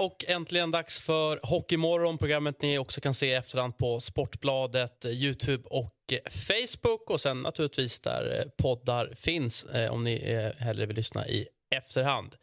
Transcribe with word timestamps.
Och 0.00 0.24
äntligen 0.28 0.70
dags 0.70 1.00
för 1.00 1.40
Hockeymorgon. 1.42 2.18
Programmet 2.18 2.62
ni 2.62 2.78
också 2.78 3.00
kan 3.00 3.14
se 3.14 3.26
i 3.26 3.34
efterhand 3.34 3.78
på 3.78 4.00
Sportbladet, 4.00 5.04
Youtube 5.06 5.68
och 5.70 5.94
Facebook. 6.30 7.10
Och 7.10 7.20
sen 7.20 7.42
naturligtvis 7.42 8.00
där 8.00 8.38
eh, 8.38 8.44
poddar 8.62 9.12
finns 9.16 9.64
eh, 9.64 9.92
om 9.92 10.04
ni 10.04 10.30
eh, 10.32 10.64
hellre 10.64 10.86
vill 10.86 10.96
lyssna 10.96 11.28
i 11.28 11.46
efterhand. 11.74 12.36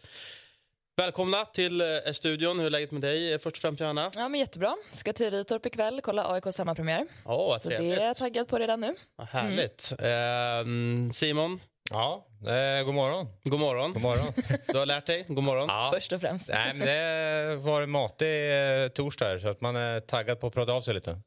Välkomna 0.97 1.45
till 1.45 1.81
eh, 1.81 1.87
studion. 2.13 2.59
Hur 2.59 2.65
är 2.65 2.69
läget 2.69 2.91
med 2.91 3.01
dig 3.01 3.33
eh, 3.33 3.39
först 3.39 3.55
och 3.57 3.61
främst 3.61 3.81
Johanna? 3.81 4.11
Ja, 4.15 4.29
men 4.29 4.39
jättebra. 4.39 4.75
Ska 4.91 5.13
till 5.13 5.31
Ritorp 5.31 5.65
ikväll, 5.65 6.01
kolla 6.03 6.31
AIKs 6.33 6.57
hemmapremiär. 6.57 7.07
Åh, 7.25 7.47
vad 7.47 7.61
Så 7.61 7.69
trevligt. 7.69 7.95
det 7.95 8.01
är 8.03 8.07
jag 8.07 8.17
taggad 8.17 8.47
på 8.47 8.59
redan 8.59 8.81
nu. 8.81 8.95
Vad 9.15 9.27
härligt. 9.27 9.93
Ehm, 9.99 11.11
Simon, 11.13 11.59
Ja, 11.91 12.26
eh, 12.45 12.83
god 12.85 12.93
morgon. 12.95 13.27
god 13.43 13.59
morgon. 13.59 13.93
God 13.93 14.01
morgon. 14.01 14.33
Du 14.67 14.77
har 14.77 14.85
lärt 14.85 15.05
dig. 15.05 15.25
God 15.27 15.43
morgon. 15.43 15.65
Ja. 15.69 15.91
Först 15.93 16.13
och 16.13 16.21
främst. 16.21 16.49
Nej, 16.49 16.73
men 16.73 16.87
det 16.87 17.55
var 17.55 17.81
en 17.81 17.89
matig 17.89 18.51
eh, 18.83 18.87
torsdag 18.87 19.25
här, 19.27 19.37
så 19.39 19.47
att 19.49 19.61
man 19.61 19.75
är 19.75 19.99
taggad 19.99 20.39
på 20.39 20.47
att 20.47 20.53
prata 20.53 20.71
av 20.71 20.81
sig 20.81 20.93
lite. 20.93 21.19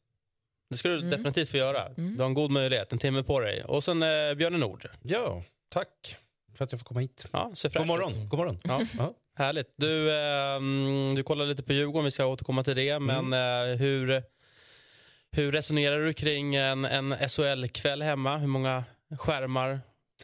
Det 0.70 0.76
ska 0.76 0.88
du 0.88 0.96
Mm. 0.98 1.10
definitivt 1.10 1.50
få 1.50 1.56
göra. 1.56 1.88
Du 1.88 2.16
har 2.18 2.26
en 2.26 2.34
god 2.34 2.50
möjlighet. 2.50 2.92
En 2.92 2.98
timme 2.98 3.22
på 3.22 3.40
dig. 3.40 3.64
Och 3.64 3.84
sen 3.84 4.02
eh, 4.02 4.34
Björne 4.34 4.58
Nord. 4.58 4.88
Ja, 5.02 5.42
tack 5.68 6.16
för 6.56 6.64
att 6.64 6.72
jag 6.72 6.80
får 6.80 6.84
komma 6.84 7.00
hit. 7.00 7.26
Ja, 7.32 7.52
God 7.74 7.86
morgon. 7.86 8.12
ut. 8.12 8.28
God 8.28 8.38
morgon. 8.38 8.58
Ja. 8.64 8.80
Ja. 8.98 9.14
Härligt. 9.36 9.74
Du, 9.76 10.16
ehm, 10.18 11.14
du 11.14 11.22
kollar 11.22 11.46
lite 11.46 11.62
på 11.62 11.72
Djurgården, 11.72 12.04
vi 12.04 12.10
ska 12.10 12.26
återkomma 12.26 12.64
till 12.64 12.76
det. 12.76 12.98
Men 12.98 13.32
eh, 13.32 13.76
hur, 13.78 14.22
hur 15.32 15.52
resonerar 15.52 15.98
du 16.00 16.12
kring 16.12 16.54
en, 16.54 16.84
en 16.84 17.28
SHL-kväll 17.28 18.02
hemma? 18.02 18.36
Hur 18.38 18.46
många 18.46 18.84
skärmar 19.18 19.80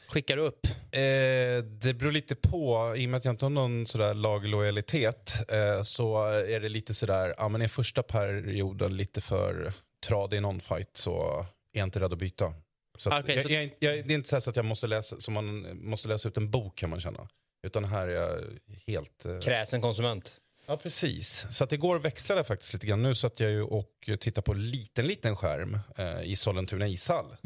skickar 0.06 0.36
du 0.36 0.42
upp? 0.42 0.66
Eh, 0.66 1.64
det 1.64 1.94
beror 1.94 2.12
lite 2.12 2.34
på. 2.34 2.94
I 2.96 3.06
och 3.06 3.10
med 3.10 3.18
att 3.18 3.24
jag 3.24 3.32
inte 3.32 3.44
har 3.44 3.50
någon 3.50 3.86
sådär 3.86 4.14
laglojalitet 4.14 5.34
eh, 5.48 5.82
så 5.82 6.24
är 6.32 6.60
det 6.60 6.68
lite 6.68 6.94
sådär, 6.94 7.34
ja 7.38 7.48
men 7.48 7.62
i 7.62 7.68
första 7.68 8.02
perioden 8.02 8.96
lite 8.96 9.20
för 9.20 9.72
tradig 10.06 10.36
i 10.36 10.40
någon 10.40 10.60
fight 10.60 10.90
så 10.96 11.46
är 11.72 11.78
jag 11.78 11.86
inte 11.86 12.00
rädd 12.00 12.12
att 12.12 12.18
byta. 12.18 12.54
Så 12.98 13.14
att 13.14 13.22
Okej, 13.24 13.36
jag, 13.36 13.44
så- 13.44 13.52
jag, 13.52 13.62
jag, 13.78 14.06
det 14.08 14.14
är 14.14 14.16
inte 14.16 14.28
så, 14.28 14.40
så 14.40 14.50
att 14.50 14.56
jag 14.56 14.64
måste 14.64 14.86
läsa, 14.86 15.20
som 15.20 15.34
man 15.34 15.76
måste 15.86 16.08
läsa 16.08 16.28
ut 16.28 16.36
en 16.36 16.50
bok 16.50 16.76
kan 16.78 16.90
man 16.90 17.00
känna. 17.00 17.28
Utan 17.66 17.84
här 17.84 18.08
är 18.08 18.12
jag 18.14 18.40
helt... 18.86 19.24
Eh, 19.26 19.38
Kräsen 19.40 19.80
konsument. 19.80 20.32
Ja, 20.68 20.76
precis. 20.76 21.46
Så 21.50 21.64
att 21.64 21.70
det 21.70 21.76
går 21.76 21.96
att 21.96 22.04
växla 22.04 22.34
där 22.34 22.42
faktiskt 22.42 22.72
lite 22.72 22.86
grann. 22.86 23.02
Nu 23.02 23.14
satt 23.14 23.40
jag 23.40 23.50
ju 23.50 23.62
och 23.62 23.90
tittade 24.20 24.42
på 24.42 24.52
en 24.52 24.70
liten, 24.70 25.06
liten 25.06 25.36
skärm 25.36 25.78
eh, 25.96 26.22
i 26.22 26.36
Sollentuna 26.36 26.88
ishall. 26.88 27.36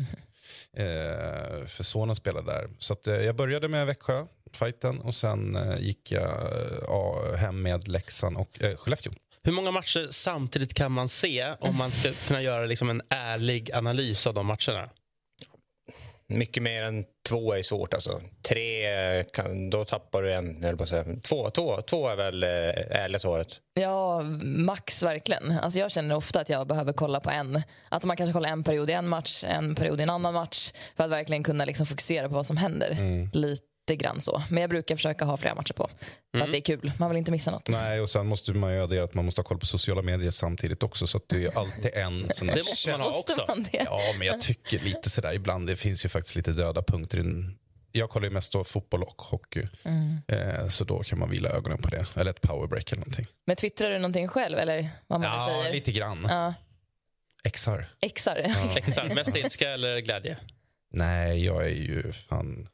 Eh, 0.77 1.67
för 1.67 1.83
sonen 1.83 2.17
spelade 2.17 2.53
där. 2.53 2.69
Så 2.79 2.93
att, 2.93 3.07
eh, 3.07 3.15
jag 3.15 3.37
började 3.37 3.69
med 3.69 3.87
Växjö, 3.87 4.27
fighten, 4.59 5.01
och 5.01 5.15
sen 5.15 5.57
eh, 5.57 5.79
gick 5.81 6.13
jag 6.13 6.31
eh, 7.33 7.37
hem 7.37 7.63
med 7.63 7.89
Leksand 7.89 8.37
och 8.37 8.63
eh, 8.63 8.77
Skellefteå. 8.77 9.13
Hur 9.43 9.53
många 9.53 9.71
matcher 9.71 10.09
samtidigt 10.11 10.75
kan 10.75 10.93
man 10.93 11.09
se 11.09 11.55
om 11.61 11.77
man 11.77 11.91
ska 11.91 12.13
kunna 12.13 12.43
göra 12.43 12.67
liksom 12.67 12.91
en 12.91 13.03
ärlig 13.09 13.73
analys 13.73 14.27
av 14.27 14.35
de 14.35 14.47
matcherna? 14.47 14.89
Mycket 16.31 16.63
mer 16.63 16.83
än 16.83 17.05
två 17.29 17.53
är 17.55 17.63
svårt. 17.63 17.95
Alltså. 17.95 18.21
Tre, 18.43 19.25
kan, 19.25 19.71
då 19.71 19.85
tappar 19.85 20.23
du 20.23 20.33
en. 20.33 20.65
Eller 20.65 20.77
på 20.77 20.83
att 20.83 20.89
säga. 20.89 21.05
Två, 21.23 21.51
två, 21.51 21.81
två 21.81 22.09
är 22.09 22.17
väl 22.17 22.43
eh, 22.43 22.51
ärliga 23.03 23.19
svaret. 23.19 23.61
Ja, 23.75 24.23
max 24.43 25.03
verkligen. 25.03 25.53
Alltså 25.63 25.79
jag 25.79 25.91
känner 25.91 26.17
ofta 26.17 26.41
att 26.41 26.49
jag 26.49 26.67
behöver 26.67 26.93
kolla 26.93 27.21
på 27.21 27.31
en. 27.31 27.63
Att 27.89 28.05
man 28.05 28.17
kanske 28.17 28.33
kollar 28.33 28.49
en 28.49 28.65
period 28.65 28.91
i 28.91 28.93
en 28.93 29.09
match, 29.09 29.45
en 29.45 29.75
period 29.75 30.01
i 30.01 30.03
en 30.03 30.11
annan 30.11 30.35
match. 30.35 30.73
För 30.97 31.05
att 31.05 31.11
verkligen 31.11 31.43
kunna 31.43 31.65
liksom 31.65 31.87
fokusera 31.87 32.29
på 32.29 32.35
vad 32.35 32.47
som 32.47 32.57
händer. 32.57 32.97
Lite 33.33 33.70
grann 33.97 34.21
så. 34.21 34.43
Men 34.51 34.61
jag 34.61 34.71
brukar 34.71 34.97
försöka 34.97 35.25
ha 35.25 35.37
flera 35.37 35.55
matcher 35.55 35.73
på. 35.73 35.91
För 36.33 36.41
att 36.45 36.51
det 36.53 36.59
är 36.59 36.61
kul. 36.61 36.93
Man 36.99 37.11
vill 37.11 37.19
inte 37.19 37.31
missa 37.33 37.51
något. 37.51 37.69
Nej, 37.69 38.01
och 38.01 38.11
sen 38.11 38.27
måste 38.27 38.53
man 38.53 38.73
ju 38.75 38.83
addera 38.83 39.05
att 39.05 39.15
man 39.15 39.25
måste 39.25 39.41
ha 39.41 39.45
koll 39.45 39.59
på 39.59 39.67
sociala 39.67 40.03
medier 40.03 40.31
samtidigt 40.31 40.83
också. 40.83 41.07
Så 41.07 41.17
att 41.17 41.29
det 41.29 41.37
är 41.37 41.41
ju 41.41 41.51
alltid 41.55 41.91
en 41.95 42.31
sån 42.35 42.47
Det 42.47 42.53
här 42.53 42.59
måste 42.59 42.91
man 42.91 43.01
ha 43.01 43.19
också. 43.19 43.45
man 43.49 43.63
det? 43.73 43.83
Ja, 43.85 44.01
men 44.19 44.27
jag 44.27 44.41
tycker 44.41 44.79
lite 44.79 45.11
sådär 45.11 45.35
ibland. 45.35 45.67
Det 45.67 45.77
finns 45.77 46.05
ju 46.05 46.09
faktiskt 46.09 46.37
lite 46.37 46.53
döda 46.53 46.83
punkter. 46.83 47.19
i 47.19 47.45
Jag 47.93 48.11
kollar 48.11 48.25
ju 48.27 48.31
mest 48.35 48.53
då 48.53 48.65
fotboll 48.65 49.03
och 49.03 49.23
hockey. 49.23 49.63
Eh, 50.29 50.69
så 50.69 50.85
då 50.85 51.03
kan 51.03 51.19
man 51.19 51.31
vila 51.31 51.49
ögonen 51.49 51.79
på 51.79 51.89
det. 51.89 52.07
Eller 52.17 52.31
ett 52.31 52.41
powerbreak 52.41 52.93
eller 52.93 53.01
någonting. 53.01 53.27
Men 53.47 53.57
twittrar 53.57 53.91
du 53.91 53.99
någonting 53.99 54.29
själv 54.29 54.59
eller 54.59 54.91
vad 55.07 55.21
man 55.21 55.33
Ja, 55.33 55.49
säger? 55.63 55.75
lite 55.75 55.93
grann. 55.93 56.27
Ja, 56.29 56.55
XR. 57.51 57.85
exar. 58.03 58.37
Exakt, 58.77 59.15
mest 59.15 59.37
ilska 59.37 59.71
eller 59.71 59.99
glädje? 59.99 60.37
Nej, 60.93 61.45
jag 61.45 61.65
är 61.65 61.69
ju 61.71 62.13
fan 62.13 62.69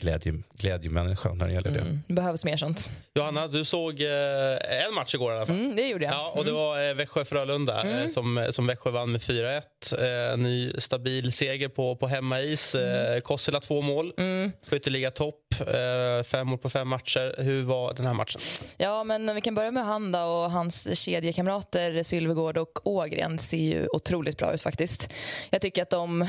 glädje, 0.00 0.34
glädjemänniska 0.58 1.32
när 1.32 1.46
det 1.46 1.52
gäller 1.52 1.70
det. 1.70 1.80
Mm, 1.80 2.02
det 2.06 2.14
behövs 2.14 2.44
mer 2.44 2.56
sånt. 2.56 2.90
Johanna, 3.14 3.48
du 3.48 3.64
såg 3.64 4.00
eh, 4.00 4.86
en 4.86 4.94
match 4.94 5.14
igår 5.14 5.32
i 5.32 5.36
alla 5.36 5.46
fall. 5.46 5.56
Mm, 5.56 5.76
det 5.76 5.88
gjorde 5.88 6.04
jag. 6.04 6.14
Ja, 6.14 6.32
och 6.36 6.44
det 6.44 6.52
var 6.52 6.88
eh, 6.88 6.94
Växjö-Frölunda 6.94 8.02
eh, 8.02 8.08
som, 8.08 8.46
som 8.50 8.66
Växjö 8.66 8.90
vann 8.90 9.12
med 9.12 9.20
4-1. 9.20 10.32
Eh, 10.32 10.36
ny 10.36 10.72
stabil 10.78 11.32
seger 11.32 11.68
på, 11.68 11.96
på 11.96 12.06
hemmais. 12.06 12.74
Eh, 12.74 13.20
Kossela 13.20 13.60
två 13.60 13.80
mål. 13.80 14.12
Mm. 14.16 14.52
Skytteliga 14.70 15.10
topp. 15.10 15.54
Eh, 15.60 16.22
fem 16.24 16.48
mål 16.48 16.58
på 16.58 16.70
fem 16.70 16.88
matcher. 16.88 17.34
Hur 17.38 17.62
var 17.62 17.92
den 17.92 18.06
här 18.06 18.14
matchen? 18.14 18.40
Ja, 18.76 19.04
men 19.04 19.34
vi 19.34 19.40
kan 19.40 19.54
börja 19.54 19.70
med 19.70 19.84
han 19.84 20.14
och 20.14 20.50
hans 20.50 20.98
kedjekamrater 20.98 22.02
Sylvegård 22.02 22.58
och 22.58 22.86
Ågren 22.86 23.38
ser 23.38 23.56
ju 23.56 23.86
otroligt 23.92 24.38
bra 24.38 24.54
ut 24.54 24.62
faktiskt. 24.62 25.12
Jag 25.50 25.62
tycker 25.62 25.82
att 25.82 25.90
de... 25.90 26.26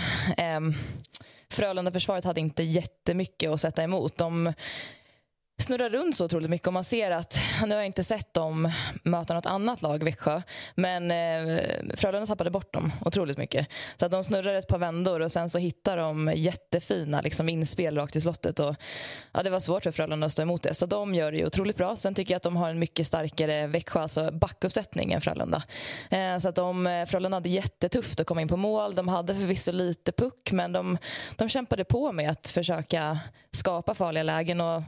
Frölunda-försvaret 1.51 2.25
hade 2.25 2.39
inte 2.39 2.63
jättemycket 2.63 3.49
att 3.49 3.61
sätta 3.61 3.83
emot. 3.83 4.17
De 4.17 4.53
snurrar 5.61 5.89
runt 5.89 6.15
så 6.15 6.25
otroligt 6.25 6.49
mycket 6.49 6.67
och 6.67 6.73
man 6.73 6.83
ser 6.83 7.11
att, 7.11 7.39
nu 7.65 7.69
har 7.69 7.75
jag 7.75 7.85
inte 7.85 8.03
sett 8.03 8.33
dem 8.33 8.71
möta 9.03 9.33
något 9.33 9.45
annat 9.45 9.81
lag, 9.81 10.03
Växjö, 10.03 10.41
men 10.75 11.11
eh, 11.11 11.63
Frölunda 11.95 12.27
tappade 12.27 12.49
bort 12.49 12.73
dem 12.73 12.91
otroligt 13.05 13.37
mycket. 13.37 13.67
Så 13.97 14.05
att 14.05 14.11
de 14.11 14.23
snurrar 14.23 14.53
ett 14.53 14.67
par 14.67 14.77
vändor 14.77 15.19
och 15.19 15.31
sen 15.31 15.49
så 15.49 15.59
hittar 15.59 15.97
de 15.97 16.33
jättefina 16.35 17.21
liksom, 17.21 17.49
inspel 17.49 17.95
rakt 17.95 18.15
i 18.15 18.21
slottet 18.21 18.59
och 18.59 18.75
ja, 19.31 19.43
det 19.43 19.49
var 19.49 19.59
svårt 19.59 19.83
för 19.83 19.91
Frölunda 19.91 20.25
att 20.25 20.31
stå 20.31 20.41
emot 20.41 20.63
det. 20.63 20.73
Så 20.73 20.85
de 20.85 21.15
gör 21.15 21.31
det 21.31 21.37
ju 21.37 21.45
otroligt 21.45 21.77
bra. 21.77 21.95
Sen 21.95 22.15
tycker 22.15 22.33
jag 22.33 22.37
att 22.37 22.43
de 22.43 22.57
har 22.57 22.69
en 22.69 22.79
mycket 22.79 23.07
starkare 23.07 23.67
Växjö, 23.67 23.99
alltså 23.99 24.31
backuppsättning 24.31 25.13
än 25.13 25.21
Frölunda. 25.21 25.63
Eh, 26.09 26.37
så 26.37 26.49
att 26.49 26.55
de, 26.55 26.87
eh, 26.87 27.05
Frölunda 27.05 27.35
hade 27.35 27.49
jättetufft 27.49 28.19
att 28.19 28.27
komma 28.27 28.41
in 28.41 28.47
på 28.47 28.57
mål. 28.57 28.95
De 28.95 29.07
hade 29.07 29.35
förvisso 29.35 29.71
lite 29.71 30.11
puck 30.11 30.51
men 30.51 30.71
de, 30.71 30.97
de 31.35 31.49
kämpade 31.49 31.83
på 31.83 32.11
med 32.11 32.29
att 32.29 32.49
försöka 32.49 33.19
skapa 33.51 33.93
farliga 33.93 34.23
lägen 34.23 34.61
och 34.61 34.83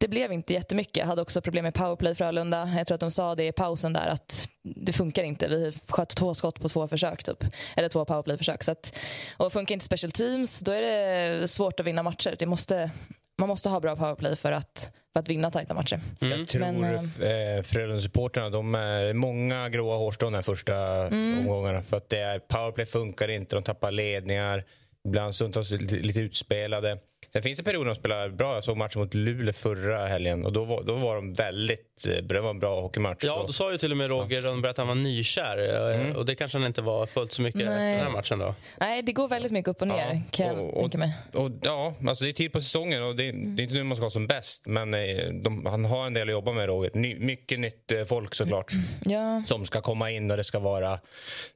det 0.00 0.08
blev 0.08 0.32
inte 0.32 0.52
jättemycket. 0.52 1.06
Hade 1.06 1.22
också 1.22 1.40
problem 1.40 1.62
med 1.64 1.74
powerplay 1.74 2.14
Frölunda. 2.14 2.70
Jag 2.76 2.86
tror 2.86 2.94
att 2.94 3.00
de 3.00 3.10
sa 3.10 3.34
det 3.34 3.46
i 3.46 3.52
pausen 3.52 3.92
där 3.92 4.06
att 4.06 4.48
det 4.62 4.92
funkar 4.92 5.22
inte. 5.24 5.48
Vi 5.48 5.72
sköt 5.88 6.08
två 6.16 6.34
skott 6.34 6.60
på 6.60 6.68
två 6.68 6.88
försök 6.88 7.24
typ. 7.24 7.44
Eller 7.76 7.88
två 7.88 8.04
powerplay-försök. 8.04 8.62
Så 8.64 8.70
att, 8.70 8.98
och 9.36 9.52
funkar 9.52 9.72
inte 9.72 9.84
special 9.84 10.10
teams 10.10 10.60
då 10.60 10.72
är 10.72 10.80
det 10.82 11.48
svårt 11.48 11.80
att 11.80 11.86
vinna 11.86 12.02
matcher. 12.02 12.36
Det 12.38 12.46
måste, 12.46 12.90
man 13.38 13.48
måste 13.48 13.68
ha 13.68 13.80
bra 13.80 13.96
powerplay 13.96 14.36
för 14.36 14.52
att, 14.52 14.90
för 15.12 15.20
att 15.20 15.28
vinna 15.28 15.50
tajta 15.50 15.74
matcher. 15.74 16.00
Jag 16.20 16.48
tror 16.48 16.60
Men, 16.60 16.84
eh, 16.94 17.62
Frölunda-supportrarna, 17.62 18.50
de 18.50 18.74
är 18.74 19.12
många 19.12 19.68
gråa 19.68 19.96
hårstrån 19.96 20.32
de 20.32 20.42
första 20.42 20.76
Mm. 21.06 21.38
omgångarna. 21.38 21.82
För 21.82 21.96
att 21.96 22.08
det 22.08 22.18
är, 22.18 22.38
powerplay 22.38 22.86
funkar 22.86 23.28
inte, 23.28 23.56
de 23.56 23.62
tappar 23.62 23.90
ledningar. 23.90 24.64
Ibland 25.04 25.34
stundtals 25.34 25.70
lite, 25.70 25.94
lite 25.96 26.20
utspelade. 26.20 26.98
Sen 27.32 27.42
finns 27.42 27.58
det 27.58 27.64
perioder 27.64 27.86
de 27.86 27.94
spelar 27.94 28.28
bra. 28.28 28.54
Jag 28.54 28.64
såg 28.64 28.76
matchen 28.76 29.00
mot 29.00 29.14
Luleå 29.14 29.52
förra 29.52 30.06
helgen 30.06 30.44
och 30.46 30.52
då 30.52 30.64
var, 30.64 30.82
då 30.82 30.94
var 30.94 31.14
de 31.14 31.34
väldigt... 31.34 32.06
eh, 32.08 32.22
Det 32.24 32.40
var 32.40 32.50
en 32.50 32.58
bra 32.58 32.80
hockeymatch. 32.80 33.24
Ja, 33.24 33.44
då 33.46 33.52
sa 33.52 33.72
ju 33.72 33.78
till 33.78 33.90
och 33.90 33.96
med 33.96 34.08
Roger 34.08 34.40
Rönnberg 34.40 34.70
att 34.70 34.78
han 34.78 34.88
var 34.88 34.94
nykär. 34.94 35.94
eh, 36.08 36.16
Och 36.16 36.26
det 36.26 36.34
kanske 36.34 36.58
han 36.58 36.66
inte 36.66 36.82
var 36.82 37.06
fullt 37.06 37.32
så 37.32 37.42
mycket 37.42 37.60
Nej. 37.60 37.70
efter 37.74 37.84
den 37.96 38.06
här 38.06 38.10
matchen 38.10 38.38
då. 38.38 38.54
Nej, 38.80 39.02
det 39.02 39.12
går 39.12 39.28
väldigt 39.28 39.52
mycket 39.52 39.68
upp 39.68 39.82
och 39.82 39.88
ner 39.88 40.22
kan 40.30 40.46
jag 40.46 40.58
och- 40.58 40.74
och- 40.74 40.80
tänka 40.80 40.98
mig. 40.98 41.12
Och, 41.34 41.50
ja, 41.62 41.94
alltså 42.08 42.24
det 42.24 42.30
är 42.30 42.32
tid 42.32 42.52
på 42.52 42.60
säsongen 42.60 43.02
och 43.02 43.16
det, 43.16 43.22
det 43.32 43.62
är 43.62 43.64
inte 43.64 43.74
nu 43.74 43.82
man 43.84 43.96
ska 43.96 44.02
vara 44.02 44.10
som 44.10 44.26
bäst. 44.26 44.66
Men 44.66 44.94
eh, 44.94 45.28
de, 45.32 45.66
han 45.66 45.84
har 45.84 46.06
en 46.06 46.14
del 46.14 46.28
att 46.28 46.32
jobba 46.32 46.52
med, 46.52 46.66
Roger. 46.66 46.90
Ny, 46.94 47.16
mycket 47.18 47.60
nytt 47.60 47.92
folk 48.06 48.34
såklart. 48.34 48.72
Ja. 49.04 49.42
Som 49.46 49.66
ska 49.66 49.80
komma 49.80 50.10
in 50.10 50.30
och 50.30 50.36
det 50.36 50.44
ska 50.44 50.58
vara 50.58 51.00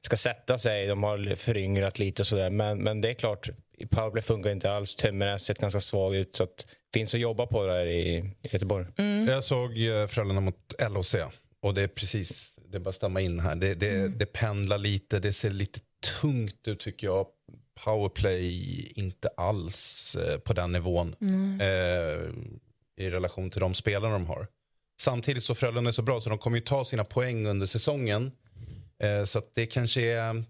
ska 0.01 0.15
sätta 0.17 0.57
sig. 0.57 0.87
De 0.87 1.03
har 1.03 1.35
föryngrat 1.35 1.99
lite 1.99 2.21
och 2.21 2.27
sådär. 2.27 2.49
Men, 2.49 2.77
men 2.83 3.01
det 3.01 3.09
är 3.09 3.13
klart, 3.13 3.49
powerplay 3.87 4.21
funkar 4.23 4.51
inte 4.51 4.71
alls. 4.71 4.95
Tömmernes 4.95 5.45
sett 5.45 5.59
ganska 5.59 5.79
svag 5.79 6.15
ut. 6.15 6.35
Så 6.35 6.43
att 6.43 6.57
det 6.57 6.99
finns 6.99 7.13
att 7.13 7.19
jobba 7.19 7.45
på 7.45 7.65
där 7.65 7.85
i, 7.85 8.17
i 8.17 8.47
Göteborg. 8.51 8.85
Jag 9.27 9.43
såg 9.43 9.77
eh, 9.77 10.07
Frölunda 10.07 10.41
mot 10.41 10.75
LHC 10.89 11.15
och 11.61 11.73
det 11.73 11.81
är 11.81 11.87
precis, 11.87 12.59
det 12.69 12.77
är 12.77 12.79
bara 12.79 12.91
stämma 12.91 13.21
in 13.21 13.39
här. 13.39 13.55
Det, 13.55 13.73
det, 13.73 14.07
det 14.07 14.25
pendlar 14.25 14.77
lite, 14.77 15.19
det 15.19 15.33
ser 15.33 15.49
lite 15.49 15.79
tungt 16.21 16.67
ut 16.67 16.79
tycker 16.79 17.07
jag. 17.07 17.27
Powerplay 17.83 18.91
inte 18.95 19.29
alls 19.37 20.15
eh, 20.15 20.37
på 20.39 20.53
den 20.53 20.71
nivån 20.71 21.15
eh, 21.61 22.29
i 23.05 23.09
relation 23.09 23.49
till 23.49 23.59
de 23.59 23.73
spelarna 23.73 24.13
de 24.13 24.25
har. 24.25 24.47
Samtidigt 25.01 25.43
så 25.43 25.55
Frölunda 25.55 25.89
är 25.89 25.91
så 25.91 26.01
bra 26.01 26.21
så 26.21 26.29
de 26.29 26.37
kommer 26.37 26.57
ju 26.57 26.63
ta 26.63 26.85
sina 26.85 27.03
poäng 27.03 27.47
under 27.47 27.65
säsongen. 27.65 28.31
Eh, 29.03 29.23
så 29.23 29.39
att 29.39 29.55
det 29.55 29.65
kanske 29.65 30.01
är, 30.01 30.43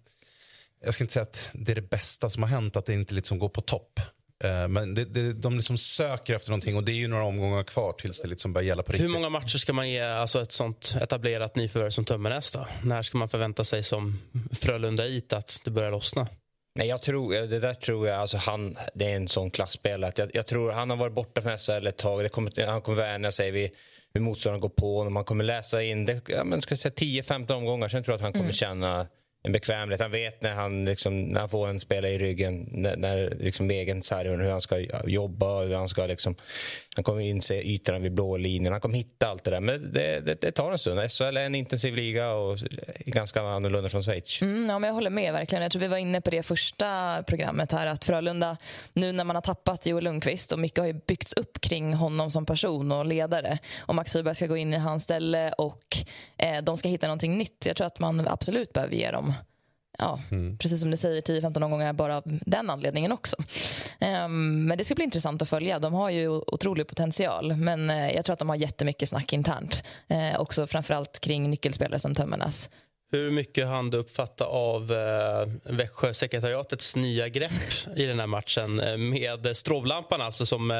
jag 0.83 0.93
ska 0.93 1.03
inte 1.03 1.13
säga 1.13 1.23
att 1.23 1.49
det 1.53 1.71
är 1.71 1.75
det 1.75 1.89
bästa 1.89 2.29
som 2.29 2.43
har 2.43 2.49
hänt, 2.49 2.75
att 2.75 2.85
det 2.85 2.93
inte 2.93 3.13
liksom 3.13 3.39
går 3.39 3.49
på 3.49 3.61
topp. 3.61 3.99
Eh, 4.43 4.67
men 4.67 4.95
det, 4.95 5.05
det, 5.05 5.33
de 5.33 5.55
liksom 5.55 5.77
söker 5.77 6.35
efter 6.35 6.49
någonting 6.49 6.75
och 6.75 6.83
det 6.83 6.91
är 6.91 6.95
ju 6.95 7.07
några 7.07 7.23
omgångar 7.23 7.63
kvar 7.63 7.93
tills 7.93 8.21
det 8.21 8.27
liksom 8.27 8.53
börjar 8.53 8.65
gälla 8.65 8.83
på 8.83 8.91
riktigt. 8.91 9.09
Hur 9.09 9.13
många 9.13 9.29
matcher 9.29 9.57
ska 9.57 9.73
man 9.73 9.89
ge 9.89 10.01
alltså 10.01 10.41
ett 10.41 10.51
sånt 10.51 10.95
etablerat 11.01 11.55
nyförvärv 11.55 11.89
som 11.89 12.05
Tömmernes? 12.05 12.51
Då? 12.51 12.67
När 12.83 13.01
ska 13.01 13.17
man 13.17 13.29
förvänta 13.29 13.63
sig 13.63 13.83
som 13.83 14.19
Frölunda-it 14.51 15.33
att 15.33 15.61
det 15.63 15.71
börjar 15.71 15.91
lossna? 15.91 16.27
Nej, 16.75 16.87
jag 16.87 17.01
tror, 17.01 17.33
det 17.33 17.59
där 17.59 17.73
tror 17.73 18.07
jag, 18.07 18.19
alltså 18.19 18.37
han, 18.37 18.77
det 18.93 19.11
är 19.11 19.15
en 19.15 19.27
sån 19.27 19.51
klassspelare. 19.51 20.09
Att 20.09 20.17
jag, 20.17 20.31
jag 20.33 20.47
tror 20.47 20.71
han 20.71 20.89
har 20.89 20.97
varit 20.97 21.13
borta 21.13 21.41
från 21.41 21.57
SHL 21.57 21.87
ett 21.87 21.97
tag. 21.97 22.23
Det 22.23 22.29
kommer, 22.29 22.67
han 22.67 22.81
kommer 22.81 22.97
vänja 22.97 23.31
sig 23.31 23.51
vid 23.51 23.71
hur 24.13 24.21
motståndaren 24.21 24.61
går 24.61 24.69
på 24.69 24.97
honom. 24.97 25.13
Man 25.13 25.23
kommer 25.23 25.43
läsa 25.43 25.83
in 25.83 26.05
det, 26.05 26.21
ja, 26.27 26.43
men 26.43 26.61
ska 26.61 26.77
säga 26.77 26.93
10-15 26.93 27.53
omgångar. 27.53 27.89
Sen 27.89 28.03
tror 28.03 28.13
jag 28.13 28.15
att 28.15 28.21
han 28.21 28.33
kommer 28.33 28.51
känna 28.51 29.07
en 29.45 29.51
bekvämlighet. 29.51 30.01
Han 30.01 30.11
vet 30.11 30.41
när 30.41 30.51
han, 30.51 30.85
liksom, 30.85 31.21
när 31.21 31.39
han 31.39 31.49
får 31.49 31.67
en 31.67 31.79
spelare 31.79 32.11
i 32.11 32.17
ryggen, 32.17 32.69
när, 32.71 32.97
när 32.97 33.29
liksom 33.39 33.71
egen 33.71 34.01
sargon, 34.01 34.39
hur 34.39 34.49
han 34.49 34.61
ska 34.61 34.79
jobba. 35.05 35.61
Hur 35.61 35.75
han, 35.75 35.89
ska, 35.89 36.05
liksom, 36.05 36.35
han 36.95 37.03
kommer 37.03 37.21
inse 37.21 37.55
ytorna 37.55 37.99
vid 37.99 38.13
blå 38.13 38.37
linjen. 38.37 38.71
Han 38.71 38.81
kommer 38.81 38.95
hitta 38.95 39.27
allt 39.27 39.43
det 39.43 39.51
där. 39.51 39.59
Men 39.59 39.93
det, 39.93 40.19
det, 40.19 40.41
det 40.41 40.51
tar 40.51 40.71
en 40.71 40.77
stund. 40.77 41.11
SHL 41.11 41.37
är 41.37 41.45
en 41.45 41.55
intensiv 41.55 41.95
liga 41.95 42.31
och 42.31 42.57
ganska 43.05 43.41
annorlunda 43.41 43.89
från 43.89 44.03
Schweiz. 44.03 44.41
Mm, 44.41 44.69
ja, 44.69 44.79
men 44.79 44.87
jag 44.87 44.95
håller 44.95 45.09
med. 45.09 45.33
verkligen. 45.33 45.61
Jag 45.61 45.71
tror 45.71 45.79
vi 45.79 45.87
var 45.87 45.97
inne 45.97 46.21
på 46.21 46.29
det 46.29 46.43
första 46.43 47.23
programmet 47.23 47.71
här. 47.71 47.87
Att 47.87 48.05
Frölunda, 48.05 48.57
nu 48.93 49.11
när 49.11 49.23
man 49.23 49.35
har 49.35 49.41
tappat 49.41 49.85
Joel 49.85 50.03
Lundqvist 50.03 50.51
och 50.51 50.59
mycket 50.59 50.79
har 50.79 50.87
ju 50.87 50.93
byggts 50.93 51.33
upp 51.33 51.61
kring 51.61 51.93
honom 51.93 52.31
som 52.31 52.45
person 52.45 52.91
och 52.91 53.05
ledare. 53.05 53.57
Och 53.79 53.95
Max 53.95 54.15
Wiberg 54.15 54.35
ska 54.35 54.47
gå 54.47 54.57
in 54.57 54.73
i 54.73 54.77
hans 54.77 55.03
ställe 55.03 55.51
och 55.51 55.97
eh, 56.37 56.61
de 56.63 56.77
ska 56.77 56.89
hitta 56.89 57.07
någonting 57.07 57.37
nytt. 57.37 57.65
Jag 57.65 57.75
tror 57.75 57.87
att 57.87 57.99
man 57.99 58.27
absolut 58.27 58.73
behöver 58.73 58.95
ge 58.95 59.11
dem 59.11 59.32
Ja, 59.97 60.19
precis 60.59 60.81
som 60.81 60.91
du 60.91 60.97
säger, 60.97 61.21
10-15 61.21 61.63
omgångar 61.63 61.93
bara 61.93 62.17
av 62.17 62.23
den 62.25 62.69
anledningen 62.69 63.11
också. 63.11 63.35
Um, 64.25 64.65
men 64.65 64.77
det 64.77 64.83
ska 64.83 64.95
bli 64.95 65.03
intressant 65.03 65.41
att 65.41 65.49
följa. 65.49 65.79
De 65.79 65.93
har 65.93 66.09
ju 66.09 66.29
otrolig 66.29 66.87
potential, 66.87 67.55
men 67.55 67.89
uh, 67.89 68.11
jag 68.11 68.25
tror 68.25 68.33
att 68.33 68.39
de 68.39 68.49
har 68.49 68.55
jättemycket 68.55 69.09
snack 69.09 69.33
internt. 69.33 69.81
Uh, 70.11 70.39
också 70.41 70.67
framförallt 70.67 71.19
kring 71.19 71.49
nyckelspelare 71.49 71.99
som 71.99 72.15
Tömmernes. 72.15 72.69
Hur 73.13 73.31
mycket 73.31 73.67
hann 73.67 73.89
du 73.89 73.97
uppfatta 73.97 74.45
av 74.45 74.91
eh, 74.91 75.73
Växjösekretariatets 75.73 76.95
nya 76.95 77.29
grepp 77.29 77.51
i 77.95 78.05
den 78.05 78.19
här 78.19 78.27
matchen 78.27 78.79
eh, 78.79 78.97
med 78.97 79.57
stråblampan 79.57 80.21
alltså 80.21 80.45
som 80.45 80.71
eh, 80.71 80.77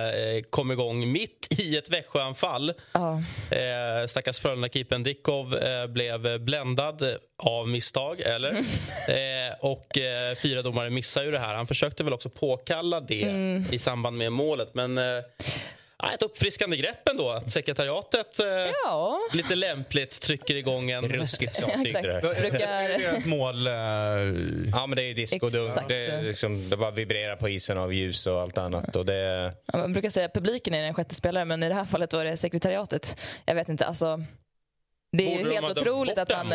kom 0.50 0.72
igång 0.72 1.12
mitt 1.12 1.48
i 1.60 1.78
ett 1.78 1.90
Växjöanfall. 1.90 2.74
Ja. 2.92 3.22
Eh, 3.52 4.08
stackars 4.08 4.42
Frölunda-keepern 4.42 5.04
Dickov 5.04 5.56
eh, 5.56 5.88
blev 5.88 6.40
bländad 6.42 7.18
av 7.38 7.68
misstag, 7.68 8.22
eller? 8.22 8.52
Eh, 9.08 9.56
och 9.60 9.98
eh, 9.98 10.36
fyra 10.36 10.62
domare 10.62 10.90
missade 10.90 11.26
ju 11.26 11.32
det 11.32 11.40
här. 11.40 11.56
Han 11.56 11.68
försökte 11.68 12.04
väl 12.04 12.14
också 12.14 12.30
påkalla 12.30 13.02
det 13.02 13.56
i 13.72 13.80
samband 13.80 14.18
med 14.18 14.32
målet, 14.32 14.74
men 14.74 14.98
eh, 14.98 15.04
ja, 15.98 16.12
ett 16.14 16.24
uppfriskande 16.24 16.78
grepp 16.78 17.08
ändå. 17.10 17.30
Att 17.30 17.52
sekretariatet 17.52 18.40
eh, 18.40 18.46
Ja. 18.86 19.20
lite 19.34 19.56
lämpligt 19.56 20.22
trycker 20.22 20.56
igång 20.56 20.90
en... 20.92 21.10
Ruskigt 21.10 21.60
det. 21.68 21.74
Exakt. 21.90 22.04
Brukar- 22.42 22.68
Är 22.68 22.90
det 22.90 23.06
ett 23.06 23.26
mål? 23.26 23.68
Eh, 23.68 23.74
Ja, 24.72 24.88
men 24.88 24.96
det 24.96 25.02
är 25.04 25.08
ju 25.08 25.14
disco. 25.14 25.50
Det, 25.50 25.60
är 25.96 26.22
liksom, 26.24 26.70
det 26.70 26.78
bara 26.78 26.92
vibrerar 26.92 27.36
på 27.36 27.50
isen 27.50 27.78
av 27.78 27.94
ljus 27.94 28.28
och 28.28 28.42
allt 28.42 28.58
annat. 28.58 28.96
Och 28.96 29.06
det, 29.06 29.54
Ja, 29.66 29.78
Man 29.80 29.94
brukar 29.94 30.10
säga 30.10 30.26
att 30.26 30.34
publiken 30.34 30.74
är 30.74 30.82
den 30.84 30.94
sjätte 30.94 31.16
spelaren, 31.16 31.48
men 31.48 31.64
i 31.64 31.68
det 31.70 31.76
här 31.76 31.86
fallet 31.86 32.14
var 32.14 32.26
det 32.26 32.38
sekretariatet. 32.38 33.22
Jag 33.46 33.56
vet 33.56 33.70
inte, 33.70 33.86
alltså. 33.86 34.24
Det 35.18 35.24
är 35.24 35.28
Borde 35.38 35.40
ju 35.42 35.50
de 35.50 35.54
helt 35.56 35.76
dömt 35.76 35.78
otroligt 35.88 36.18
att 36.18 36.28
det 36.28 36.38
man... 36.44 36.54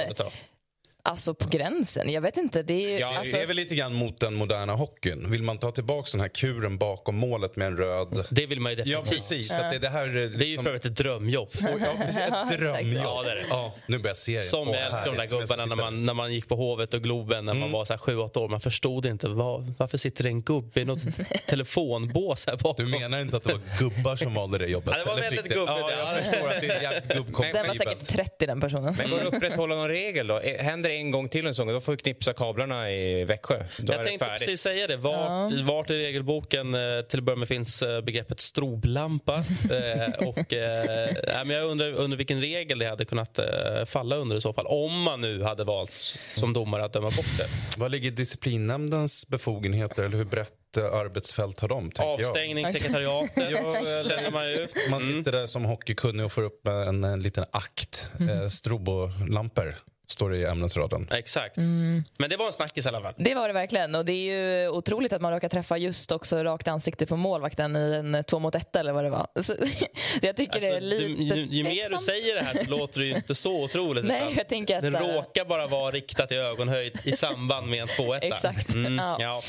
Alltså 1.02 1.34
på 1.34 1.48
gränsen, 1.48 2.12
jag 2.12 2.20
vet 2.20 2.36
inte. 2.36 2.62
Det 2.62 2.72
är 2.84 2.88
ju, 2.92 2.98
Ja, 2.98 3.18
alltså, 3.18 3.36
det 3.36 3.42
är 3.42 3.46
väl 3.46 3.56
lite 3.56 3.74
grann 3.74 3.94
mot 3.94 4.20
den 4.20 4.34
moderna 4.34 4.72
hockeyn. 4.72 5.30
Vill 5.30 5.42
man 5.42 5.58
ta 5.58 5.70
tillbaka 5.70 6.08
den 6.12 6.20
här 6.20 6.28
kuren 6.28 6.78
bakom 6.78 7.16
målet 7.16 7.56
med 7.56 7.66
en 7.66 7.76
röd... 7.76 8.24
Det 8.30 8.46
vill 8.46 8.60
man 8.60 8.72
ju 8.72 8.78
Ja, 8.78 8.84
definitivt. 8.84 9.10
precis. 9.10 9.48
Så 9.48 9.54
att 9.54 9.72
det, 9.72 9.78
det 9.78 9.88
här 9.88 10.08
är 10.08 10.12
Det 10.14 10.18
är 10.20 10.22
ju 10.24 10.28
liksom- 10.38 10.64
för 10.64 10.70
övrigt 10.70 10.84
ett 10.84 10.96
drömjobb. 10.96 11.48
Ja, 11.60 11.68
precis, 11.98 12.18
ett 12.18 12.48
drömjobb. 12.58 13.04
Ja, 13.04 13.22
det 13.22 13.30
är 13.30 13.34
det. 13.36 13.44
Ja, 13.50 13.74
nu 13.86 13.98
börjar 13.98 14.14
serien. 14.14 14.42
Som 14.42 14.68
Åh, 14.68 14.74
jag 14.76 14.84
älskar 14.86 15.04
de 15.06 15.16
där. 15.16 15.26
Som 15.26 15.38
jag 15.38 15.48
gubbarna 15.48 15.66
när 15.66 15.76
man, 15.76 16.04
när 16.06 16.14
man 16.14 16.32
gick 16.32 16.48
på 16.48 16.56
Hovet 16.56 16.94
och 16.94 17.02
Globen 17.02 17.44
när 17.44 17.54
man 17.54 17.72
var 17.72 17.84
så 17.84 17.92
här 17.92 17.98
7-8 18.00 18.38
år. 18.38 18.48
Man 18.48 18.60
förstod 18.60 19.06
inte 19.06 19.28
vad, 19.28 19.74
varför 19.78 19.98
sitter 19.98 20.24
det 20.24 20.30
en 20.30 20.42
gubbe 20.42 20.80
i 20.80 20.84
något 20.84 20.98
telefonbås 21.46 22.46
här 22.46 22.56
bakom. 22.56 22.84
Du 22.90 22.98
menar 22.98 23.20
inte 23.20 23.36
att 23.36 23.44
det 23.44 23.52
var 23.52 23.60
gubbar 23.78 24.16
som 24.16 24.34
valde 24.34 24.58
det 24.58 24.66
jobbet? 24.66 24.94
Ja, 24.98 25.04
det 25.04 25.10
var 25.10 25.20
väldigt 25.20 25.44
det? 25.44 25.54
gubbigt, 25.54 25.72
Ja, 25.78 25.90
ja. 25.90 26.14
jag 26.16 26.24
förstår 26.24 26.48
att 26.50 26.60
det 26.60 26.68
är 26.68 26.82
jävligt 26.82 27.08
den 27.08 27.18
var 27.18 27.24
gubbkompatibelt. 27.24 27.78
säkert 27.78 28.08
30 28.08 28.46
den 28.46 28.60
personen. 28.60 28.94
men 28.98 29.10
går 29.10 29.16
det 29.18 29.28
att 29.28 29.34
upprätthålla 29.34 29.74
någon 29.74 29.88
regel 29.88 30.26
då? 30.26 30.38
Eh, 30.38 30.64
Händer 30.88 31.00
en 31.06 31.10
gång 31.10 31.28
till 31.28 31.46
en 31.46 31.54
säsong, 31.54 31.68
då 31.72 31.80
får 31.80 31.92
vi 31.92 31.98
knipsa 31.98 32.32
kablarna 32.32 32.90
i 32.92 33.24
Växjö. 33.24 33.64
Då 33.78 33.92
Jag 33.92 34.04
tänkte 34.04 34.24
färdigt. 34.24 34.40
precis 34.46 34.60
säga 34.60 34.86
det. 34.86 34.96
Vart, 34.96 35.52
vart 35.52 35.90
i 35.90 35.98
regelboken 35.98 36.74
eh, 36.74 37.00
till 37.08 37.18
att 37.18 37.24
börja 37.24 37.36
med 37.36 37.48
finns 37.48 37.82
eh, 37.82 38.00
begreppet 38.00 38.40
stroblampa? 38.40 39.44
Eh, 39.70 40.28
och, 40.28 40.52
eh, 40.52 41.08
men 41.44 41.50
jag 41.56 41.70
undrar 41.70 41.92
under 41.92 42.16
vilken 42.16 42.40
regel 42.40 42.78
det 42.78 42.86
hade 42.88 43.04
kunnat 43.04 43.38
falla 43.86 44.16
under 44.16 44.36
i 44.36 44.40
så 44.40 44.52
fall. 44.52 44.66
Om 44.66 45.02
man 45.02 45.20
nu 45.20 45.42
hade 45.42 45.64
valt 45.64 45.92
som 46.36 46.52
domare 46.52 46.84
att 46.84 46.92
döma 46.92 47.10
bort 47.10 47.38
det. 47.38 47.46
Vad 47.78 47.90
ligger 47.90 48.10
disciplinnämndens 48.10 49.28
befogenheter 49.28 50.02
eller 50.02 50.16
hur 50.16 50.24
brett 50.24 50.52
arbetsfält 50.76 51.60
har 51.60 51.68
de? 51.68 51.90
tänker 51.90 52.22
jag? 52.22 52.30
Avstängning, 52.30 52.72
sekretariatet 52.72 53.50
Ja, 53.50 53.74
känner 54.08 54.30
man 54.30 54.50
ju. 54.50 54.68
Man 54.90 55.00
sitter 55.00 55.32
där 55.32 55.46
som 55.46 55.64
hockeykunnig 55.64 56.26
och 56.26 56.32
får 56.32 56.42
upp 56.42 56.66
en, 56.66 57.04
en 57.04 57.22
liten 57.22 57.44
akt. 57.52 58.08
Eh, 58.20 58.48
strobolampor 58.48 59.74
står 60.10 60.30
det 60.30 60.36
i 60.36 60.44
ämnesraden. 60.44 61.08
Exakt. 61.12 61.56
Men 61.56 62.30
det 62.30 62.36
var 62.36 62.46
en 62.46 62.52
snackis 62.52 62.86
i 62.86 62.88
alla 62.88 63.00
fall. 63.00 63.14
Det 63.16 63.34
var 63.34 63.48
det 63.48 63.54
verkligen. 63.54 63.94
Och 63.94 64.04
det 64.04 64.12
är 64.12 64.62
ju 64.62 64.68
otroligt 64.68 65.12
att 65.12 65.20
man 65.22 65.32
råkar 65.32 65.48
träffa 65.48 65.76
just 65.78 66.12
också 66.12 66.42
rakt 66.44 66.68
ansikte 66.68 67.06
på 67.06 67.16
målvakten 67.16 67.76
i 67.76 67.94
en 67.94 68.24
två 68.24 68.38
mot 68.38 68.54
ett 68.54 68.76
eller 68.76 68.92
vad 68.92 69.04
det 69.04 69.10
var. 69.10 69.26
Så, 69.42 69.54
jag 70.22 70.36
tycker 70.36 70.60
det 70.60 70.66
är 70.66 70.72
Alltså, 70.76 70.88
lite 70.88 71.04
ju, 71.04 71.34
ju, 71.34 71.44
ju 71.44 71.64
mer 71.64 71.88
du 71.88 71.98
säger 71.98 72.34
det 72.34 72.40
här 72.42 72.64
så 72.64 72.70
låter 72.70 73.00
det 73.00 73.06
ju 73.06 73.14
inte 73.14 73.34
så 73.34 73.64
otroligt. 73.64 74.04
Nej, 74.08 74.34
jag 74.36 74.48
tänker 74.48 74.76
att 74.76 74.92
det 74.92 74.98
här- 74.98 75.12
råkar 75.14 75.44
bara 75.44 75.66
vara 75.66 75.90
riktat 75.90 76.32
i 76.32 76.34
ögonhöjd 76.36 76.98
i 77.04 77.12
samband 77.12 77.66
med 77.68 77.80
en 77.82 77.88
2-1. 77.88 78.18
Exakt. 78.22 78.74
Mm, 78.74 78.98
Ja. 78.98 79.16
ja. 79.20 79.40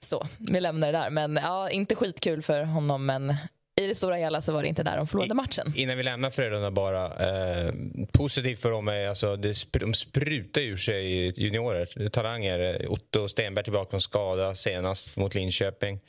Så, 0.00 0.26
vi 0.38 0.60
lämnar 0.60 0.92
det 0.92 0.98
där. 0.98 1.10
Men 1.10 1.40
ja, 1.42 1.70
inte 1.70 1.94
skitkul 1.94 2.42
för 2.42 2.62
honom, 2.62 3.06
men 3.06 3.34
i 3.80 3.86
det 3.86 3.94
stora 3.94 4.16
hela 4.16 4.40
så 4.40 4.52
var 4.52 4.62
det 4.62 4.68
inte 4.68 4.82
där 4.82 4.96
de 4.96 5.06
förlorade 5.06 5.34
matchen. 5.34 5.72
Innan 5.76 5.96
vi 5.96 6.02
lämnar 6.02 6.30
Frölunda 6.30 6.70
bara. 6.70 7.04
Eh, 7.06 7.70
positivt 8.12 8.58
för 8.60 8.70
dem 8.70 8.88
är 8.88 9.08
alltså, 9.08 9.36
det 9.36 9.72
de 9.72 9.94
sprutar 9.94 10.60
ur 10.60 10.76
sig 10.76 11.32
juniorer, 11.42 12.08
talanger. 12.08 12.86
Otto 12.92 13.28
Stenberg 13.28 13.64
tillbaka 13.64 13.90
från 13.90 14.00
skada 14.00 14.54
senast 14.54 15.16
mot 15.16 15.34
Linköping. 15.34 16.00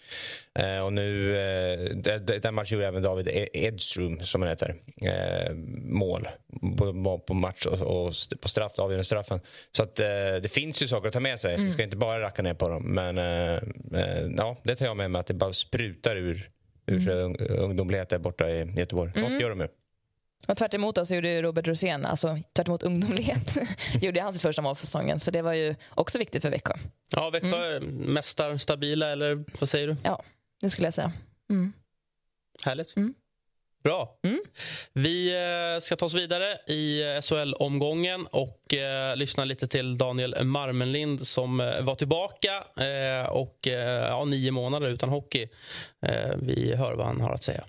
Eh, 0.59 0.79
och 0.79 0.93
nu, 0.93 1.37
eh, 1.37 1.79
den 2.39 2.53
matchen 2.55 2.75
gjorde 2.77 2.87
även 2.87 3.03
David 3.03 3.27
E- 3.27 3.49
Edström, 3.53 4.19
som 4.19 4.41
han 4.41 4.49
heter, 4.49 4.75
eh, 5.01 5.53
mål 5.83 6.27
på, 6.77 7.19
på 7.19 7.33
match 7.33 7.65
och, 7.65 7.81
och 7.81 8.13
på 8.41 8.47
straff, 8.47 8.71
avgörande 8.77 9.03
straffen. 9.05 9.39
Så 9.71 9.83
att, 9.83 9.99
eh, 9.99 10.05
det 10.41 10.51
finns 10.51 10.83
ju 10.83 10.87
saker 10.87 11.07
att 11.07 11.13
ta 11.13 11.19
med 11.19 11.39
sig. 11.39 11.57
Vi 11.57 11.71
ska 11.71 11.83
inte 11.83 11.97
bara 11.97 12.21
racka 12.21 12.41
ner 12.41 12.53
på 12.53 12.69
dem. 12.69 12.83
Men 12.83 13.17
eh, 13.17 13.53
eh, 14.01 14.27
ja, 14.37 14.57
det 14.63 14.75
tar 14.75 14.85
jag 14.85 14.97
med 14.97 15.11
mig, 15.11 15.19
att 15.19 15.27
det 15.27 15.33
bara 15.33 15.53
sprutar 15.53 16.15
ur 16.15 16.49
mm. 16.87 17.35
ungdomlighet 17.49 18.09
där 18.09 18.17
borta 18.19 18.49
i 18.49 18.73
Göteborg. 18.79 19.11
Något 19.21 19.41
gör 19.41 19.49
de 19.49 19.59
ju. 19.59 19.67
Och 20.47 20.57
tvärt 20.57 20.73
emot 20.73 20.97
oss 20.97 21.11
gjorde 21.11 21.41
Robert 21.41 21.67
Rosén, 21.67 22.05
alltså 22.05 22.39
tvärt 22.55 22.67
emot 22.67 22.83
ungdomlighet, 22.83 23.57
gjorde 24.01 24.21
han 24.21 24.33
sitt 24.33 24.41
första 24.41 24.61
mål 24.61 24.75
för 24.75 24.85
säsongen. 24.85 25.19
Så 25.19 25.31
det 25.31 25.41
var 25.41 25.53
ju 25.53 25.75
också 25.89 26.17
viktigt 26.17 26.41
för 26.41 26.49
Växjö. 26.49 26.73
ja, 27.09 27.29
Växjö 27.29 27.77
Mm. 27.77 27.95
mästar 27.95 28.57
stabila, 28.57 29.11
eller 29.11 29.43
vad 29.59 29.69
säger 29.69 29.87
du? 29.87 29.95
Ja, 30.03 30.23
det 30.61 30.69
skulle 30.69 30.87
jag 30.87 30.93
säga. 30.93 31.11
Mm. 31.49 31.73
Härligt. 32.63 32.95
Mm. 32.95 33.13
Bra. 33.85 34.17
Mm. 34.23 34.39
Vi 34.93 35.35
eh, 35.75 35.79
ska 35.79 35.95
ta 35.95 36.05
oss 36.05 36.13
vidare 36.13 36.57
i 36.67 37.01
eh, 37.15 37.21
SHL-omgången 37.21 38.27
och 38.31 38.73
eh, 38.73 39.15
lyssna 39.15 39.45
lite 39.45 39.67
till 39.67 39.97
Daniel 39.97 40.45
Marmenlind 40.45 41.27
som 41.27 41.59
eh, 41.59 41.83
var 41.83 41.95
tillbaka 41.95 42.63
eh, 42.85 43.29
och 43.29 43.67
eh, 43.67 44.07
ja, 44.07 44.25
nio 44.25 44.51
månader 44.51 44.89
utan 44.89 45.09
hockey. 45.09 45.47
Eh, 46.01 46.35
vi 46.41 46.75
hör 46.75 46.93
vad 46.93 47.05
han 47.05 47.21
har 47.21 47.33
att 47.33 47.43
säga. 47.43 47.63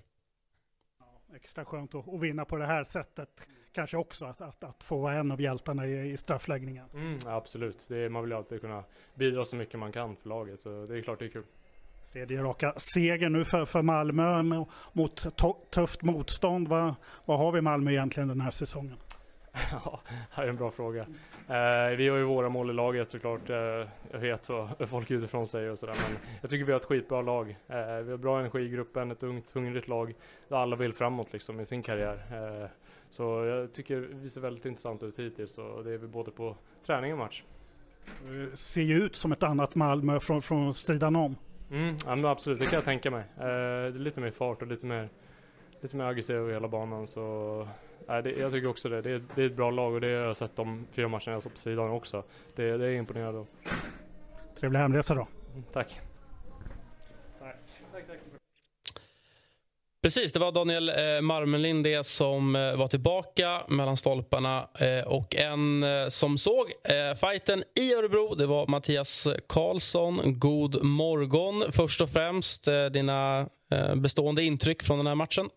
extra 1.34 1.64
skönt 1.64 1.94
att, 1.94 2.08
att 2.08 2.20
vinna 2.20 2.44
på 2.44 2.56
det 2.56 2.66
här 2.66 2.84
sättet. 2.84 3.28
Kanske 3.72 3.96
också 3.96 4.24
att, 4.24 4.40
att, 4.40 4.64
att 4.64 4.82
få 4.82 4.98
vara 4.98 5.14
en 5.14 5.32
av 5.32 5.40
hjältarna 5.40 5.86
i, 5.86 6.10
i 6.10 6.16
straffläggningen. 6.16 6.86
Mm, 6.94 7.18
ja, 7.24 7.34
absolut, 7.34 7.78
det 7.88 8.08
man 8.08 8.22
vill 8.22 8.32
alltid 8.32 8.60
kunna 8.60 8.84
bidra 9.14 9.44
så 9.44 9.56
mycket 9.56 9.78
man 9.78 9.92
kan 9.92 10.16
för 10.16 10.28
laget. 10.28 10.60
Så 10.60 10.86
det 10.86 10.98
är 10.98 11.02
klart 11.02 11.18
det 11.18 11.24
är 11.24 11.28
kul. 11.28 11.44
Tredje 12.16 12.42
raka 12.42 12.72
seger 12.76 13.28
nu 13.28 13.44
för, 13.44 13.64
för 13.64 13.82
Malmö 13.82 14.42
mo- 14.42 14.66
mot 14.92 15.26
tufft 15.70 16.02
motstånd. 16.02 16.68
Vad, 16.68 16.94
vad 17.24 17.38
har 17.38 17.52
vi 17.52 17.60
Malmö 17.60 17.90
egentligen 17.90 18.28
den 18.28 18.40
här 18.40 18.50
säsongen? 18.50 18.96
Ja, 19.72 20.00
det 20.36 20.42
är 20.42 20.48
en 20.48 20.56
bra 20.56 20.70
fråga. 20.70 21.00
Eh, 21.48 21.96
vi 21.96 22.08
har 22.08 22.16
ju 22.16 22.24
våra 22.24 22.48
mål 22.48 22.70
i 22.70 22.72
laget 22.72 23.10
såklart. 23.10 23.50
Eh, 23.50 23.56
jag 24.10 24.18
vet 24.20 24.48
vad 24.48 24.88
folk 24.88 25.10
utifrån 25.10 25.46
säger 25.46 25.70
och 25.70 25.78
sådär. 25.78 25.94
Men 26.08 26.18
jag 26.40 26.50
tycker 26.50 26.64
vi 26.64 26.72
har 26.72 26.80
ett 26.80 26.86
skitbra 26.86 27.22
lag. 27.22 27.50
Eh, 27.50 27.76
vi 28.04 28.10
har 28.10 28.16
bra 28.16 28.40
energi 28.40 28.60
i 28.60 28.68
gruppen, 28.68 29.10
ett 29.10 29.22
ungt, 29.22 29.50
hungrigt 29.50 29.88
lag. 29.88 30.14
Där 30.48 30.56
alla 30.56 30.76
vill 30.76 30.92
framåt 30.92 31.32
liksom 31.32 31.60
i 31.60 31.66
sin 31.66 31.82
karriär. 31.82 32.22
Eh, 32.62 32.68
så 33.10 33.22
jag 33.44 33.72
tycker 33.72 33.96
vi 33.96 34.30
ser 34.30 34.40
väldigt 34.40 34.64
intressant 34.64 35.02
ut 35.02 35.18
hittills 35.18 35.58
och 35.58 35.84
det 35.84 35.92
är 35.92 35.98
vi 35.98 36.06
både 36.06 36.30
på 36.30 36.56
träning 36.86 37.12
och 37.12 37.18
match. 37.18 37.42
Det 38.22 38.56
ser 38.56 38.82
ju 38.82 38.94
ut 39.02 39.16
som 39.16 39.32
ett 39.32 39.42
annat 39.42 39.74
Malmö 39.74 40.20
från, 40.20 40.42
från 40.42 40.74
sidan 40.74 41.16
om. 41.16 41.36
Mm, 41.70 41.96
ja, 42.06 42.16
men 42.16 42.24
absolut, 42.24 42.58
det 42.58 42.64
kan 42.64 42.74
jag 42.74 42.84
tänka 42.84 43.10
mig. 43.10 43.24
Eh, 43.36 43.44
det 43.44 43.46
är 43.46 43.90
lite 43.90 44.20
mer 44.20 44.30
fart 44.30 44.62
och 44.62 44.68
lite 44.68 44.86
mer, 44.86 45.08
lite 45.80 45.96
mer 45.96 46.04
aggressiv 46.04 46.36
över 46.36 46.52
hela 46.52 46.68
banan. 46.68 47.06
Så, 47.06 47.60
eh, 48.08 48.18
det, 48.18 48.30
jag 48.30 48.52
tycker 48.52 48.68
också 48.68 48.88
det. 48.88 49.02
Det 49.02 49.10
är, 49.10 49.22
det 49.34 49.42
är 49.42 49.46
ett 49.46 49.56
bra 49.56 49.70
lag 49.70 49.94
och 49.94 50.00
det 50.00 50.06
har 50.06 50.14
jag 50.14 50.36
sett 50.36 50.56
de 50.56 50.86
fyra 50.92 51.08
matcherna 51.08 51.32
jag 51.32 51.42
såg 51.42 51.52
på 51.52 51.58
sidan 51.58 51.90
också. 51.90 52.22
Det, 52.54 52.76
det 52.76 52.86
är 52.86 53.24
av. 53.26 53.46
Trevlig 54.60 54.78
hemresa 54.80 55.14
då. 55.14 55.26
Mm, 55.52 55.64
tack. 55.72 56.00
Precis, 60.06 60.32
det 60.32 60.38
var 60.38 60.52
Daniel 60.52 60.88
eh, 60.88 61.20
Marmelin 61.20 61.82
det 61.82 62.06
som 62.06 62.56
eh, 62.56 62.76
var 62.76 62.86
tillbaka 62.86 63.62
mellan 63.68 63.96
stolparna. 63.96 64.68
Eh, 64.80 65.06
och 65.06 65.36
en 65.36 65.82
eh, 65.82 66.08
som 66.08 66.38
såg 66.38 66.66
fighten 67.20 67.62
i 67.80 67.94
Örebro 67.94 68.34
det 68.34 68.46
var 68.46 68.66
Mattias 68.66 69.28
Karlsson. 69.46 70.20
God 70.24 70.84
morgon. 70.84 71.72
Först 71.72 72.00
och 72.00 72.10
främst, 72.10 72.64
dina 72.92 73.48
bestående 73.96 74.42
intryck 74.42 74.82
från 74.82 74.98
den 74.98 75.06
här 75.06 75.14
matchen? 75.14 75.48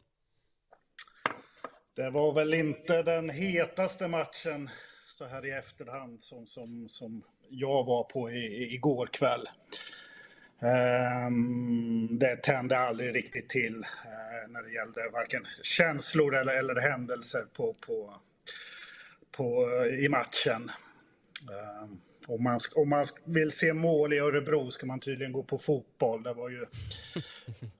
Det 1.95 2.09
var 2.09 2.33
väl 2.33 2.53
inte 2.53 3.03
den 3.03 3.29
hetaste 3.29 4.07
matchen 4.07 4.69
så 5.17 5.25
här 5.25 5.45
i 5.45 5.51
efterhand 5.51 6.23
som, 6.23 6.47
som, 6.47 6.89
som 6.89 7.23
jag 7.49 7.83
var 7.83 8.03
på 8.03 8.31
i, 8.31 8.73
igår 8.73 9.07
kväll. 9.07 9.47
Ehm, 10.61 12.19
det 12.19 12.43
tände 12.43 12.77
aldrig 12.77 13.15
riktigt 13.15 13.49
till 13.49 13.83
eh, 13.83 14.49
när 14.49 14.63
det 14.63 14.71
gällde 14.71 15.09
varken 15.13 15.47
känslor 15.63 16.35
eller, 16.35 16.53
eller 16.53 16.81
händelser 16.81 17.45
på, 17.53 17.73
på, 17.73 18.13
på, 19.31 19.69
eh, 19.69 20.05
i 20.05 20.09
matchen. 20.09 20.71
Ehm, 21.51 22.01
om, 22.29 22.43
man, 22.43 22.59
om 22.75 22.89
man 22.89 23.05
vill 23.25 23.51
se 23.51 23.73
mål 23.73 24.13
i 24.13 24.19
Örebro 24.19 24.71
ska 24.71 24.85
man 24.85 24.99
tydligen 24.99 25.33
gå 25.33 25.43
på 25.43 25.57
fotboll. 25.57 26.23
Det 26.23 26.33
var 26.33 26.49
ju, 26.49 26.65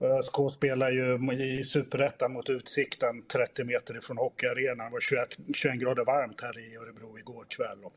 ÖSK 0.00 0.34
spelar 0.54 0.90
ju 0.90 1.34
i 1.44 1.64
Superettan 1.64 2.32
mot 2.32 2.50
Utsikten 2.50 3.22
30 3.32 3.64
meter 3.64 3.98
ifrån 3.98 4.16
hockeyarenan. 4.16 4.86
Det 4.86 4.92
var 4.92 5.00
21, 5.00 5.36
21 5.54 5.80
grader 5.80 6.04
varmt 6.04 6.40
här 6.40 6.58
i 6.58 6.76
Örebro 6.76 7.18
igår 7.18 7.46
kväll. 7.48 7.78
Och 7.84 7.94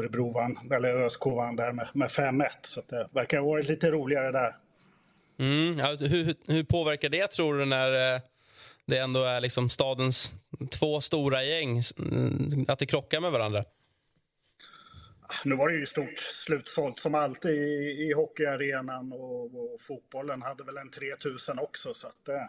Örebro 0.00 0.32
vann, 0.32 0.58
eller 0.72 0.88
ÖSK 0.88 1.26
vann 1.26 1.56
där 1.56 1.72
med, 1.72 1.88
med 1.94 2.08
5-1. 2.08 2.48
Så 2.62 2.82
det 2.88 3.08
verkar 3.12 3.38
ha 3.38 3.46
varit 3.46 3.68
lite 3.68 3.90
roligare 3.90 4.32
där. 4.32 4.56
Mm, 5.38 5.78
ja, 5.78 5.96
hur, 6.00 6.52
hur 6.52 6.64
påverkar 6.64 7.08
det 7.08 7.26
tror 7.26 7.58
du 7.58 7.64
när 7.64 8.14
eh, 8.14 8.20
det 8.86 8.98
ändå 8.98 9.24
är 9.24 9.40
liksom 9.40 9.70
stadens 9.70 10.34
två 10.70 11.00
stora 11.00 11.44
gäng, 11.44 11.82
mm, 11.98 12.64
att 12.68 12.78
det 12.78 12.86
krockar 12.86 13.20
med 13.20 13.32
varandra? 13.32 13.64
Nu 15.44 15.56
var 15.56 15.68
det 15.68 15.74
ju 15.74 15.86
stort 15.86 16.18
slutsålt 16.18 17.00
som 17.00 17.14
alltid 17.14 17.50
i, 17.50 18.08
i 18.08 18.12
hockeyarenan 18.12 19.12
och, 19.12 19.44
och, 19.44 19.80
fotbollen 19.80 20.42
hade 20.42 20.64
väl 20.64 20.76
en 20.76 20.90
3000 20.90 21.58
också. 21.58 21.94
Så 21.94 22.06
att, 22.06 22.28
eh, 22.28 22.46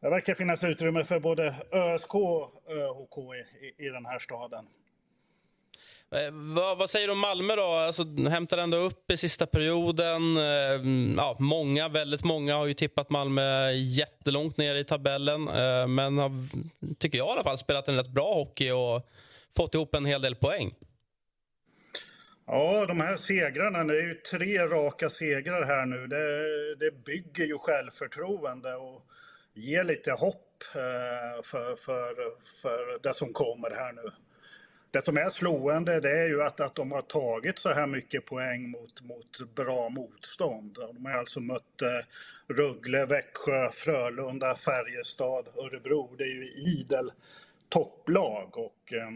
det 0.00 0.10
verkar 0.10 0.34
finnas 0.34 0.64
utrymme 0.64 1.04
för 1.04 1.20
både 1.20 1.54
ÖSK 1.72 2.14
och 2.14 2.62
ÖHK 2.68 3.18
i, 3.60 3.86
i, 3.86 3.88
den 3.88 4.06
här 4.06 4.18
staden. 4.18 4.66
Eh, 6.10 6.30
vad, 6.54 6.78
vad, 6.78 6.90
säger 6.90 7.06
du 7.06 7.12
om 7.12 7.18
Malmö 7.18 7.56
då? 7.56 7.62
Alltså, 7.62 8.04
hämtar 8.30 8.58
ändå 8.58 8.76
upp 8.76 9.10
i 9.10 9.16
sista 9.16 9.46
perioden. 9.46 10.36
Eh, 10.36 11.14
ja, 11.16 11.36
många, 11.38 11.88
väldigt 11.88 12.24
många 12.24 12.56
har 12.56 12.66
ju 12.66 12.74
tippat 12.74 13.10
Malmö 13.10 13.70
jättelångt 13.72 14.56
ner 14.56 14.74
i 14.74 14.84
tabellen. 14.84 15.48
Eh, 15.48 15.86
men 15.88 16.18
har, 16.18 16.30
tycker 16.98 17.18
jag 17.18 17.28
i 17.28 17.30
alla 17.30 17.44
fall, 17.44 17.58
spelat 17.58 17.88
en 17.88 17.96
rätt 17.96 18.08
bra 18.08 18.34
hockey 18.34 18.70
och 18.70 19.08
fått 19.56 19.74
ihop 19.74 19.94
en 19.94 20.06
hel 20.06 20.22
del 20.22 20.34
poäng. 20.34 20.74
Ja, 22.48 22.86
de 22.86 23.00
här 23.00 23.16
segrarna, 23.16 23.84
det 23.84 23.98
är 23.98 24.02
ju 24.02 24.14
tre 24.14 24.66
raka 24.66 25.10
segrar 25.10 25.64
här 25.64 25.86
nu. 25.86 26.06
Det, 26.06 26.74
det 26.74 27.04
bygger 27.04 27.44
ju 27.44 27.58
självförtroende 27.58 28.74
och 28.74 29.06
ger 29.54 29.84
lite 29.84 30.12
hopp 30.12 30.62
eh, 30.74 31.42
för, 31.42 31.76
för, 31.76 32.14
för 32.62 33.02
det 33.02 33.14
som 33.14 33.32
kommer 33.32 33.70
här 33.70 33.92
nu. 33.92 34.10
Det 34.90 35.02
som 35.02 35.16
är 35.16 35.30
slående 35.30 36.00
det 36.00 36.18
är 36.18 36.28
ju 36.28 36.42
att, 36.42 36.60
att 36.60 36.74
de 36.74 36.92
har 36.92 37.02
tagit 37.02 37.58
så 37.58 37.72
här 37.72 37.86
mycket 37.86 38.26
poäng 38.26 38.70
mot, 38.70 39.02
mot 39.02 39.54
bra 39.54 39.88
motstånd. 39.88 40.74
De 40.74 41.06
har 41.06 41.12
alltså 41.12 41.40
mött 41.40 41.82
eh, 41.82 42.06
Rögle, 42.54 43.06
Växjö, 43.06 43.70
Frölunda, 43.72 44.54
Färjestad, 44.54 45.48
Örebro. 45.56 46.14
Det 46.18 46.24
är 46.24 46.34
ju 46.34 46.46
idel 46.46 47.12
topplag 47.68 48.58
och 48.58 48.92
eh, 48.92 49.10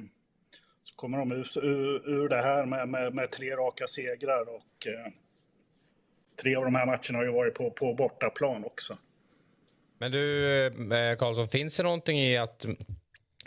så 0.84 0.94
kommer 0.96 1.18
de 1.18 1.32
ur, 1.32 1.64
ur, 1.64 2.08
ur 2.08 2.28
det 2.28 2.42
här 2.42 2.66
med, 2.66 2.88
med, 2.88 3.14
med, 3.14 3.30
tre 3.30 3.56
raka 3.56 3.86
segrar 3.86 4.48
och 4.48 4.86
eh, 4.86 5.12
tre 6.42 6.56
av 6.56 6.64
de 6.64 6.74
här 6.74 6.86
matcherna 6.86 7.18
har 7.18 7.24
ju 7.24 7.32
varit 7.32 7.54
på, 7.54 7.70
på 7.70 7.94
bortaplan 7.94 8.64
också. 8.64 8.98
Men 9.98 10.12
du, 10.12 10.66
eh, 10.66 11.16
Karlsson, 11.16 11.48
finns 11.48 11.76
det 11.76 11.82
någonting 11.82 12.18
i 12.18 12.36
att 12.36 12.66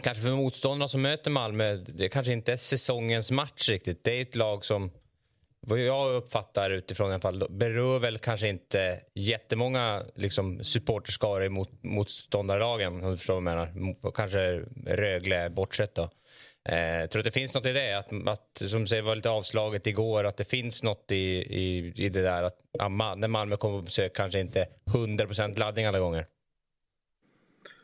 kanske 0.01 0.23
för 0.23 0.29
motståndarna 0.29 0.87
som 0.87 1.01
möter 1.01 1.31
Malmö, 1.31 1.75
det 1.75 2.09
kanske 2.09 2.33
inte 2.33 2.51
är 2.51 2.57
säsongens 2.57 3.31
match 3.31 3.69
riktigt. 3.69 4.03
Det 4.03 4.17
är 4.17 4.21
ett 4.21 4.35
lag 4.35 4.65
som, 4.65 4.91
vad 5.59 5.79
jag 5.79 6.15
uppfattar 6.15 6.69
utifrån 6.69 7.09
i 7.09 7.13
alla 7.13 7.21
fall, 7.21 7.47
berör 7.49 7.99
väl 7.99 8.17
kanske 8.17 8.47
inte 8.47 8.99
jättemånga 9.13 10.03
liksom, 10.15 10.63
supporterskaror 10.63 11.49
mot 11.49 11.83
motståndarlagen, 11.83 13.03
om 13.03 13.11
du 13.11 13.17
förstår 13.17 13.41
vad 13.41 13.53
jag 13.53 13.75
menar. 13.75 14.11
Kanske 14.11 14.63
Rögle 14.85 15.49
bortsett 15.49 15.95
då. 15.95 16.09
Eh, 16.69 17.09
tror 17.09 17.19
att 17.19 17.25
det 17.25 17.31
finns 17.31 17.55
något 17.55 17.65
i 17.65 17.73
det? 17.73 17.93
Att, 17.93 18.27
att 18.27 18.69
som 18.69 18.87
säger 18.87 19.01
var 19.01 19.15
lite 19.15 19.29
avslaget 19.29 19.87
igår, 19.87 20.23
att 20.23 20.37
det 20.37 20.49
finns 20.49 20.83
något 20.83 21.11
i, 21.11 21.15
i, 21.15 21.93
i 21.95 22.09
det 22.09 22.21
där 22.21 22.43
att 22.43 22.57
ja, 22.71 22.89
när 22.89 23.27
Malmö 23.27 23.57
kommer 23.57 23.77
på 23.77 23.85
besök 23.85 24.15
kanske 24.15 24.39
inte 24.39 24.67
100% 24.85 25.59
laddning 25.59 25.85
alla 25.85 25.99
gånger? 25.99 26.25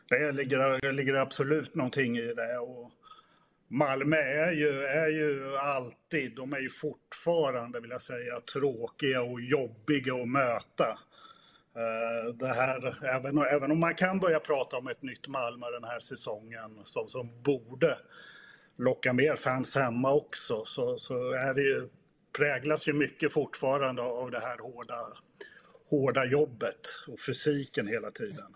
Det 0.10 0.32
ligger, 0.32 0.82
det 0.82 0.92
ligger 0.92 1.14
absolut 1.14 1.76
någonting 1.76 2.18
i 2.18 2.34
det. 2.34 2.58
Och 2.58 2.92
Malmö 3.68 4.18
är 4.18 4.52
ju, 4.52 4.84
är 4.84 5.10
ju 5.10 5.58
alltid, 5.58 6.36
de 6.36 6.54
är 6.54 6.60
ju 6.60 6.70
fortfarande 6.70 7.80
vill 7.80 7.92
jag 7.92 8.02
säga, 8.02 8.40
tråkiga 8.40 9.22
och 9.22 9.42
jobbiga 9.42 10.14
att 10.14 10.28
möta. 10.28 11.00
Eh, 11.76 12.34
det 12.34 12.48
här, 12.48 13.06
även, 13.06 13.38
även 13.38 13.72
om 13.72 13.80
man 13.80 13.96
kan 13.96 14.20
börja 14.20 14.40
prata 14.40 14.78
om 14.78 14.88
ett 14.88 15.02
nytt 15.02 15.28
Malmö 15.28 15.72
den 15.72 15.84
här 15.84 16.00
säsongen 16.00 16.80
som, 16.84 17.08
som 17.08 17.42
borde 17.44 17.98
locka 18.80 19.14
mer 19.14 19.36
fans 19.36 19.76
hemma 19.76 20.14
också 20.14 20.66
så, 20.66 20.98
så 20.98 21.32
är 21.32 21.54
det 21.54 21.62
ju, 21.62 21.90
präglas 22.38 22.88
ju 22.88 22.94
mycket 22.94 23.34
fortfarande 23.34 24.02
av 24.02 24.32
det 24.32 24.40
här 24.40 24.58
hårda, 24.58 24.96
hårda 25.90 26.26
jobbet 26.26 26.88
och 27.08 27.20
fysiken 27.20 27.88
hela 27.88 28.12
tiden. 28.12 28.56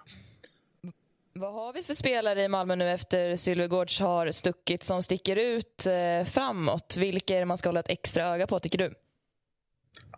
Vad 1.34 1.54
har 1.54 1.74
vi 1.74 1.84
för 1.84 1.94
spelare 1.94 2.42
i 2.44 2.48
Malmö 2.48 2.76
nu 2.76 2.92
efter 2.92 3.36
Sylvegårds 3.36 4.00
har 4.00 4.32
stuckit 4.32 4.84
som 4.84 5.04
sticker 5.04 5.36
ut 5.36 5.88
eh, 5.88 6.26
framåt? 6.26 6.98
Vilka 7.00 7.36
är 7.36 7.40
det 7.40 7.46
man 7.46 7.58
ska 7.58 7.70
hålla 7.70 7.80
ett 7.80 7.90
extra 7.90 8.24
öga 8.24 8.48
på 8.48 8.60
tycker 8.60 8.78
du? 8.78 8.94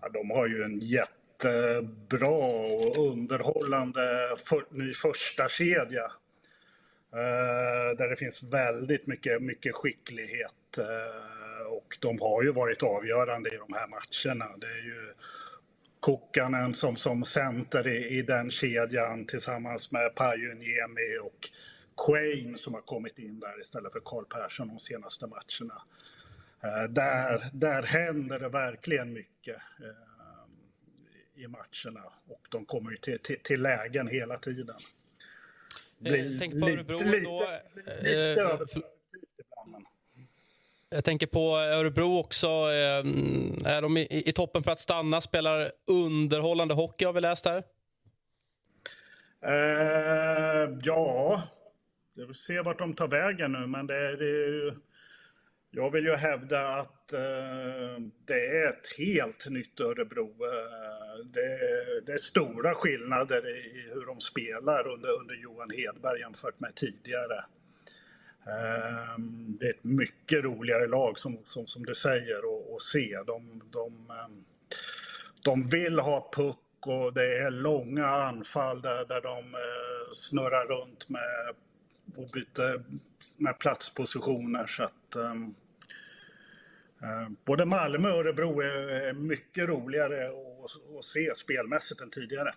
Ja, 0.01 0.09
de 0.09 0.29
har 0.29 0.47
ju 0.47 0.63
en 0.63 0.79
jättebra 0.79 2.27
och 2.27 3.11
underhållande 3.11 4.35
för, 4.45 4.65
ny 4.69 4.93
första 4.93 5.49
kedja 5.49 6.11
Eh, 7.15 7.97
där 7.97 8.09
det 8.09 8.15
finns 8.15 8.43
väldigt 8.43 9.07
mycket, 9.07 9.41
mycket 9.41 9.75
skicklighet. 9.75 10.77
Eh, 10.77 11.67
och 11.67 11.97
de 11.99 12.21
har 12.21 12.43
ju 12.43 12.51
varit 12.51 12.83
avgörande 12.83 13.49
i 13.49 13.57
de 13.57 13.73
här 13.73 13.87
matcherna. 13.87 14.57
Det 14.57 14.67
är 14.67 14.83
ju 14.85 15.13
Kokkanen 15.99 16.73
som, 16.73 16.95
som 16.95 17.23
center 17.23 17.87
i, 17.87 18.17
i 18.17 18.21
den 18.21 18.51
kedjan 18.51 19.25
tillsammans 19.25 19.91
med 19.91 20.15
Pajuniemi 20.15 21.17
och 21.23 21.49
Quain 22.05 22.57
som 22.57 22.73
har 22.73 22.81
kommit 22.81 23.19
in 23.19 23.39
där 23.39 23.59
istället 23.61 23.91
för 23.91 24.01
Karl 24.05 24.25
Persson 24.25 24.67
de 24.67 24.79
senaste 24.79 25.27
matcherna. 25.27 25.81
Eh, 26.63 26.89
där, 26.89 27.45
där 27.53 27.83
händer 27.83 28.39
det 28.39 28.49
verkligen 28.49 29.13
mycket 29.13 29.57
i 31.35 31.47
matcherna 31.47 32.03
och 32.27 32.47
de 32.49 32.65
kommer 32.65 32.91
ju 32.91 32.97
till, 32.97 33.19
till, 33.19 33.39
till 33.43 33.61
lägen 33.61 34.07
hela 34.07 34.37
tiden. 34.37 34.75
Bli, 35.99 36.37
tänk 36.39 36.59
på 36.59 36.69
Örebro 36.69 36.97
lite, 36.97 37.19
då. 37.19 37.47
Lite, 38.01 38.31
eh, 38.41 38.81
jag 40.89 41.03
tänker 41.03 41.27
på 41.27 41.57
Örebro 41.57 42.19
också. 42.19 42.47
Eh, 42.47 43.05
är 43.65 43.81
de 43.81 43.97
i, 43.97 44.23
i, 44.29 44.31
toppen 44.31 44.63
för 44.63 44.71
att 44.71 44.79
stanna? 44.79 45.21
Spelar 45.21 45.71
underhållande 45.87 46.73
hockey 46.73 47.05
har 47.05 47.13
vi 47.13 47.21
läst 47.21 47.45
här. 47.45 47.63
Uh, 49.47 50.79
ja, 50.83 51.41
vi 52.15 52.25
får 52.25 52.33
se 52.33 52.61
vart 52.61 52.79
de 52.79 52.93
tar 52.93 53.07
vägen 53.07 53.51
nu, 53.51 53.67
men 53.67 53.87
det, 53.87 54.15
det 54.15 54.25
är 54.25 54.47
ju 54.47 54.73
Jag 55.71 55.91
vill 55.91 56.05
ju 56.05 56.15
hävda 56.15 56.67
att 56.67 56.94
att 57.05 57.13
eh, 57.13 58.03
det 58.25 58.47
är 58.47 58.69
ett 58.69 58.97
helt 58.97 59.49
nytt 59.49 59.79
Örebro. 59.79 60.27
Eh, 60.27 61.25
det, 61.25 61.59
det, 62.05 62.13
är 62.13 62.17
stora 62.17 62.75
skillnader 62.75 63.49
i 63.49 63.89
hur 63.93 64.05
de 64.05 64.21
spelar 64.21 64.87
under, 64.87 65.09
under 65.09 65.35
Johan 65.35 65.69
Hedberg 65.69 66.19
jämfört 66.19 66.59
med 66.59 66.75
tidigare. 66.75 67.45
Eh, 68.47 69.19
det 69.59 69.65
är 69.65 69.69
ett 69.69 69.83
mycket 69.83 70.43
roligare 70.43 70.87
lag 70.87 71.19
som, 71.19 71.37
som, 71.43 71.67
som 71.67 71.85
du 71.85 71.95
säger 71.95 72.37
att 72.75 72.81
se. 72.81 73.17
De, 73.27 73.61
de, 73.71 74.07
de 75.43 75.69
vill 75.69 75.99
ha 75.99 76.31
puck 76.33 76.57
och 76.87 77.13
det 77.13 77.37
är 77.37 77.51
långa 77.51 78.05
anfall 78.05 78.81
där, 78.81 79.05
där 79.05 79.21
de 79.21 79.55
snurrar 80.11 80.65
runt 80.65 81.09
med 81.09 81.55
och 82.15 82.29
byter 82.29 82.83
med 83.37 83.59
platspositioner. 83.59 84.67
Så 84.67 84.83
att, 84.83 85.15
um, 85.15 85.55
både 87.45 87.65
Malmö 87.65 88.11
och 88.11 88.19
Örebro 88.19 88.61
är, 88.61 89.13
mycket 89.13 89.69
roligare 89.69 90.27
att, 90.27 90.97
att 90.99 91.05
se 91.05 91.35
spelmässigt 91.35 92.01
än 92.01 92.09
tidigare. 92.09 92.53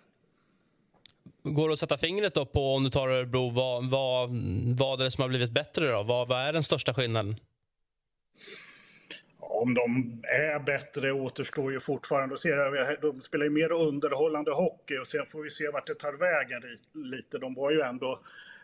Går 1.43 1.67
det 1.67 1.73
att 1.73 1.79
sätta 1.79 1.97
fingret 1.97 2.33
då 2.33 2.45
på, 2.45 2.75
om 2.75 2.83
du 2.83 2.89
tar 2.89 3.07
Örebro, 3.07 3.49
vad, 3.49 3.89
vad, 3.89 4.29
vad 4.77 4.99
är 4.99 5.03
det 5.03 5.11
som 5.11 5.21
har 5.21 5.29
blivit 5.29 5.51
bättre? 5.51 5.91
då? 5.91 6.03
Vad, 6.03 6.27
vad 6.27 6.39
är 6.39 6.53
den 6.53 6.63
största 6.63 6.93
skillnaden? 6.93 7.35
Om 9.39 9.73
de 9.73 10.21
är 10.23 10.59
bättre 10.59 11.11
återstår 11.11 11.71
ju 11.71 11.79
fortfarande 11.79 12.33
att 12.33 12.39
se. 12.39 12.55
De 13.01 13.21
spelar 13.21 13.45
ju 13.45 13.49
mer 13.51 13.71
underhållande 13.71 14.51
hockey 14.51 14.97
och 14.97 15.07
sen 15.07 15.25
får 15.25 15.43
vi 15.43 15.49
se 15.49 15.69
vart 15.69 15.87
det 15.87 15.95
tar 15.95 16.13
vägen 16.13 16.61
lite. 16.93 17.37
De 17.37 17.53
var 17.53 17.71
ju 17.71 17.81
ändå 17.81 18.19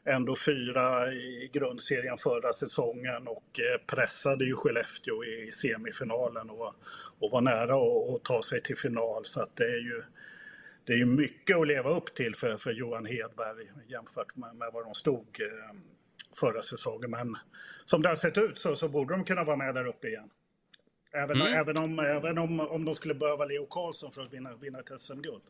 ändå 0.05 0.35
fyra 0.35 1.13
i 1.13 1.50
grundserien 1.53 2.17
förra 2.17 2.53
säsongen 2.53 3.27
och 3.27 3.59
eh, 3.59 3.81
pressade 3.95 4.45
ju 4.45 4.55
Skellefteå 4.55 5.24
i 5.24 5.51
semifinalen 5.51 6.50
och, 6.50 6.74
och 7.19 7.31
var 7.31 7.41
nära 7.41 7.75
att, 8.15 8.24
ta 8.24 8.41
sig 8.41 8.62
till 8.62 8.77
final. 8.77 9.25
Så 9.25 9.41
att 9.41 9.55
det 9.55 9.65
är 9.65 9.81
ju 9.81 10.03
det 10.85 10.93
är 10.93 10.97
ju 10.97 11.05
mycket 11.05 11.57
att 11.57 11.67
leva 11.67 11.89
upp 11.89 12.13
till 12.13 12.35
för, 12.35 12.57
för 12.57 12.71
Johan 12.71 13.05
Hedberg 13.05 13.71
jämfört 13.88 14.35
med, 14.35 14.55
med 14.55 14.71
var 14.74 14.83
de 14.83 14.93
stod 14.93 15.41
eh, 15.41 15.75
förra 16.39 16.62
säsongen. 16.62 17.12
Men 17.12 17.38
som 17.85 18.01
det 18.01 18.09
har 18.09 18.15
sett 18.15 18.38
ut 18.38 18.59
så, 18.59 18.75
så 18.75 18.88
borde 18.88 19.13
de 19.13 19.25
kunna 19.25 19.43
vara 19.43 19.55
med 19.55 19.75
där 19.75 19.88
uppe 19.88 20.07
igen. 20.07 20.29
Även, 21.13 21.41
mm. 21.41 21.53
även, 21.53 21.77
om, 21.77 22.00
även 22.00 22.38
om, 22.38 22.59
om 22.59 22.85
de 22.85 22.95
skulle 22.95 23.13
behöva 23.13 23.45
Leo 23.45 23.65
Karlsson 23.65 24.12
för 24.12 24.21
att 24.21 24.33
vinna, 24.33 24.55
vinna 24.55 24.79
ett 24.79 25.00
SM-guld. 25.00 25.41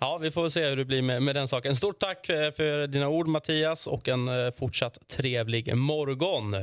Ja, 0.00 0.18
vi 0.18 0.30
får 0.30 0.48
se 0.48 0.68
hur 0.68 0.76
det 0.76 0.84
blir 0.84 1.02
med, 1.02 1.22
med 1.22 1.34
den 1.34 1.48
saken. 1.48 1.76
Stort 1.76 1.98
tack 1.98 2.26
för, 2.26 2.50
för 2.50 2.86
dina 2.86 3.08
ord 3.08 3.28
Mattias 3.28 3.86
och 3.86 4.08
en 4.08 4.28
eh, 4.28 4.50
fortsatt 4.50 4.98
trevlig 5.08 5.76
morgon. 5.76 6.56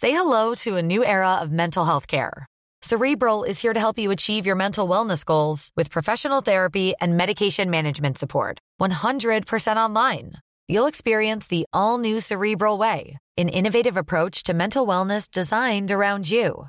Say 0.00 0.10
hello 0.10 0.54
to 0.54 0.76
a 0.76 0.82
new 0.82 1.04
era 1.04 1.42
of 1.42 1.50
mental 1.50 1.84
health 1.84 2.06
care. 2.06 2.46
Cerebral 2.82 3.44
is 3.44 3.60
here 3.60 3.74
to 3.74 3.80
help 3.80 3.98
you 3.98 4.10
achieve 4.10 4.46
your 4.46 4.56
mental 4.56 4.88
wellness 4.88 5.24
goals 5.24 5.70
with 5.76 5.90
professional 5.90 6.40
therapy 6.40 6.94
and 7.00 7.16
medication 7.16 7.70
management 7.70 8.16
support. 8.16 8.58
100% 8.80 9.76
online. 9.76 10.32
You'll 10.66 10.86
experience 10.88 11.48
the 11.48 11.66
all 11.72 11.98
new 11.98 12.20
Cerebral 12.20 12.78
Way, 12.78 13.18
an 13.36 13.50
innovative 13.50 13.98
approach 13.98 14.42
to 14.44 14.54
mental 14.54 14.86
wellness 14.86 15.30
designed 15.30 15.90
around 15.90 16.30
you. 16.30 16.68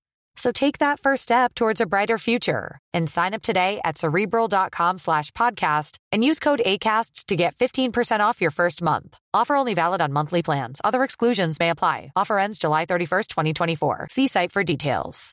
So 0.41 0.51
take 0.51 0.79
that 0.79 0.99
first 0.99 1.21
step 1.21 1.53
towards 1.53 1.81
a 1.81 1.85
brighter 1.85 2.17
future 2.17 2.79
and 2.95 3.07
sign 3.07 3.35
up 3.35 3.43
today 3.43 3.79
at 3.83 3.99
cerebral.com 3.99 4.97
slash 4.97 5.29
podcast 5.31 5.99
and 6.11 6.23
use 6.23 6.39
code 6.39 6.61
ACasts 6.65 7.25
to 7.25 7.35
get 7.35 7.55
15% 7.55 8.21
off 8.21 8.41
your 8.41 8.49
first 8.49 8.81
month. 8.81 9.19
Offer 9.35 9.55
only 9.55 9.75
valid 9.75 10.01
on 10.01 10.11
monthly 10.11 10.41
plans. 10.41 10.81
Other 10.83 11.03
exclusions 11.03 11.59
may 11.59 11.69
apply. 11.69 12.11
Offer 12.15 12.39
ends 12.39 12.57
July 12.57 12.87
31st, 12.87 13.27
2024. 13.27 14.07
See 14.09 14.27
site 14.27 14.51
for 14.51 14.63
details. 14.63 15.31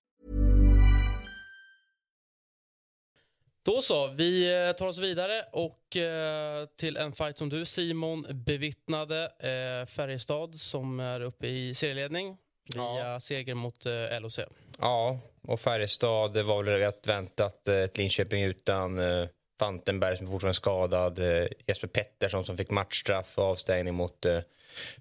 Då 3.64 3.82
så, 3.82 4.08
vi 4.08 4.66
eh, 4.68 4.72
tar 4.72 4.86
oss 4.86 4.98
vidare 4.98 5.42
och 5.52 5.96
eh, 5.96 6.66
till 6.78 6.96
en 6.96 7.12
fight 7.12 7.38
som 7.38 7.48
du 7.48 7.64
Simon 7.64 8.26
bevittnade. 8.30 9.24
Eh, 9.24 9.86
Färjestad 9.86 10.54
som 10.54 11.00
är 11.00 11.20
uppe 11.20 11.46
i 11.46 11.74
serieledning 11.74 12.36
via 12.74 13.12
ja. 13.12 13.20
seger 13.20 13.54
mot 13.54 13.86
eh, 13.86 14.20
LOC. 14.20 14.40
Ja, 14.78 15.20
och 15.42 15.60
Färjestad, 15.60 16.34
det 16.34 16.42
var 16.42 16.62
väl 16.62 16.78
rätt 16.78 17.06
väntat. 17.06 17.68
Eh, 17.68 17.76
ett 17.76 17.98
Linköping 17.98 18.44
utan 18.44 18.98
eh, 18.98 19.28
Fantenberg 19.58 20.16
som 20.16 20.26
fortfarande 20.26 20.50
är 20.50 20.52
skadad. 20.52 21.18
Eh, 21.18 21.46
Jesper 21.66 21.88
Pettersson 21.88 22.44
som 22.44 22.56
fick 22.56 22.70
matchstraff 22.70 23.38
och 23.38 23.44
avstängning 23.44 23.94
mot 23.94 24.24
eh, 24.24 24.40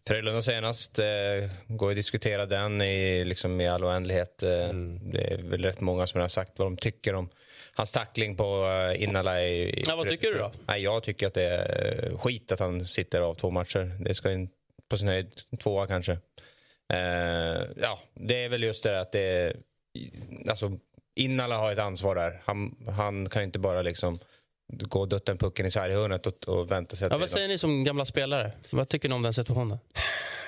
Frölunda 0.07 0.41
senast. 0.41 0.99
Eh, 0.99 1.05
går 1.67 1.89
att 1.89 1.95
diskutera 1.95 2.45
den 2.45 2.81
i, 2.81 3.25
liksom, 3.25 3.61
i 3.61 3.67
all 3.67 3.83
oändlighet. 3.83 4.43
Eh, 4.43 4.69
mm. 4.69 5.11
Det 5.11 5.33
är 5.33 5.37
väl 5.37 5.63
rätt 5.63 5.81
många 5.81 6.07
som 6.07 6.21
har 6.21 6.27
sagt 6.27 6.59
vad 6.59 6.65
de 6.65 6.77
tycker 6.77 7.15
om 7.15 7.29
hans 7.73 7.93
tackling 7.93 8.35
på 8.35 8.65
uh, 8.65 9.03
Innala. 9.03 9.41
I, 9.43 9.83
ja, 9.87 9.95
vad 9.95 10.07
tycker 10.07 10.27
du 10.31 10.37
då? 10.37 10.51
Nej, 10.67 10.83
jag 10.83 11.03
tycker 11.03 11.27
att 11.27 11.33
det 11.33 11.43
är 11.43 12.17
skit 12.17 12.51
att 12.51 12.59
han 12.59 12.85
sitter 12.85 13.21
av 13.21 13.33
två 13.33 13.49
matcher. 13.49 13.91
Det 13.99 14.13
ska 14.13 14.31
in 14.31 14.49
på 14.89 14.97
sin 14.97 15.07
höjd 15.07 15.31
tvåa 15.59 15.87
kanske. 15.87 16.17
Uh, 16.93 17.65
ja, 17.81 17.99
det 18.13 18.43
är 18.43 18.49
väl 18.49 18.63
just 18.63 18.83
det 18.83 19.01
att 19.01 19.11
det 19.11 19.53
alltså, 20.49 20.79
Innala 21.15 21.57
har 21.57 21.71
ett 21.71 21.79
ansvar 21.79 22.15
där. 22.15 22.41
Han, 22.45 22.75
han 22.97 23.29
kan 23.29 23.43
inte 23.43 23.59
bara 23.59 23.81
liksom 23.81 24.19
gå 24.69 24.99
och 24.99 25.07
dutta 25.07 25.31
en 25.31 25.37
pucken 25.37 25.65
i 25.65 25.71
sarghörnet 25.71 26.27
och, 26.27 26.47
och 26.47 26.71
vänta 26.71 26.95
sig. 26.95 27.07
Ja, 27.11 27.17
vad 27.17 27.29
säger 27.29 27.47
ni 27.47 27.57
som 27.57 27.83
gamla 27.83 28.05
spelare? 28.05 28.51
Vad 28.71 28.89
tycker 28.89 29.09
ni 29.09 29.15
om 29.15 29.21
den 29.21 29.33
situationen? 29.33 29.77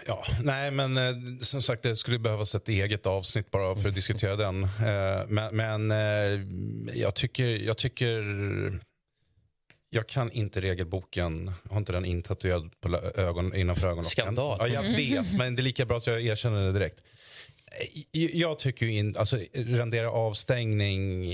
Ja, 0.07 0.23
nej 0.43 0.71
men 0.71 0.97
eh, 0.97 1.13
som 1.41 1.61
sagt 1.61 1.83
det 1.83 1.95
skulle 1.95 2.19
behövas 2.19 2.55
ett 2.55 2.69
eget 2.69 3.05
avsnitt 3.05 3.51
bara 3.51 3.75
för 3.75 3.89
att 3.89 3.95
diskutera 3.95 4.35
den. 4.35 4.63
Eh, 4.63 5.27
men, 5.27 5.55
men 5.55 5.91
eh, 5.91 6.41
jag 6.93 7.15
tycker, 7.15 7.47
jag 7.47 7.77
tycker 7.77 8.23
jag 9.89 10.07
kan 10.07 10.31
inte 10.31 10.61
regelboken, 10.61 11.51
jag 11.63 11.71
har 11.71 11.77
inte 11.77 11.91
den 11.91 12.05
intatuerad 12.05 12.81
på 12.81 12.97
ögon, 13.15 13.55
innanför 13.55 13.87
ögonlocken. 13.87 14.09
Skandal. 14.09 14.57
Ja, 14.59 14.67
jag 14.67 14.83
vet, 14.97 15.33
men 15.37 15.55
det 15.55 15.61
är 15.61 15.63
lika 15.63 15.85
bra 15.85 15.97
att 15.97 16.07
jag 16.07 16.21
erkänner 16.21 16.65
det 16.65 16.71
direkt. 16.71 17.01
Jag 18.11 18.59
tycker 18.59 18.85
ju 18.85 18.91
in, 18.91 19.17
alltså 19.17 19.39
rendera 19.53 20.11
avstängning, 20.11 21.33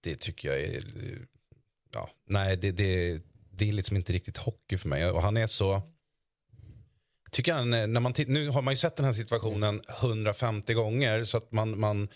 det 0.00 0.20
tycker 0.20 0.48
jag 0.48 0.60
är, 0.60 0.82
ja, 1.92 2.10
nej 2.26 2.56
det, 2.56 2.72
det, 2.72 3.20
det 3.50 3.68
är 3.68 3.72
liksom 3.72 3.96
inte 3.96 4.12
riktigt 4.12 4.36
hockey 4.36 4.76
för 4.76 4.88
mig. 4.88 5.10
Och 5.10 5.22
han 5.22 5.36
är 5.36 5.46
så, 5.46 5.82
tycker 7.30 7.52
han, 7.52 7.70
när 7.70 8.00
man 8.00 8.14
nu 8.26 8.48
har 8.48 8.62
man 8.62 8.72
ju 8.72 8.76
sett 8.76 8.96
den 8.96 9.04
här 9.04 9.12
situationen 9.12 9.82
150 10.00 10.74
gånger 10.74 11.24
så 11.24 11.36
att 11.36 11.52
man, 11.52 11.80
man 11.80 12.08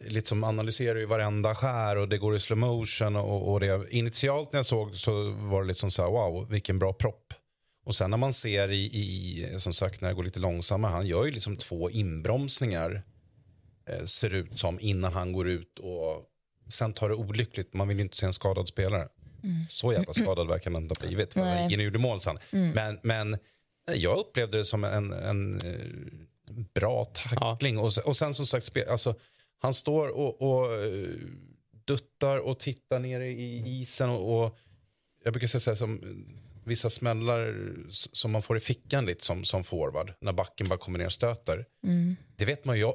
liksom 0.00 0.44
analyserar 0.44 0.98
ju 0.98 1.06
varenda 1.06 1.54
skär 1.54 1.96
och 1.96 2.08
det 2.08 2.18
går 2.18 2.36
i 2.36 2.40
slow 2.40 2.58
motion 2.58 3.16
och, 3.16 3.52
och 3.52 3.60
det. 3.60 3.86
Initialt 3.90 4.52
när 4.52 4.58
jag 4.58 4.66
såg 4.66 4.96
så 4.96 5.30
var 5.30 5.62
det 5.62 5.68
liksom 5.68 5.90
så 5.90 6.02
här, 6.02 6.10
wow, 6.10 6.48
vilken 6.50 6.78
bra 6.78 6.92
propp. 6.92 7.34
Och 7.84 7.94
sen 7.94 8.10
när 8.10 8.18
man 8.18 8.32
ser 8.32 8.70
i, 8.70 8.84
i, 8.84 9.46
som 9.58 9.74
sagt 9.74 10.00
när 10.00 10.08
det 10.08 10.14
går 10.14 10.24
lite 10.24 10.40
långsammare, 10.40 10.92
han 10.92 11.06
gör 11.06 11.24
ju 11.24 11.30
liksom 11.30 11.56
två 11.56 11.90
inbromsningar. 11.90 13.02
Eh, 13.88 14.04
ser 14.04 14.34
ut 14.34 14.58
som 14.58 14.80
innan 14.80 15.12
han 15.12 15.32
går 15.32 15.48
ut 15.48 15.78
och 15.78 16.22
sen 16.68 16.92
tar 16.92 17.08
det 17.08 17.14
olyckligt. 17.14 17.74
Man 17.74 17.88
vill 17.88 17.96
ju 17.96 18.02
inte 18.02 18.16
se 18.16 18.26
en 18.26 18.32
skadad 18.32 18.68
spelare. 18.68 19.08
Mm. 19.44 19.64
Så 19.68 19.92
jävla 19.92 20.12
skadad 20.12 20.48
verkar 20.48 20.70
han 20.70 20.82
inte 20.82 20.94
ha 21.00 21.06
blivit. 21.06 21.36
Ingen 21.36 21.80
gjorde 21.80 21.98
mål 21.98 22.20
sen. 22.20 22.38
Mm. 22.52 22.70
Men, 22.70 22.98
men 23.02 23.38
jag 23.94 24.18
upplevde 24.18 24.58
det 24.58 24.64
som 24.64 24.84
en, 24.84 25.12
en, 25.12 25.12
en 25.12 25.60
eh, 25.60 26.64
bra 26.74 27.04
tackling. 27.04 27.74
Ja. 27.74 27.82
Och, 27.82 27.92
och 28.06 28.16
sen 28.16 28.34
som 28.34 28.46
sagt, 28.46 28.76
alltså, 28.88 29.14
han 29.62 29.74
står 29.74 30.08
och, 30.08 30.42
och 30.42 30.74
eh, 30.74 31.08
duttar 31.84 32.38
och 32.38 32.58
tittar 32.58 32.98
nere 32.98 33.26
i 33.26 33.80
isen. 33.82 34.10
Och, 34.10 34.44
och 34.44 34.58
jag 35.24 35.32
brukar 35.32 35.46
säga 35.46 35.60
så 35.60 35.70
här, 35.70 35.76
som 35.76 36.00
vissa 36.64 36.90
smällar 36.90 37.54
som 37.88 38.30
man 38.30 38.42
får 38.42 38.56
i 38.56 38.60
fickan 38.60 39.06
lite 39.06 39.24
som, 39.24 39.44
som 39.44 39.64
forward. 39.64 40.12
När 40.20 40.32
backen 40.32 40.68
bara 40.68 40.78
kommer 40.78 40.98
ner 40.98 41.06
och 41.06 41.12
stöter. 41.12 41.66
Mm. 41.84 42.16
Det 42.36 42.44
vet 42.44 42.64
man 42.64 42.78
ju, 42.78 42.92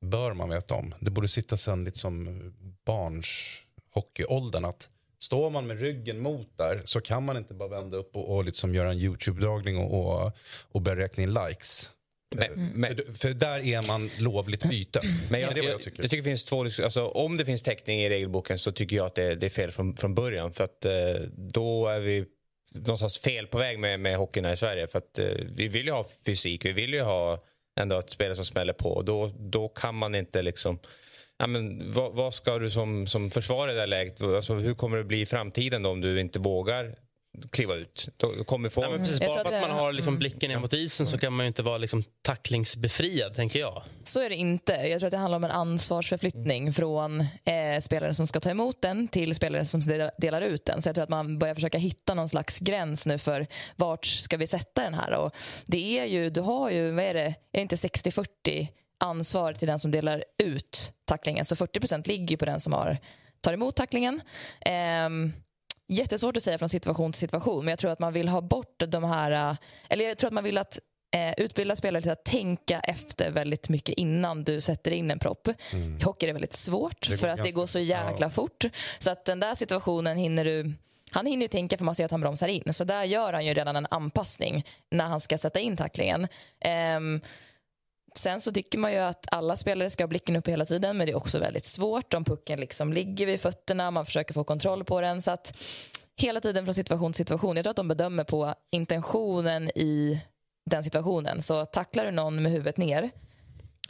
bör 0.00 0.34
man 0.34 0.50
veta 0.50 0.74
om. 0.74 0.94
Det 1.00 1.10
borde 1.10 1.28
sitta 1.28 1.56
sen 1.56 1.84
lite 1.84 1.98
som 1.98 2.42
barns 2.84 3.62
hockeyåldern. 3.90 4.64
Att 4.64 4.90
står 5.18 5.50
man 5.50 5.66
med 5.66 5.80
ryggen 5.80 6.18
mot 6.18 6.48
där 6.56 6.82
så 6.84 7.00
kan 7.00 7.24
man 7.24 7.36
inte 7.36 7.54
bara 7.54 7.68
vända 7.68 7.96
upp 7.96 8.16
och, 8.16 8.36
och 8.36 8.44
liksom 8.44 8.74
göra 8.74 8.90
en 8.90 8.98
YouTube-dragning 8.98 9.78
och, 9.78 10.24
och, 10.24 10.32
och 10.72 10.82
börja 10.82 11.04
räkna 11.04 11.22
in 11.22 11.34
likes. 11.34 11.92
Men, 12.36 12.96
för, 12.96 13.18
för 13.18 13.30
där 13.30 13.58
är 13.58 13.86
man 13.86 14.10
lovligt 14.18 14.64
byte. 14.64 15.00
Men 15.30 15.40
jag, 15.40 15.54
det 15.54 15.60
är 15.60 15.62
vad 15.62 15.72
jag, 15.72 15.82
tycker. 15.82 16.02
jag 16.02 16.10
tycker 16.10 16.22
det 16.22 16.30
finns 16.30 16.44
två, 16.44 16.64
alltså, 16.64 17.06
om 17.06 17.36
det 17.36 17.44
finns 17.44 17.62
täckning 17.62 18.00
i 18.00 18.08
regelboken 18.08 18.58
så 18.58 18.72
tycker 18.72 18.96
jag 18.96 19.06
att 19.06 19.14
det, 19.14 19.34
det 19.34 19.46
är 19.46 19.50
fel 19.50 19.70
från, 19.70 19.96
från 19.96 20.14
början. 20.14 20.52
För 20.52 20.64
att 20.64 20.84
eh, 20.84 20.92
då 21.36 21.88
är 21.88 22.00
vi 22.00 22.24
någonstans 22.74 23.18
fel 23.18 23.46
på 23.46 23.58
väg 23.58 23.78
med, 23.78 24.00
med 24.00 24.16
hockeyn 24.16 24.44
här 24.44 24.52
i 24.52 24.56
Sverige. 24.56 24.86
För 24.86 24.98
att 24.98 25.18
eh, 25.18 25.26
vi 25.54 25.68
vill 25.68 25.86
ju 25.86 25.92
ha 25.92 26.06
fysik, 26.26 26.64
vi 26.64 26.72
vill 26.72 26.94
ju 26.94 27.00
ha 27.00 27.44
ändå 27.80 27.98
ett 27.98 28.10
spelare 28.10 28.36
som 28.36 28.44
smäller 28.44 28.72
på. 28.72 28.88
Och 28.90 29.04
då, 29.04 29.32
då 29.38 29.68
kan 29.68 29.94
man 29.94 30.14
inte 30.14 30.42
liksom 30.42 30.78
Ja, 31.40 31.46
men 31.46 31.92
vad, 31.92 32.12
vad 32.12 32.34
ska 32.34 32.58
du 32.58 32.70
som, 32.70 33.06
som 33.06 33.30
försvarare 33.30 33.72
i 33.72 33.74
det 33.74 33.80
här 33.80 33.86
läget? 33.86 34.22
Alltså, 34.22 34.54
hur 34.54 34.74
kommer 34.74 34.96
det 34.96 35.04
bli 35.04 35.20
i 35.20 35.26
framtiden 35.26 35.82
då, 35.82 35.90
om 35.90 36.00
du 36.00 36.20
inte 36.20 36.38
vågar 36.38 36.96
kliva 37.50 37.74
ut? 37.74 38.08
Få... 38.70 38.80
Nej, 38.80 38.90
men 38.90 38.98
precis, 38.98 39.20
bara 39.20 39.42
för 39.42 39.52
att 39.52 39.68
man 39.68 39.70
har 39.70 39.92
liksom 39.92 40.18
blicken 40.18 40.50
ner 40.50 40.58
mot 40.58 40.72
isen 40.72 41.06
så 41.06 41.18
kan 41.18 41.32
man 41.32 41.46
ju 41.46 41.48
inte 41.48 41.62
vara 41.62 41.78
liksom 41.78 42.02
tacklingsbefriad, 42.22 43.34
tänker 43.34 43.58
jag. 43.60 43.82
Så 44.04 44.20
är 44.20 44.28
det 44.28 44.36
inte. 44.36 44.72
Jag 44.72 45.00
tror 45.00 45.06
att 45.06 45.10
det 45.10 45.16
handlar 45.16 45.36
om 45.36 45.44
en 45.44 45.50
ansvarsförflyttning 45.50 46.72
från 46.72 47.20
eh, 47.20 47.80
spelaren 47.80 48.14
som 48.14 48.26
ska 48.26 48.40
ta 48.40 48.50
emot 48.50 48.82
den 48.82 49.08
till 49.08 49.34
spelaren 49.34 49.66
som 49.66 49.80
de- 49.80 50.10
delar 50.18 50.42
ut 50.42 50.64
den. 50.64 50.82
Så 50.82 50.88
jag 50.88 50.94
tror 50.94 51.02
att 51.02 51.08
man 51.10 51.38
börjar 51.38 51.54
försöka 51.54 51.78
hitta 51.78 52.14
någon 52.14 52.28
slags 52.28 52.58
gräns 52.58 53.06
nu 53.06 53.18
för 53.18 53.46
vart 53.76 54.06
ska 54.06 54.36
vi 54.36 54.46
sätta 54.46 54.82
den 54.82 54.94
här. 54.94 55.14
Och 55.14 55.36
det 55.66 55.98
är 55.98 56.04
ju, 56.04 56.30
du 56.30 56.40
har 56.40 56.70
ju, 56.70 56.90
vad 56.90 57.04
är 57.04 57.14
det, 57.14 57.20
är 57.22 57.34
det 57.52 57.60
inte 57.60 57.76
60-40 57.76 58.68
ansvar 59.00 59.52
till 59.52 59.68
den 59.68 59.78
som 59.78 59.90
delar 59.90 60.24
ut 60.42 60.92
tacklingen. 61.04 61.44
Så 61.44 61.54
40% 61.54 62.08
ligger 62.08 62.36
på 62.36 62.44
den 62.44 62.60
som 62.60 62.72
har, 62.72 62.98
tar 63.40 63.52
emot 63.52 63.76
tacklingen. 63.76 64.20
Ehm, 64.60 65.32
jättesvårt 65.90 66.36
att 66.36 66.42
säga 66.42 66.58
från 66.58 66.68
situation 66.68 67.12
till 67.12 67.20
situation, 67.20 67.64
men 67.64 67.72
jag 67.72 67.78
tror 67.78 67.90
att 67.90 67.98
man 67.98 68.12
vill 68.12 68.28
ha 68.28 68.40
bort 68.40 68.82
de 68.88 69.04
här, 69.04 69.50
eh, 69.50 69.56
eller 69.88 70.08
jag 70.08 70.18
tror 70.18 70.28
att 70.28 70.34
man 70.34 70.44
vill 70.44 70.58
att 70.58 70.78
eh, 71.14 71.44
utbilda 71.44 71.76
spelare 71.76 72.02
till 72.02 72.10
att 72.10 72.24
tänka 72.24 72.80
efter 72.80 73.30
väldigt 73.30 73.68
mycket 73.68 73.94
innan 73.98 74.44
du 74.44 74.60
sätter 74.60 74.90
in 74.90 75.10
en 75.10 75.18
propp. 75.18 75.48
I 75.72 76.04
hockey 76.04 76.26
är 76.26 76.26
det 76.26 76.32
väldigt 76.32 76.52
svårt 76.52 77.08
Det 77.08 77.16
för 77.16 77.28
att 77.28 77.42
det 77.44 77.50
går 77.50 77.66
så 77.66 77.78
jäkla 77.78 78.30
fort. 78.30 78.64
Så 78.98 79.10
att 79.10 79.24
den 79.24 79.40
där 79.40 79.54
situationen 79.54 80.16
hinner 80.16 80.44
du 80.44 80.74
han 81.12 81.26
hinner 81.26 81.42
ju 81.42 81.48
tänka 81.48 81.78
för 81.78 81.84
man 81.84 81.94
ser 81.94 82.04
att 82.04 82.10
han 82.10 82.20
bromsar 82.20 82.48
in. 82.48 82.72
Så 82.72 82.84
där 82.84 83.04
gör 83.04 83.32
han 83.32 83.46
ju 83.46 83.54
redan 83.54 83.76
en 83.76 83.86
anpassning 83.90 84.64
när 84.90 85.04
han 85.04 85.20
ska 85.20 85.38
sätta 85.38 85.60
in 85.60 85.76
tacklingen. 85.76 86.28
Ehm, 86.60 87.20
Sen 88.14 88.40
så 88.40 88.52
tycker 88.52 88.78
man 88.78 88.92
ju 88.92 88.98
att 88.98 89.26
alla 89.30 89.56
spelare 89.56 89.90
ska 89.90 90.02
ha 90.02 90.08
blicken 90.08 90.36
uppe 90.36 90.50
hela 90.50 90.64
tiden 90.64 90.96
men 90.96 91.06
det 91.06 91.12
är 91.12 91.16
också 91.16 91.38
väldigt 91.38 91.66
svårt 91.66 92.14
om 92.14 92.24
pucken 92.24 92.60
liksom 92.60 92.92
ligger 92.92 93.26
vid 93.26 93.40
fötterna, 93.40 93.90
man 93.90 94.06
försöker 94.06 94.34
få 94.34 94.44
kontroll 94.44 94.84
på 94.84 95.00
den. 95.00 95.22
Så 95.22 95.30
att 95.30 95.58
hela 96.16 96.40
tiden 96.40 96.64
från 96.64 96.74
situation 96.74 97.12
till 97.12 97.18
situation. 97.18 97.56
Jag 97.56 97.64
tror 97.64 97.70
att 97.70 97.76
de 97.76 97.88
bedömer 97.88 98.24
på 98.24 98.54
intentionen 98.72 99.68
i 99.68 100.20
den 100.70 100.84
situationen. 100.84 101.42
Så 101.42 101.64
tacklar 101.64 102.04
du 102.04 102.10
någon 102.10 102.42
med 102.42 102.52
huvudet 102.52 102.76
ner 102.76 103.10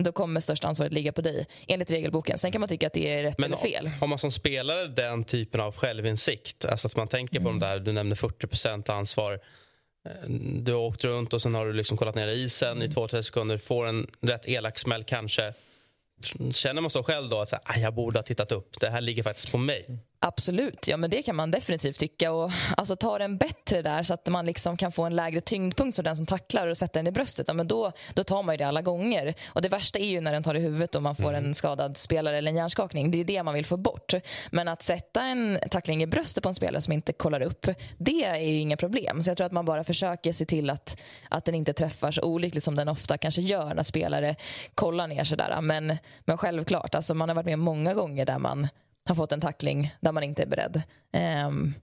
då 0.05 0.13
kommer 0.13 0.41
största 0.41 0.69
ansvaret 0.69 0.93
ligga 0.93 1.13
på 1.13 1.21
dig 1.21 1.47
enligt 1.69 1.91
regelboken. 1.91 2.39
Sen 2.39 2.53
kan 2.53 2.61
man 2.61 2.69
tycka 2.69 2.87
att 2.87 2.93
det 2.93 3.15
är 3.15 3.23
rätt 3.23 3.39
Men 3.39 3.53
eller 3.53 3.63
fel. 3.63 3.91
har 4.01 4.07
man 4.07 4.19
som 4.19 4.33
spelare 4.33 4.87
den 4.87 5.25
typen 5.25 5.61
av 5.61 5.77
självinsikt, 5.77 6.65
alltså 6.65 6.87
att 6.87 6.97
man 6.97 7.09
tänker 7.09 7.41
på 7.41 7.47
de 7.47 7.59
där, 7.59 7.79
du 7.79 7.93
nämnde 7.93 8.15
40% 8.15 8.91
ansvar. 8.91 9.41
Eh, 10.09 10.29
Du 10.63 10.73
har 10.73 10.81
åkt 10.81 11.05
runt 11.05 11.33
och 11.35 11.43
sen 11.43 11.55
har 11.55 11.67
du 11.67 11.73
liksom 11.73 11.97
kollat 11.97 12.15
ner 12.15 12.29
isen 12.29 12.83
i 12.83 12.89
två, 12.89 13.09
tre 13.09 13.23
sekunder, 13.23 13.59
får 13.59 13.87
en 13.87 14.07
rätt 14.21 14.49
elak 14.49 14.79
smäll 14.79 15.05
kanske. 15.05 15.55
Känner 16.53 16.81
man 16.81 16.91
så 16.91 17.03
själv 17.03 17.29
då 17.29 17.41
att 17.41 17.49
så 17.49 17.57
här, 17.57 17.63
"Aj, 17.67 17.83
jag 17.83 17.95
borde 17.95 18.19
ha 18.19 18.23
tittat 18.23 18.53
upp, 18.53 18.81
det 18.81 18.91
här 18.91 19.01
ligger 19.01 19.23
faktiskt 19.23 19.51
på 19.53 19.59
mig. 19.59 19.99
Absolut, 20.23 20.89
ja 20.89 20.97
men 20.97 21.11
det 21.11 21.23
kan 21.23 21.37
man 21.37 21.51
definitivt 21.51 21.99
tycka. 21.99 22.33
Och, 22.33 22.51
alltså, 22.77 22.97
ta 22.97 23.19
den 23.19 23.37
bättre 23.37 23.83
där 23.83 24.03
så 24.03 24.15
att 24.15 24.27
man 24.27 24.47
liksom 24.47 24.77
kan 24.77 24.93
få 24.93 25.05
en 25.05 25.17
lägre 25.17 25.41
tyngdpunkt 25.41 25.97
som 25.97 26.05
den 26.05 26.17
som 26.17 26.27
tacklar 26.27 26.67
och 26.67 26.79
sätter 26.79 27.01
den 27.01 27.07
i 27.07 27.11
bröstet. 27.11 27.49
Ja, 27.49 27.55
men 27.55 27.69
då, 27.69 27.93
då 28.15 28.25
tar 28.25 28.43
man 28.43 28.55
ju 28.55 28.57
det 28.57 28.65
alla 28.65 28.83
gånger. 28.83 29.35
Och 29.47 29.63
det 29.63 29.69
värsta 29.69 29.99
är 29.99 30.07
ju 30.07 30.21
när 30.21 30.33
den 30.33 30.43
tar 30.43 30.55
i 30.55 30.61
huvudet 30.61 30.95
och 30.95 31.03
man 31.03 31.17
får 31.17 31.33
en 31.33 31.55
skadad 31.55 31.99
spelare 31.99 32.39
eller 32.39 32.51
en 32.51 32.57
hjärnskakning. 32.57 33.11
Det 33.11 33.21
är 33.21 33.25
det 33.25 33.43
man 33.43 33.55
vill 33.55 33.67
få 33.67 33.77
bort. 33.77 34.15
Men 34.51 34.69
att 34.69 34.83
sätta 34.83 35.23
en 35.23 35.59
tackling 35.71 36.03
i 36.03 36.07
bröstet 36.07 36.43
på 36.43 36.49
en 36.49 36.55
spelare 36.55 36.83
som 36.83 36.93
inte 36.93 37.13
kollar 37.13 37.41
upp, 37.41 37.67
det 37.99 38.25
är 38.25 38.37
ju 38.37 38.59
inga 38.59 38.77
problem. 38.77 39.23
Så 39.23 39.31
jag 39.31 39.37
tror 39.37 39.47
att 39.47 39.53
man 39.53 39.65
bara 39.65 39.85
försöker 39.85 40.33
se 40.33 40.45
till 40.45 40.71
att, 40.71 41.03
att 41.29 41.45
den 41.45 41.55
inte 41.55 41.73
träffar 41.73 42.13
så 42.13 42.23
olyckligt 42.23 42.65
som 42.65 42.77
den 42.77 42.89
ofta 42.89 43.19
kanske 43.19 43.43
gör 43.43 43.75
när 43.75 43.83
spelare 43.83 44.37
kollar 44.75 45.07
ner 45.07 45.25
sådär. 45.25 45.61
Men, 45.61 45.97
men 46.25 46.39
självklart, 46.39 46.95
alltså 46.95 47.15
man 47.15 47.29
har 47.29 47.37
varit 47.37 47.47
med 47.47 47.59
många 47.59 47.95
gånger 47.95 48.27
där 48.27 48.39
man 48.39 48.69
har 49.11 49.17
fått 49.17 49.33
en 49.33 49.41
tackling 49.41 49.95
där 50.01 50.13
man 50.13 50.23
inte 50.23 50.43
är 50.43 50.47
beredd. 50.47 50.83
Ehm, 51.13 51.75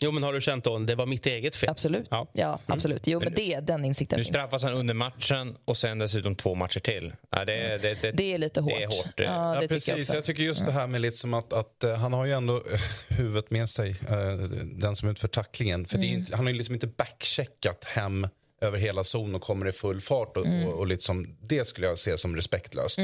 Jo, 0.00 0.10
men 0.12 0.22
har 0.22 0.32
du 0.32 0.40
känt 0.40 0.64
då, 0.64 0.78
det 0.78 0.94
var 0.94 1.06
mitt 1.06 1.26
eget 1.26 1.56
fel? 1.56 1.70
absolut. 1.70 2.06
Ja. 2.10 2.26
Ja, 2.32 2.60
absolut. 2.66 3.06
Jo, 3.06 3.20
men 3.20 3.32
det, 3.34 3.60
den 3.60 3.84
insikten 3.84 4.18
Nu 4.18 4.24
straffas 4.24 4.62
han 4.62 4.72
under 4.72 4.94
matchen 4.94 5.56
och 5.64 5.76
sen 5.76 5.98
dessutom 5.98 6.34
två 6.34 6.54
matcher 6.54 6.80
till. 6.80 7.12
Ja, 7.30 7.44
det, 7.44 7.78
det, 7.82 8.02
det, 8.02 8.12
Det 8.12 8.34
är 8.34 8.38
lite 8.38 8.60
hårt. 8.60 8.72
Det 8.76 8.82
är 8.82 8.86
hårt. 8.86 9.06
Ja, 9.06 9.12
det 9.16 9.24
Ja, 9.24 9.54
tycker 9.60 9.68
precis. 9.74 9.88
jag 9.88 9.98
också. 10.00 10.14
Jag 10.14 10.24
tycker 10.24 10.42
just 10.42 10.66
det 10.66 10.72
här 10.72 10.86
med 10.86 11.00
liksom 11.00 11.34
att, 11.34 11.52
att 11.52 11.84
eh, 11.84 11.94
han 11.96 12.12
har 12.12 12.24
ju 12.24 12.32
ändå 12.32 12.56
eh, 12.56 12.80
huvudet 13.08 13.50
med 13.50 13.68
sig, 13.68 13.90
eh, 14.08 14.34
den 14.64 14.96
som 14.96 15.08
utför 15.08 15.28
tacklingen. 15.28 15.86
För 15.86 15.98
det 15.98 16.04
är 16.04 16.08
Mm. 16.08 16.20
inte, 16.20 16.36
han 16.36 16.44
har 16.46 16.52
ju 16.52 16.58
liksom 16.58 16.74
inte 16.74 16.86
backcheckat 16.86 17.84
hem 17.84 18.28
över 18.60 18.78
hela 18.78 19.04
zon 19.04 19.34
och 19.34 19.42
kommer 19.42 19.68
i 19.68 19.72
full 19.72 20.00
fart. 20.00 20.36
Och, 20.36 20.46
Mm. 20.46 20.68
och, 20.68 20.78
och 20.78 20.86
liksom, 20.86 21.36
det 21.40 21.68
skulle 21.68 21.86
jag 21.86 21.98
se 21.98 22.18
som 22.18 22.36
respektlöst. 22.36 22.98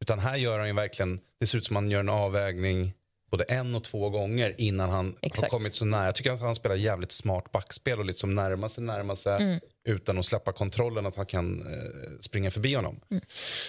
Utan 0.00 0.18
här 0.18 0.36
gör 0.36 0.58
han 0.58 0.68
ju 0.68 0.74
verkligen, 0.74 1.20
det 1.40 1.46
ser 1.46 1.58
ut 1.58 1.66
som 1.66 1.76
att 1.76 1.82
han 1.82 1.90
gör 1.90 2.00
en 2.00 2.08
avvägning 2.08 2.92
både 3.32 3.44
en 3.44 3.74
och 3.74 3.84
två 3.84 4.10
gånger 4.10 4.54
innan 4.58 4.90
han 4.90 5.16
Exakt. 5.20 5.52
har 5.52 5.58
kommit 5.58 5.74
så 5.74 5.84
nära. 5.84 6.04
Jag 6.04 6.14
tycker 6.14 6.30
att 6.32 6.40
han 6.40 6.54
spelar 6.54 6.76
jävligt 6.76 7.12
smart 7.12 7.52
backspel 7.52 7.98
och 7.98 8.04
liksom 8.04 8.34
närma 8.34 8.68
sig, 8.68 8.84
närma 8.84 9.16
sig 9.16 9.36
Mm. 9.42 9.60
utan 9.88 10.18
att 10.18 10.24
släppa 10.24 10.52
kontrollen 10.52 11.06
att 11.06 11.16
han 11.16 11.26
kan 11.26 11.60
eh, 11.60 12.18
springa 12.20 12.50
förbi 12.50 12.74
honom. 12.74 13.00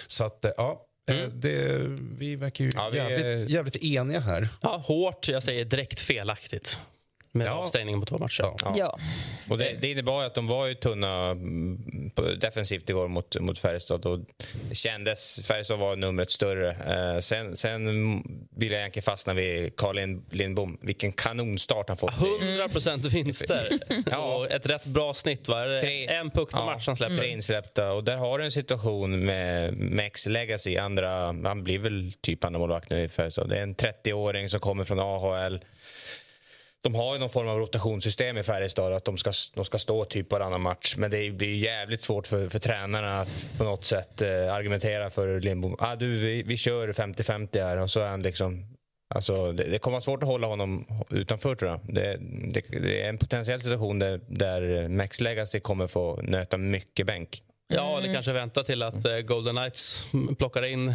Så 0.06 0.24
att, 0.24 0.44
eh, 0.44 0.50
ja, 0.56 0.86
eh, 1.10 1.16
det, 1.28 1.78
vi 2.18 2.36
verkar 2.36 2.64
ju 2.64 2.70
Ja, 2.74 2.88
vi 2.92 2.98
är- 2.98 3.10
jävligt, 3.10 3.50
jävligt 3.50 3.76
eniga 3.84 4.20
här. 4.20 4.48
Ja, 4.62 4.76
hårt, 4.86 5.28
jag 5.28 5.42
säger 5.42 5.64
direkt 5.64 6.00
felaktigt. 6.00 6.78
Med 7.36 7.46
Ja. 7.46 7.50
avstängningen 7.52 8.00
på 8.00 8.06
två 8.06 8.18
matcher. 8.18 8.44
Ja. 8.62 8.72
Ja. 8.76 8.98
Och 9.50 9.58
det, 9.58 9.76
det 9.80 9.90
innebar 9.90 10.24
att 10.24 10.34
de 10.34 10.46
var 10.46 10.66
ju 10.66 10.74
tunna 10.74 11.30
mm, 11.30 12.10
på- 12.14 12.22
defensivt 12.22 12.90
igår 12.90 13.08
mot, 13.08 13.40
mot 13.40 13.58
Färjestad. 13.58 14.06
Och 14.06 14.18
det 14.68 14.74
kändes, 14.74 15.46
Färjestad 15.46 15.78
var 15.78 15.96
numret 15.96 16.30
större. 16.30 16.70
Eh, 17.14 17.18
sen, 17.20 17.56
sen 17.56 17.84
vill 18.56 18.70
jag 18.72 18.80
egentligen 18.80 19.02
fastna 19.04 19.34
vid 19.34 19.76
Carl 19.76 19.96
Lind- 19.98 20.22
Lindbom. 20.30 20.78
Vilken 20.82 21.12
kanonstart 21.12 21.88
han 21.88 21.96
fått. 21.96 22.14
100 22.42 22.68
procent 22.68 23.04
vinster. 23.04 23.78
Ja. 24.10 24.34
Och 24.36 24.50
ett 24.50 24.66
rätt 24.66 24.84
bra 24.86 25.14
snitt. 25.14 25.48
Va? 25.48 25.64
Tre- 25.80 26.06
En 26.06 26.30
puck 26.30 26.50
per 26.50 26.58
Ja, 26.58 26.64
match 26.66 26.86
han 26.86 26.96
släpper. 26.96 27.16
Tre 27.16 27.28
insläppta. 27.28 27.92
Och 27.92 28.04
där 28.04 28.16
har 28.16 28.38
du 28.38 28.44
en 28.44 28.50
situation 28.52 29.24
med 29.24 29.74
Max 29.76 30.26
Legacy. 30.26 30.76
Andra, 30.76 31.10
han 31.26 31.64
blir 31.64 31.78
väl 31.78 32.12
typ 32.20 32.44
andra 32.44 32.58
målvakt 32.58 32.90
nu 32.90 33.02
i 33.04 33.08
Färjestad. 33.08 33.48
Det 33.48 33.58
är 33.58 33.62
en 33.62 33.74
30-åring 33.76 34.48
som 34.48 34.60
kommer 34.60 34.84
från 34.84 34.98
AHL. 34.98 35.60
De 36.84 36.94
har 36.94 37.14
ju 37.14 37.20
någon 37.20 37.30
form 37.30 37.48
av 37.48 37.58
rotationssystem 37.58 38.38
i 38.38 38.42
Färjestad. 38.42 38.92
Att 38.92 39.04
de 39.04 39.16
ska, 39.16 39.32
de 39.54 39.64
ska 39.64 39.78
stå 39.78 40.04
typ 40.04 40.32
varannan 40.32 40.60
match. 40.60 40.94
Men 40.96 41.10
det 41.10 41.30
blir 41.30 41.54
jävligt 41.54 42.00
svårt 42.00 42.26
för, 42.26 42.48
för 42.48 42.58
tränarna 42.58 43.20
att 43.20 43.58
på 43.58 43.64
något 43.64 43.84
sätt 43.84 44.22
eh, 44.22 44.54
argumentera 44.54 45.10
för 45.10 45.40
Lindbom. 45.40 45.76
Ah, 45.78 45.96
du, 45.96 46.18
vi, 46.18 46.42
vi 46.42 46.56
kör 46.56 46.92
50-50 46.92 47.62
här. 47.62 47.76
Och 47.76 47.90
så 47.90 48.00
är 48.00 48.06
han 48.06 48.22
liksom... 48.22 48.66
Alltså, 49.14 49.52
det, 49.52 49.64
det 49.64 49.78
kommer 49.78 49.92
vara 49.92 50.00
svårt 50.00 50.22
att 50.22 50.28
hålla 50.28 50.46
honom 50.46 50.86
utanför 51.10 51.54
tror 51.54 51.70
jag. 51.70 51.80
Det, 51.94 52.18
det, 52.52 52.62
det 52.68 53.02
är 53.02 53.08
en 53.08 53.18
potentiell 53.18 53.60
situation 53.60 53.98
där, 53.98 54.20
där 54.28 54.88
Max 54.88 55.20
Legacy 55.20 55.60
kommer 55.60 55.86
få 55.86 56.20
nöta 56.22 56.56
mycket 56.56 57.06
bänk. 57.06 57.42
Ja, 57.68 57.98
eller 57.98 58.14
kanske 58.14 58.32
vänta 58.32 58.62
till 58.62 58.82
att 58.82 59.04
eh, 59.04 59.16
Golden 59.18 59.56
Knights 59.56 60.06
plockar 60.38 60.64
in 60.64 60.88
eh, 60.88 60.94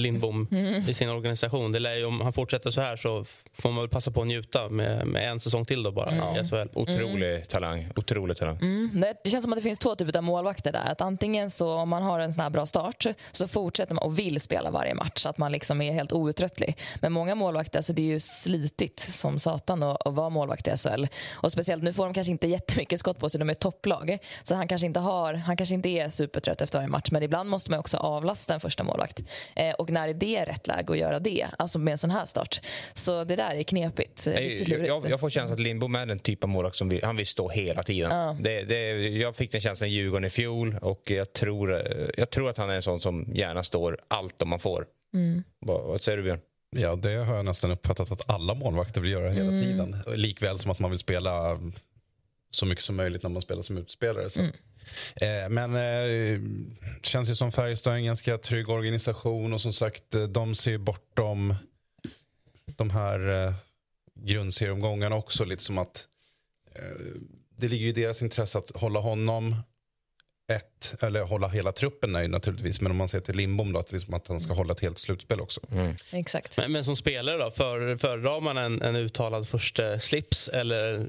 Lindbom 0.00 0.48
i 0.88 0.94
sin 0.94 1.08
organisation. 1.08 1.72
Det 1.72 1.78
lär 1.78 1.94
ju, 1.94 2.04
om 2.04 2.20
han 2.20 2.32
fortsätter 2.32 2.70
så 2.70 2.80
här 2.80 2.96
så 2.96 3.24
får 3.52 3.70
man 3.70 3.78
väl 3.82 3.88
passa 3.88 4.10
på 4.10 4.20
att 4.20 4.26
njuta 4.26 4.68
med, 4.68 5.06
med 5.06 5.30
en 5.30 5.40
säsong 5.40 5.64
till 5.64 5.82
då 5.82 5.90
bara 5.92 6.40
i 6.40 6.44
SHL. 6.44 6.68
Otrolig 6.74 7.48
talang. 7.48 7.88
Otrolig 7.96 8.36
talang. 8.36 8.56
Mm. 8.56 8.90
Det- 9.24 9.30
känns 9.30 9.42
som 9.44 9.52
att 9.52 9.56
det 9.58 9.62
finns 9.62 9.78
två 9.78 9.94
typer 9.94 10.16
av 10.18 10.24
målvakter 10.24 10.72
där. 10.72 10.84
Att 10.92 11.00
antingen 11.00 11.50
så 11.50 11.72
om 11.74 11.88
man 11.88 12.02
har 12.02 12.20
en 12.20 12.32
sån 12.32 12.42
här 12.42 12.50
bra 12.50 12.66
start 12.66 13.06
så 13.32 13.48
fortsätter 13.48 13.94
man 13.94 14.04
och 14.04 14.18
vill 14.18 14.40
spela 14.40 14.70
varje 14.70 14.94
match. 14.94 15.26
Att 15.26 15.38
man 15.38 15.52
liksom 15.52 15.82
är 15.82 15.92
helt 15.92 16.12
outtröttlig. 16.12 16.78
Men 17.00 17.12
många 17.12 17.34
målvakter, 17.34 17.82
så 17.82 17.92
det 17.92 18.02
är 18.02 18.06
ju 18.06 18.20
slitigt 18.20 19.00
som 19.00 19.38
satan 19.38 19.82
att, 19.82 20.06
att 20.06 20.14
vara 20.14 20.28
målvakt 20.28 20.68
i 20.68 20.70
SHL. 20.76 21.04
Och 21.32 21.52
speciellt 21.52 21.82
nu 21.82 21.92
får 21.92 22.04
de 22.04 22.14
kanske 22.14 22.30
inte 22.30 22.46
jättemycket 22.46 23.00
skott 23.00 23.18
på 23.18 23.28
sig, 23.28 23.38
de 23.38 23.50
är 23.50 23.54
topplag. 23.54 24.18
Så 24.42 24.54
han 24.54 24.68
kanske 24.68 24.86
inte, 24.86 25.00
har, 25.00 25.34
han 25.34 25.56
kanske 25.56 25.74
inte 25.74 25.88
är 25.88 25.97
supertrött 26.10 26.60
efter 26.60 26.78
varje 26.78 26.88
match. 26.88 27.08
Men 27.10 27.22
ibland 27.22 27.50
måste 27.50 27.70
man 27.70 27.80
också 27.80 27.96
avlasta 27.96 28.54
en 28.54 28.60
första 28.60 28.84
målvakt. 28.84 29.22
Eh, 29.56 29.74
och 29.74 29.90
när 29.90 30.08
är 30.08 30.14
det 30.14 30.44
rätt 30.44 30.66
läge 30.66 30.92
att 30.92 30.98
göra 30.98 31.18
det? 31.18 31.46
Alltså 31.58 31.78
med 31.78 31.92
en 31.92 31.98
sån 31.98 32.10
här 32.10 32.26
start. 32.26 32.60
Så 32.92 33.24
det 33.24 33.36
där 33.36 33.54
är 33.54 33.62
knepigt. 33.62 34.26
Riktigt 34.26 34.68
Jag, 34.68 35.10
jag, 35.10 35.20
får 35.20 35.30
känslan 35.30 35.54
att 35.54 35.60
Lindbom 35.60 35.94
är 35.94 36.06
den 36.06 36.18
typ 36.18 36.44
av 36.44 36.50
målvakt 36.50 36.76
som 36.76 36.88
vill, 36.88 37.04
han 37.04 37.16
vill 37.16 37.26
stå 37.26 37.48
hela 37.48 37.82
tiden. 37.82 38.42
Det, 38.42 38.62
det, 38.62 39.08
jag 39.08 39.36
fick 39.36 39.52
den 39.52 39.60
känslan 39.60 39.90
i 39.90 39.92
Djurgården 39.92 40.24
i 40.24 40.30
fjol 40.30 40.78
och 40.82 41.10
jag 41.10 41.32
tror, 41.32 41.74
eh, 41.74 42.08
jag 42.16 42.30
tror 42.30 42.50
att 42.50 42.56
han 42.56 42.70
är 42.70 42.74
en 42.74 42.82
sån 42.82 43.00
som 43.00 43.32
gärna 43.34 43.62
står 43.62 43.98
allt 44.08 44.42
om 44.42 44.48
man 44.48 44.60
får. 44.60 44.86
Vad, 45.58 45.82
vad 45.82 46.00
säger 46.00 46.18
du 46.18 46.24
Björn? 46.24 46.40
Ja, 46.70 46.96
det 46.96 47.14
har 47.14 47.36
jag 47.36 47.44
nästan 47.44 47.70
uppfattat 47.70 48.12
att 48.12 48.30
alla 48.30 48.54
målvakter 48.54 49.00
vill 49.00 49.10
göra 49.10 49.30
hela 49.30 49.50
tiden. 49.50 49.96
Likväl 50.06 50.58
som 50.58 50.70
att 50.70 50.78
man 50.78 50.90
vill 50.90 50.98
spela 50.98 51.58
så 52.50 52.66
mycket 52.66 52.84
som 52.84 52.96
möjligt 52.96 53.22
när 53.22 53.30
man 53.30 53.42
spelar 53.42 53.62
som 53.62 53.78
utspelare. 53.78 54.30
Så. 54.30 54.40
Eh, 54.40 54.48
Eh, 55.16 55.48
men 55.50 55.74
eh, 55.74 56.40
känns 57.02 57.30
ju 57.30 57.34
som 57.34 57.52
Färjestad 57.52 57.92
är 57.92 57.96
en 57.96 58.04
ganska 58.04 58.38
trygg 58.38 58.68
organisation 58.68 59.52
och 59.52 59.60
som 59.60 59.72
sagt 59.72 60.14
eh, 60.14 60.22
de 60.22 60.54
ser 60.54 60.70
ju 60.70 60.78
bortom 60.78 61.54
de 62.76 62.90
här 62.90 63.46
eh, 63.46 63.54
grundserieomgångarna 64.14 65.16
också. 65.16 65.44
Lite 65.44 65.62
som 65.62 65.78
att 65.78 66.06
eh, 66.74 67.20
det 67.56 67.68
ligger 67.68 67.86
i 67.86 67.92
deras 67.92 68.22
intresse 68.22 68.58
att 68.58 68.70
hålla 68.70 69.00
honom 69.00 69.56
ett, 70.48 70.94
eller 71.02 71.22
hålla 71.22 71.48
hela 71.48 71.72
truppen 71.72 72.12
nöjd 72.12 72.30
naturligtvis. 72.30 72.80
Men 72.80 72.90
om 72.90 72.96
man 72.96 73.08
ser 73.08 73.20
till 73.20 73.36
Lindbom 73.36 73.72
då, 73.72 73.80
att, 73.80 73.92
liksom 73.92 74.14
att 74.14 74.28
han 74.28 74.40
ska 74.40 74.52
hålla 74.52 74.72
ett 74.72 74.80
helt 74.80 74.98
slutspel 74.98 75.40
också. 75.40 75.60
Mm. 75.72 75.94
Exakt. 76.10 76.56
Men, 76.56 76.72
men 76.72 76.84
som 76.84 76.96
spelare 76.96 77.36
då, 77.36 77.50
för, 77.50 77.96
föredrar 77.96 78.40
man 78.40 78.56
en, 78.56 78.82
en 78.82 78.96
uttalad 78.96 79.48
första 79.48 79.98
slips 80.00 80.48
eller 80.48 81.06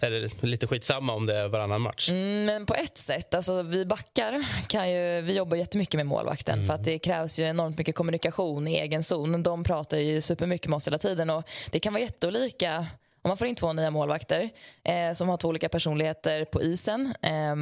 är 0.00 0.10
det 0.10 0.42
lite 0.46 0.66
skitsamma 0.66 1.12
om 1.12 1.26
det 1.26 1.36
är 1.36 1.48
varannan 1.48 1.80
match? 1.80 2.10
Mm, 2.10 2.44
men 2.44 2.66
på 2.66 2.74
ett 2.74 2.98
sätt, 2.98 3.34
alltså 3.34 3.62
vi 3.62 3.86
backar 3.86 4.44
kan 4.68 4.90
ju, 4.90 5.20
vi 5.20 5.36
jobbar 5.36 5.56
jättemycket 5.56 5.94
med 5.94 6.06
målvakten 6.06 6.54
Mm. 6.54 6.66
för 6.66 6.74
att 6.74 6.84
det 6.84 6.98
krävs 6.98 7.38
ju 7.38 7.44
enormt 7.44 7.78
mycket 7.78 7.94
kommunikation 7.94 8.68
i 8.68 8.74
egen 8.74 9.02
zon. 9.02 9.42
De 9.42 9.64
pratar 9.64 9.98
ju 9.98 10.20
supermycket 10.20 10.68
med 10.68 10.76
oss 10.76 10.86
hela 10.86 10.98
tiden 10.98 11.30
och 11.30 11.44
det 11.70 11.80
kan 11.80 11.92
vara 11.92 12.02
jätteolika 12.02 12.86
om 13.24 13.28
man 13.28 13.36
får 13.36 13.46
in 13.46 13.54
två 13.54 13.72
nya 13.72 13.90
målvakter 13.90 14.50
eh, 14.84 15.12
som 15.12 15.28
har 15.28 15.36
två 15.36 15.48
olika 15.48 15.68
personligheter 15.68 16.44
på 16.44 16.62
isen 16.62 17.14
eh, 17.22 17.54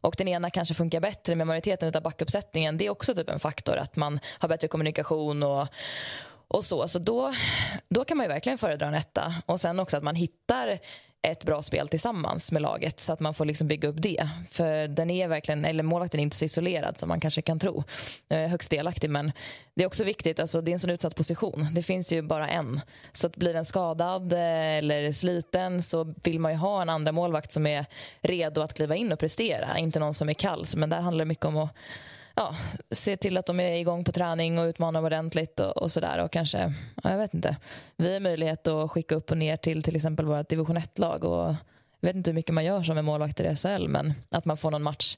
och 0.00 0.14
den 0.18 0.28
ena 0.28 0.50
kanske 0.50 0.74
funkar 0.74 1.00
bättre 1.00 1.34
med 1.34 1.46
majoriteten 1.46 1.92
av 1.94 2.02
backuppsättningen. 2.02 2.76
Det 2.76 2.86
är 2.86 2.90
också 2.90 3.14
typ 3.14 3.28
en 3.28 3.40
faktor 3.40 3.76
att 3.76 3.96
man 3.96 4.20
har 4.38 4.48
bättre 4.48 4.68
kommunikation 4.68 5.42
och, 5.42 5.68
och 6.48 6.64
så. 6.64 6.88
Så 6.88 6.98
då, 6.98 7.32
då 7.88 8.04
kan 8.04 8.16
man 8.16 8.24
ju 8.26 8.28
verkligen 8.28 8.58
föredra 8.58 8.86
en 8.86 8.94
etta. 8.94 9.34
Och 9.46 9.60
sen 9.60 9.80
också 9.80 9.96
att 9.96 10.02
man 10.02 10.14
hittar 10.14 10.78
ett 11.22 11.44
bra 11.44 11.62
spel 11.62 11.88
tillsammans 11.88 12.52
med 12.52 12.62
laget 12.62 13.00
så 13.00 13.12
att 13.12 13.20
man 13.20 13.34
får 13.34 13.44
liksom 13.44 13.68
bygga 13.68 13.88
upp 13.88 14.02
det. 14.02 14.28
För 14.50 14.88
den 14.88 15.10
är 15.10 15.28
verkligen, 15.28 15.64
eller 15.64 15.82
målvakten 15.82 16.20
är 16.20 16.24
inte 16.24 16.36
så 16.36 16.44
isolerad 16.44 16.98
som 16.98 17.08
man 17.08 17.20
kanske 17.20 17.42
kan 17.42 17.58
tro. 17.58 17.84
Jag 18.28 18.42
är 18.42 18.48
högst 18.48 18.70
delaktig 18.70 19.10
men 19.10 19.32
det 19.74 19.82
är 19.82 19.86
också 19.86 20.04
viktigt, 20.04 20.40
alltså 20.40 20.60
det 20.60 20.70
är 20.70 20.72
en 20.72 20.78
sån 20.78 20.90
utsatt 20.90 21.16
position. 21.16 21.66
Det 21.72 21.82
finns 21.82 22.12
ju 22.12 22.22
bara 22.22 22.48
en. 22.48 22.80
Så 23.12 23.26
att 23.26 23.36
blir 23.36 23.54
den 23.54 23.64
skadad 23.64 24.32
eh, 24.32 24.38
eller 24.76 25.12
sliten 25.12 25.82
så 25.82 26.14
vill 26.22 26.40
man 26.40 26.52
ju 26.52 26.58
ha 26.58 26.82
en 26.82 26.88
andra 26.88 27.12
målvakt 27.12 27.52
som 27.52 27.66
är 27.66 27.86
redo 28.20 28.60
att 28.60 28.74
kliva 28.74 28.96
in 28.96 29.12
och 29.12 29.18
prestera. 29.18 29.78
Inte 29.78 30.00
någon 30.00 30.14
som 30.14 30.28
är 30.28 30.34
kall. 30.34 30.64
Men 30.76 30.90
där 30.90 31.00
handlar 31.00 31.24
det 31.24 31.28
mycket 31.28 31.44
om 31.44 31.56
att 31.56 31.74
ja, 32.36 32.56
se 32.90 33.16
till 33.16 33.36
att 33.36 33.46
de 33.46 33.60
är 33.60 33.72
igång 33.72 34.04
på 34.04 34.12
träning 34.12 34.58
och 34.58 34.64
utmanar 34.66 35.02
ordentligt 35.02 35.60
och, 35.60 35.76
och 35.76 35.90
sådär. 35.90 36.24
Och 36.24 36.32
kanske, 36.32 36.74
ja, 37.02 37.10
jag 37.10 37.18
vet 37.18 37.34
inte. 37.34 37.56
Vi 37.96 38.12
har 38.12 38.20
möjlighet 38.20 38.68
att 38.68 38.90
skicka 38.90 39.14
upp 39.14 39.30
och 39.30 39.38
ner 39.38 39.56
till 39.56 39.82
till 39.82 39.96
exempel 39.96 40.26
vårt 40.26 40.48
division 40.48 40.78
1-lag. 40.78 41.24
Och 41.24 41.54
jag 42.00 42.08
vet 42.08 42.16
inte 42.16 42.30
hur 42.30 42.34
mycket 42.34 42.54
man 42.54 42.64
gör 42.64 42.82
som 42.82 42.98
en 42.98 43.04
målvakter 43.04 43.52
i 43.52 43.56
SHL, 43.56 43.88
men 43.88 44.14
att 44.30 44.44
man 44.44 44.56
får 44.56 44.70
någon 44.70 44.82
match 44.82 45.16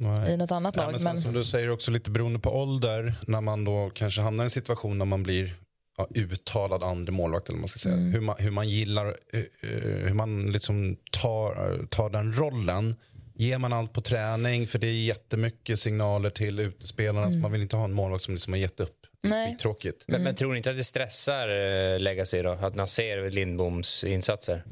Nej. 0.00 0.32
i 0.32 0.36
något 0.36 0.52
annat 0.52 0.76
Nej, 0.76 0.84
lag. 0.84 0.92
men 0.92 1.00
sen, 1.00 1.12
Men, 1.12 1.22
Som 1.22 1.32
du 1.32 1.44
säger 1.44 1.70
också 1.70 1.90
lite 1.90 2.10
beroende 2.10 2.38
på 2.38 2.50
ålder. 2.50 3.14
När 3.26 3.40
man 3.40 3.64
då 3.64 3.90
kanske 3.94 4.22
hamnar 4.22 4.44
i 4.44 4.46
en 4.46 4.50
situation 4.50 4.98
där 4.98 5.06
man 5.06 5.22
blir 5.22 5.54
ja, 5.98 6.06
uttalad 6.14 6.82
andra 6.82 7.12
målvakt. 7.12 7.48
Eller 7.48 7.58
man 7.58 7.68
ska 7.68 7.78
säga. 7.78 7.94
Mm. 7.94 8.12
Hur, 8.12 8.20
man, 8.20 8.36
hur 8.38 8.50
man 8.50 8.68
gillar, 8.68 9.06
eh, 9.06 9.40
eh, 9.40 9.80
hur 9.80 10.14
man 10.14 10.52
liksom 10.52 10.96
tar, 11.10 11.86
tar 11.86 12.10
den 12.10 12.32
rollen. 12.32 12.96
Ger 13.40 13.58
man 13.58 13.72
allt 13.72 13.92
på 13.92 14.00
träning? 14.00 14.66
För 14.66 14.78
det 14.78 14.86
är 14.86 14.92
jättemycket 14.92 15.80
signaler 15.80 16.30
till 16.30 16.60
utespelarna. 16.60 17.30
Så 17.30 17.36
man 17.36 17.52
vill 17.52 17.62
inte 17.62 17.76
ha 17.76 17.84
en 17.84 17.92
målvakt 17.92 18.24
som 18.24 18.34
liksom 18.34 18.52
har 18.52 18.60
gett 18.60 18.80
upp. 18.80 19.06
Mm. 19.24 19.38
Nej. 19.38 19.56
Tråkigt. 19.56 20.04
Men, 20.08 20.22
men 20.22 20.34
tror 20.34 20.50
ni 20.50 20.56
inte 20.56 20.70
att 20.70 20.76
det 20.76 20.84
stressar 20.84 21.48
eh, 21.48 21.98
Legacy 21.98 22.42
då? 22.42 22.50
Att 22.50 22.74
man 22.74 22.88
ser 22.88 23.30
Lindboms 23.30 24.04
insatser? 24.04 24.64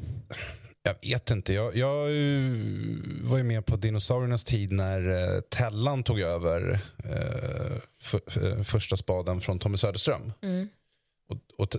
Jag 0.82 0.94
vet 1.08 1.30
inte. 1.30 1.52
Jag, 1.52 1.76
jag 1.76 2.08
eh, 2.08 2.42
var 3.22 3.36
ju 3.36 3.42
med 3.42 3.66
på 3.66 3.76
dinosauriernas 3.76 4.44
tid 4.44 4.72
när 4.72 5.08
uh, 5.08 5.40
Tellan 5.40 6.02
tog 6.02 6.20
över 6.20 6.80
eh, 7.04 7.78
för, 8.00 8.20
för, 8.30 8.62
första 8.62 8.96
spaden 8.96 9.40
från 9.40 9.58
Tommy 9.58 9.78
Söderström. 9.78 10.32
mm. 10.42 10.68
Och, 11.28 11.38
och, 11.62 11.76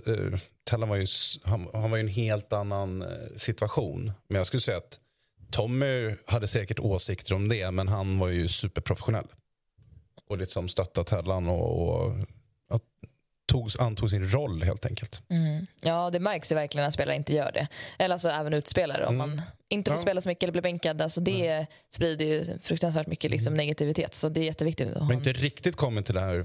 Tellan 0.70 0.88
var 0.88 0.96
ju, 0.96 1.06
han, 1.42 1.68
han 1.72 1.90
var 1.90 1.96
ju 1.96 2.00
en 2.00 2.08
helt 2.08 2.52
annan 2.52 3.02
eh, 3.02 3.08
situation. 3.36 4.12
Men 4.28 4.36
jag 4.36 4.46
skulle 4.46 4.60
säga 4.60 4.76
att 4.76 4.98
Tommy 5.50 6.14
hade 6.26 6.46
säkert 6.46 6.78
åsikter 6.78 7.34
om 7.34 7.48
det, 7.48 7.70
men 7.70 7.88
han 7.88 8.18
var 8.18 8.28
ju 8.28 8.48
superprofessionell. 8.48 9.26
Och 10.28 10.38
liksom 10.38 10.68
stöttade 10.68 11.08
Tellan 11.10 11.48
och, 11.48 11.88
och 11.88 12.12
att, 12.70 12.82
tog, 13.52 13.70
antog 13.78 14.10
sin 14.10 14.30
roll 14.30 14.62
helt 14.62 14.86
enkelt. 14.86 15.22
Mm. 15.30 15.66
Ja, 15.82 16.10
det 16.10 16.20
märks 16.20 16.52
ju 16.52 16.56
verkligen 16.56 16.82
när 16.84 16.90
spelare 16.90 17.16
inte 17.16 17.34
gör 17.34 17.50
det. 17.54 17.68
Eller 17.98 18.12
alltså 18.14 18.28
även 18.28 18.54
utspelare. 18.54 19.06
Om 19.06 19.14
Mm. 19.14 19.30
man 19.30 19.42
inte 19.68 19.90
får 19.90 19.98
Ja. 19.98 20.02
spela 20.02 20.20
så 20.20 20.28
mycket 20.28 20.42
eller 20.42 20.52
blir 20.52 20.62
bänkad. 20.62 21.02
Alltså 21.02 21.20
det 21.20 21.66
sprider 21.90 22.24
ju 22.24 22.58
fruktansvärt 22.62 23.06
mycket 23.06 23.30
liksom 23.30 23.54
negativitet. 23.54 24.14
Så 24.14 24.28
det 24.28 24.40
är 24.40 24.44
jätteviktigt 24.44 24.88
att 24.88 24.94
ha 24.98 25.04
Men 25.08 25.16
en- 25.16 25.28
inte 25.28 25.32
riktigt 25.40 25.76
kommit 25.76 26.06
till 26.06 26.14
det 26.14 26.20
här 26.20 26.44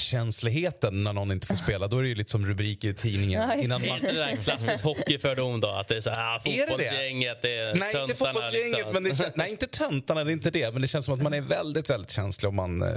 fotbollsspelarkänsligheten 0.00 1.04
när 1.04 1.12
någon 1.12 1.32
inte 1.32 1.46
får 1.46 1.54
spela. 1.54 1.86
Då 1.88 1.98
är 1.98 2.02
det 2.02 2.08
ju 2.08 2.14
lite 2.14 2.30
som 2.30 2.46
rubriker 2.46 2.88
i 2.88 2.94
tidningen. 2.94 3.42
Ja, 3.48 3.54
innan 3.54 3.84
Är 3.84 3.88
man... 3.88 3.96
inte 3.96 4.12
det 4.12 4.18
där 4.18 4.26
en 4.28 4.36
klassisk 4.36 4.84
hockeyfördom 4.84 5.60
då? 5.60 5.68
Att 5.68 5.88
det 5.88 5.96
är 5.96 6.00
så 6.00 6.10
här, 6.10 6.36
ah, 6.36 6.40
Är 6.44 6.60
fotbollsgänget, 6.60 7.42
det 7.42 7.58
är 7.58 7.74
Nej, 7.74 8.02
inte 8.02 8.14
fotbollsgänget. 8.14 8.72
liksom. 8.72 8.92
Men 8.92 9.02
det 9.04 9.14
kän... 9.16 9.32
Nej, 9.34 9.50
inte 9.50 9.66
töntarna. 9.66 10.24
Det 10.24 10.30
är 10.30 10.32
inte 10.32 10.50
det. 10.50 10.72
Men 10.72 10.82
det 10.82 10.88
känns 10.88 11.04
som 11.04 11.14
att 11.14 11.22
man 11.22 11.34
är 11.34 11.40
väldigt, 11.40 11.90
väldigt 11.90 12.10
känslig 12.10 12.48
om 12.48 12.54
man... 12.56 12.82
eh, 12.82 12.88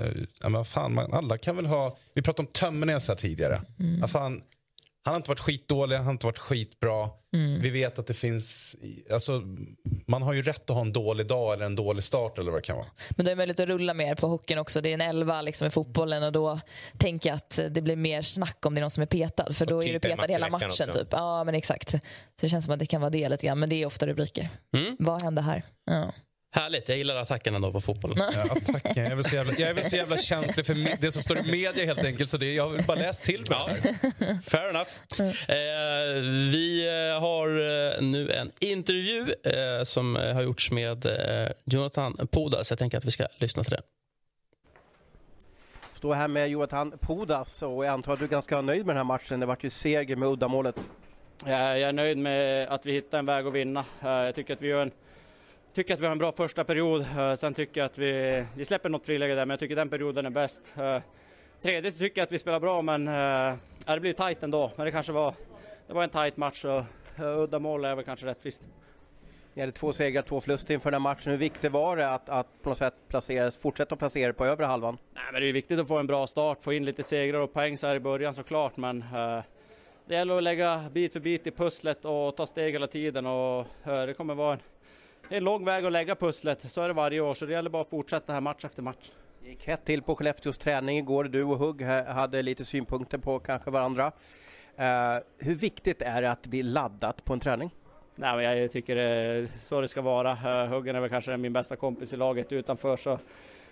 Ja, 0.42 0.50
men 0.50 0.54
vad 0.54 0.68
fan, 0.68 0.94
man 0.94 1.14
alla 1.14 1.38
kan 1.38 1.56
väl 1.56 1.66
ha... 1.66 1.98
Vi 2.16 2.22
pratade 2.22 2.48
om 2.48 2.54
Tömmernes 2.54 3.08
här 3.08 3.16
tidigare. 3.16 3.62
Ja, 4.02 4.08
fan, 4.08 4.42
han 5.04 5.14
har 5.14 5.16
inte 5.16 5.30
varit 5.30 5.40
skitdålig, 5.40 5.96
han 5.96 6.06
har 6.06 6.12
inte 6.12 6.26
varit 6.26 6.40
skitbra. 6.40 7.10
Vi 7.62 7.70
vet 7.70 8.00
att 8.00 8.08
det 8.08 8.14
finns... 8.14 8.76
Alltså, 9.12 9.42
man 10.08 10.22
har 10.22 10.34
ju 10.34 10.42
rätt 10.42 10.70
att 10.70 10.76
ha 10.76 10.82
en 10.82 10.94
dålig 10.94 11.28
dag 11.28 11.54
eller 11.54 11.66
en 11.66 11.76
dålig 11.76 12.04
start 12.04 12.40
eller 12.40 12.52
vad 12.52 12.62
det 12.62 12.66
kan 12.66 12.76
vara. 12.78 12.88
Men 13.10 13.26
det 13.26 13.32
är 13.32 13.36
möjligt 13.36 13.60
att 13.60 13.68
rulla 13.68 13.94
mer 13.94 14.16
på 14.16 14.28
hockeyn 14.28 14.60
också. 14.60 14.82
Det 14.82 14.90
är 14.90 14.94
en 14.94 15.02
elva 15.02 15.42
liksom 15.42 15.68
i 15.68 15.72
fotbollen 15.72 16.24
och 16.24 16.32
då 16.32 16.60
tänker 16.98 17.30
jag 17.30 17.36
att 17.38 17.60
det 17.70 17.82
blir 17.82 17.96
mer 17.96 18.22
snack 18.22 18.66
om 18.66 18.76
det 18.76 18.80
är 18.80 18.82
någon 18.82 18.92
som 18.92 19.04
är 19.04 19.08
petad. 19.08 19.54
För 19.54 19.66
då 19.66 19.84
är 19.84 19.94
du 19.94 20.00
typ 20.00 20.12
en 20.12 20.18
petad 20.18 20.32
hela 20.32 20.50
matchen. 20.50 20.68
också. 20.68 20.86
Typ. 20.94 21.08
Ja, 21.12 21.44
men 21.44 21.56
exakt. 21.56 21.90
Så 21.90 22.00
det 22.42 22.50
känns 22.50 22.66
som 22.66 22.74
att 22.74 22.80
det 22.80 22.86
kan 22.86 23.02
vara 23.02 23.10
det 23.10 23.30
lite 23.30 23.46
grann. 23.46 23.60
Men 23.60 23.70
det 23.70 23.76
är 23.76 23.86
ofta 23.86 24.08
rubriker. 24.08 24.50
Mm. 24.76 24.96
Vad 25.00 25.22
hände 25.22 25.42
här? 25.42 25.64
Ja. 25.86 26.14
Härligt, 26.56 26.90
jag 26.90 26.98
gillar 26.98 27.16
attackerna 27.16 27.60
då 27.60 27.72
på 27.72 27.82
fotbollen. 27.82 28.18
Ja, 28.18 28.42
attacken. 28.42 29.04
Jag 29.04 29.12
är, 29.12 29.16
väl 29.16 29.26
så 29.26 29.36
jävla, 29.36 29.54
jag 29.54 29.70
är 29.70 29.74
väl 29.74 29.84
så 29.84 29.96
jävla 29.96 30.18
känslig 30.18 30.66
för 30.66 31.02
det 31.02 31.12
som 31.12 31.22
står 31.22 31.38
i 31.38 31.52
media 31.52 31.86
helt 31.86 32.06
enkelt. 32.06 32.30
Så 32.30 32.38
det, 32.38 32.54
jag 32.54 32.70
har 32.70 32.88
bara 32.88 32.98
läst 32.98 33.24
till 33.24 33.40
mig 33.40 33.48
Ja, 33.50 33.70
fair 34.46 34.70
enough. 34.70 34.90
Eh, 35.50 36.22
vi 36.52 36.88
eh, 36.88 37.22
har 37.22 37.48
eh, 37.48 38.02
nu 38.02 38.32
en 38.32 38.52
intervju 38.60 39.34
eh, 39.44 39.84
som 39.84 40.18
eh, 40.18 40.34
har 40.34 40.42
gjorts 40.42 40.72
med 40.72 41.06
eh, 41.06 41.52
Jonathan 41.66 42.28
Podas. 42.32 42.70
Jag 42.70 42.80
tänker 42.80 42.98
att 42.98 43.06
vi 43.06 43.12
ska 43.12 43.28
lyssna 43.38 43.64
till 43.64 43.72
det. 43.72 43.82
Står 45.94 46.14
här 46.14 46.28
med 46.28 46.50
Jonathan 46.50 46.94
Pudas 47.02 47.62
och 47.62 47.86
jag 47.86 47.94
antar 47.94 48.14
att 48.14 48.20
du 48.20 48.26
är 48.26 48.30
ganska 48.30 48.62
nöjd 48.62 48.86
med 48.86 48.96
den 48.96 48.98
här 48.98 49.04
matchen. 49.04 49.40
Det 49.40 49.46
vart 49.46 49.64
ju 49.64 49.70
seger 49.70 50.16
med 50.16 50.30
uddamålet. 50.30 50.76
Jag 51.46 51.80
jag 51.80 51.90
är 51.90 51.94
nöjd 51.94 52.18
med 52.18 52.68
att 52.68 52.86
vi 52.86 52.92
hittar 52.92 53.20
en 53.20 53.26
väg 53.26 53.48
att 53.48 53.54
vinna. 53.54 53.86
Jag 54.02 54.36
tycker 54.36 54.54
att 54.54 54.62
vi 54.62 54.68
gör 54.68 54.82
en, 54.82 54.92
tycker 55.74 55.94
att 55.94 56.00
vi 56.00 56.06
har 56.06 56.12
en 56.12 56.18
bra 56.18 56.32
första 56.32 56.64
period. 56.64 57.02
Eh, 57.02 57.34
Sen 57.34 57.54
tycker 57.54 57.82
jag 57.82 57.86
att 57.86 57.98
vi, 57.98 58.46
vi 58.56 58.66
släpper 58.66 58.90
något 58.90 59.06
friläge 59.06 59.36
där, 59.36 59.46
men 59.46 59.50
jag 59.50 59.60
tycker 59.60 59.76
den 59.76 59.90
perioden 59.90 60.26
är 60.26 60.30
bäst. 60.30 60.74
Eh, 60.78 61.00
Tredje 61.62 61.92
tycker 61.92 62.22
jag 62.22 62.26
att 62.26 62.32
vi 62.32 62.40
spelar 62.40 62.60
bra, 62.60 62.82
men 62.82 63.08
eh, 63.08 63.56
det 63.86 64.00
blir 64.00 64.14
tajt 64.14 64.44
ändå. 64.44 64.72
Men 64.76 64.86
det 64.86 64.92
kanske 64.92 65.12
var, 65.12 65.34
det 65.88 65.94
var 65.94 66.04
en 66.04 66.10
tajt 66.10 66.38
match 66.38 66.66
och 66.66 66.84
uh, 67.20 67.40
uddamål 67.40 67.86
är 67.86 67.96
väl 67.96 68.06
kanske 68.06 68.26
rättvist. 68.26 68.64
Ni 69.54 69.62
hade 69.62 69.72
två 69.72 69.94
segrar, 69.94 70.22
två 70.22 70.42
förluster 70.42 70.74
inför 70.74 70.92
den 70.92 71.02
här 71.02 71.10
matchen. 71.10 71.32
Hur 71.32 71.38
viktigt 71.38 71.72
var 71.72 71.98
det 71.98 72.10
att, 72.10 72.30
att 72.30 72.48
på 72.62 72.70
något 72.70 72.78
sätt 72.78 72.94
placera, 73.08 73.52
fortsätta 73.52 73.96
att 73.96 74.00
placera 74.00 74.30
er 74.30 74.32
på 74.32 74.46
övre 74.46 74.66
halvan? 74.66 74.98
Nej, 75.14 75.24
men 75.32 75.42
det 75.42 75.50
är 75.50 75.54
viktigt 75.54 75.80
att 75.80 75.88
få 75.88 75.98
en 75.98 76.08
bra 76.08 76.28
start, 76.28 76.64
få 76.64 76.74
in 76.74 76.86
lite 76.86 77.04
segrar 77.04 77.40
och 77.40 77.54
poäng 77.54 77.78
så 77.78 77.88
här 77.88 77.96
i 77.96 78.00
början 78.00 78.34
såklart, 78.34 78.78
men 78.78 79.06
det 80.06 80.16
gäller 80.16 80.38
att 80.38 80.44
lägga 80.44 80.84
bit 80.92 81.14
för 81.14 81.20
bit 81.20 81.48
i 81.48 81.52
pusslet 81.52 82.06
och 82.06 82.36
ta 82.36 82.46
steg 82.46 82.74
hela 82.74 82.88
tiden 82.88 83.26
och 83.26 83.66
det 83.84 84.14
kommer 84.18 84.36
vara 84.36 84.54
en, 84.54 84.60
en 85.30 85.44
lång 85.44 85.66
väg 85.66 85.86
att 85.86 85.92
lägga 85.92 86.16
pusslet. 86.16 86.72
Så 86.72 86.82
är 86.82 86.88
det 86.88 86.94
varje 86.94 87.20
år, 87.22 87.34
så 87.34 87.46
det 87.46 87.52
gäller 87.54 87.70
bara 87.70 87.82
att 87.82 87.90
fortsätta 87.90 88.34
här 88.34 88.42
match 88.42 88.66
efter 88.66 88.82
match. 88.82 89.12
Det 89.42 89.50
gick 89.50 89.68
hett 89.68 89.86
till 89.86 90.02
på 90.02 90.16
Skellefteås 90.16 90.58
träning 90.58 90.98
igår. 90.98 91.24
Du 91.24 91.44
och 91.44 91.58
Hugg 91.58 91.82
ha- 91.82 92.12
hade 92.14 92.42
lite 92.42 92.66
synpunkter 92.66 93.18
på 93.18 93.40
kanske 93.40 93.72
varandra. 93.72 94.12
Eh, 94.76 95.16
hur 95.38 95.56
viktigt 95.56 96.02
är 96.02 96.22
det 96.22 96.32
att 96.32 96.48
bli 96.48 96.64
laddat 96.64 97.26
på 97.26 97.34
en 97.34 97.40
träning? 97.40 97.70
Nej, 98.16 98.36
men 98.36 98.58
jag 98.58 98.72
tycker 98.72 98.96
det 98.96 99.02
är 99.02 99.46
så 99.46 99.82
det 99.82 99.88
ska 99.88 100.02
vara. 100.02 100.32
Eh, 100.32 100.68
Huggen 100.68 100.96
är 100.96 101.00
väl 101.00 101.10
kanske 101.10 101.38
min 101.38 101.54
bästa 101.54 101.76
kompis 101.76 102.14
i 102.14 102.18
laget 102.18 102.52
utanför 102.52 102.98
så 102.98 103.20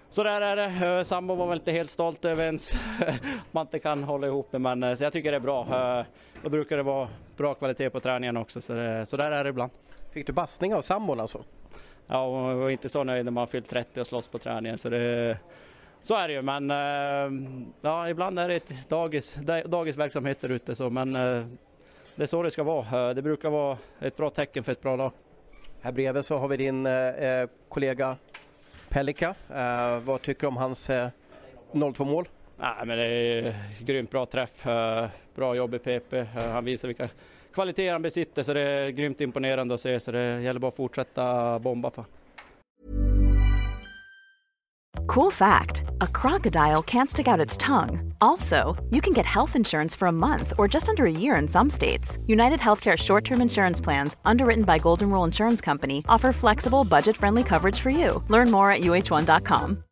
så 0.10 0.24
där 0.24 0.42
är 0.42 0.56
det. 0.56 0.98
Eh, 0.98 1.04
Sambo 1.04 1.36
var 1.36 1.48
väl 1.48 1.58
inte 1.58 1.72
helt 1.72 1.90
stolt 1.90 2.26
över 2.26 2.44
ens 2.46 2.74
att 3.08 3.20
man 3.52 3.66
inte 3.68 3.80
kan 3.80 4.04
hålla 4.04 4.28
ihop 4.28 4.48
det, 4.52 4.60
men 4.60 4.98
så 4.98 5.04
jag 5.04 5.14
tycker 5.14 5.32
det 5.32 5.36
är 5.38 5.40
bra. 5.40 6.06
Då 6.44 6.50
brukar 6.50 6.78
det 6.78 6.84
vara 6.84 7.08
bra 7.38 7.54
kvalitet 7.54 7.90
på 7.90 8.00
träningen 8.00 8.38
också, 8.38 8.62
så, 8.62 8.74
det, 8.74 9.06
så 9.06 9.18
där 9.18 9.32
är 9.32 9.44
det 9.44 9.50
ibland. 9.50 9.72
Fick 10.12 10.28
du 10.28 10.34
bassning 10.34 10.76
av 10.76 10.82
sambon 10.82 11.20
alltså? 11.20 11.44
Ja, 12.08 12.50
jag 12.52 12.58
var 12.58 12.70
inte 12.70 12.90
så 12.90 13.04
nöjd 13.04 13.26
när 13.26 13.32
man 13.32 13.48
fyllt 13.48 13.70
30 13.70 14.02
och 14.02 14.08
slåss 14.08 14.28
på 14.28 14.40
träningen, 14.40 14.78
så 14.78 14.90
det 14.90 15.38
så 16.04 16.16
är 16.16 16.28
det 16.28 16.34
ju, 16.34 16.42
men 16.42 16.72
eh, 16.72 17.58
ja, 17.82 18.10
ibland 18.10 18.40
är 18.40 18.48
det 18.48 18.56
ett 18.56 18.90
dagis, 18.90 19.34
da- 19.34 19.64
dagisverksamhet 19.64 20.42
där 20.42 20.52
ute, 20.52 20.76
så, 20.76 20.90
men 20.90 21.16
eh, 21.16 21.46
det 22.16 22.24
är 22.24 22.26
så 22.28 22.44
det 22.44 22.52
ska 22.52 22.64
vara. 22.64 23.10
Eh, 23.10 23.16
Det 23.16 23.22
brukar 23.22 23.50
vara 23.50 23.78
ett 24.00 24.18
bra 24.18 24.30
tecken 24.30 24.64
för 24.64 24.72
ett 24.72 24.82
bra 24.82 24.96
lag. 24.96 25.12
Här 25.82 25.92
bredvid 25.92 26.26
så 26.26 26.38
har 26.38 26.48
vi 26.48 26.58
din 26.58 26.86
eh, 26.86 27.48
kollega 27.70 28.16
Pelika. 28.90 29.36
Eh, 29.54 30.00
vad 30.00 30.22
tycker 30.22 30.42
du 30.42 30.48
om 30.48 30.58
hans 30.58 30.90
eh, 30.90 31.08
0-2 31.72 32.06
mål? 32.06 32.28
Nej, 32.58 32.74
men 32.86 32.98
det 32.98 33.08
är 33.08 33.56
grymt 33.80 34.12
bra 34.12 34.26
träff, 34.26 34.66
bra 35.36 35.56
jobb 35.56 35.74
i 35.76 35.80
PP. 35.80 36.14
Han 36.36 36.66
visar 36.66 36.88
vilka 36.88 37.10
kvaliteter 37.54 37.92
han 37.92 38.02
besitter 38.02 38.44
så 38.44 38.54
det 38.54 38.62
är 38.62 38.90
grymt 38.90 39.22
imponerande 39.22 39.74
att 39.74 39.82
se 39.82 40.00
så 40.00 40.12
det 40.12 40.42
gäller 40.42 40.60
bara 40.60 40.68
att 40.68 40.76
fortsätta 40.76 41.60
bomba 41.60 41.92
för. 41.92 42.06
Cool 45.08 45.32
fact 45.32 45.84
a 46.00 46.08
crocodile 46.08 46.82
can't 46.84 47.10
stick 47.10 47.28
out 47.28 47.46
its 47.46 47.58
tongue. 47.58 48.14
Also, 48.22 48.78
you 48.92 49.02
can 49.02 49.14
get 49.14 49.26
health 49.26 49.56
insurance 49.56 49.94
for 49.94 50.08
a 50.08 50.12
month 50.12 50.54
or 50.58 50.68
just 50.74 50.90
under 50.90 51.06
a 51.06 51.12
year 51.12 51.36
in 51.36 51.48
some 51.48 51.70
states. 51.70 52.18
United 52.28 52.60
Healthcare 52.60 52.98
short 52.98 53.26
term 53.26 53.42
insurance 53.42 53.82
plans, 53.82 54.16
underwritten 54.24 54.64
by 54.64 54.80
Golden 54.80 55.10
Rule 55.10 55.26
Insurance 55.26 55.60
Company, 55.66 56.04
offer 56.08 56.32
flexible, 56.32 56.84
budget 56.84 57.18
friendly 57.18 57.44
coverage 57.44 57.80
for 57.80 57.90
you. 57.90 58.24
Learn 58.30 58.52
more 58.52 58.72
at 58.72 58.82
uh1.com. 58.82 59.84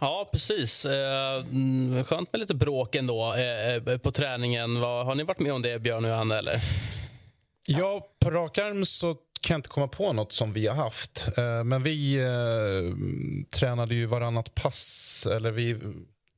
Ja, 0.00 0.28
precis. 0.32 0.84
Eh, 0.84 1.36
mm, 1.40 2.04
Skönt 2.04 2.32
med 2.32 2.40
lite 2.40 2.54
bråk 2.54 2.94
ändå 2.94 3.34
eh, 3.34 3.74
eh, 3.74 3.98
på 3.98 4.10
träningen. 4.12 4.76
Har 4.76 5.14
ni 5.14 5.22
varit 5.22 5.40
med 5.40 5.52
om 5.52 5.62
det, 5.62 5.78
Björn 5.78 6.04
och 6.04 6.10
Johanna? 6.10 6.38
Eller? 6.38 6.60
Ja, 7.66 8.08
på 8.20 8.30
rak 8.30 8.58
arm 8.58 8.86
så 8.86 9.14
kan 9.40 9.54
jag 9.54 9.58
inte 9.58 9.68
komma 9.68 9.88
på 9.88 10.12
något 10.12 10.32
som 10.32 10.52
vi 10.52 10.66
har 10.66 10.74
haft. 10.74 11.28
Men 11.64 11.82
vi 11.82 12.20
tränade 13.54 13.94
ju 13.94 14.06
varannat 14.06 14.54
pass. 14.54 15.26
Eller 15.32 15.50
vi, 15.50 15.76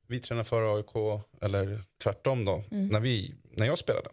vi 0.08 0.20
tränade 0.20 0.44
för 0.48 0.76
AIK, 0.76 1.22
eller 1.42 1.82
tvärtom 2.02 2.44
då, 2.44 2.62
Mm. 2.70 2.88
när, 2.88 3.00
vi, 3.00 3.34
när 3.56 3.66
jag 3.66 3.78
spelade. 3.78 4.08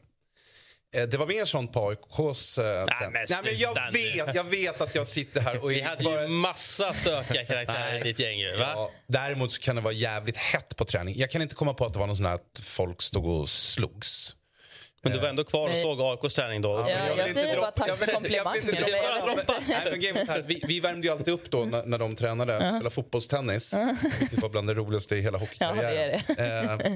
Eh, 0.96 1.04
Det 1.04 1.18
var 1.18 1.28
mer 1.28 1.46
sånt 1.46 1.74
på 1.74 1.90
AIKs... 1.90 2.58
Eh, 2.58 2.66
Nej, 2.66 2.86
men 3.02 3.26
Nej, 3.30 3.40
men 3.44 3.58
jag, 3.58 3.92
vet, 3.92 4.36
jag 4.36 4.44
vet 4.44 4.82
att 4.82 4.96
jag 4.96 5.08
sitter 5.08 5.42
här 5.42 5.64
och... 5.64 5.72
Vi 5.72 5.82
hade 5.82 6.04
ju 6.04 6.28
massa 6.28 6.94
stökiga 6.94 7.46
karaktärer 7.48 8.00
i 8.00 8.04
ditt 8.04 8.20
gäng. 8.20 8.40
ju, 8.40 8.56
Va? 8.56 8.72
Ja, 8.76 8.92
däremot 9.08 9.60
kan 9.60 9.76
det 9.76 9.82
vara 9.82 9.94
jävligt 9.94 10.38
hett 10.38 10.76
på 10.76 10.86
träning. 10.86 11.18
Jag 11.18 11.32
kan 11.32 11.42
inte 11.42 11.56
komma 11.56 11.74
på 11.74 11.86
att 11.86 11.94
det 11.94 12.00
var 12.00 12.08
någon 12.08 12.18
sån 12.18 12.26
att 12.26 12.60
folk 12.64 13.02
stod 13.02 13.26
och 13.26 13.50
slogs. 13.50 14.36
Men 15.06 15.14
du 15.14 15.20
var 15.20 15.28
ändå 15.30 15.44
kvar 15.44 15.70
och 15.70 15.76
såg 15.76 16.02
AIKs 16.02 16.36
träning 16.36 16.62
då? 16.62 16.70
Ja, 16.70 16.90
jag, 16.90 17.16
vill 17.16 17.28
inte 17.28 17.34
säger 17.42 17.58
bara 17.60 17.72
tack 17.72 17.90
jag 17.90 17.98
för 17.98 18.08
jag 18.08 18.16
komplimangen. 18.16 18.62
Jag 20.28 20.44
vi, 20.48 20.62
vi 20.68 20.80
värmde 20.80 21.08
ju 21.08 21.14
alltid 21.14 21.34
upp 21.34 21.52
då 21.52 21.66
när, 21.66 21.86
när 21.86 21.98
de 21.98 22.16
tränade, 22.16 22.54
Ja. 22.54 22.60
spelade 22.60 22.90
fotbollstennis. 22.90 23.72
Det 24.32 24.42
var 24.42 24.50
bland 24.50 24.68
det 24.68 24.74
roligaste 24.74 25.16
i 25.16 25.22
hela 25.22 25.38
Ja, 25.38 25.40
hockeykarriären. 25.40 26.22
det 26.28 26.42
är 26.44 26.78
det. 26.78 26.84
Eh, 26.90 26.96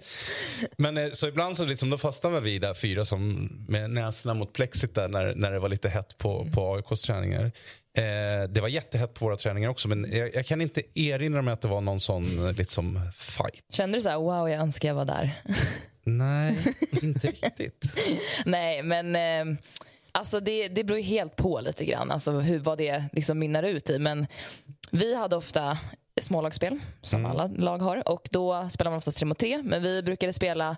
men 0.77 0.97
eh, 0.97 1.09
så 1.11 1.27
ibland 1.27 1.57
så 1.57 1.65
liksom, 1.65 1.89
då 1.89 1.97
fastnade 1.97 2.39
vi 2.39 2.59
där 2.59 2.73
fyra 2.73 3.05
som 3.05 3.49
med 3.67 3.89
näsorna 3.89 4.33
mot 4.33 4.53
plexit 4.53 4.95
där 4.95 5.07
när, 5.07 5.35
när 5.35 5.51
det 5.51 5.59
var 5.59 5.69
lite 5.69 5.89
hett 5.89 6.17
på, 6.17 6.47
på 6.53 6.75
AIKs 6.75 7.01
träningar. 7.01 7.51
Eh, 7.97 8.49
det 8.49 8.61
var 8.61 8.67
jättehett 8.67 9.13
på 9.13 9.25
våra 9.25 9.37
träningar 9.37 9.69
också 9.69 9.87
men 9.87 10.11
jag, 10.11 10.35
jag 10.35 10.45
kan 10.45 10.61
inte 10.61 10.81
erinra 10.95 11.41
mig 11.41 11.53
att 11.53 11.61
det 11.61 11.67
var 11.67 11.81
någon 11.81 11.99
sån 11.99 12.53
liksom 12.57 13.11
fight. 13.17 13.63
Kände 13.73 13.97
du 13.97 14.01
så 14.01 14.09
här, 14.09 14.17
wow 14.17 14.49
jag 14.49 14.59
önskar 14.61 14.87
jag 14.87 14.95
var 14.95 15.05
där? 15.05 15.41
Nej, 16.03 16.57
inte 17.01 17.27
riktigt. 17.27 17.85
Nej, 18.45 18.83
men 18.83 19.15
eh, 19.15 19.57
alltså 20.11 20.39
det, 20.39 20.67
det 20.67 20.83
beror 20.83 20.99
ju 20.99 21.05
helt 21.05 21.35
på 21.35 21.59
lite 21.59 21.85
grann 21.85 22.11
alltså 22.11 22.31
hur, 22.31 22.59
vad 22.59 22.77
det 22.77 23.03
liksom 23.13 23.39
mynnar 23.39 23.63
ut 23.63 23.89
i. 23.89 23.99
Men 23.99 24.27
vi 24.91 25.15
hade 25.15 25.35
ofta 25.35 25.77
smålagsspel, 26.21 26.79
som 27.01 27.19
Mm. 27.25 27.31
alla 27.31 27.47
lag 27.47 27.77
har. 27.77 28.09
Och 28.09 28.27
då 28.31 28.69
spelar 28.71 28.91
man 28.91 28.97
oftast 28.97 29.17
tre 29.17 29.25
mot 29.25 29.37
tre. 29.37 29.61
Men 29.63 29.83
vi 29.83 30.03
brukade 30.03 30.33
spela 30.33 30.77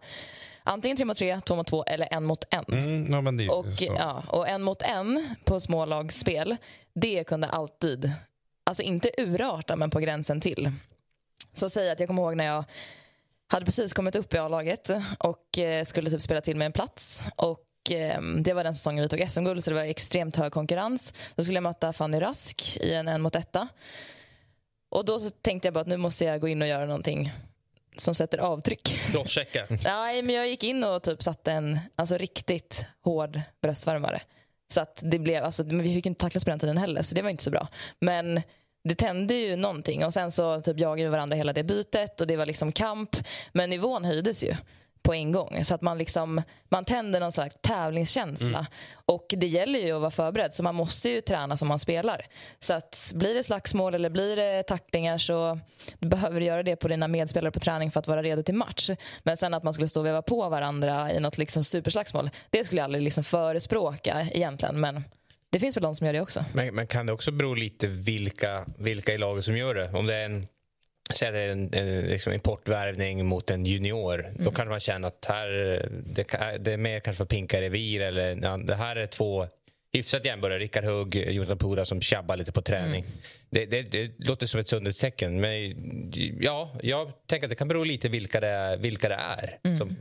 antingen 0.64 0.98
tre 0.98 1.06
mot 1.06 1.18
tre, 1.18 1.42
två 1.42 1.56
mot 1.56 1.68
två 1.68 1.84
eller 1.84 2.08
en 2.12 2.24
mot 2.24 2.44
en. 2.50 2.64
Mm, 2.68 3.12
ja, 3.12 3.54
Och, 3.54 3.66
ja, 3.80 4.24
och 4.28 4.48
en 4.50 4.62
mot 4.62 4.82
en 4.82 5.36
på 5.46 5.60
smålagsspel, 5.60 6.58
det 6.94 7.24
kunde 7.24 7.48
alltid, 7.48 8.12
alltså 8.64 8.84
inte 8.84 9.12
urarta 9.18 9.76
men 9.76 9.90
på 9.90 10.00
gränsen 10.00 10.42
till. 10.42 10.72
Så 11.54 11.70
säg 11.70 11.92
att 11.92 12.00
jag 12.00 12.08
kommer 12.08 12.22
ihåg 12.22 12.38
när 12.38 12.46
jag 12.46 12.64
hade 13.52 13.66
precis 13.66 13.94
kommit 13.94 14.16
upp 14.16 14.34
i 14.34 14.38
A-laget 14.38 14.90
och 15.20 15.58
eh, 15.58 15.84
skulle 15.84 16.10
typ 16.10 16.22
spela 16.22 16.42
till 16.42 16.58
mig 16.58 16.66
en 16.66 16.72
plats. 16.72 17.24
Och 17.36 17.92
eh, 17.92 18.22
Det 18.22 18.54
var 18.54 18.64
den 18.64 18.76
säsongen 18.76 19.02
vi 19.02 19.10
tog 19.10 19.30
SM-guld 19.30 19.64
så 19.64 19.70
det 19.70 19.76
var 19.76 19.84
extremt 19.84 20.36
hög 20.36 20.52
konkurrens. 20.52 21.14
Då 21.36 21.44
skulle 21.44 21.58
jag 21.58 21.64
möta 21.64 21.94
Fanny 21.94 22.22
Rask 22.22 22.78
i 22.82 22.94
en 22.94 23.08
en 23.08 23.22
mot 23.22 23.36
etta. 23.36 23.68
Och 24.90 25.06
då 25.06 25.20
tänkte 25.20 25.68
jag 25.68 25.74
bara 25.74 25.82
att 25.82 25.88
nu 25.88 25.98
måste 25.98 26.26
jag 26.26 26.42
gå 26.42 26.48
in 26.48 26.62
och 26.62 26.68
göra 26.68 26.86
någonting 26.86 27.32
som 27.98 28.16
sätter 28.16 28.38
avtryck. 28.38 29.00
Crosschecka. 29.12 29.68
Nej, 29.84 30.22
men 30.22 30.36
jag 30.36 30.48
gick 30.48 30.64
in 30.64 30.84
och 30.84 31.04
typ 31.04 31.24
satte 31.24 31.52
en 31.52 31.80
alltså, 31.96 32.18
riktigt 32.18 32.86
hård 33.04 33.42
bröstvärmare. 33.62 34.22
Så 34.72 34.82
att 34.82 35.00
det 35.04 35.20
blev, 35.20 35.44
alltså, 35.44 35.64
men 35.64 35.82
vi 35.84 35.94
fick 35.94 36.06
inte 36.06 36.20
tacklas 36.20 36.46
på 36.46 36.50
den 36.50 36.60
tiden 36.60 36.78
heller, 36.78 37.02
så 37.02 37.16
det 37.16 37.22
var 37.22 37.30
inte 37.30 37.44
så 37.44 37.52
bra. 37.52 37.68
Men 38.00 38.42
det 38.84 38.96
tände 38.96 39.34
ju 39.34 39.56
någonting 39.56 40.06
och 40.06 40.14
sen 40.14 40.32
så 40.32 40.62
typ 40.62 40.80
jagade 40.80 41.10
vi 41.10 41.12
varandra 41.12 41.38
hela 41.38 41.54
det 41.54 41.64
bytet 41.64 42.22
och 42.22 42.28
det 42.28 42.36
var 42.36 42.46
liksom 42.46 42.72
kamp. 42.72 43.10
Men 43.52 43.70
nivån 43.70 44.06
höjdes 44.06 44.44
ju 44.44 44.56
på 45.04 45.14
en 45.14 45.32
gång. 45.32 45.64
Så 45.64 45.76
att 45.76 45.82
man 45.82 45.98
liksom, 45.98 46.42
man 46.70 46.86
tänder 46.86 47.20
någon 47.20 47.32
slags 47.32 47.56
tävlingskänsla. 47.62 48.60
Mm. 48.60 48.66
Och 49.06 49.26
det 49.38 49.48
gäller 49.48 49.80
ju 49.80 49.92
att 49.92 50.02
vara 50.02 50.12
förberedd 50.12 50.54
så 50.54 50.64
man 50.64 50.76
måste 50.76 51.10
ju 51.10 51.22
träna 51.22 51.58
som 51.58 51.68
man 51.68 51.80
spelar. 51.80 52.26
Så 52.60 52.74
att 52.74 53.12
blir 53.16 53.34
det 53.34 53.44
slagsmål 53.44 53.96
eller 53.96 54.10
blir 54.10 54.36
det 54.36 54.64
tacklingar 54.64 55.18
så 55.18 55.60
behöver 56.00 56.40
du 56.40 56.46
göra 56.46 56.64
det 56.64 56.76
på 56.76 56.88
dina 56.88 57.08
medspelare 57.08 57.52
på 57.52 57.60
träning 57.60 57.92
för 57.92 58.00
att 58.00 58.08
vara 58.08 58.24
redo 58.24 58.44
till 58.44 58.56
match. 58.56 58.90
Men 59.24 59.38
sen 59.38 59.54
att 59.54 59.64
man 59.64 59.74
skulle 59.74 59.90
stå 59.90 60.00
och 60.00 60.06
veva 60.06 60.22
på 60.22 60.50
varandra 60.50 61.12
i 61.12 61.20
något 61.20 61.38
liksom 61.38 61.64
superslagsmål, 61.64 62.30
det 62.50 62.64
skulle 62.64 62.82
jag 62.82 62.86
aldrig 62.86 63.04
liksom 63.04 63.24
förespråka 63.24 64.28
egentligen. 64.32 64.80
Men 64.80 65.04
det 65.52 65.60
finns 65.60 65.78
väl 65.78 65.84
de 65.84 65.96
som 65.96 66.08
gör 66.08 66.14
det 66.14 66.22
också. 66.22 66.46
Men, 66.54 66.76
men 66.76 66.88
kan 66.88 67.06
det 67.06 67.14
också 67.14 67.32
bero 67.32 67.54
lite 67.54 67.88
vilka, 67.88 68.66
vilka 68.78 69.14
i 69.14 69.18
laget 69.18 69.46
som 69.46 69.58
gör 69.58 69.76
det? 69.76 69.92
Om 69.94 70.06
det 70.06 70.16
är 70.16 70.26
en 70.26 70.48
Säg 71.14 71.28
att 71.28 71.34
det 71.34 71.40
är 71.40 71.50
en, 71.50 71.74
en 71.74 72.02
liksom 72.02 72.34
importvärvning 72.34 73.26
mot 73.26 73.52
en 73.52 73.66
junior. 73.66 74.34
Då 74.40 74.52
kan 74.52 74.68
man 74.68 74.80
känna 74.80 75.08
att 75.08 75.26
här, 75.26 75.48
det, 76.06 76.58
det 76.60 76.74
är 76.74 76.78
mer 76.78 77.00
kanske 77.00 77.18
för 77.18 77.26
pinka 77.26 77.62
revir. 77.62 78.02
Eller, 78.02 78.40
ja, 78.44 78.58
det 78.58 78.76
här 78.76 78.96
är 78.96 79.08
två 79.08 79.48
hyfsat 79.94 80.26
jämnbördiga. 80.26 80.60
Rickard 80.60 80.84
Hugg, 80.84 81.16
Jonathan 81.16 81.58
Pura 81.58 81.86
som 81.86 82.02
tjabbar 82.02 82.38
lite 82.38 82.52
på 82.52 82.62
träning. 82.62 83.06
Det, 83.50 83.66
det, 83.66 83.82
det 83.82 84.12
låter 84.18 84.48
som 84.48 84.60
ett 84.60 84.68
sundhetstecken. 84.68 85.40
Men 85.40 85.76
ja, 86.40 86.76
jag 86.84 87.12
tänker 87.28 87.46
att 87.46 87.50
det 87.50 87.56
kan 87.56 87.68
bero 87.68 87.84
lite 87.84 88.10
vilka 88.10 88.40
det 88.40 88.48
är. 88.48 88.78
Vilka 88.78 89.10
det 89.10 89.16
är. 89.16 89.78
Som, 89.78 89.98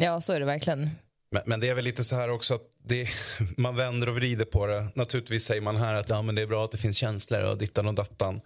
Ja, 0.00 0.20
så 0.20 0.32
är 0.32 0.40
det 0.40 0.46
verkligen. 0.46 0.90
Men, 1.30 1.42
men 1.46 1.60
det 1.60 1.68
är 1.68 1.74
väl 1.74 1.84
lite 1.84 2.04
så 2.04 2.16
här 2.16 2.30
också 2.30 2.54
att 2.54 2.62
det, 2.84 3.08
man 3.56 3.76
vänder 3.76 4.08
och 4.08 4.14
vrider 4.14 4.44
på 4.44 4.66
det. 4.66 4.88
Naturligtvis 4.94 5.44
säger 5.44 5.60
man 5.60 5.76
här 5.76 5.94
att 5.94 6.08
ja, 6.08 6.22
men 6.22 6.34
det 6.34 6.42
är 6.42 6.46
bra 6.46 6.64
att 6.64 6.72
det 6.72 6.78
finns 6.78 6.96
känslor 6.96 7.42
och 7.42 7.58
dittan 7.58 7.86
och 7.86 7.94
dattan. 7.94 8.40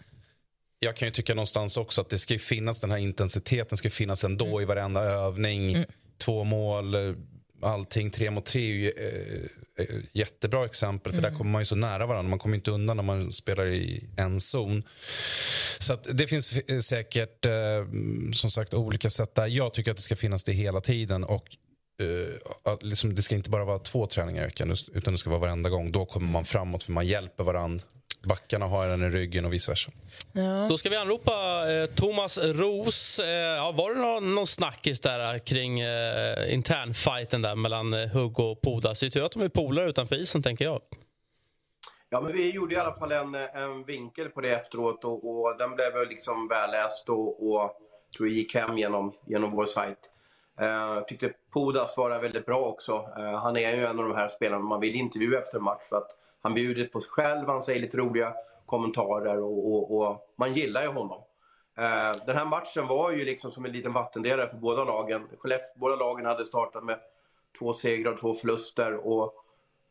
Jag 0.78 0.96
kan 0.96 1.08
ju 1.08 1.12
tycka 1.12 1.34
någonstans 1.34 1.76
också 1.76 2.00
att 2.00 2.08
det 2.08 2.18
ska 2.18 2.38
finnas 2.38 2.80
den 2.80 2.90
här 2.90 2.98
intensiteten 2.98 3.78
ska 3.78 3.90
finnas 3.90 4.24
ändå 4.24 4.62
i 4.62 4.64
varenda 4.64 5.00
övning. 5.02 5.84
Två 6.18 6.44
mål, 6.44 6.96
allting. 7.62 8.10
Tre 8.10 8.30
mot 8.30 8.44
tre 8.44 8.60
är 8.60 8.66
ju 8.66 8.90
eh, 8.90 9.84
eh, 9.84 9.96
jättebra 10.12 10.64
exempel. 10.64 11.12
För 11.12 11.22
där 11.22 11.30
kommer 11.30 11.50
man 11.50 11.62
ju 11.62 11.66
så 11.66 11.76
nära 11.76 12.06
varandra. 12.06 12.30
Man 12.30 12.38
kommer 12.38 12.56
inte 12.56 12.70
undan 12.70 12.96
när 12.96 13.04
man 13.04 13.32
spelar 13.32 13.66
i 13.66 14.04
en 14.16 14.40
zon. 14.40 14.82
Så 15.78 15.96
det 16.12 16.26
finns 16.26 16.52
eh, 16.52 16.78
säkert 16.78 17.44
eh, 17.44 17.52
som 18.32 18.50
sagt 18.50 18.74
olika 18.74 19.10
sätt 19.10 19.34
där. 19.34 19.46
Jag 19.46 19.74
tycker 19.74 19.90
att 19.90 19.96
det 19.96 20.02
ska 20.02 20.16
finnas 20.16 20.44
det 20.44 20.52
hela 20.52 20.80
tiden. 20.80 21.24
Och 21.24 21.56
eh, 22.02 22.72
att 22.72 22.82
liksom, 22.82 23.14
Det 23.14 23.22
ska 23.22 23.34
inte 23.34 23.50
bara 23.50 23.64
vara 23.64 23.78
två 23.78 24.06
träningar 24.06 24.42
i 24.42 24.44
veckan 24.44 24.74
utan 24.94 25.14
det 25.14 25.18
ska 25.18 25.30
vara 25.30 25.40
varenda 25.40 25.70
gång. 25.70 25.92
Då 25.92 26.04
kommer 26.04 26.28
man 26.28 26.44
framåt 26.44 26.82
för 26.82 26.92
man 26.92 27.06
hjälper 27.06 27.44
varandra. 27.44 27.84
Backarna 28.24 28.66
har 28.66 28.86
en 28.86 29.02
i 29.02 29.10
ryggen 29.10 29.44
och 29.44 29.52
vice 29.52 29.70
versa. 29.70 29.90
Då 30.68 30.78
ska 30.78 30.88
vi 30.88 30.96
anropa 30.96 31.32
eh, 31.72 31.86
Thomas 31.86 32.38
Ros. 32.38 33.18
Eh, 33.18 33.28
ja, 33.28 33.72
var 33.72 33.94
det 33.94 34.00
någon, 34.00 34.34
någon 34.34 34.46
snackis 34.46 35.00
där 35.00 35.38
kring 35.38 35.80
eh, 35.80 36.54
internfighten 36.54 37.42
där 37.42 37.56
mellan 37.56 37.94
eh, 37.94 38.08
Hugg 38.08 38.40
och 38.40 38.60
Podas? 38.60 39.00
Det 39.00 39.06
är 39.06 39.10
tur 39.10 39.24
att 39.24 39.32
de 39.32 39.42
är 39.42 39.48
polare 39.48 39.90
utanför 39.90 40.16
isen, 40.16 40.42
tänker 40.42 40.64
jag. 40.64 40.80
Ja, 42.10 42.20
men 42.20 42.32
vi 42.32 42.50
gjorde 42.50 42.74
i 42.74 42.78
alla 42.78 42.94
fall 42.94 43.12
en, 43.12 43.34
en 43.34 43.84
vinkel 43.84 44.28
på 44.28 44.40
det 44.40 44.50
efteråt 44.50 45.04
och, 45.04 45.30
och 45.30 45.58
den 45.58 45.74
blev 45.74 45.92
väl 45.92 46.08
liksom 46.08 46.48
välläst 46.48 47.08
och, 47.08 47.52
och 47.52 47.72
tror 48.16 48.28
jag 48.28 48.36
gick 48.36 48.54
hem 48.54 48.78
genom, 48.78 49.12
genom 49.26 49.50
vår 49.50 49.66
sajt. 49.66 49.98
Eh, 50.60 50.66
jag 50.66 51.08
tyckte 51.08 51.32
Podas 51.50 51.94
svarade 51.94 52.20
väldigt 52.20 52.46
bra 52.46 52.60
också. 52.60 53.08
Eh, 53.18 53.38
han 53.38 53.56
är 53.56 53.76
ju 53.76 53.86
en 53.86 53.98
av 53.98 54.08
de 54.08 54.14
här 54.14 54.28
spelarna 54.28 54.64
man 54.64 54.80
vill 54.80 54.94
intervjua 54.94 55.38
efter 55.38 55.58
en 55.58 55.64
match 55.64 55.82
för 55.88 55.96
att 55.96 56.16
han 56.42 56.54
bjuder 56.54 56.84
på 56.84 57.00
sig 57.00 57.10
själv, 57.10 57.48
han 57.48 57.62
säger 57.62 57.80
lite 57.80 57.96
roliga 57.96 58.34
kommentarer 58.66 59.42
och, 59.42 59.72
och, 59.72 60.00
och 60.00 60.32
man 60.36 60.54
gillar 60.54 60.82
ju 60.82 60.88
honom. 60.88 61.22
Eh, 61.78 62.12
den 62.26 62.36
här 62.36 62.44
matchen 62.44 62.86
var 62.86 63.12
ju 63.12 63.24
liksom 63.24 63.52
som 63.52 63.64
en 63.64 63.72
liten 63.72 63.92
vattendelare 63.92 64.48
för 64.48 64.56
båda 64.56 64.84
lagen. 64.84 65.28
Båda 65.76 65.96
lagen 65.96 66.26
hade 66.26 66.46
startat 66.46 66.84
med 66.84 66.98
två 67.58 67.72
segrar 67.72 68.12
och 68.12 68.18
två 68.18 68.34
förluster 68.34 69.06
och 69.06 69.34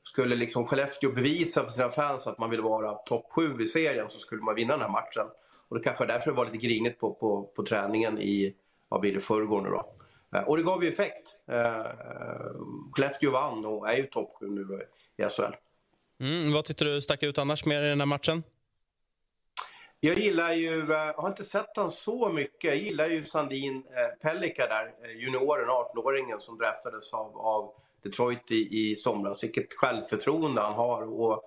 skulle 0.04 0.36
liksom 0.36 0.68
Skellefteå 0.68 1.12
bevisa 1.12 1.64
för 1.64 1.70
sina 1.70 1.90
fans 1.90 2.28
att 2.28 2.38
man 2.38 2.50
vill 2.50 2.62
vara 2.62 2.94
topp 2.94 3.26
sju 3.30 3.62
i 3.62 3.66
serien 3.66 4.10
så 4.10 4.20
skulle 4.20 4.42
man 4.42 4.56
vinna 4.56 4.74
den 4.74 4.82
här 4.82 4.90
matchen. 4.90 5.26
Och 5.68 5.78
det 5.78 5.84
kanske 5.84 6.04
var 6.04 6.08
därför 6.08 6.32
det 6.32 6.38
var 6.38 6.46
lite 6.46 6.68
grinigt 6.68 7.00
på, 7.00 7.14
på, 7.14 7.44
på 7.56 7.64
träningen 7.64 8.20
i, 8.20 8.56
vad 8.90 9.02
blir 9.02 9.14
det, 9.14 9.22
förrgår 9.22 9.62
nu 9.62 9.70
då. 9.70 9.94
Eh, 10.36 10.44
Och 10.44 10.58
det 10.58 10.64
gav 10.64 10.84
ju 10.84 10.90
effekt. 10.90 11.36
Eh, 11.52 11.86
Skellefteå 12.92 13.32
vann 13.32 13.66
och 13.66 13.90
är 13.90 13.98
ju 13.98 14.04
topp 14.04 14.36
sju 14.40 14.50
nu 14.50 14.64
då 14.64 14.82
i 15.26 15.30
SHL. 15.30 15.56
Mm, 16.20 16.54
vad 16.54 16.66
tyckte 16.66 16.86
du 16.86 17.02
stack 17.02 17.24
ut 17.24 17.38
annars 17.38 17.66
mer 17.66 17.82
i 17.82 17.90
den 17.90 18.00
här 18.00 18.06
matchen? 18.06 18.44
Jag 20.04 20.20
gillar 20.20 20.54
ju, 20.54 20.86
jag 20.90 21.10
eh, 21.10 21.16
har 21.22 21.28
inte 21.30 21.44
sett 21.44 21.72
han 21.76 21.92
så 21.92 22.30
mycket. 22.30 22.64
Jag 22.64 22.78
gillar 22.78 23.08
ju 23.08 23.24
Sandin 23.24 23.76
eh, 23.76 24.20
Pellika 24.22 24.68
där, 24.68 24.94
eh, 25.04 25.12
junioren, 25.12 25.70
18-åringen 25.70 26.40
som 26.40 26.58
draftades 26.58 27.14
av, 27.14 27.38
av 27.38 27.74
Detroit 28.04 28.52
i, 28.52 28.92
i 28.92 28.96
somras. 28.96 29.44
Vilket 29.44 29.74
självförtroende 29.74 30.62
han 30.62 30.74
har. 30.74 31.02
Och 31.02 31.44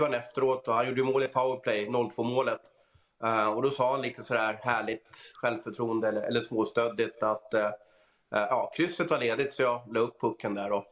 honom 0.00 0.14
efteråt 0.14 0.68
och 0.68 0.74
han 0.74 0.88
gjorde 0.88 1.02
mål 1.02 1.22
i 1.22 1.28
powerplay, 1.28 1.86
0-2 1.86 2.24
målet. 2.24 2.60
Och 3.54 3.62
då 3.62 3.70
sa 3.70 3.90
han 3.92 4.02
lite 4.02 4.22
sådär 4.22 4.58
härligt 4.62 5.32
självförtroende 5.34 6.08
eller, 6.08 6.22
eller 6.22 6.40
småstöddigt 6.40 7.22
att 7.22 7.54
Eh, 8.34 8.46
ja, 8.50 8.70
krysset 8.76 9.10
var 9.10 9.18
ledigt 9.18 9.52
så 9.52 9.62
jag 9.62 9.82
la 9.94 10.00
upp 10.00 10.20
pucken 10.20 10.54
där. 10.54 10.72
Och, 10.72 10.84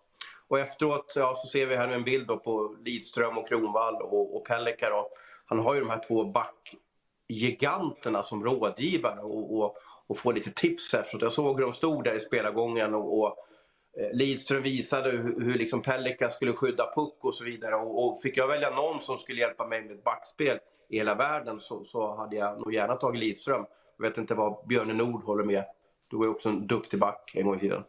och 0.49 0.59
efteråt 0.59 1.13
ja, 1.17 1.35
så 1.37 1.49
ser 1.49 1.67
vi 1.67 1.77
här 1.77 1.87
nu 1.87 1.95
en 1.95 2.05
bild 2.05 2.27
på 2.27 2.77
Lidström 2.85 3.39
och 3.39 3.49
Kronvall 3.49 3.95
och, 3.95 4.37
och 4.37 4.47
Pellika. 4.47 4.91
Då 4.91 5.09
han 5.47 5.59
har 5.59 5.75
ju 5.75 5.81
de 5.81 5.91
här 5.91 6.03
två 6.09 6.25
backgiganterna 6.25 8.23
som 8.23 8.45
rådgivare 8.45 9.21
och, 9.21 9.59
och, 9.59 9.77
och 10.07 10.19
får 10.19 10.33
lite 10.33 10.51
tips 10.51 10.95
efteråt. 10.95 11.23
Jag 11.23 11.33
såg 11.33 11.57
hur 11.57 11.67
de 11.67 11.73
stod 11.73 12.05
där 12.05 12.15
i 12.15 12.21
spelargången 12.21 12.95
och, 12.95 13.19
och 13.21 13.37
eh, 14.01 14.13
Lidström 14.13 14.63
visade 14.63 15.11
hur, 15.11 15.41
hur 15.41 15.55
liksom 15.55 15.83
Pellika 15.83 16.31
skulle 16.31 16.53
skydda 16.53 16.93
puck 16.95 17.25
och 17.25 17.35
så 17.35 17.45
vidare. 17.45 17.75
Och, 17.75 18.07
och, 18.07 18.23
fick 18.23 18.37
jag 18.37 18.49
välja 18.49 18.71
någon 18.71 19.01
som 19.01 19.19
skulle 19.19 19.41
hjälpa 19.41 19.67
mig 19.67 19.83
med 19.83 19.93
ett 19.93 20.05
backspel 20.05 20.59
i 20.89 20.97
hela 20.97 21.15
världen 21.15 21.61
så, 21.61 21.85
så 21.85 22.17
hade 22.17 22.37
jag 22.37 22.59
nog 22.59 22.75
gärna 22.75 22.97
tagit 22.97 23.21
Lidström. 23.21 23.67
Jag 23.99 24.09
vet 24.09 24.19
inte 24.19 24.35
vad 24.35 24.67
Björne 24.67 24.93
Nord 24.93 25.25
håller 25.25 25.45
med. 25.45 25.65
Du 26.11 26.17
var 26.17 26.25
ju 26.25 26.31
också 26.31 26.49
en 26.49 26.67
duktig 26.67 27.01
back 27.01 27.33
en 27.35 27.47
gång 27.47 27.57
i 27.57 27.61
tiden. 27.61 27.83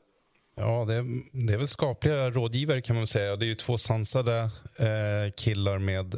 Ja, 0.56 0.86
det, 0.86 1.04
det 1.48 1.54
är 1.54 1.58
väl 1.58 1.68
skapliga 1.68 2.30
rådgivare 2.30 2.82
kan 2.82 2.96
man 2.96 3.08
säga. 3.08 3.36
Det 3.36 3.46
är 3.46 3.48
ju 3.48 3.56
två 3.56 3.78
sansade 3.78 4.40
eh, 4.80 5.32
killar 5.38 5.80
med 5.80 6.16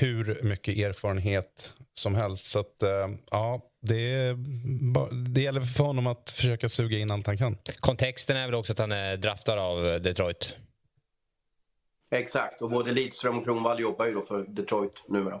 hur 0.00 0.38
mycket 0.42 0.78
erfarenhet 0.78 1.72
som 1.94 2.14
helst. 2.14 2.46
Så 2.46 2.60
att, 2.60 2.82
eh, 2.82 3.08
ja, 3.30 3.60
det, 3.82 4.36
det 5.34 5.40
gäller 5.40 5.60
för 5.60 5.84
honom 5.84 6.06
att 6.06 6.30
försöka 6.30 6.68
suga 6.68 6.98
in 6.98 7.10
allt 7.10 7.26
han 7.26 7.38
kan. 7.38 7.56
Kontexten 7.80 8.36
är 8.36 8.46
väl 8.46 8.54
också 8.54 8.72
att 8.72 8.78
han 8.78 8.92
är 8.92 9.16
draftad 9.16 9.58
av 9.60 10.02
Detroit? 10.02 10.56
Exakt, 12.10 12.62
och 12.62 12.70
både 12.70 12.92
Lidström 12.92 13.38
och 13.38 13.44
Kronwall 13.44 13.80
jobbar 13.80 14.06
ju 14.06 14.12
då 14.12 14.22
för 14.22 14.42
Detroit 14.42 15.04
numera. 15.08 15.40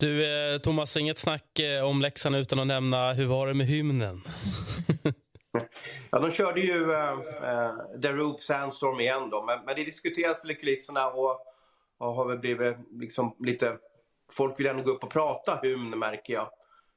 Du, 0.00 0.26
eh, 0.52 0.58
Thomas, 0.58 0.96
inget 0.96 1.18
snack 1.18 1.58
eh, 1.58 1.84
om 1.84 2.02
Leksand 2.02 2.36
utan 2.36 2.58
att 2.58 2.66
nämna 2.66 3.12
hur 3.12 3.26
var 3.26 3.46
det 3.46 3.54
med 3.54 3.66
hymnen? 3.66 4.20
ja, 6.10 6.18
de 6.18 6.30
körde 6.30 6.60
ju 6.60 6.86
uh, 6.86 7.18
The 8.02 8.08
Roop 8.08 8.42
Sandstorm 8.42 9.00
igen 9.00 9.30
då, 9.30 9.42
men, 9.42 9.58
men 9.66 9.76
det 9.76 9.84
diskuteras 9.84 10.44
väl 10.44 10.50
i 10.50 10.54
kulisserna 10.54 11.06
och 11.06 11.46
och 12.00 12.14
har 12.14 12.24
väl 12.24 12.38
blivit 12.38 12.76
liksom 12.90 13.36
lite... 13.38 13.78
Folk 14.32 14.60
vill 14.60 14.66
ändå 14.66 14.82
gå 14.82 14.90
upp 14.90 15.04
och 15.04 15.10
prata 15.10 15.60
hymn 15.62 15.98
märker 15.98 16.32
jag. 16.32 16.50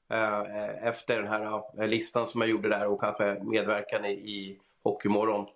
Eh, 0.10 0.88
efter 0.88 1.22
den 1.22 1.28
här 1.28 1.88
listan 1.88 2.28
som 2.28 2.42
jag 2.42 2.50
gjorde 2.50 2.70
där 2.70 2.88
och 2.88 3.02
kanske 3.02 3.40
medverkan 3.44 4.06
i, 4.06 4.12
i 4.12 4.60
Hockeymorgon. 4.84 5.48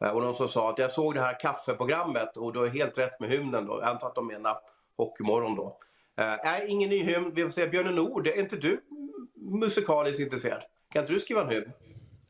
Eh, 0.00 0.10
och 0.10 0.22
någon 0.22 0.34
som 0.34 0.48
sa 0.48 0.70
att 0.70 0.78
jag 0.78 0.90
såg 0.90 1.14
det 1.14 1.20
här 1.20 1.40
kaffeprogrammet 1.40 2.36
och 2.36 2.52
du 2.52 2.58
har 2.58 2.66
helt 2.66 2.98
rätt 2.98 3.20
med 3.20 3.30
hymnen 3.30 3.66
då. 3.66 3.80
Jag 3.80 3.88
antar 3.88 4.06
att 4.06 4.14
de 4.14 4.26
menar 4.26 4.58
Hockeymorgon 4.96 5.54
då. 5.54 5.78
Nej, 6.16 6.64
ingen 6.68 6.90
ny 6.90 7.02
hymn. 7.02 7.32
Vi 7.34 7.42
får 7.42 7.50
se. 7.50 7.66
Björn 7.66 7.94
Nord, 7.94 8.26
är 8.26 8.40
inte 8.40 8.56
du 8.56 8.80
musikaliskt 9.50 10.20
intresserad? 10.20 10.62
Kan 10.92 11.02
inte 11.02 11.12
du 11.12 11.20
skriva 11.20 11.42
en 11.42 11.50
hymn? 11.50 11.72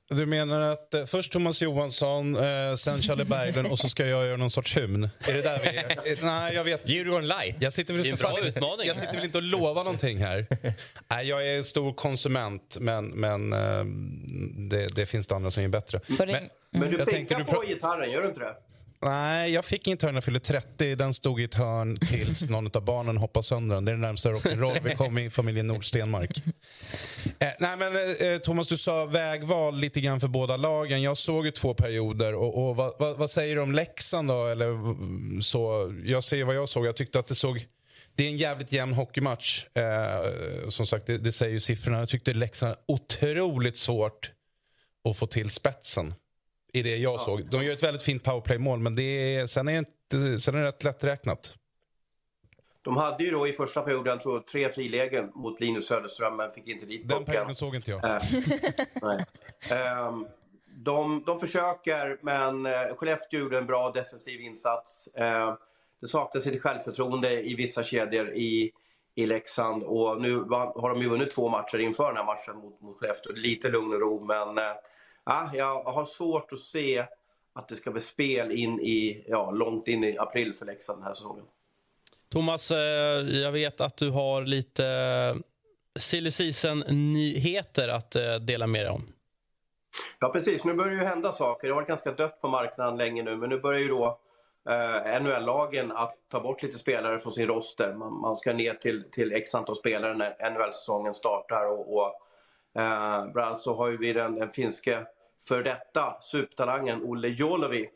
Du 0.08 0.26
menar 0.26 0.60
att 0.60 0.94
eh, 0.94 1.04
först 1.04 1.32
Thomas 1.32 1.62
Johansson, 1.62 2.36
eh, 2.36 2.74
sen 2.74 3.02
Charlie 3.02 3.24
Berglund 3.24 3.68
och 3.68 3.78
så 3.78 3.88
ska 3.88 4.06
jag 4.06 4.26
göra 4.26 4.36
någon 4.36 4.50
sorts 4.50 4.76
hymn? 4.76 5.08
Är 5.28 5.32
det 5.32 5.42
där 5.42 5.58
vi 5.62 5.68
är? 5.68 5.86
Eh, 6.12 6.18
nej, 6.22 6.54
jag 6.54 6.64
vet. 6.64 6.88
Djurgården 6.90 7.28
light. 7.28 7.56
Jag 7.60 7.72
sitter 7.72 7.94
väl, 7.94 8.02
det 8.02 8.08
är 8.08 8.12
en 8.12 8.18
bra 8.18 8.48
utmaning. 8.48 8.86
Jag 8.86 8.96
sitter 8.96 9.14
väl 9.14 9.24
inte 9.24 9.38
och 9.38 9.44
lovar 9.44 9.84
någonting 9.84 10.18
här. 10.18 10.46
Nej, 11.10 11.28
jag 11.28 11.48
är 11.48 11.56
en 11.58 11.64
stor 11.64 11.92
konsument, 11.92 12.76
men, 12.80 13.06
men 13.06 13.52
eh, 13.52 13.84
det, 14.70 14.88
det 14.94 15.06
finns 15.06 15.26
det 15.26 15.34
andra 15.34 15.50
som 15.50 15.64
är 15.64 15.68
bättre. 15.68 16.00
Men, 16.06 16.28
men 16.70 16.90
du 16.90 17.04
pinkar 17.04 17.44
på 17.44 17.62
gitarren, 17.66 18.10
gör 18.10 18.22
du 18.22 18.28
inte 18.28 18.40
det? 18.40 18.54
Nej, 19.02 19.52
jag 19.52 19.64
fick 19.64 19.84
gitarren 19.84 20.14
när 20.14 20.16
jag 20.16 20.24
fyllde 20.24 20.40
30. 20.40 20.94
Den 20.94 21.14
stod 21.14 21.40
i 21.40 21.44
ett 21.44 21.54
hörn 21.54 21.96
tills 21.96 22.50
någon 22.50 22.70
av 22.74 22.84
barnen 22.84 23.16
hoppade 23.16 23.44
sönder 23.44 23.74
den. 23.74 23.84
Det 23.84 23.92
är 23.92 23.96
det 23.96 24.00
närmsta 24.00 24.30
rock'n'roll 24.30 24.82
vi 24.82 24.94
kom 24.94 25.18
i 25.18 25.30
familjen 25.30 25.66
Nordstenmark. 25.66 26.42
Eh, 27.38 27.48
nej, 27.60 27.76
men, 27.76 27.92
eh, 28.32 28.38
Thomas, 28.38 28.68
du 28.68 28.76
sa 28.76 29.04
vägval 29.04 29.78
lite 29.78 30.00
grann 30.00 30.20
för 30.20 30.28
båda 30.28 30.56
lagen. 30.56 31.02
Jag 31.02 31.18
såg 31.18 31.46
ju 31.46 31.50
två 31.50 31.74
perioder. 31.74 32.34
Och, 32.34 32.68
och 32.68 32.76
vad, 32.76 32.92
vad, 32.98 33.18
vad, 33.18 33.30
säger 33.30 33.54
du 33.54 33.60
om 33.60 33.72
Leksand 33.72 34.28
då? 34.28 34.46
Eller, 34.46 34.76
så, 35.42 35.94
jag 36.04 36.24
säger 36.24 36.44
vad 36.44 36.56
jag 36.56 36.68
såg. 36.68 36.86
Jag 36.86 36.96
tyckte 36.96 37.18
att 37.18 37.26
det 37.26 37.34
såg... 37.34 37.66
Det 38.14 38.24
är 38.24 38.28
en 38.28 38.36
jävligt 38.36 38.72
jämn 38.72 38.92
hockeymatch. 38.92 39.64
Eh, 39.74 40.68
som 40.68 40.86
sagt, 40.86 41.06
det, 41.06 41.18
det 41.18 41.32
säger 41.32 41.52
ju 41.52 41.60
siffrorna. 41.60 41.98
Jag 41.98 42.08
tyckte 42.08 42.32
Leksand 42.32 42.74
otroligt 42.88 43.76
svårt 43.76 44.30
att 45.08 45.16
få 45.16 45.26
till 45.26 45.50
spetsen 45.50 46.14
i 46.76 46.82
det 46.82 46.96
jag 46.96 47.14
ja. 47.14 47.18
såg. 47.18 47.50
De 47.50 47.64
gör 47.64 47.72
ett 47.72 47.82
väldigt 47.82 48.02
fint 48.02 48.24
powerplay-mål, 48.24 48.78
men 48.78 48.94
det 48.94 49.36
är, 49.36 49.46
sen, 49.46 49.68
är 49.68 49.78
inte, 49.78 50.40
sen 50.40 50.54
är 50.54 50.58
det 50.58 50.68
rätt 50.68 50.84
lätträknat. 50.84 51.54
De 52.82 52.96
hade 52.96 53.24
ju 53.24 53.30
då 53.30 53.46
i 53.46 53.52
första 53.52 53.82
perioden 53.82 54.18
tror 54.18 54.34
jag, 54.34 54.46
tre 54.46 54.68
frilägen 54.68 55.32
mot 55.34 55.60
Linus 55.60 55.86
Söderström, 55.86 56.36
men 56.36 56.52
fick 56.52 56.68
inte 56.68 56.86
dit 56.86 57.08
Den 57.08 57.24
perioden 57.24 57.54
såg 57.54 57.74
inte 57.74 57.90
jag. 57.90 58.04
Äh, 58.04 58.22
nej. 59.02 59.24
Um, 60.08 60.26
de, 60.76 61.22
de 61.26 61.40
försöker, 61.40 62.18
men 62.22 62.66
uh, 62.66 62.72
Skellefteå 62.96 63.40
gjorde 63.40 63.58
en 63.58 63.66
bra 63.66 63.90
defensiv 63.90 64.40
insats. 64.40 65.08
Uh, 65.18 65.54
det 66.00 66.08
saknas 66.08 66.46
lite 66.46 66.58
självförtroende 66.58 67.42
i 67.42 67.54
vissa 67.54 67.84
kedjor 67.84 68.34
i, 68.34 68.72
i 69.14 69.26
Leksand 69.26 69.82
och 69.82 70.20
nu 70.20 70.38
har 70.40 70.88
de 70.88 71.02
ju 71.02 71.08
vunnit 71.08 71.30
två 71.30 71.48
matcher 71.48 71.78
inför 71.78 72.06
den 72.06 72.16
här 72.16 72.24
matchen 72.24 72.56
mot, 72.56 72.80
mot 72.80 72.98
Skellefteå. 72.98 73.32
Lite 73.32 73.68
lugn 73.68 73.92
och 73.92 74.00
ro, 74.00 74.24
men 74.24 74.58
uh, 74.58 74.74
ja, 75.26 75.50
jag 75.54 75.82
har 75.82 76.04
svårt 76.04 76.52
att 76.52 76.58
se 76.58 77.06
att 77.52 77.68
det 77.68 77.76
ska 77.76 77.90
bli 77.90 78.00
spel 78.00 78.52
in 78.52 78.80
i, 78.80 79.24
ja, 79.28 79.50
långt 79.50 79.88
in 79.88 80.04
i 80.04 80.18
april 80.18 80.54
för 80.54 80.66
Leksand 80.66 80.98
den 80.98 81.06
här 81.06 81.14
säsongen. 81.14 81.44
Thomas, 82.28 82.70
eh, 82.70 82.78
jag 83.40 83.52
vet 83.52 83.80
att 83.80 83.96
du 83.96 84.10
har 84.10 84.42
lite 84.42 84.86
eh, 84.86 85.40
silly 85.98 86.30
season-nyheter 86.30 87.88
att 87.88 88.16
eh, 88.16 88.34
dela 88.34 88.66
med 88.66 88.84
dig 88.84 88.90
om. 88.90 89.02
Ja, 90.18 90.28
precis. 90.28 90.64
Nu 90.64 90.74
börjar 90.74 91.00
det 91.00 91.06
hända 91.06 91.32
saker. 91.32 91.68
Det 91.68 91.74
har 91.74 91.80
varit 91.80 91.88
ganska 91.88 92.12
dött 92.12 92.40
på 92.40 92.48
marknaden 92.48 92.96
länge 92.96 93.22
nu, 93.22 93.36
men 93.36 93.48
nu 93.48 93.60
börjar 93.60 93.80
ju 93.80 93.88
då 93.88 94.18
eh, 94.68 95.22
NHL-lagen 95.22 95.92
att 95.92 96.14
ta 96.28 96.40
bort 96.40 96.62
lite 96.62 96.78
spelare 96.78 97.20
från 97.20 97.32
sin 97.32 97.46
roster. 97.46 97.94
Man, 97.94 98.20
man 98.20 98.36
ska 98.36 98.52
ner 98.52 98.74
till, 98.74 99.10
till 99.10 99.32
x 99.32 99.54
antal 99.54 99.76
spelare 99.76 100.14
när 100.14 100.50
NHL-säsongen 100.50 101.14
startar. 101.14 101.66
Och, 101.66 101.96
och 101.96 102.06
eh, 102.80 103.26
bland 103.32 103.48
annat 103.48 103.60
så 103.60 103.76
har 103.76 103.90
vi 103.90 104.12
den, 104.12 104.34
den 104.34 104.52
finske 104.52 105.06
för 105.48 105.62
detta 105.62 106.16
supertalangen 106.20 107.02
Olle 107.02 107.28
Jolovi. 107.28 107.90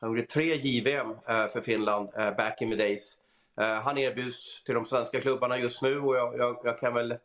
Han 0.00 0.10
gjorde 0.10 0.22
tre 0.22 0.54
JVM 0.54 1.10
eh, 1.10 1.46
för 1.46 1.60
Finland 1.60 2.08
eh, 2.16 2.36
back 2.36 2.62
in 2.62 2.70
the 2.70 2.76
days. 2.76 3.16
Eh, 3.60 3.74
han 3.74 3.98
erbjuds 3.98 4.64
till 4.64 4.74
de 4.74 4.86
svenska 4.86 5.20
klubbarna 5.20 5.58
just 5.58 5.82
nu 5.82 6.00
och 6.00 6.16
jag, 6.16 6.38
jag, 6.38 6.60
jag, 6.64 6.78
kan 6.78 6.94
väl 6.94 7.16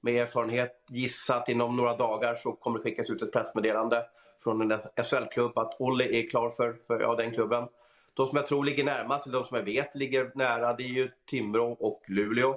med 0.00 0.22
erfarenhet 0.22 0.84
gissa 0.88 1.36
att 1.36 1.48
inom 1.48 1.76
några 1.76 1.96
dagar 1.96 2.34
så 2.34 2.52
kommer 2.52 2.78
det 2.78 2.82
skickas 2.82 3.10
ut 3.10 3.22
ett 3.22 3.32
pressmeddelande 3.32 4.06
från 4.42 4.72
en 4.72 4.80
SHL-klubb 5.04 5.58
att 5.58 5.80
Olle 5.80 6.04
är 6.04 6.30
klar 6.30 6.50
för, 6.50 6.76
för 6.86 7.00
ja, 7.00 7.14
den 7.14 7.34
klubben. 7.34 7.68
De 8.14 8.26
som 8.26 8.36
jag 8.36 8.46
tror 8.46 8.64
ligger 8.64 8.84
närmast, 8.84 9.26
eller 9.26 9.38
de 9.38 9.44
som 9.44 9.56
jag 9.56 9.64
vet 9.64 9.94
ligger 9.94 10.30
nära, 10.34 10.72
det 10.72 10.82
är 10.82 10.88
ju 10.88 11.10
Timrå 11.26 11.72
och 11.72 12.02
Luleå. 12.08 12.50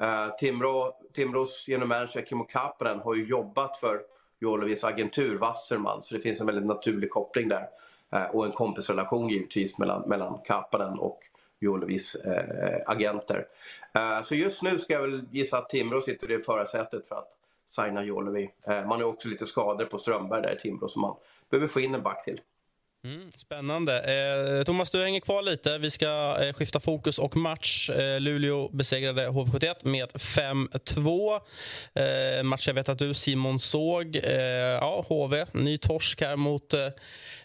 Uh, 0.00 0.36
Timrå, 0.38 0.96
Timrås 1.14 1.64
general 1.68 1.88
manager 1.88 2.24
Kimmo 2.24 2.44
Kapanen 2.44 2.98
har 2.98 3.14
ju 3.14 3.26
jobbat 3.26 3.76
för 3.76 4.02
Jolovis 4.40 4.84
agentur 4.84 5.38
Wasserman. 5.38 6.02
Så 6.02 6.14
det 6.14 6.20
finns 6.20 6.40
en 6.40 6.46
väldigt 6.46 6.66
naturlig 6.66 7.10
koppling 7.10 7.48
där. 7.48 7.68
Eh, 8.12 8.24
och 8.24 8.46
en 8.46 8.52
kompisrelation 8.52 9.28
givetvis 9.28 9.78
mellan, 9.78 10.08
mellan 10.08 10.38
Kapanen 10.44 10.98
och 10.98 11.20
Jolovis 11.60 12.14
eh, 12.14 12.80
agenter. 12.86 13.46
Eh, 13.94 14.22
så 14.22 14.34
just 14.34 14.62
nu 14.62 14.78
ska 14.78 14.92
jag 14.92 15.02
väl 15.02 15.24
gissa 15.30 15.58
att 15.58 15.68
Timrå 15.68 16.00
sitter 16.00 16.40
i 16.40 16.42
förarsätet 16.42 17.08
för 17.08 17.14
att 17.14 17.28
signa 17.66 18.04
Jolovi. 18.04 18.50
Eh, 18.66 18.86
man 18.86 19.00
har 19.00 19.04
också 19.04 19.28
lite 19.28 19.46
skador 19.46 19.84
på 19.84 19.98
Strömberg 19.98 20.42
där 20.42 20.56
i 20.56 20.58
Timrå 20.58 20.88
som 20.88 21.02
man 21.02 21.16
behöver 21.50 21.68
få 21.68 21.80
in 21.80 21.94
en 21.94 22.02
back 22.02 22.24
till. 22.24 22.40
Mm, 23.04 23.32
spännande. 23.36 24.00
Eh, 24.58 24.64
Thomas, 24.64 24.90
du 24.90 25.02
hänger 25.02 25.20
kvar 25.20 25.42
lite. 25.42 25.78
Vi 25.78 25.90
ska 25.90 26.38
eh, 26.42 26.52
skifta 26.52 26.80
fokus 26.80 27.18
och 27.18 27.36
match. 27.36 27.90
Eh, 27.90 28.20
Luleå 28.20 28.68
besegrade 28.68 29.28
HV71 29.28 29.74
med 29.82 30.08
5-2. 30.08 31.40
Eh, 31.94 32.42
match 32.42 32.66
jag 32.66 32.74
vet 32.74 32.88
att 32.88 32.98
du, 32.98 33.14
Simon, 33.14 33.58
såg. 33.58 34.16
Eh, 34.16 34.32
ja, 34.32 35.04
HV, 35.08 35.46
ny 35.52 35.78
torsk 35.78 36.20
här 36.20 36.36
mot 36.36 36.74
eh, 36.74 36.88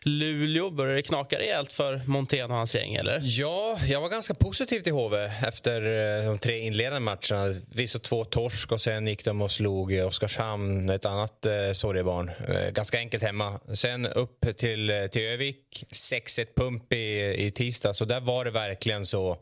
Luleå. 0.01 0.69
Börjar 0.69 0.95
det 0.95 1.01
knaka 1.01 1.39
rejält 1.39 1.73
för 1.73 2.01
Montén 2.07 2.51
och 2.51 2.57
hans 2.57 2.75
gäng, 2.75 2.93
eller? 2.93 3.21
Ja, 3.23 3.77
jag 3.87 4.01
var 4.01 4.09
ganska 4.09 4.33
positiv 4.33 4.79
till 4.79 4.93
HV 4.93 5.17
efter 5.47 5.81
eh, 5.81 6.25
de 6.25 6.37
tre 6.37 6.59
inledande 6.59 6.99
matcherna. 6.99 7.55
Vi 7.71 7.87
såg 7.87 8.01
två 8.01 8.25
torsk 8.25 8.71
och 8.71 8.81
sen 8.81 9.07
gick 9.07 9.25
de 9.25 9.41
och 9.41 9.51
slog 9.51 9.93
Oskarshamn, 9.93 10.89
ett 10.89 11.05
annat 11.05 11.45
eh, 11.45 11.71
sorgebarn. 11.73 12.31
Eh, 12.47 12.69
ganska 12.69 12.97
enkelt 12.97 13.23
hemma. 13.23 13.59
Sen 13.73 14.05
upp 14.05 14.57
till, 14.57 14.89
eh, 14.89 15.07
till 15.07 15.21
Övik 15.21 15.42
Västervik, 15.43 15.85
6-1 15.89 16.47
pump 16.55 16.93
i, 16.93 17.35
i 17.45 17.51
tisdag. 17.51 17.93
Så 17.93 18.05
där 18.05 18.21
var 18.21 18.45
det 18.45 18.51
verkligen 18.51 19.05
så. 19.05 19.37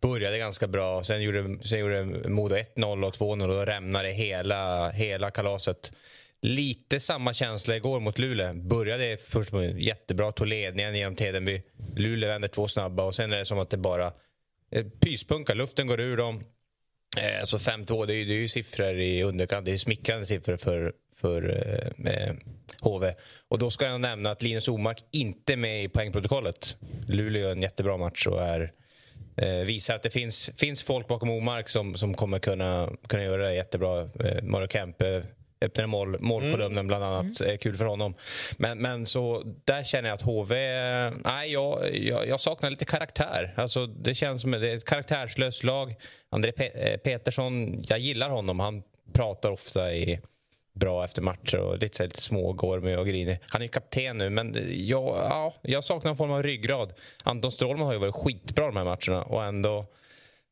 Började 0.00 0.38
ganska 0.38 0.66
bra. 0.66 1.04
Sen 1.04 1.22
gjorde, 1.22 1.58
sen 1.64 1.78
gjorde 1.78 2.04
Modo 2.28 2.54
1-0 2.54 3.06
och 3.06 3.14
2-0 3.14 3.42
och 3.42 3.48
då 3.48 3.64
rämnade 3.64 4.10
hela, 4.10 4.90
hela 4.90 5.30
kalaset. 5.30 5.92
Lite 6.42 7.00
samma 7.00 7.34
känsla 7.34 7.76
igår 7.76 8.00
mot 8.00 8.18
Luleå. 8.18 8.54
Började 8.54 9.16
först 9.16 9.52
jättebra, 9.76 10.32
tog 10.32 10.46
ledningen 10.46 10.94
genom 10.94 11.16
Tedenby. 11.16 11.62
Luleå 11.96 12.28
vänder 12.28 12.48
två 12.48 12.68
snabba 12.68 13.02
och 13.02 13.14
sen 13.14 13.32
är 13.32 13.36
det 13.36 13.44
som 13.44 13.58
att 13.58 13.70
det 13.70 13.76
bara 13.76 14.12
eh, 14.70 14.86
pyspunkar. 15.00 15.54
Luften 15.54 15.86
går 15.86 16.00
ur 16.00 16.16
dem. 16.16 16.44
Eh, 17.16 17.44
så 17.44 17.58
5-2, 17.58 18.06
det, 18.06 18.14
är, 18.14 18.24
det 18.24 18.32
är 18.32 18.38
ju 18.38 18.48
siffror 18.48 19.00
i 19.00 19.22
underkant. 19.22 19.66
Det 19.66 19.72
är 19.72 19.76
smickrande 19.76 20.26
siffror 20.26 20.56
för, 20.56 20.92
för 21.20 21.64
eh, 22.04 22.34
HV. 22.82 23.14
Och 23.48 23.58
då 23.58 23.70
ska 23.70 23.84
jag 23.84 24.00
nämna 24.00 24.30
att 24.30 24.42
Linus 24.42 24.68
Omark 24.68 25.04
inte 25.10 25.52
är 25.52 25.56
med 25.56 25.84
i 25.84 25.88
poängprotokollet. 25.88 26.76
Luleå 27.08 27.42
gör 27.42 27.52
en 27.52 27.62
jättebra 27.62 27.96
match 27.96 28.26
och 28.26 28.42
är, 28.42 28.72
eh, 29.36 29.48
visar 29.48 29.94
att 29.94 30.02
det 30.02 30.10
finns, 30.10 30.50
finns 30.56 30.82
folk 30.82 31.08
bakom 31.08 31.30
Omark 31.30 31.68
som, 31.68 31.94
som 31.94 32.14
kommer 32.14 32.38
kunna, 32.38 32.88
kunna 33.08 33.24
göra 33.24 33.42
det 33.42 33.54
jättebra. 33.54 34.00
Eh, 34.00 34.42
Mario 34.42 34.68
Kempe 34.68 35.22
öppnade 35.60 35.86
mål, 35.86 36.20
mål 36.20 36.42
på 36.52 36.62
mm. 36.62 36.86
bland 36.86 37.04
annat. 37.04 37.40
Mm. 37.40 37.58
Kul 37.58 37.76
för 37.76 37.84
honom. 37.84 38.14
Men, 38.56 38.78
men 38.78 39.06
så 39.06 39.42
där 39.64 39.84
känner 39.84 40.08
jag 40.08 40.14
att 40.14 40.22
HV... 40.22 40.54
Nej, 41.10 41.52
jag, 41.52 41.96
jag, 41.96 42.28
jag 42.28 42.40
saknar 42.40 42.70
lite 42.70 42.84
karaktär. 42.84 43.54
Alltså, 43.56 43.86
det 43.86 44.14
känns 44.14 44.42
som 44.42 44.50
det 44.50 44.70
är 44.70 44.76
ett 44.76 44.84
karaktärslöst 44.84 45.64
lag. 45.64 45.94
André 46.30 46.52
Pe 46.52 46.98
Petersson, 46.98 47.84
jag 47.88 47.98
gillar 47.98 48.30
honom. 48.30 48.60
Han 48.60 48.82
pratar 49.12 49.50
ofta 49.50 49.94
i 49.94 50.20
bra 50.80 51.04
efter 51.04 51.22
matcher 51.22 51.58
och 51.58 51.78
lite, 51.78 52.04
lite 52.04 52.20
smågormig 52.20 52.98
och 52.98 53.06
grinig. 53.06 53.38
Han 53.48 53.60
är 53.60 53.64
ju 53.64 53.70
kapten 53.70 54.18
nu, 54.18 54.30
men 54.30 54.56
jag, 54.70 55.16
ja, 55.16 55.54
jag 55.62 55.84
saknar 55.84 56.10
en 56.10 56.16
form 56.16 56.30
av 56.30 56.42
ryggrad. 56.42 56.92
Anton 57.22 57.52
Strålman 57.52 57.86
har 57.86 57.92
ju 57.92 57.98
varit 57.98 58.14
skitbra 58.14 58.66
de 58.66 58.76
här 58.76 58.84
matcherna 58.84 59.22
och 59.22 59.44
ändå 59.44 59.86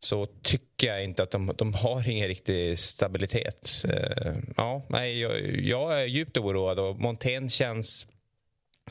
så 0.01 0.27
tycker 0.27 0.89
jag 0.89 1.05
inte 1.05 1.23
att 1.23 1.31
de, 1.31 1.53
de 1.57 1.75
har 1.75 2.09
ingen 2.09 2.29
riktig 2.29 2.79
stabilitet. 2.79 3.85
Uh, 3.85 4.37
ja, 4.57 4.87
nej, 4.89 5.21
jag, 5.21 5.61
jag, 5.61 6.01
är 6.01 6.07
djupt 6.07 6.37
oroad 6.37 6.79
och 6.79 7.01
Montén 7.01 7.49
känns... 7.49 8.07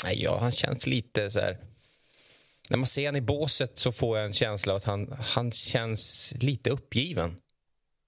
Nej, 0.03 0.23
ja, 0.23 0.37
han 0.39 0.51
känns 0.51 0.87
lite 0.87 1.29
så 1.29 1.39
här... 1.39 1.57
När 2.69 2.77
man 2.77 2.87
ser 2.87 3.05
honom 3.05 3.17
i 3.17 3.21
båset 3.21 3.77
så 3.77 3.91
får 3.91 4.17
jag 4.17 4.25
en 4.25 4.33
känsla 4.33 4.73
av 4.73 4.77
att 4.77 4.83
han, 4.83 5.15
han 5.19 5.51
känns 5.51 6.33
lite 6.39 6.69
uppgiven 6.69 7.35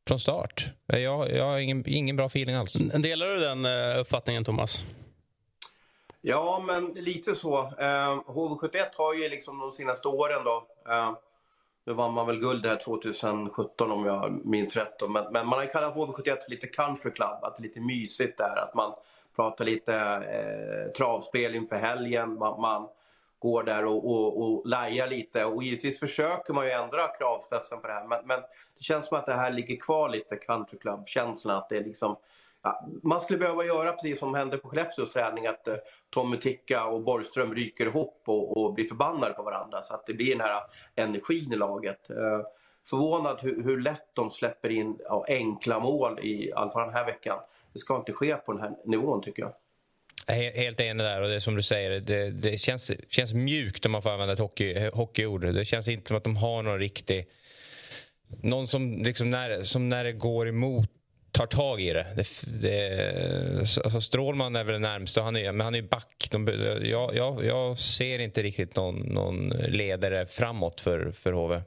från 0.10 0.20
start. 0.20 0.66
Jag, 0.86 1.32
jag 1.32 1.46
har 1.46 1.58
ingen, 1.58 1.84
ingen 1.88 2.16
bra 2.16 2.26
feeling 2.26 2.56
alls. 2.56 2.74
Delar 2.74 3.28
du 3.28 3.40
den 3.40 3.66
uh, 3.66 4.00
uppfattningen, 4.02 4.44
Thomas? 4.44 4.86
Ja, 6.22 6.64
men 6.68 6.86
lite 6.86 7.36
så. 7.36 7.62
Uh, 7.62 8.22
HV71 8.28 8.86
har 8.98 9.14
ju 9.14 9.30
liksom 9.30 9.60
de 9.60 9.72
senaste 9.72 10.08
åren 10.08 10.44
då 10.44 10.68
uh, 10.90 11.12
nu 11.86 11.94
vann 11.94 12.14
man 12.14 12.28
väl 12.28 12.40
guld 12.40 12.66
här 12.66 12.76
2017 12.76 13.92
om 13.92 14.06
jag 14.06 14.46
minns 14.46 14.76
rätt. 14.76 15.02
Men, 15.10 15.24
men 15.34 15.48
man 15.48 15.60
har 15.60 15.64
ju 15.64 15.70
kallat 15.70 15.96
HV71 15.96 16.24
för 16.24 16.50
lite 16.50 16.68
country 16.68 17.12
club, 17.12 17.44
att 17.44 17.58
det 17.58 17.62
är 17.62 17.68
lite 17.68 17.82
mysigt 17.82 18.38
där. 18.38 18.64
Att 18.68 18.76
man 18.76 18.94
pratar 19.36 19.66
lite 19.66 19.96
eh, 19.96 20.92
travspel 20.92 21.56
inför 21.56 21.76
helgen. 21.76 22.34
Man, 22.34 22.62
man 22.62 22.88
går 23.40 23.64
där 23.64 23.86
och, 23.86 24.12
och, 24.12 24.42
och 24.42 24.68
lajar 24.68 25.08
lite. 25.08 25.46
Och 25.46 25.64
givetvis 25.64 26.00
försöker 26.00 26.54
man 26.54 26.66
ju 26.66 26.72
ändra 26.72 27.08
kravspetsen 27.08 27.82
på 27.82 27.88
det 27.88 27.94
här. 27.94 28.08
Men, 28.08 28.28
men, 28.28 28.40
det 28.78 28.84
känns 28.84 29.08
som 29.08 29.18
att 29.18 29.26
det 29.26 29.34
här 29.34 29.52
ligger 29.52 29.76
kvar 29.76 30.10
lite 30.10 30.36
country 30.36 30.80
club-känslan. 30.80 31.58
Att 31.58 31.70
det 31.70 31.78
är 31.78 31.84
liksom 31.84 32.18
Ja, 32.62 32.88
man 33.04 33.22
skulle 33.22 33.40
behöva 33.40 33.66
göra 33.66 33.92
precis 33.92 34.20
som 34.20 34.34
hände 34.34 34.58
på 34.58 34.70
Skellefteås 34.70 35.14
träning 35.14 35.48
att 35.48 35.68
eh, 35.68 35.76
Tommy 36.10 36.38
Ticka 36.38 36.86
och 36.86 37.02
Borgström 37.04 37.56
ryker 37.56 37.86
ihop 37.86 38.24
och, 38.26 38.58
och, 38.58 38.74
blir 38.74 38.88
förbannade 38.88 39.34
på 39.34 39.44
varandra 39.44 39.82
så 39.82 39.94
att 39.94 40.06
det 40.06 40.14
blir 40.14 40.32
den 40.32 40.42
här 40.42 40.62
energin 40.96 41.54
i 41.54 41.56
laget. 41.56 42.10
Eh, 42.10 42.42
förvånad 42.90 43.40
hur, 43.42 43.64
hur, 43.64 43.82
lätt 43.82 44.10
de 44.14 44.32
släpper 44.32 44.70
in 44.70 44.98
ja, 45.04 45.26
enkla 45.28 45.80
mål 45.80 46.20
i, 46.20 46.48
i 46.48 46.54
alla 46.54 46.72
fall 46.72 46.86
den 46.86 46.96
här 46.96 47.06
veckan. 47.06 47.40
Det 47.74 47.80
ska 47.80 47.96
inte 47.96 48.14
ske 48.14 48.36
på 48.36 48.54
den 48.54 48.62
här 48.62 48.76
nivån 48.86 49.22
tycker 49.22 49.44
jag. 49.44 49.54
Helt 50.30 50.80
enig 50.80 51.06
där. 51.06 51.22
Och 51.22 51.28
det 51.28 51.36
är 51.36 51.40
som 51.40 51.56
du 51.56 51.62
säger, 51.62 52.00
det, 52.00 52.30
det 52.30 52.58
känns, 52.58 52.92
känns 53.10 53.34
mjukt 53.34 53.86
om 53.86 53.92
man 53.92 54.02
får 54.02 54.10
använda 54.10 54.34
ett 54.34 54.40
hockey, 54.40 54.90
hockeyord. 54.94 55.54
Det 55.54 55.66
känns 55.66 55.88
inte 55.88 56.08
som 56.08 56.18
att 56.18 56.24
de 56.24 56.36
har 56.36 56.64
någon 56.64 56.80
riktig... 56.80 57.28
Någon 58.42 58.68
som, 58.68 59.04
liksom 59.04 59.32
när, 59.32 59.64
som 59.64 59.90
när 59.90 60.04
det 60.04 60.12
går 60.12 60.48
emot 60.48 60.90
tar 61.32 61.46
tag 61.46 61.82
i 61.82 61.94
det. 61.94 62.08
det, 62.16 62.28
det 62.62 63.60
alltså 63.60 64.02
Strålman 64.02 64.56
är 64.56 64.64
väl 64.64 64.74
det 64.74 64.80
närmsta, 64.80 65.22
han 65.22 65.36
är, 65.36 65.52
men 65.52 65.66
han 65.66 65.76
är 65.76 65.82
back. 65.82 66.28
De, 66.32 66.48
jag, 66.84 67.16
jag, 67.16 67.46
jag 67.46 67.78
ser 67.78 68.20
inte 68.20 68.44
riktigt 68.44 68.76
någon, 68.76 68.96
någon 68.96 69.50
ledare 69.50 70.26
framåt 70.26 70.82
för, 70.82 71.12
för 71.12 71.32
HV. 71.32 71.62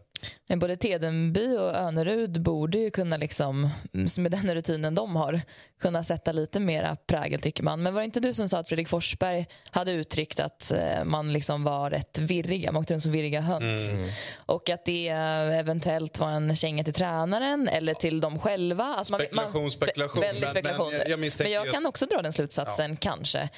Men 0.52 0.58
både 0.58 0.76
Tedenby 0.76 1.56
och 1.56 1.74
Önerud 1.74 2.42
borde 2.42 2.78
ju 2.78 2.90
kunna, 2.90 3.16
liksom, 3.16 3.70
med 4.18 4.30
den 4.30 4.54
rutinen 4.54 4.94
de 4.94 5.16
har, 5.16 5.40
kunna 5.80 6.02
sätta 6.04 6.32
lite 6.32 6.60
mera 6.60 6.96
prägel 7.06 7.40
tycker 7.40 7.62
man. 7.62 7.82
Men 7.82 7.94
var 7.94 8.00
det 8.00 8.04
inte 8.04 8.20
du 8.20 8.34
som 8.34 8.48
sa 8.48 8.58
att 8.58 8.68
Fredrik 8.68 8.88
Forsberg 8.88 9.46
hade 9.70 9.92
uttryckt 9.92 10.40
att 10.40 10.70
eh, 10.70 11.04
man 11.04 11.32
liksom 11.32 11.64
var 11.64 11.90
rätt 11.90 12.18
virriga, 12.18 12.72
man 12.72 12.80
åkte 12.80 12.94
runt 12.94 13.02
som 13.02 13.12
virriga 13.12 13.40
höns. 13.40 13.90
Mm. 13.90 14.08
Och 14.36 14.70
att 14.70 14.84
det 14.84 15.08
eventuellt 15.08 16.18
var 16.18 16.28
en 16.28 16.56
känga 16.56 16.84
till 16.84 16.94
tränaren 16.94 17.68
eller 17.68 17.94
till 17.94 18.20
dem 18.20 18.38
själva. 18.38 18.84
Alltså 18.84 19.12
man, 19.12 19.20
spekulation, 19.20 19.70
spekulation. 19.70 20.20
Väldigt 20.20 20.50
spekulation. 20.50 20.90
Men, 20.90 20.98
men, 20.98 21.10
jag, 21.10 21.32
men 21.38 21.52
jag 21.52 21.70
kan 21.70 21.86
också 21.86 22.06
dra 22.06 22.22
den 22.22 22.32
slutsatsen, 22.32 22.90
ja. 22.90 22.96
kanske. 23.00 23.48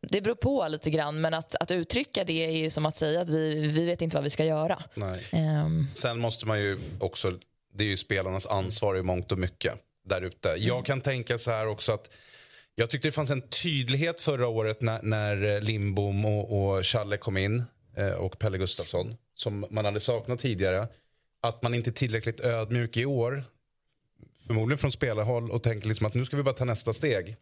Det 0.00 0.20
beror 0.20 0.34
på 0.34 0.68
lite 0.68 0.90
grann, 0.90 1.20
men 1.20 1.34
att, 1.34 1.56
att 1.60 1.70
uttrycka 1.70 2.24
det 2.24 2.46
är 2.46 2.50
ju 2.50 2.70
som 2.70 2.86
att 2.86 2.96
säga 2.96 3.20
att 3.20 3.28
vi, 3.28 3.68
vi 3.68 3.86
vet 3.86 4.02
inte 4.02 4.16
vad 4.16 4.24
vi 4.24 4.30
ska 4.30 4.44
göra. 4.44 4.82
Um. 5.32 5.88
Sen 5.94 6.19
måste 6.20 6.46
man 6.46 6.60
ju 6.60 6.78
också, 6.98 7.38
det 7.74 7.84
är 7.84 7.88
ju 7.88 7.96
spelarnas 7.96 8.46
ansvar 8.46 8.96
i 8.96 9.02
mångt 9.02 9.32
och 9.32 9.38
mycket 9.38 9.74
där 10.04 10.22
ute. 10.22 10.48
Mm. 10.48 10.62
Jag 10.62 10.86
kan 10.86 11.00
tänka 11.00 11.38
så 11.38 11.50
här 11.50 11.66
också 11.66 11.92
att 11.92 12.10
jag 12.74 12.90
tyckte 12.90 13.08
det 13.08 13.12
fanns 13.12 13.30
en 13.30 13.42
tydlighet 13.42 14.20
förra 14.20 14.48
året 14.48 14.80
när, 14.80 15.02
när 15.02 15.60
Limbom 15.60 16.24
och, 16.24 16.76
och 16.76 16.86
Challe 16.86 17.16
kom 17.16 17.36
in 17.36 17.62
eh, 17.96 18.10
och 18.10 18.38
Pelle 18.38 18.58
Gustafsson 18.58 19.16
som 19.34 19.66
man 19.70 19.84
hade 19.84 20.00
saknat 20.00 20.40
tidigare. 20.40 20.88
Att 21.42 21.62
man 21.62 21.74
inte 21.74 21.90
är 21.90 21.92
tillräckligt 21.92 22.40
ödmjuk 22.40 22.96
i 22.96 23.06
år, 23.06 23.44
förmodligen 24.46 24.78
från 24.78 24.92
spelarhåll 24.92 25.50
och 25.50 25.62
tänker 25.62 25.88
liksom 25.88 26.06
att 26.06 26.14
nu 26.14 26.24
ska 26.24 26.36
vi 26.36 26.42
bara 26.42 26.54
ta 26.54 26.64
nästa 26.64 26.92
steg. 26.92 27.36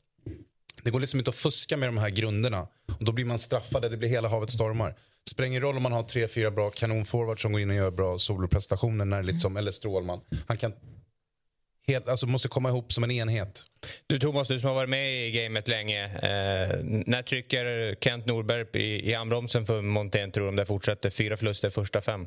Det 0.83 0.91
går 0.91 1.01
liksom 1.01 1.21
inte 1.21 1.31
att 1.31 1.37
fuska 1.37 1.77
med 1.77 1.89
de 1.89 1.99
här 1.99 2.11
grunderna. 2.11 2.69
Och 2.99 3.05
då 3.05 3.13
blir 3.13 3.25
man 3.25 3.39
straffad, 3.39 3.83
det 3.83 3.97
blir 3.97 4.09
hela 4.09 4.29
havet 4.29 4.51
stormar. 4.51 4.95
Spelar 5.29 5.47
ingen 5.47 5.63
roll 5.63 5.77
om 5.77 5.83
man 5.83 5.93
har 5.93 6.03
tre, 6.03 6.29
fyra 6.29 6.51
bra 6.51 6.71
kanonforwards 6.71 7.43
som 7.43 7.53
går 7.53 7.61
in 7.61 7.71
och 7.71 7.77
gör 7.77 7.91
bra 7.91 8.19
soloprestationer, 8.19 9.05
när 9.05 9.23
liksom, 9.23 9.57
eller 9.57 9.71
Strålman. 9.71 10.21
Han 10.49 10.57
kan 10.57 10.73
helt, 11.87 12.09
alltså 12.09 12.27
måste 12.27 12.49
komma 12.49 12.69
ihop 12.69 12.93
som 12.93 13.05
en 13.05 13.11
enhet. 13.11 13.65
Du 14.07 14.19
Thomas, 14.19 14.49
du 14.49 14.61
som 14.61 14.69
har 14.69 14.75
varit 14.75 14.91
med 14.91 15.27
i 15.27 15.31
gamet 15.31 15.69
länge. 15.69 16.05
Eh, 16.05 16.77
när 16.83 17.23
trycker 17.23 17.95
Kent 18.01 18.27
Norberg 18.27 18.67
i, 18.73 19.11
i 19.11 19.15
handbromsen 19.15 19.67
för 19.67 19.83
Montén 19.83 20.33
tror 20.33 20.45
du 20.45 20.49
om 20.49 20.57
det 20.57 20.67
fortsätter? 20.67 21.11
Fyra 21.11 21.37
förluster 21.37 21.71
första 21.71 22.01
fem. 22.01 22.27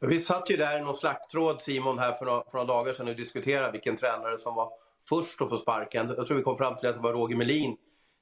Vi 0.00 0.20
satt 0.20 0.50
ju 0.50 0.56
där 0.56 0.78
i 0.78 0.82
någon 0.82 0.94
slakttråd 0.94 1.62
Simon 1.62 1.98
här 1.98 2.12
för 2.12 2.24
några, 2.24 2.44
för 2.50 2.58
några 2.58 2.66
dagar 2.66 2.92
sedan 2.92 3.08
och 3.08 3.16
diskuterade 3.16 3.72
vilken 3.72 3.96
tränare 3.96 4.38
som 4.38 4.54
var 4.54 4.70
först 5.08 5.42
att 5.42 5.48
få 5.48 5.56
sparken. 5.56 6.14
Jag 6.16 6.26
tror 6.26 6.36
vi 6.36 6.42
kom 6.42 6.56
fram 6.56 6.76
till 6.76 6.88
att 6.88 6.94
det 6.94 7.02
var 7.02 7.12
Roger 7.12 7.36
Melin 7.36 7.76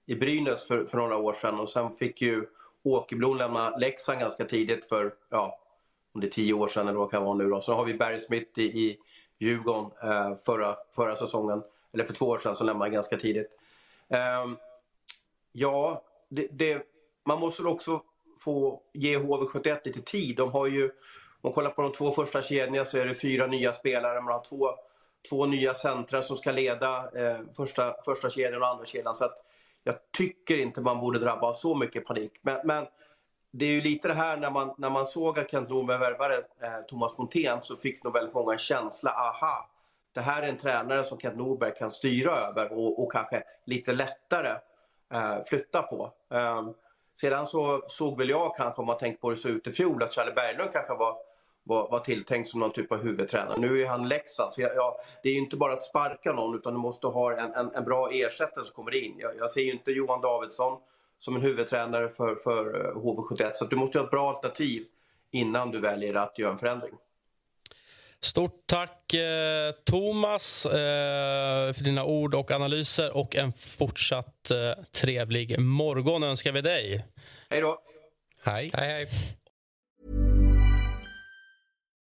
i 0.06 0.14
Brynäs 0.14 0.66
för, 0.66 0.84
för 0.84 0.98
några 0.98 1.16
år 1.16 1.34
sedan 1.34 1.60
och 1.60 1.68
sen 1.68 1.94
fick 1.96 2.22
ju 2.22 2.46
Åkerblom 2.82 3.36
lämna 3.36 3.76
Leksand 3.76 4.20
ganska 4.20 4.44
tidigt 4.44 4.88
för, 4.88 5.14
ja, 5.28 5.58
om 6.12 6.20
det 6.20 6.26
är 6.26 6.30
tio 6.30 6.52
år 6.52 6.68
sedan 6.68 6.88
eller 6.88 6.98
vad 6.98 7.08
det 7.08 7.10
kan 7.10 7.24
vara 7.24 7.34
nu 7.34 7.50
då. 7.50 7.60
Så 7.60 7.74
har 7.74 7.84
vi 7.84 7.94
Barry 7.94 8.18
Smith 8.18 8.58
i, 8.58 8.62
i 8.62 8.98
Djurgården 9.38 9.90
eh, 10.02 10.36
förra, 10.46 10.76
förra 10.96 11.16
säsongen, 11.16 11.62
eller 11.92 12.04
för 12.04 12.12
två 12.12 12.26
år 12.26 12.38
sedan, 12.38 12.56
som 12.56 12.66
lämnade 12.66 12.90
ganska 12.90 13.16
tidigt. 13.16 13.46
Eh, 14.08 14.46
ja, 15.52 16.02
det, 16.28 16.48
det, 16.50 16.86
man 17.24 17.40
måste 17.40 17.62
också 17.62 18.02
få 18.38 18.82
ge 18.92 19.18
HV71 19.18 19.80
lite 19.84 20.02
tid. 20.02 20.36
De 20.36 20.52
har 20.52 20.66
ju, 20.66 20.84
om 20.84 20.92
man 21.40 21.52
kollar 21.52 21.70
på 21.70 21.82
de 21.82 21.92
två 21.92 22.10
första 22.10 22.42
kedjorna 22.42 22.84
så 22.84 22.98
är 22.98 23.06
det 23.06 23.14
fyra 23.14 23.46
nya 23.46 23.72
spelare. 23.72 24.20
Man 24.20 24.32
har 24.32 24.44
två, 24.44 24.70
två 25.28 25.46
nya 25.46 25.74
centra 25.74 26.22
som 26.22 26.36
ska 26.36 26.52
leda 26.52 27.10
eh, 27.14 27.40
första, 27.56 27.94
första 28.04 28.30
kedjan 28.30 28.62
och 28.62 28.68
andra 28.68 28.84
kedjan. 28.84 29.16
Så 29.16 29.24
att 29.24 29.44
jag 29.84 29.94
tycker 30.12 30.56
inte 30.56 30.80
man 30.80 31.00
borde 31.00 31.18
drabba 31.18 31.46
av 31.46 31.54
så 31.54 31.74
mycket 31.74 32.06
panik. 32.06 32.32
Men, 32.42 32.60
men, 32.64 32.86
det 33.52 33.64
är 33.64 33.70
ju 33.70 33.80
lite 33.80 34.08
det 34.08 34.14
här 34.14 34.36
när 34.36 34.50
man, 34.50 34.74
när 34.78 34.90
man 34.90 35.06
såg 35.06 35.38
att 35.38 35.50
Kent 35.50 35.68
Norberg 35.68 35.98
värvade 35.98 36.36
eh, 36.36 36.80
Thomas 36.88 37.18
Montén 37.18 37.58
så 37.62 37.76
fick 37.76 38.04
nog 38.04 38.12
väldigt 38.12 38.34
många 38.34 38.52
en 38.52 38.58
känsla, 38.58 39.10
aha, 39.10 39.70
det 40.12 40.20
här 40.20 40.42
är 40.42 40.48
en 40.48 40.56
tränare 40.56 41.04
som 41.04 41.18
Kent 41.18 41.36
Norberg 41.36 41.74
kan 41.74 41.90
styra 41.90 42.32
över 42.32 42.72
och, 42.72 43.02
och 43.02 43.12
kanske 43.12 43.42
lite 43.64 43.92
lättare 43.92 44.56
eh, 45.12 45.42
flytta 45.46 45.82
på. 45.82 46.12
Eh, 46.30 46.70
sedan 47.14 47.46
så 47.46 47.84
såg 47.88 48.18
väl 48.18 48.30
jag 48.30 48.56
kanske, 48.56 48.80
om 48.80 48.86
man 48.86 48.98
tänker 48.98 49.20
på 49.20 49.28
hur 49.28 49.36
det 49.36 49.42
såg 49.42 49.52
ut 49.52 49.66
i 49.66 49.72
fjol, 49.72 50.02
att 50.02 50.12
Charlie 50.12 50.34
Berglund 50.34 50.72
kanske 50.72 50.94
var 50.94 51.16
var, 51.62 51.90
var 51.90 52.00
tilltänkt 52.00 52.48
som 52.48 52.60
någon 52.60 52.72
typ 52.72 52.92
av 52.92 53.02
huvudtränare. 53.02 53.60
Nu 53.60 53.82
är 53.82 53.86
han 53.86 54.08
Leksand. 54.08 54.54
Så 54.54 54.60
jag, 54.60 54.74
jag, 54.74 54.94
det 55.22 55.28
är 55.28 55.32
ju 55.32 55.38
inte 55.38 55.56
bara 55.56 55.72
att 55.72 55.82
sparka 55.82 56.32
någon 56.32 56.56
utan 56.56 56.72
du 56.72 56.78
måste 56.78 57.06
ha 57.06 57.32
en, 57.32 57.54
en, 57.54 57.74
en 57.74 57.84
bra 57.84 58.10
ersättare 58.12 58.64
som 58.64 58.74
kommer 58.74 58.94
in. 58.94 59.14
Jag, 59.18 59.36
jag 59.38 59.50
ser 59.50 59.60
ju 59.60 59.72
inte 59.72 59.90
Johan 59.90 60.20
Davidsson 60.20 60.78
som 61.18 61.36
en 61.36 61.42
huvudtränare 61.42 62.08
för, 62.08 62.34
för 62.34 62.86
eh, 62.86 62.94
HV71. 62.94 63.50
Så 63.54 63.64
du 63.64 63.76
måste 63.76 63.98
ha 63.98 64.04
ett 64.04 64.10
bra 64.10 64.30
alternativ 64.30 64.84
innan 65.30 65.70
du 65.70 65.80
väljer 65.80 66.14
att 66.14 66.38
göra 66.38 66.52
en 66.52 66.58
förändring. 66.58 66.94
Stort 68.22 68.66
tack 68.66 69.14
eh, 69.14 69.72
Thomas 69.84 70.66
eh, 70.66 71.72
för 71.72 71.84
dina 71.84 72.04
ord 72.04 72.34
och 72.34 72.50
analyser 72.50 73.16
och 73.16 73.36
en 73.36 73.52
fortsatt 73.52 74.50
eh, 74.50 74.84
trevlig 74.92 75.60
morgon 75.60 76.22
önskar 76.22 76.52
vi 76.52 76.60
dig. 76.60 77.04
Hej 77.50 77.60
då. 77.60 77.78
Hej. 78.42 78.70
Hej, 78.74 78.88
hej. 78.88 79.06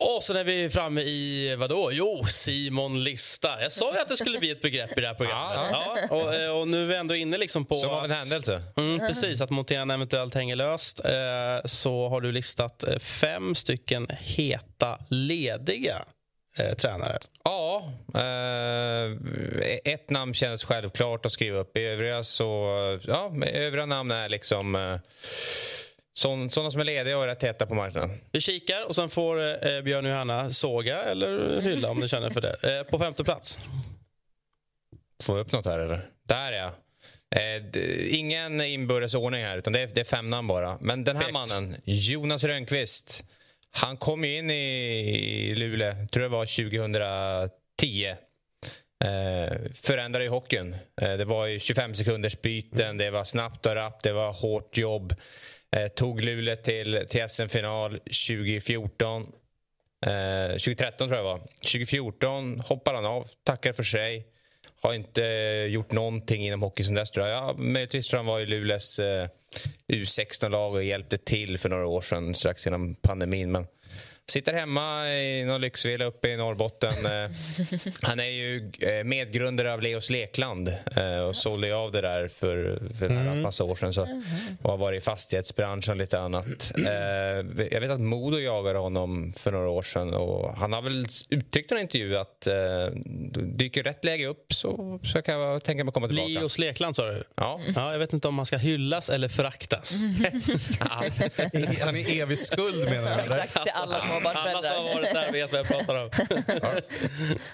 Och 0.00 0.22
så 0.22 0.34
är 0.34 0.44
vi 0.44 0.70
framme 0.70 1.00
i, 1.00 1.56
vadå? 1.58 1.90
Jo, 1.92 2.24
Simon 2.24 3.04
Lista. 3.04 3.62
Jag 3.62 3.72
sa 3.72 3.92
ju 3.94 4.00
att 4.00 4.08
det 4.08 4.16
skulle 4.16 4.38
bli 4.38 4.50
ett 4.50 4.62
begrepp 4.62 4.98
i 4.98 5.00
det 5.00 5.06
här 5.06 5.14
programmet. 5.18 5.68
Ja, 5.70 5.96
och, 6.10 6.34
eh, 6.34 6.50
och 6.50 6.68
nu 6.68 6.82
är 6.82 6.86
vi 6.86 6.94
ändå 6.94 7.14
inne 7.14 7.38
liksom 7.38 7.64
på... 7.64 7.74
Som 7.74 7.90
av 7.90 8.04
en 8.04 8.10
händelse. 8.10 8.62
Mm, 8.76 8.98
precis, 8.98 9.40
att 9.40 9.50
monteringen 9.50 9.90
eventuellt 9.90 10.34
hänger 10.34 10.56
löst. 10.56 11.04
Eh, 11.04 11.12
så 11.64 12.08
har 12.08 12.20
du 12.20 12.32
listat 12.32 12.84
eh, 12.84 12.98
fem 12.98 13.54
stycken 13.54 14.06
heta, 14.20 14.98
lediga 15.10 16.04
eh, 16.58 16.74
tränare. 16.74 17.18
Ja, 17.44 17.92
eh, 18.14 19.12
ett 19.84 20.10
namn 20.10 20.34
känns 20.34 20.64
självklart 20.64 21.26
att 21.26 21.32
skriva 21.32 21.58
upp. 21.58 21.76
I 21.76 21.80
övriga 21.80 22.24
så... 22.24 22.66
Ja, 23.06 23.32
övriga 23.46 23.86
namn 23.86 24.10
är 24.10 24.28
liksom... 24.28 24.74
Eh, 24.74 24.98
sådana 26.16 26.70
som 26.70 26.80
är 26.80 26.84
lediga 26.84 27.18
och 27.18 27.26
rätt 27.26 27.44
heta 27.44 27.66
på 27.66 27.74
marknaden. 27.74 28.20
Vi 28.32 28.40
kikar 28.40 28.82
och 28.84 28.96
sen 28.96 29.10
får 29.10 29.66
eh, 29.66 29.80
Björn 29.82 30.04
och 30.04 30.10
Johanna 30.10 30.50
såga 30.50 31.02
eller 31.02 31.60
hylla 31.60 31.90
om 31.90 32.00
ni 32.00 32.08
känner 32.08 32.30
för 32.30 32.40
det. 32.40 32.56
Eh, 32.78 32.82
på 32.82 32.98
femte 32.98 33.24
plats. 33.24 33.58
Får 35.24 35.36
jag 35.38 35.46
upp 35.46 35.52
något 35.52 35.64
här 35.66 35.78
eller? 35.78 36.08
Där 36.22 36.52
ja. 36.52 36.74
Eh, 37.40 37.62
d- 37.62 38.08
ingen 38.10 38.60
inbördes 38.60 39.14
ordning 39.14 39.42
här, 39.44 39.58
utan 39.58 39.72
det 39.72 39.80
är, 39.80 39.86
det 39.86 40.00
är 40.00 40.04
fem 40.04 40.30
namn 40.30 40.48
bara. 40.48 40.78
Men 40.80 41.04
den 41.04 41.16
här 41.16 41.32
mannen, 41.32 41.76
Jonas 41.84 42.44
Rönnqvist. 42.44 43.24
Han 43.70 43.96
kom 43.96 44.24
ju 44.24 44.36
in 44.38 44.50
i 44.50 45.54
Luleå, 45.56 45.94
tror 46.12 46.22
jag 46.22 46.30
var 46.30 46.46
2010. 46.46 48.06
Eh, 49.04 49.56
förändrade 49.74 50.24
ju 50.24 50.30
hockeyn. 50.30 50.76
Eh, 51.00 51.12
det 51.16 51.24
var 51.24 51.46
ju 51.46 51.60
25 51.60 51.94
sekunders 51.94 52.40
byten, 52.40 52.98
det 52.98 53.10
var 53.10 53.24
snabbt 53.24 53.66
och 53.66 53.74
rappt, 53.74 54.02
det 54.02 54.12
var 54.12 54.32
hårt 54.32 54.76
jobb. 54.76 55.14
Eh, 55.70 55.88
tog 55.88 56.20
Luleå 56.20 56.56
till, 56.56 57.04
till 57.08 57.28
SM-final 57.28 57.98
2014. 57.98 59.32
Eh, 60.06 60.48
2013 60.50 61.08
tror 61.08 61.16
jag 61.16 61.26
det 61.26 61.30
var. 61.30 61.38
2014 61.38 62.60
hoppade 62.60 62.96
han 62.96 63.06
av, 63.06 63.28
tackar 63.44 63.72
för 63.72 63.82
sig. 63.82 64.26
Har 64.80 64.94
inte 64.94 65.22
gjort 65.70 65.92
någonting 65.92 66.46
inom 66.46 66.62
hockey 66.62 66.84
sen 66.84 66.94
dess 66.94 67.10
tror 67.10 67.26
jag. 67.26 67.36
Ja, 67.36 67.54
möjligtvis 67.58 68.08
tror 68.08 68.18
han 68.18 68.26
var 68.26 68.40
i 68.40 68.46
Luleås 68.46 68.98
eh, 68.98 69.28
U16-lag 69.88 70.74
och 70.74 70.84
hjälpte 70.84 71.18
till 71.18 71.58
för 71.58 71.68
några 71.68 71.86
år 71.86 72.00
sedan 72.00 72.34
strax 72.34 72.66
innan 72.66 72.94
pandemin. 72.94 73.52
Men 73.52 73.66
sitter 74.30 74.52
hemma 74.52 75.14
i 75.14 75.44
någon 75.44 75.60
lyxvilla 75.60 76.04
uppe 76.04 76.28
i 76.28 76.36
Norrbotten. 76.36 77.06
Eh, 77.06 77.30
han 78.02 78.20
är 78.20 78.28
ju 78.28 78.72
eh, 78.78 79.04
medgrundare 79.04 79.72
av 79.72 79.82
Leos 79.82 80.10
Lekland 80.10 80.72
eh, 80.96 81.18
och 81.18 81.36
sålde 81.36 81.76
av 81.76 81.92
det 81.92 82.00
där 82.00 82.28
för, 82.28 82.78
för 82.98 83.06
en 83.06 83.18
mm. 83.18 83.42
massa 83.42 83.64
år 83.64 83.76
sedan. 83.76 83.94
Så, 83.94 84.22
och 84.62 84.70
har 84.70 84.76
varit 84.76 85.02
i 85.02 85.04
fastighetsbranschen 85.04 85.90
och 85.90 85.96
lite 85.96 86.20
annat. 86.20 86.72
Jag 87.70 87.80
vet 87.80 87.90
att 87.90 88.00
Modo 88.00 88.38
jagade 88.38 88.78
honom 88.78 89.32
för 89.36 89.52
några 89.52 89.68
år 89.68 89.82
sedan 89.82 90.14
och 90.14 90.56
han 90.56 90.72
har 90.72 90.82
väl 90.82 91.06
uttryckt 91.30 91.72
i 91.72 91.74
en 91.74 91.80
intervju 91.80 92.16
att 92.16 92.48
dyker 93.32 93.82
rätt 93.82 94.04
läge 94.04 94.26
upp 94.26 94.52
så, 94.52 95.00
så 95.04 95.22
kan 95.22 95.40
jag 95.40 95.64
tänka 95.64 95.84
mig 95.84 95.88
att 95.88 95.94
komma 95.94 96.08
tillbaka. 96.08 96.28
Leos 96.28 96.58
Lekland 96.58 96.96
sa 96.96 97.06
du? 97.06 97.22
Ja. 97.34 97.60
ja. 97.74 97.92
Jag 97.92 97.98
vet 97.98 98.12
inte 98.12 98.28
om 98.28 98.34
man 98.34 98.46
ska 98.46 98.56
hyllas 98.56 99.10
eller 99.10 99.28
föraktas. 99.28 99.94
Han 101.84 101.96
är 101.96 102.22
evig 102.22 102.38
skuld 102.38 102.88
menar 102.90 103.26
du? 103.28 103.34
Exakt, 103.34 103.64
till 103.64 103.72
alla 103.74 104.00
småbarnsföräldrar. 104.20 104.70
Alla 104.70 104.74
som 104.74 104.86
har 104.86 104.94
varit 104.94 105.14
där 105.14 105.32
vet 105.32 105.52
vad 105.52 105.60
jag 105.60 105.68
pratar 105.68 106.04
om. 106.04 106.10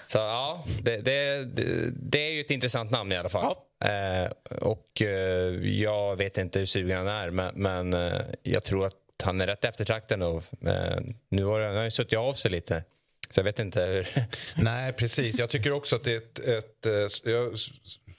Så 0.07 0.17
ja, 0.17 0.65
det, 0.81 0.97
det, 0.97 1.45
det, 1.93 2.27
är 2.27 2.31
ju 2.31 2.41
ett 2.41 2.51
intressant 2.51 2.91
namn 2.91 3.11
i 3.11 3.17
alla 3.17 3.29
fall. 3.29 3.55
Eh, 3.85 4.57
och 4.57 5.01
eh, 5.01 5.69
jag 5.69 6.15
vet 6.15 6.37
inte 6.37 6.59
hur 6.59 6.65
sugen 6.65 6.97
han 6.97 7.07
är, 7.07 7.29
men, 7.29 7.55
men 7.55 7.93
eh, 7.93 8.21
jag 8.43 8.63
tror 8.63 8.85
att 8.85 8.95
han 9.23 9.41
är 9.41 9.47
rätt 9.47 9.65
eftertraktad 9.65 10.19
nu. 10.19 10.41
Eh, 10.71 10.97
nu 11.29 11.43
har 11.43 11.61
han 11.61 11.75
har 11.75 11.83
ju 11.83 11.91
suttit 11.91 12.19
av 12.19 12.33
sig 12.33 12.51
lite. 12.51 12.83
Så 13.29 13.39
jag 13.39 13.43
vet 13.43 13.59
inte 13.59 13.81
hur... 13.81 14.07
Nej, 14.63 14.93
precis. 14.93 15.39
Jag 15.39 15.49
tycker 15.49 15.71
också 15.71 15.95
att 15.95 16.03
det 16.03 16.13
är 16.13 16.17
ett... 16.17 16.39
ett 16.39 16.85
eh, 16.85 17.31
jag 17.31 17.53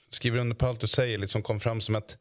skriver 0.09 0.39
under 0.39 0.55
på 0.55 0.67
allt 0.67 0.79
du 0.79 0.87
säger, 0.87 1.17
liksom 1.17 1.43
kom 1.43 1.59
fram 1.59 1.81
som 1.81 1.95
ett... 1.95 2.17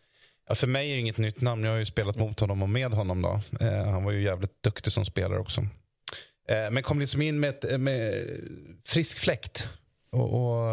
Ja, 0.49 0.55
för 0.55 0.67
mig 0.67 0.91
är 0.91 0.95
det 0.95 1.01
inget 1.01 1.19
nytt 1.19 1.41
namn. 1.41 1.65
Jag 1.65 1.73
har 1.73 1.79
ju 1.79 1.87
spelat 1.87 2.17
mot 2.17 2.41
honom 2.41 2.63
och 2.63 2.69
med 2.69 2.93
honom. 2.93 3.23
Då. 3.23 3.41
Eh, 3.61 3.85
han 3.85 4.05
var 4.05 4.13
ju 4.13 4.23
jävligt 4.23 4.63
duktig 4.63 4.93
som 4.93 5.05
spelare 5.05 5.39
också. 5.39 5.67
Eh, 6.49 6.71
men 6.71 6.83
kom 6.83 7.01
liksom 7.01 7.23
in 7.23 7.41
med, 7.41 7.51
ett, 7.65 7.81
med 7.81 8.27
frisk 8.87 9.19
fläkt. 9.19 9.69
Och, 10.11 10.35
och, 10.35 10.69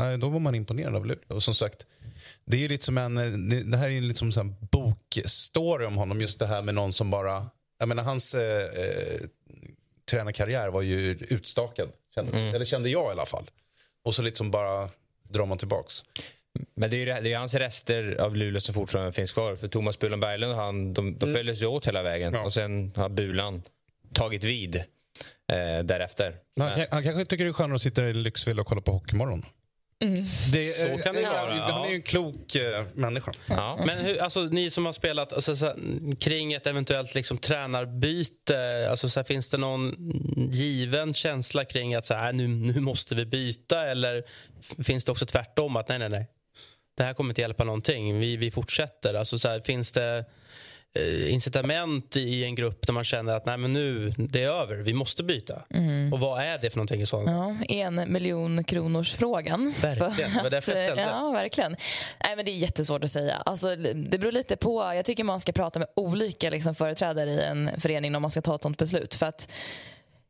eh, 0.00 0.18
då 0.18 0.28
var 0.28 0.38
man 0.38 0.54
imponerad 0.54 0.96
av 0.96 1.06
Luleå. 1.06 1.22
Och 1.28 1.42
som 1.42 1.54
sagt, 1.54 1.86
det 2.44 2.64
är 2.64 2.68
lite 2.68 2.84
som 2.84 2.98
en, 2.98 3.18
eh, 3.18 3.60
det- 3.64 3.76
här 3.76 3.86
är 3.86 3.90
ju 3.90 4.00
lite 4.00 4.18
som 4.18 4.30
en 4.40 4.56
bokstory 4.70 5.86
om 5.86 5.96
honom. 5.96 6.20
Just 6.20 6.38
det 6.38 6.46
här 6.46 6.62
med 6.62 6.74
någon 6.74 6.92
som 6.92 7.10
bara, 7.10 7.46
jag 7.78 7.88
menar 7.88 8.02
hans 8.02 8.34
eh, 8.34 8.62
eh, 8.62 9.20
tränarkarriär 10.10 10.68
var 10.68 10.82
ju 10.82 11.10
utstakad. 11.28 11.88
Kändes, 12.14 12.34
Eller 12.34 12.64
kände 12.64 12.88
jag 12.90 13.08
i 13.08 13.10
alla 13.12 13.26
fall. 13.26 13.50
Och 14.04 14.14
så 14.14 14.22
lite 14.22 14.36
som 14.36 14.50
bara 14.50 14.88
drar 15.28 15.46
man 15.46 15.58
tillbaks. 15.58 16.04
Men 16.74 16.90
det 16.90 16.96
är 16.96 16.98
ju 16.98 17.04
det 17.22 17.32
är 17.32 17.38
hans 17.38 17.54
rester 17.54 18.16
av 18.20 18.36
Luleå 18.36 18.60
som 18.60 18.74
fortfarande 18.74 19.12
finns 19.12 19.32
kvar. 19.32 19.56
För 19.56 19.68
Thomas 19.68 19.98
Bulan 19.98 20.20
Berglund 20.20 20.52
och 20.52 20.58
han, 20.58 20.94
de, 20.94 21.18
de 21.18 21.32
följdes 21.34 21.62
ju 21.62 21.66
åt 21.66 21.86
hela 21.86 22.02
vägen. 22.02 22.32
Och 22.36 22.52
sen 22.52 22.92
har 22.96 23.08
Bulan 23.08 23.62
tagit 24.16 24.44
vid 24.44 24.76
eh, 24.76 25.84
därefter. 25.84 26.36
Han, 26.60 26.70
han, 26.70 26.86
han 26.90 27.02
kanske 27.02 27.24
tycker 27.24 27.44
det 27.44 27.50
är 27.50 27.52
skönare 27.52 27.76
att 27.76 27.82
sitta 27.82 28.08
i 28.08 28.12
Lyxville 28.14 28.60
och 28.60 28.66
kolla 28.66 28.80
på 28.80 28.92
Hockeymorgon. 28.92 29.46
Det, 30.52 30.76
Så 30.76 31.02
kan 31.02 31.14
det 31.14 31.22
eh, 31.22 31.30
vara, 31.30 31.54
Han 31.54 31.82
är 31.82 31.84
ja. 31.84 31.88
ju 31.88 31.94
en 31.94 32.02
klok 32.02 32.54
eh, 32.54 32.84
människa. 32.94 33.32
Men 33.86 33.98
hur, 33.98 34.22
alltså, 34.22 34.40
ni 34.40 34.70
som 34.70 34.86
har 34.86 34.92
spelat 34.92 35.32
alltså, 35.32 35.56
så 35.56 35.64
här, 35.66 35.76
kring 36.20 36.52
ett 36.52 36.66
eventuellt 36.66 37.14
liksom, 37.14 37.38
tränarbyte, 37.38 38.88
alltså, 38.90 39.08
så 39.08 39.20
här, 39.20 39.24
finns 39.24 39.48
det 39.48 39.56
någon 39.56 39.94
given 40.52 41.14
känsla 41.14 41.64
kring 41.64 41.94
att 41.94 42.06
så 42.06 42.14
här, 42.14 42.32
nu, 42.32 42.48
nu 42.48 42.80
måste 42.80 43.14
vi 43.14 43.26
byta 43.26 43.86
eller 43.86 44.24
finns 44.82 45.04
det 45.04 45.12
också 45.12 45.26
tvärtom 45.26 45.76
att 45.76 45.88
nej, 45.88 45.98
nej, 45.98 46.08
nej, 46.08 46.26
det 46.96 47.04
här 47.04 47.14
kommer 47.14 47.30
inte 47.30 47.40
hjälpa 47.40 47.64
någonting, 47.64 48.18
vi, 48.18 48.36
vi 48.36 48.50
fortsätter. 48.50 49.14
Alltså, 49.14 49.38
så 49.38 49.48
här, 49.48 49.60
finns 49.60 49.92
det 49.92 50.24
incitament 51.28 52.16
i 52.16 52.44
en 52.44 52.54
grupp 52.54 52.86
där 52.86 52.92
man 52.92 53.04
känner 53.04 53.36
att 53.36 53.46
nej, 53.46 53.56
men 53.56 53.72
nu 53.72 54.12
det 54.16 54.42
är 54.42 54.48
över, 54.48 54.76
vi 54.76 54.92
måste 54.92 55.22
byta? 55.22 55.62
Mm. 55.70 56.12
Och 56.12 56.20
vad 56.20 56.42
är 56.42 56.58
det 56.58 56.70
för 56.70 56.76
någonting 56.76 57.02
i 57.02 57.06
sådant? 57.06 57.28
Ja, 57.68 57.74
en 57.74 58.12
miljon 58.12 58.64
kronors 58.64 59.14
frågan. 59.14 59.74
Verkligen, 59.80 60.34
det 60.34 60.42
var 60.42 60.50
därför 60.50 60.72
jag 60.72 60.80
ställde. 60.80 61.02
Ja, 61.02 61.30
verkligen. 61.30 61.76
Nej, 62.24 62.36
men 62.36 62.44
det 62.44 62.50
är 62.50 62.56
jättesvårt 62.56 63.04
att 63.04 63.10
säga. 63.10 63.34
Alltså, 63.34 63.76
det 63.76 64.18
beror 64.18 64.32
lite 64.32 64.56
på. 64.56 64.92
Jag 64.94 65.04
tycker 65.04 65.24
man 65.24 65.40
ska 65.40 65.52
prata 65.52 65.78
med 65.78 65.88
olika 65.96 66.50
liksom, 66.50 66.74
företrädare 66.74 67.30
i 67.30 67.44
en 67.44 67.70
förening 67.78 68.16
om 68.16 68.22
man 68.22 68.30
ska 68.30 68.42
ta 68.42 68.54
ett 68.54 68.62
sånt 68.62 68.78
beslut. 68.78 69.14
För 69.14 69.26
att 69.26 69.52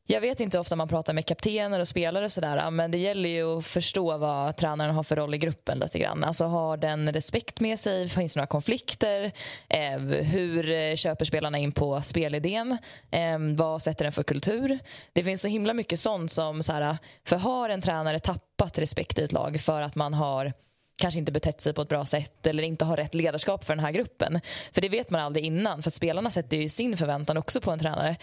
jag 0.07 0.21
vet 0.21 0.41
inte 0.41 0.57
hur 0.57 0.61
ofta 0.61 0.77
man 0.77 0.89
pratar 0.89 1.13
med 1.13 1.27
kaptener 1.27 1.81
och 1.81 1.89
spelare 1.89 2.25
och 2.25 2.33
sådär, 2.33 2.71
men 2.71 2.91
det 2.91 2.99
gäller 2.99 3.29
ju 3.29 3.59
att 3.59 3.67
förstå 3.67 4.19
vad 4.19 4.57
tränaren 4.57 4.95
har 4.95 5.03
för 5.03 5.17
roll 5.17 5.35
i 5.35 5.39
gruppen 5.39 5.79
lite 5.79 5.99
grann. 5.99 6.25
Alltså 6.25 6.45
har 6.45 6.77
den 6.77 7.13
respekt 7.13 7.61
med 7.61 7.81
sig? 7.81 8.09
Finns 8.09 8.35
det 8.35 8.39
några 8.39 8.47
konflikter? 8.47 9.33
Eh, 9.69 9.99
hur 10.23 10.71
eh, 10.71 10.95
köper 10.95 11.25
spelarna 11.25 11.59
in 11.59 11.73
på 11.73 12.03
spelidén? 12.03 12.79
Eh, 13.11 13.39
vad 13.57 13.83
sätter 13.83 14.05
den 14.05 14.13
för 14.13 14.23
kultur? 14.23 14.79
Det 15.13 15.23
finns 15.23 15.43
så 15.43 15.49
himla 15.49 15.75
mycket 15.75 16.01
sånt 16.01 16.33
som, 16.33 16.63
så 16.63 16.73
här, 16.73 16.97
för 17.25 17.37
har 17.37 17.69
en 17.69 17.83
tränare 17.83 18.19
tappat 18.19 18.79
respekt 18.79 19.19
i 19.19 19.23
ett 19.23 19.33
lag 19.33 19.61
för 19.61 19.81
att 19.81 19.95
man 19.95 20.15
har 20.15 20.53
kanske 20.99 21.21
inte 21.21 21.33
betett 21.33 21.61
sig 21.61 21.73
på 21.73 21.83
ett 21.83 21.89
bra 21.89 22.05
sätt 22.05 22.47
eller 22.47 22.63
inte 22.63 22.85
har 22.85 22.97
rätt 22.97 23.15
ledarskap 23.15 23.65
för 23.65 23.75
den 23.75 23.85
här 23.85 23.93
gruppen. 23.93 24.41
För 24.73 24.81
det 24.81 24.89
vet 24.89 25.11
man 25.11 25.21
aldrig 25.21 25.45
innan, 25.45 25.83
för 25.83 25.91
spelarna 25.91 26.31
sätter 26.31 26.57
ju 26.57 26.69
sin 26.69 26.97
förväntan 26.97 27.37
också 27.37 27.61
på 27.61 27.71
en 27.71 27.79
tränare 27.79 28.17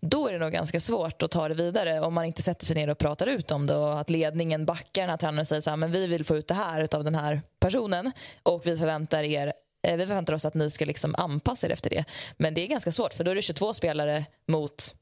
då 0.00 0.28
är 0.28 0.32
det 0.32 0.38
nog 0.38 0.52
ganska 0.52 0.80
svårt 0.80 1.22
att 1.22 1.30
ta 1.30 1.48
det 1.48 1.54
vidare 1.54 2.00
om 2.00 2.14
man 2.14 2.24
inte 2.24 2.42
sätter 2.42 2.66
sig 2.66 2.76
ner 2.76 2.90
och 2.90 2.98
pratar 2.98 3.26
ut 3.26 3.50
om 3.50 3.66
det 3.66 3.76
och 3.76 4.00
att 4.00 4.10
ledningen 4.10 4.66
backar 4.66 5.02
den 5.02 5.10
här 5.10 5.16
tränaren 5.16 5.38
och 5.38 5.46
säger 5.46 5.62
så 5.62 5.70
här, 5.70 5.76
men 5.76 5.92
vi 5.92 6.06
vill 6.06 6.24
få 6.24 6.36
ut 6.36 6.48
det 6.48 6.54
här 6.54 6.96
av 6.96 7.04
den 7.04 7.14
här 7.14 7.42
personen 7.60 8.12
och 8.42 8.66
vi 8.66 8.76
förväntar 8.76 9.22
er 9.22 9.52
eh, 9.82 9.96
vi 9.96 10.06
förväntar 10.06 10.32
oss 10.32 10.44
att 10.44 10.54
ni 10.54 10.70
ska 10.70 10.84
liksom 10.84 11.14
anpassa 11.18 11.66
er 11.66 11.70
efter 11.70 11.90
det. 11.90 12.04
Men 12.36 12.54
det 12.54 12.60
är 12.60 12.66
ganska 12.66 12.92
svårt 12.92 13.12
för 13.12 13.24
då 13.24 13.30
är 13.30 13.34
det 13.34 13.42
22 13.42 13.74
spelare 13.74 14.24
mot 14.48 14.94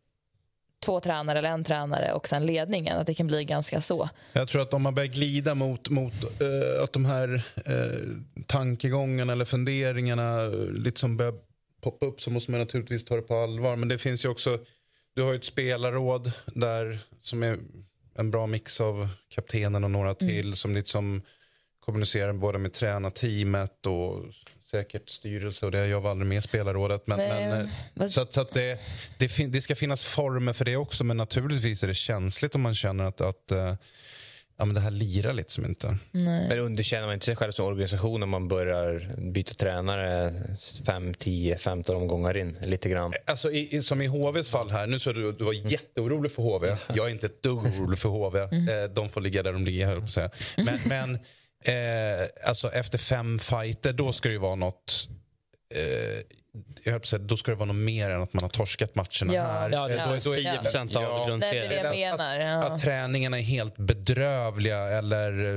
två 0.86 1.01
tränare 1.01 1.38
eller 1.38 1.49
en 1.49 1.64
tränare 1.64 2.12
och 2.12 2.28
sen 2.28 2.47
ledningen. 2.47 2.99
Att 2.99 3.07
det 3.07 3.14
kan 3.14 3.26
bli 3.26 3.44
ganska 3.44 3.80
så. 3.80 4.09
Jag 4.32 4.49
tror 4.49 4.62
att 4.62 4.74
om 4.74 4.82
man 4.82 4.94
börjar 4.94 5.09
glida 5.09 5.55
mot, 5.55 5.88
mot 5.88 6.12
uh, 6.24 6.82
att 6.82 6.92
de 6.92 7.05
här 7.05 7.42
uh, 7.68 8.44
tankegångarna 8.47 9.32
eller 9.32 9.44
funderingarna 9.44 10.42
uh, 10.42 10.70
liksom 10.70 11.16
börjar 11.16 11.34
poppa 11.80 12.07
upp 12.07 12.20
så 12.20 12.30
måste 12.30 12.51
man 12.51 12.61
naturligtvis 12.61 13.05
ta 13.05 13.16
det 13.16 13.22
på 13.22 13.34
allvar. 13.34 13.76
Men 13.76 13.88
det 13.88 13.99
finns 13.99 14.24
ju 14.24 14.28
också, 14.28 14.59
du 15.17 15.23
har 15.23 15.33
ju 15.33 15.37
ett 15.37 15.45
spelarråd 15.45 16.33
där 16.47 16.99
som 17.21 17.43
är 17.43 17.59
en 18.14 18.31
bra 18.31 18.47
mix 18.47 18.81
av 18.81 19.09
kaptenen 19.29 19.85
och 19.85 19.91
några 19.91 20.14
till 20.14 20.41
mm. 20.41 20.55
som 20.55 20.75
liksom 20.75 21.23
kommunicerar 21.81 22.33
både 22.33 22.59
med 22.59 22.73
tränarteamet 22.73 23.87
och 23.87 24.25
säkert 24.71 25.09
styrelse 25.09 25.67
och 25.67 25.73
det. 25.73 25.87
Jag 25.87 26.01
var 26.01 26.11
aldrig 26.11 26.29
med 26.29 26.39
i 26.39 26.41
spelarrådet. 26.41 27.07
Men, 27.07 27.19
men 27.19 27.71
eh, 28.01 28.09
så, 28.09 28.21
att, 28.21 28.35
så 28.35 28.41
att 28.41 28.53
det, 28.53 28.81
det, 29.19 29.29
fin, 29.29 29.53
det, 29.53 29.61
ska 29.61 29.75
finnas 29.75 30.03
former 30.03 30.53
för 30.53 30.64
det 30.64 30.77
också 30.77 31.05
men 31.05 31.17
naturligtvis 31.17 31.83
är 31.83 31.89
det 31.89 31.95
känsligt 31.95 32.55
om 32.55 32.61
man 32.61 32.75
känner 32.75 33.05
att, 33.05 33.21
att 33.21 33.53
uh, 33.53 33.75
ja, 34.59 34.64
men 34.64 34.74
det 34.74 34.80
här 34.80 34.90
lirar 34.90 35.32
liksom 35.32 35.64
inte. 35.64 35.98
Nej. 36.11 36.48
Men 36.48 36.59
underkänner 36.59 37.07
man 37.07 37.14
inte 37.14 37.26
sig 37.26 37.36
själv 37.36 37.52
som 37.52 37.66
organisation 37.66 38.22
om 38.22 38.30
man 38.30 38.48
börjar 38.48 39.14
byta 39.32 39.54
tränare 39.54 40.34
5, 40.86 41.14
10, 41.14 41.59
15 41.59 41.96
omgångar 41.96 42.36
in? 42.36 42.57
Lite 42.62 42.88
grann. 42.88 43.12
Alltså, 43.26 43.52
i, 43.52 43.82
som 43.82 44.02
i 44.02 44.07
HVs 44.07 44.50
fall 44.50 44.70
här, 44.70 44.86
nu 44.86 44.98
så 44.98 45.12
du, 45.12 45.32
du 45.32 45.44
var 45.44 45.52
jätteorolig 45.52 46.32
för 46.32 46.42
HV. 46.42 46.76
Jag 46.94 47.07
är 47.07 47.11
inte 47.11 47.26
ett 47.26 47.42
dugg 47.42 47.59
orolig 47.59 47.98
för 47.98 48.09
HV. 48.09 48.38
Mm. 48.38 48.68
Eh, 48.68 48.90
de 48.90 49.09
får 49.09 49.20
ligga 49.20 49.42
där 49.42 49.52
de 49.52 49.64
ligger, 49.64 49.86
här, 49.86 50.07
säga. 50.07 50.30
Men, 50.57 50.78
men 50.86 51.18
Eh, 51.64 52.48
alltså 52.48 52.68
efter 52.68 52.98
fem 52.98 53.38
fighter, 53.38 53.92
då 53.92 54.12
ska 54.12 54.28
det 54.28 54.32
ju 54.32 54.38
vara 54.38 54.54
något... 54.54 55.09
Eh, 55.74 56.20
jag 56.82 57.07
säga, 57.07 57.22
då 57.22 57.36
ska 57.36 57.50
det 57.50 57.57
vara 57.57 57.66
något 57.66 57.76
mer 57.76 58.11
än 58.11 58.22
att 58.22 58.32
man 58.32 58.42
har 58.42 58.48
torskat 58.48 58.94
matcherna 58.94 59.34
ja. 59.34 59.42
här. 59.42 59.70
Ja, 59.70 59.88
det 59.88 59.94
är, 59.94 60.07
då, 60.07 60.16
då 60.24 60.32
är 60.32 60.36
10 60.36 60.59
procent 60.62 60.92
ja. 60.94 61.07
av 61.07 61.28
grundserien. 61.28 61.86
Att, 61.86 62.20
att, 62.20 62.40
ja. 62.40 62.64
att 62.64 62.80
träningarna 62.80 63.38
är 63.38 63.42
helt 63.42 63.76
bedrövliga 63.76 64.78
eller... 64.78 65.57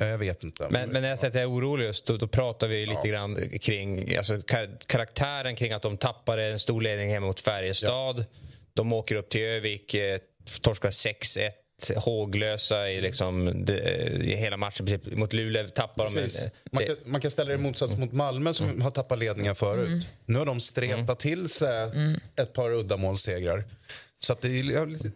Eh, 0.00 0.06
jag 0.06 0.18
vet 0.18 0.44
inte. 0.44 0.66
Men, 0.70 0.90
men 0.90 1.02
när 1.02 1.08
jag 1.08 1.18
säger 1.18 1.30
att 1.30 1.34
jag 1.34 1.42
är 1.42 1.50
orolig, 1.50 1.86
just, 1.86 2.06
då, 2.06 2.16
då 2.16 2.26
pratar 2.26 2.68
vi 2.68 2.86
lite 2.86 3.00
ja. 3.04 3.10
grann 3.10 3.58
kring 3.60 4.16
alltså, 4.16 4.42
kar 4.42 4.68
karaktären 4.86 5.56
kring 5.56 5.72
att 5.72 5.82
de 5.82 5.96
tappade 5.96 6.44
en 6.44 6.58
stor 6.58 6.80
ledning 6.80 7.10
hemma 7.10 7.26
mot 7.26 7.40
Färjestad. 7.40 8.18
Ja. 8.18 8.24
De 8.74 8.92
åker 8.92 9.14
upp 9.14 9.28
till 9.28 9.40
Övik, 9.40 9.94
eh, 9.94 10.18
torskar 10.62 10.90
6-1 10.90 11.50
håglösa 11.96 12.90
i, 12.90 13.00
liksom, 13.00 13.64
de, 13.64 13.72
i 14.22 14.36
hela 14.36 14.56
matchen. 14.56 15.00
Mot 15.12 15.32
Luleå 15.32 15.68
tappar 15.68 16.04
de... 16.04 16.50
Man 16.72 16.86
kan, 16.86 16.96
man 17.04 17.20
kan 17.20 17.30
ställa 17.30 17.48
det 17.48 17.54
i 17.54 17.58
motsats 17.58 17.96
mot 17.96 18.12
Malmö 18.12 18.52
som 18.54 18.66
mm. 18.66 18.82
har 18.82 18.90
tappat 18.90 19.18
ledningar 19.18 19.54
förut. 19.54 19.88
Mm. 19.88 20.00
Nu 20.24 20.38
har 20.38 20.46
de 20.46 20.60
stretat 20.60 20.98
mm. 20.98 21.16
till 21.16 21.48
sig 21.48 21.82
mm. 21.82 22.20
ett 22.36 22.52
par 22.52 22.70
uddamålsegrar. 22.70 23.64
Så 24.18 24.32
att 24.32 24.42
det 24.42 24.48
är 24.48 24.86
lite 24.86 25.10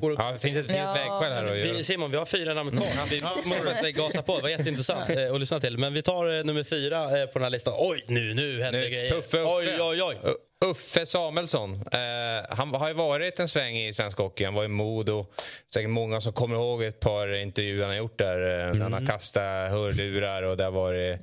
Ja, 0.00 0.32
det 0.32 0.38
finns 0.38 0.56
ett 0.56 0.66
ja. 0.68 0.92
vägskäl 0.92 1.32
här. 1.32 1.54
Vi, 1.54 1.84
Simon, 1.84 2.10
vi 2.10 2.16
har 2.16 2.26
fyra 2.26 2.54
namn 2.54 2.70
kvar. 2.70 3.10
Vi 3.10 3.20
måste 3.64 3.92
gasa 3.92 4.22
på. 4.22 4.36
Det 4.36 4.42
var 4.42 4.48
jätteintressant 4.48 5.10
eh, 5.10 5.32
att 5.32 5.40
lyssna 5.40 5.60
till. 5.60 5.78
Men 5.78 5.92
vi 5.92 6.02
tar 6.02 6.38
eh, 6.38 6.44
nummer 6.44 6.64
fyra 6.64 7.20
eh, 7.20 7.26
på 7.26 7.38
den 7.38 7.42
här 7.42 7.50
listan. 7.50 7.74
Oj, 7.76 8.04
nu, 8.06 8.34
nu 8.34 8.62
händer 8.62 8.80
det 8.80 8.90
grejer. 8.90 9.14
Uffe, 9.14 9.42
oj, 9.42 9.76
oj, 9.80 10.02
oj. 10.02 10.16
Uffe 10.64 11.06
Samuelsson. 11.06 11.72
Eh, 11.92 12.56
han 12.56 12.74
har 12.74 12.88
ju 12.88 12.94
varit 12.94 13.40
en 13.40 13.48
sväng 13.48 13.76
i 13.76 13.92
svensk 13.92 14.18
hockey. 14.18 14.44
Han 14.44 14.54
var 14.54 14.64
i 14.64 14.68
Modo. 14.68 15.26
Säkert 15.74 15.90
många 15.90 16.20
som 16.20 16.32
kommer 16.32 16.56
ihåg 16.56 16.82
ett 16.82 17.00
par 17.00 17.34
intervjuer 17.34 17.80
han 17.80 17.90
har 17.90 17.96
gjort 17.96 18.18
där. 18.18 18.68
Mm. 18.68 18.80
Han 18.80 18.92
har 18.92 19.06
kastat 19.06 19.70
hörlurar 19.70 20.42
och 20.42 20.56
det 20.56 20.70
varit... 20.70 21.20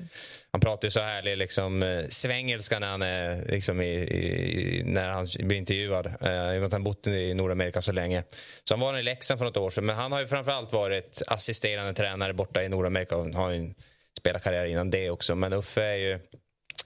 Han 0.51 0.61
pratar 0.61 0.86
ju 0.86 0.91
så 0.91 0.99
härlig 0.99 1.38
liksom, 1.38 2.05
svengelska 2.09 2.79
när 2.79 2.88
han, 2.88 3.01
är, 3.01 3.45
liksom, 3.51 3.81
i, 3.81 3.93
i, 3.93 4.83
när 4.86 5.09
han 5.09 5.27
blir 5.39 5.57
intervjuad. 5.57 6.05
Eh, 6.05 6.53
I 6.53 6.57
och 6.57 6.59
med 6.59 6.63
att 6.63 6.71
han 6.71 6.83
bott 6.83 7.07
i 7.07 7.33
Nordamerika 7.33 7.81
så 7.81 7.91
länge. 7.91 8.23
Så 8.63 8.73
han 8.73 8.79
var 8.79 8.97
i 8.97 9.03
Leksand 9.03 9.38
för 9.38 9.45
något 9.45 9.57
år 9.57 9.69
sedan. 9.69 9.86
Men 9.86 9.95
han 9.95 10.11
har 10.11 10.19
ju 10.19 10.27
framförallt 10.27 10.73
varit 10.73 11.21
assisterande 11.27 11.93
tränare 11.93 12.33
borta 12.33 12.63
i 12.63 12.69
Nordamerika 12.69 13.17
och 13.17 13.27
har 13.27 13.49
ju 13.49 13.57
en 13.57 13.75
spelarkarriär 14.19 14.65
innan 14.65 14.89
det 14.89 15.09
också. 15.09 15.36
Men 15.36 15.53
Uffe 15.53 15.83
är 15.83 15.95
ju... 15.95 16.19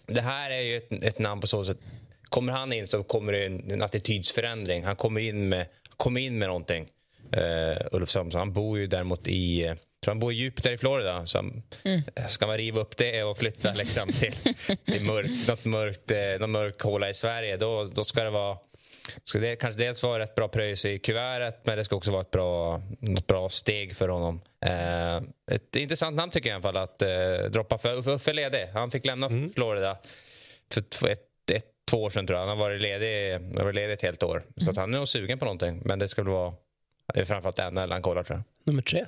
Det 0.07 0.21
här 0.21 0.51
är 0.51 0.61
ju 0.61 0.77
ett, 0.77 1.03
ett 1.03 1.19
namn 1.19 1.41
på 1.41 1.47
så 1.47 1.65
sätt 1.65 1.77
Kommer 2.29 2.53
han 2.53 2.73
in 2.73 2.87
så 2.87 3.03
kommer 3.03 3.33
det 3.33 3.45
en, 3.45 3.71
en 3.71 3.81
attitydsförändring. 3.81 4.83
Han 4.83 4.95
kommer 4.95 5.21
in 5.21 5.49
med, 5.49 5.65
kommer 5.97 6.21
in 6.21 6.37
med 6.37 6.47
någonting. 6.47 6.87
Uh, 7.37 7.77
Ulf 7.91 8.09
Samuelsson. 8.09 8.39
Han 8.39 8.53
bor 8.53 8.79
ju 8.79 8.87
däremot 8.87 9.27
i 9.27 9.67
uh, 9.67 9.75
tror 10.03 10.11
han 10.11 10.19
bor 10.19 10.33
djupt 10.33 10.63
där 10.63 10.71
i 10.71 10.77
Florida. 10.77 11.25
Så 11.25 11.39
mm. 11.39 12.01
Ska 12.27 12.47
man 12.47 12.57
riva 12.57 12.79
upp 12.79 12.97
det 12.97 13.23
och 13.23 13.37
flytta 13.37 13.73
liksom, 13.73 14.09
till, 14.13 14.33
till 14.85 15.03
mörk, 15.03 15.47
något 15.47 15.65
mörkt, 15.65 16.11
eh, 16.11 16.17
någon 16.39 16.51
mörk 16.51 16.81
håla 16.81 17.09
i 17.09 17.13
Sverige 17.13 17.57
då, 17.57 17.83
då 17.83 18.03
ska 18.03 18.23
det 18.23 18.29
vara 18.29 18.57
ska 19.23 19.39
det 19.39 19.55
kanske 19.55 19.83
dels 19.83 20.03
vara 20.03 20.23
ett 20.23 20.35
bra 20.35 20.47
pröjs 20.47 20.85
i 20.85 20.99
kuvertet 20.99 21.61
men 21.63 21.77
det 21.77 21.85
ska 21.85 21.95
också 21.95 22.11
vara 22.11 22.21
ett 22.21 22.31
bra, 22.31 22.81
något 22.99 23.27
bra 23.27 23.49
steg 23.49 23.95
för 23.95 24.09
honom. 24.09 24.41
Eh, 24.65 25.17
ett 25.51 25.75
intressant 25.75 26.15
namn 26.15 26.31
tycker 26.31 26.49
jag 26.49 26.53
i 26.53 26.67
alla 26.67 26.73
fall 26.73 26.77
att 26.77 27.01
eh, 27.01 27.51
droppa 27.51 27.77
för 27.77 28.09
Uffe 28.09 28.33
ledig. 28.33 28.67
Han 28.73 28.91
fick 28.91 29.05
lämna 29.05 29.27
mm. 29.27 29.53
Florida 29.53 29.97
för 30.71 31.07
ett, 31.07 31.21
två 31.89 32.03
år 32.03 32.09
sedan 32.09 32.27
tror 32.27 32.39
jag. 32.39 32.47
Han 32.47 32.57
har 32.57 32.65
varit 32.65 32.81
ledig, 32.81 33.33
har 33.33 33.63
varit 33.63 33.75
ledig 33.75 33.93
ett 33.93 34.01
helt 34.01 34.23
år. 34.23 34.37
Mm. 34.37 34.73
Så 34.73 34.81
han 34.81 34.93
är 34.93 34.97
nog 34.97 35.07
sugen 35.07 35.39
på 35.39 35.45
någonting. 35.45 35.81
Men 35.85 35.99
det 35.99 36.07
ska 36.07 36.23
väl 36.23 36.31
vara 36.31 36.53
det 37.13 37.19
är 37.19 37.25
framförallt 37.25 37.73
NHL 37.73 37.91
han 37.91 38.01
kollar 38.01 38.23
tror 38.23 38.37
jag. 38.37 38.43
Nummer 38.63 38.81
tre. 38.81 39.05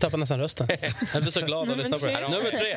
Tappar 0.00 0.18
nästan 0.18 0.40
rösten. 0.40 0.68
Jag 1.12 1.22
blir 1.22 1.30
så 1.30 1.40
glad 1.40 1.70
att 1.70 1.78
lyssna 1.78 1.98
på 1.98 2.06
det 2.06 2.12
här. 2.12 2.28
Nummer 2.28 2.50
tre. 2.50 2.72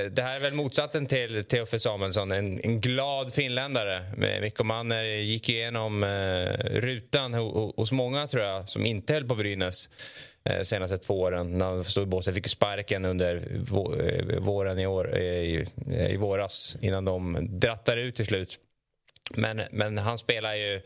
Eh, 0.00 0.10
det 0.10 0.22
här 0.22 0.36
är 0.36 0.40
väl 0.40 0.54
motsatsen 0.54 1.06
till 1.06 1.44
Teoffe 1.44 1.78
Samuelsson. 1.78 2.32
En, 2.32 2.60
en 2.64 2.80
glad 2.80 3.34
finländare. 3.34 4.02
Mikko 4.40 4.64
Manner 4.64 5.04
gick 5.04 5.48
igenom 5.48 6.02
uh, 6.04 6.48
rutan 6.64 7.34
hos 7.34 7.92
många 7.92 8.26
tror 8.26 8.44
jag 8.44 8.68
som 8.68 8.86
inte 8.86 9.12
höll 9.12 9.24
på 9.24 9.34
Brynäs 9.34 9.90
Eh, 10.44 10.62
senaste 10.62 10.98
två 10.98 11.20
åren. 11.20 11.58
När 11.58 11.66
han 11.66 11.84
stod 11.84 12.02
i 12.02 12.06
båset. 12.06 12.34
Fick 12.34 12.48
sparken 12.48 13.04
under 13.04 13.36
eh, 13.36 14.38
våren 14.38 14.78
i, 14.78 14.86
år, 14.86 15.16
eh, 15.16 15.22
i, 15.22 15.66
i 16.10 16.16
våras 16.16 16.76
innan 16.80 17.04
de 17.04 17.38
drattade 17.50 18.00
ut 18.00 18.16
till 18.16 18.26
slut. 18.26 18.58
Men, 19.30 19.62
men 19.70 19.98
han 19.98 20.18
spelar 20.18 20.54
ju 20.54 20.80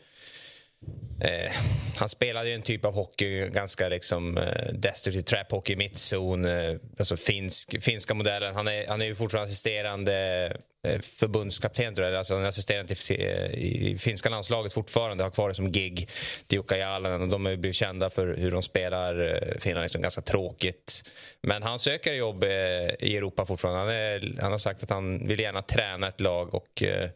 Eh, 1.20 1.52
han 1.98 2.08
spelade 2.08 2.48
ju 2.48 2.54
en 2.54 2.62
typ 2.62 2.84
av 2.84 2.94
hockey, 2.94 3.48
ganska 3.48 3.88
liksom 3.88 4.38
eh, 4.38 4.72
destruktiv 4.72 5.22
trap 5.22 5.50
hockey, 5.50 5.76
mittzon, 5.76 6.44
eh, 6.44 6.76
alltså 6.98 7.16
finsk, 7.16 7.82
finska 7.82 8.14
modellen. 8.14 8.54
Han 8.54 8.68
är, 8.68 8.86
han 8.86 9.02
är 9.02 9.06
ju 9.06 9.14
fortfarande 9.14 9.46
assisterande 9.46 10.46
eh, 10.86 11.00
förbundskapten 11.00 11.94
tror 11.94 12.08
jag, 12.08 12.16
alltså 12.16 12.34
han 12.34 12.44
är 12.44 12.48
assisterande 12.48 12.94
till, 12.94 13.20
eh, 13.20 13.44
i 13.54 13.96
finska 13.98 14.28
landslaget 14.28 14.72
fortfarande, 14.72 15.24
har 15.24 15.30
kvar 15.30 15.48
det 15.48 15.54
som 15.54 15.72
gig. 15.72 16.10
Tiukka 16.46 16.76
Jalanen. 16.76 17.22
och 17.22 17.28
de 17.28 17.44
har 17.44 17.50
ju 17.50 17.56
blivit 17.56 17.76
kända 17.76 18.10
för 18.10 18.36
hur 18.36 18.50
de 18.50 18.62
spelar 18.62 19.34
eh, 19.34 19.58
Finland, 19.58 19.82
liksom 19.82 20.02
ganska 20.02 20.20
tråkigt. 20.20 21.10
Men 21.42 21.62
han 21.62 21.78
söker 21.78 22.12
jobb 22.12 22.44
eh, 22.44 22.50
i 22.98 23.16
Europa 23.16 23.46
fortfarande. 23.46 23.80
Han, 23.80 23.88
är, 23.90 24.40
han 24.40 24.52
har 24.52 24.58
sagt 24.58 24.82
att 24.82 24.90
han 24.90 25.28
vill 25.28 25.40
gärna 25.40 25.62
träna 25.62 26.08
ett 26.08 26.20
lag 26.20 26.54
och 26.54 26.82
eh, 26.82 27.10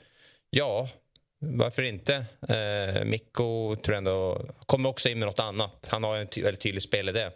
ja, 0.51 0.89
varför 1.39 1.83
inte? 1.83 2.25
Eh, 2.49 3.05
Mikko 3.05 3.77
tror 3.77 3.95
jag 3.95 3.99
ändå 3.99 4.47
kommer 4.67 4.89
också 4.89 5.09
in 5.09 5.19
med 5.19 5.27
något 5.27 5.41
annat. 5.41 5.89
Han 5.91 6.05
har 6.05 6.17
en 6.17 6.27
ty 6.27 6.43
väldigt 6.43 6.63
tydlig 6.63 6.83
spelidé. 6.83 7.31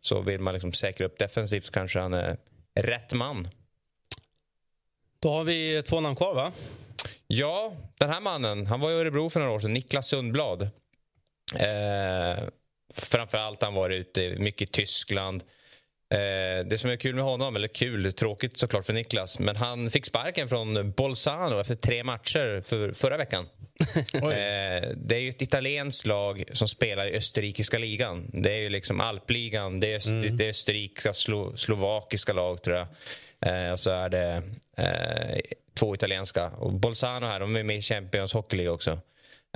Så 0.00 0.20
vill 0.20 0.40
man 0.40 0.54
liksom 0.54 0.72
säkra 0.72 1.06
upp 1.06 1.18
defensivt 1.18 1.64
så 1.64 1.72
kanske 1.72 1.98
han 1.98 2.14
är 2.14 2.36
rätt 2.74 3.12
man. 3.12 3.48
Då 5.20 5.32
har 5.32 5.44
vi 5.44 5.82
två 5.82 6.00
namn 6.00 6.16
kvar, 6.16 6.34
va? 6.34 6.52
Ja, 7.26 7.72
den 7.98 8.10
här 8.10 8.20
mannen. 8.20 8.66
Han 8.66 8.80
var 8.80 8.90
i 8.90 8.94
Örebro 8.94 9.30
för 9.30 9.40
några 9.40 9.52
år 9.52 9.60
sedan. 9.60 9.72
Niklas 9.72 10.08
Sundblad. 10.08 10.62
Eh, 11.56 12.44
framförallt 12.94 13.62
han 13.62 13.74
varit 13.74 13.98
ute 13.98 14.36
mycket 14.38 14.68
i 14.68 14.72
Tyskland. 14.72 15.44
Eh, 16.10 16.66
det 16.66 16.78
som 16.78 16.90
är 16.90 16.96
kul 16.96 17.14
med 17.14 17.24
honom, 17.24 17.56
eller 17.56 17.68
kul, 17.68 18.12
tråkigt 18.12 18.58
såklart 18.58 18.86
för 18.86 18.92
Niklas, 18.92 19.38
men 19.38 19.56
han 19.56 19.90
fick 19.90 20.06
sparken 20.06 20.48
från 20.48 20.92
Bolzano 20.92 21.60
efter 21.60 21.74
tre 21.74 22.04
matcher 22.04 22.60
för, 22.60 22.92
förra 22.92 23.16
veckan. 23.16 23.46
eh, 24.14 24.90
det 24.96 25.14
är 25.14 25.18
ju 25.18 25.30
ett 25.30 25.42
italienskt 25.42 26.06
lag 26.06 26.44
som 26.52 26.68
spelar 26.68 27.06
i 27.06 27.16
österrikiska 27.16 27.78
ligan. 27.78 28.30
Det 28.32 28.52
är 28.52 28.58
ju 28.58 28.68
liksom 28.68 29.00
alpligan, 29.00 29.80
det 29.80 29.92
är, 29.92 30.08
mm. 30.08 30.36
det 30.36 30.44
är 30.44 30.50
österrikiska, 30.50 31.12
slo, 31.12 31.56
slovakiska 31.56 32.32
lag 32.32 32.62
tror 32.62 32.76
jag. 32.76 32.86
Eh, 33.40 33.72
och 33.72 33.80
så 33.80 33.90
är 33.90 34.08
det 34.08 34.42
eh, 34.76 35.40
två 35.74 35.94
italienska. 35.94 36.48
Och 36.48 36.72
Bolzano 36.72 37.26
här, 37.26 37.40
de 37.40 37.56
är 37.56 37.62
med 37.62 37.76
i 37.76 37.82
Champions 37.82 38.32
Hockey 38.32 38.56
League 38.56 38.72
också. 38.72 39.00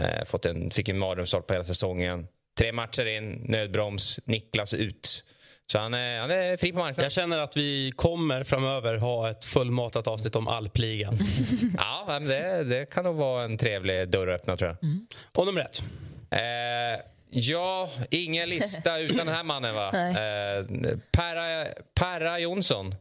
Eh, 0.01 0.25
fått 0.25 0.47
en, 0.47 0.71
fick 0.71 0.89
en 0.89 0.99
mardrömsstart 0.99 1.47
på 1.47 1.55
hela 1.55 1.65
säsongen. 1.65 2.27
Tre 2.59 2.73
matcher 2.73 3.07
in, 3.07 3.45
nödbroms, 3.49 4.21
Niklas 4.25 4.75
ut. 4.75 5.25
Så 5.67 5.79
han 5.79 5.95
är, 5.95 6.21
han 6.21 6.31
är 6.31 6.57
fri 6.57 6.73
på 6.73 6.79
marknaden. 6.79 7.05
Jag 7.05 7.13
känner 7.13 7.39
att 7.39 7.57
vi 7.57 7.93
kommer 7.97 8.45
framöver 8.45 8.97
ha 8.97 9.31
ett 9.31 9.45
fullmatat 9.45 10.07
avsnitt 10.07 10.37
om 10.37 10.49
alpligan. 10.49 11.19
ja, 11.77 12.05
men 12.07 12.27
det, 12.27 12.65
det 12.65 12.91
kan 12.91 13.05
nog 13.05 13.17
vara 13.17 13.45
en 13.45 13.59
trevlig 13.59 14.09
dörr 14.09 14.29
att 14.29 14.41
öppna 14.41 14.57
tror 14.57 14.71
jag. 14.71 14.91
Och 15.35 15.47
nummer 15.47 15.61
ett? 15.61 15.83
Eh, 16.31 17.05
ja, 17.31 17.91
ingen 18.11 18.49
lista 18.49 18.99
utan 19.01 19.27
den 19.27 19.35
här 19.35 19.45
mannen 19.45 19.75
va? 19.75 19.89
Eh, 19.89 20.65
Perra, 21.13 21.67
Perra 21.95 22.39
Jonsson, 22.39 22.95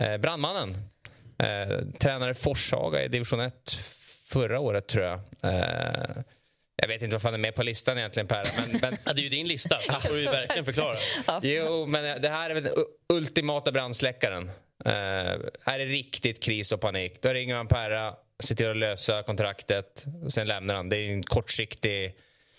eh, 0.00 0.16
brandmannen. 0.16 0.76
Eh, 1.38 1.78
tränare 1.98 2.34
Forshaga 2.34 3.02
i 3.02 3.08
division 3.08 3.40
1 3.40 3.72
förra 4.28 4.60
året 4.60 4.86
tror 4.86 5.04
jag. 5.04 5.20
Eh, 5.42 6.22
jag 6.76 6.88
vet 6.88 7.02
inte 7.02 7.14
varför 7.14 7.28
han 7.28 7.34
är 7.34 7.38
med 7.38 7.54
på 7.54 7.62
listan 7.62 7.98
egentligen 7.98 8.26
Per. 8.26 8.48
Men, 8.56 8.80
men... 8.80 8.98
Ja, 9.04 9.12
det 9.12 9.20
är 9.20 9.22
ju 9.22 9.28
din 9.28 9.48
lista, 9.48 9.76
det 9.88 10.08
får 10.08 10.14
du 10.14 10.20
ju 10.20 10.26
verkligen 10.26 10.64
förklara. 10.64 10.96
Jo, 11.42 11.86
men 11.86 12.22
det 12.22 12.28
här 12.28 12.50
är 12.50 12.54
väl 12.54 12.62
den 12.62 12.72
ultimata 13.08 13.72
brandsläckaren. 13.72 14.50
Uh, 14.86 14.92
är 15.64 15.78
det 15.78 15.84
riktigt 15.84 16.42
kris 16.42 16.72
och 16.72 16.80
panik, 16.80 17.22
då 17.22 17.28
ringer 17.28 17.54
man 17.54 17.68
Perra, 17.68 18.14
ser 18.40 18.54
till 18.54 18.70
att 18.70 18.76
lösa 18.76 19.22
kontraktet, 19.22 20.04
sen 20.28 20.46
lämnar 20.46 20.74
han. 20.74 20.88
Det 20.88 20.96
är 20.96 21.08
en 21.08 21.22
kortsiktig 21.22 22.16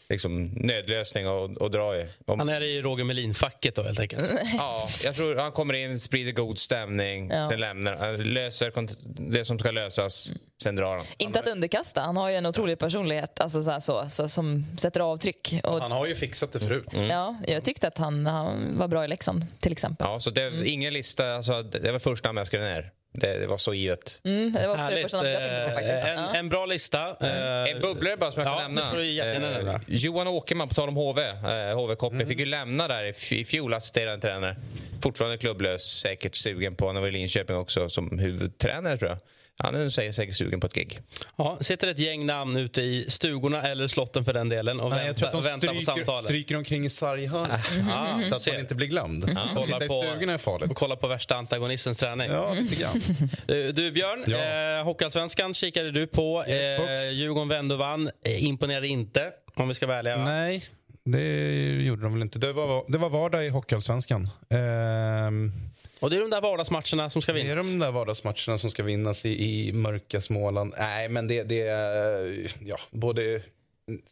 liksom, 0.10 0.45
nödlösning 0.45 1.26
att, 1.26 1.62
att 1.62 1.72
dra 1.72 1.95
i. 1.97 2.05
Om, 2.26 2.39
Han 2.39 2.49
är 2.49 2.62
i 2.62 2.82
Roger 2.82 3.03
Melin-facket 3.03 3.76
då 3.76 3.84
helt 3.84 3.99
enkelt. 3.99 4.30
ja, 4.58 4.88
jag 5.03 5.16
tror 5.16 5.36
han 5.36 5.51
kommer 5.51 5.74
in, 5.74 5.99
sprider 5.99 6.32
god 6.32 6.58
stämning, 6.60 7.30
Ja. 7.30 7.47
sen 7.49 7.60
lämnar 7.60 7.95
han. 7.95 8.18
Löser 8.18 8.72
kont- 8.72 8.95
det 9.32 9.45
som 9.45 9.60
ska 9.60 9.72
lösas, 9.72 10.32
sen 10.64 10.76
drar 10.76 10.97
han. 10.97 11.05
Inte 11.18 11.39
att 11.39 11.47
underkasta, 11.47 12.01
han 12.01 12.18
har 12.18 12.30
ju 12.30 12.36
en 12.36 12.45
otrolig 12.45 12.80
personlighet 12.80 13.41
alltså 13.41 13.62
så, 13.62 13.72
här, 13.72 13.80
så, 13.80 14.05
så, 14.10 14.28
som 14.28 14.66
sätter 14.78 14.99
avtryck. 14.99 15.53
Och, 15.64 15.82
Han 15.82 15.91
har 15.91 16.08
ju 16.08 16.16
fixat 16.16 16.53
det 16.53 16.60
förut. 16.60 16.86
ja, 17.10 17.36
jag 17.47 17.64
tyckte 17.64 17.88
att 17.88 17.97
han, 17.97 18.26
han 18.26 18.78
var 18.78 18.88
bra 18.88 19.05
i 19.05 19.08
Leksand 19.08 19.45
till 19.60 19.72
exempel. 19.72 20.08
Ja, 20.10 20.20
så 20.20 20.30
det, 20.30 20.68
ingen 20.68 20.93
lista, 20.93 21.34
alltså, 21.36 21.64
det 21.64 21.91
var 21.91 21.99
första 21.99 22.28
namn 22.28 22.38
jag 22.38 22.47
skrev 22.47 22.62
ner. 22.62 22.91
Det, 23.20 23.38
det 23.39 23.47
var 23.47 23.57
så 23.57 23.74
givet. 23.74 24.22
Mm, 24.24 24.51
det 24.51 24.59
var 24.68 24.70
också 24.70 24.78
det 24.78 24.84
Härligt. 24.84 25.01
första 25.01 25.18
namnet 25.18 25.34
jag 25.41 25.49
tänkte 25.49 25.70
på 25.70 25.76
faktiskt. 25.76 26.05
Eh, 26.05 26.11
En, 26.11 26.18
Ja. 26.24 26.36
en 26.36 26.49
bra 26.49 26.65
lista. 26.65 27.09
Eh, 27.22 27.72
En 27.72 27.82
bubblare 27.82 28.18
bara 28.18 28.32
som 28.32 28.43
jag 28.43 28.51
ja, 28.51 28.55
kan 28.59 28.63
nämna. 28.63 28.82
det 28.82 28.88
får 28.91 28.97
du 28.97 29.05
jättegärna 29.11 29.49
nämna. 29.49 29.74
Eh, 29.74 29.80
Johan 29.88 30.28
Åkerman, 30.28 30.68
på 30.70 30.76
tal 30.76 30.89
om 30.89 30.95
HV, 30.95 31.22
eh, 31.24 31.76
HV-koppling, 31.76 32.22
Mm. 32.22 32.28
fick 32.28 32.39
ju 32.39 32.45
lämna 32.45 32.88
där 32.88 33.03
i, 33.03 33.36
i 33.39 33.45
fjol, 33.45 33.74
assisterande 33.74 34.22
tränare. 34.22 34.55
Fortfarande 35.03 35.38
klubblös, 35.38 35.82
säkert 35.84 36.36
sugen 36.36 36.76
på, 36.76 36.88
han 36.88 37.01
var 37.01 37.07
i 37.07 37.11
Linköping 37.11 37.55
också 37.55 37.89
som 37.89 38.20
huvudtränare 38.20 38.97
tror 38.97 39.09
jag. 39.11 39.18
Han 39.60 39.76
är 39.76 39.89
säkert, 39.89 40.16
säkert 40.16 40.36
sugen 40.36 40.60
på 40.60 40.68
ett 40.68 40.74
gig. 40.74 40.99
Ja, 41.36 41.58
sitter 41.62 41.88
ett 41.88 41.99
gäng 41.99 42.26
namn 42.26 42.58
ute 42.58 42.82
i 42.82 43.05
stugorna 43.10 43.62
eller 43.64 43.88
slotten 43.88 44.26
för 44.26 44.34
den 44.34 44.49
delen 44.49 44.80
och 44.80 44.89
Nej, 44.89 45.08
jag 45.08 45.16
tror 45.18 45.26
väntar, 45.26 45.38
att 45.39 45.43
de 45.43 45.49
väntar 45.49 45.68
på 45.68 45.74
stryker, 45.74 45.86
samtalet. 46.05 46.24
stryker 46.24 46.55
omkring 46.58 46.86
i 46.86 46.89
sarghörnet. 46.89 47.62
Ah, 47.91 48.20
så 48.30 48.36
att 48.36 48.41
ser. 48.41 48.51
man 48.51 48.60
inte 48.62 48.76
blir 48.76 48.88
glömd. 48.88 49.30
Ja. 49.36 49.41
Att 49.41 49.66
Sitta 49.66 49.78
i 49.86 49.88
stugorna 49.88 50.34
är 50.34 50.38
farligt. 50.38 50.70
Och 50.72 50.78
kolla 50.78 50.95
på 50.95 51.08
värsta 51.08 51.36
antagonistens 51.36 51.97
träning. 51.97 52.32
Ja, 52.32 52.53
lite 52.53 52.76
grann. 52.76 53.01
Du, 53.47 53.72
du 53.72 53.91
Björn, 53.91 54.24
Ja. 54.28 54.80
eh, 54.80 54.84
Hockeyallsvenskan 54.86 55.53
kikade 55.53 55.91
du 55.91 56.08
på. 56.08 56.45
Yes, 56.47 56.80
eh, 56.99 57.12
Djurgården 57.12 57.47
vände 57.47 57.74
och 57.76 57.80
vann. 57.80 58.10
Eh, 58.26 58.43
imponerade 58.45 58.88
inte, 58.88 59.32
om 59.55 59.68
vi 59.68 59.74
ska 59.74 59.88
vara 59.88 59.97
ärliga. 59.97 60.18
va? 60.18 60.24
Nej, 60.26 60.66
det 61.03 61.84
gjorde 61.84 62.01
de 62.03 62.14
väl 62.14 62.22
inte. 62.22 62.39
Det 62.39 62.53
var, 62.53 62.86
det 62.91 62.97
var 62.97 63.10
vardag 63.10 63.45
i 63.45 63.49
Hockeyallsvenskan. 63.49 64.30
Ehm, 64.49 65.51
Och 66.00 66.10
det 66.10 66.16
är 66.16 66.22
de 66.22 66.30
där 66.30 66.41
vardagsmatcherna 66.41 67.10
som 67.10 67.22
ska 67.22 67.34
det 67.34 67.41
är 67.41 67.43
vinnas. 67.43 67.68
de 67.68 67.80
där 67.80 67.91
vardagsmatcherna 67.91 68.58
som 68.58 68.72
ska 68.72 68.84
vinnas 68.84 69.26
i, 69.26 69.68
i 69.68 69.74
mörka 69.74 70.22
Småland. 70.22 70.74
Nej, 70.78 71.10
men 71.10 71.28
det, 71.28 71.43
det 71.43 71.62
är... 71.62 72.48
Ja, 72.66 72.80
både... 72.91 73.41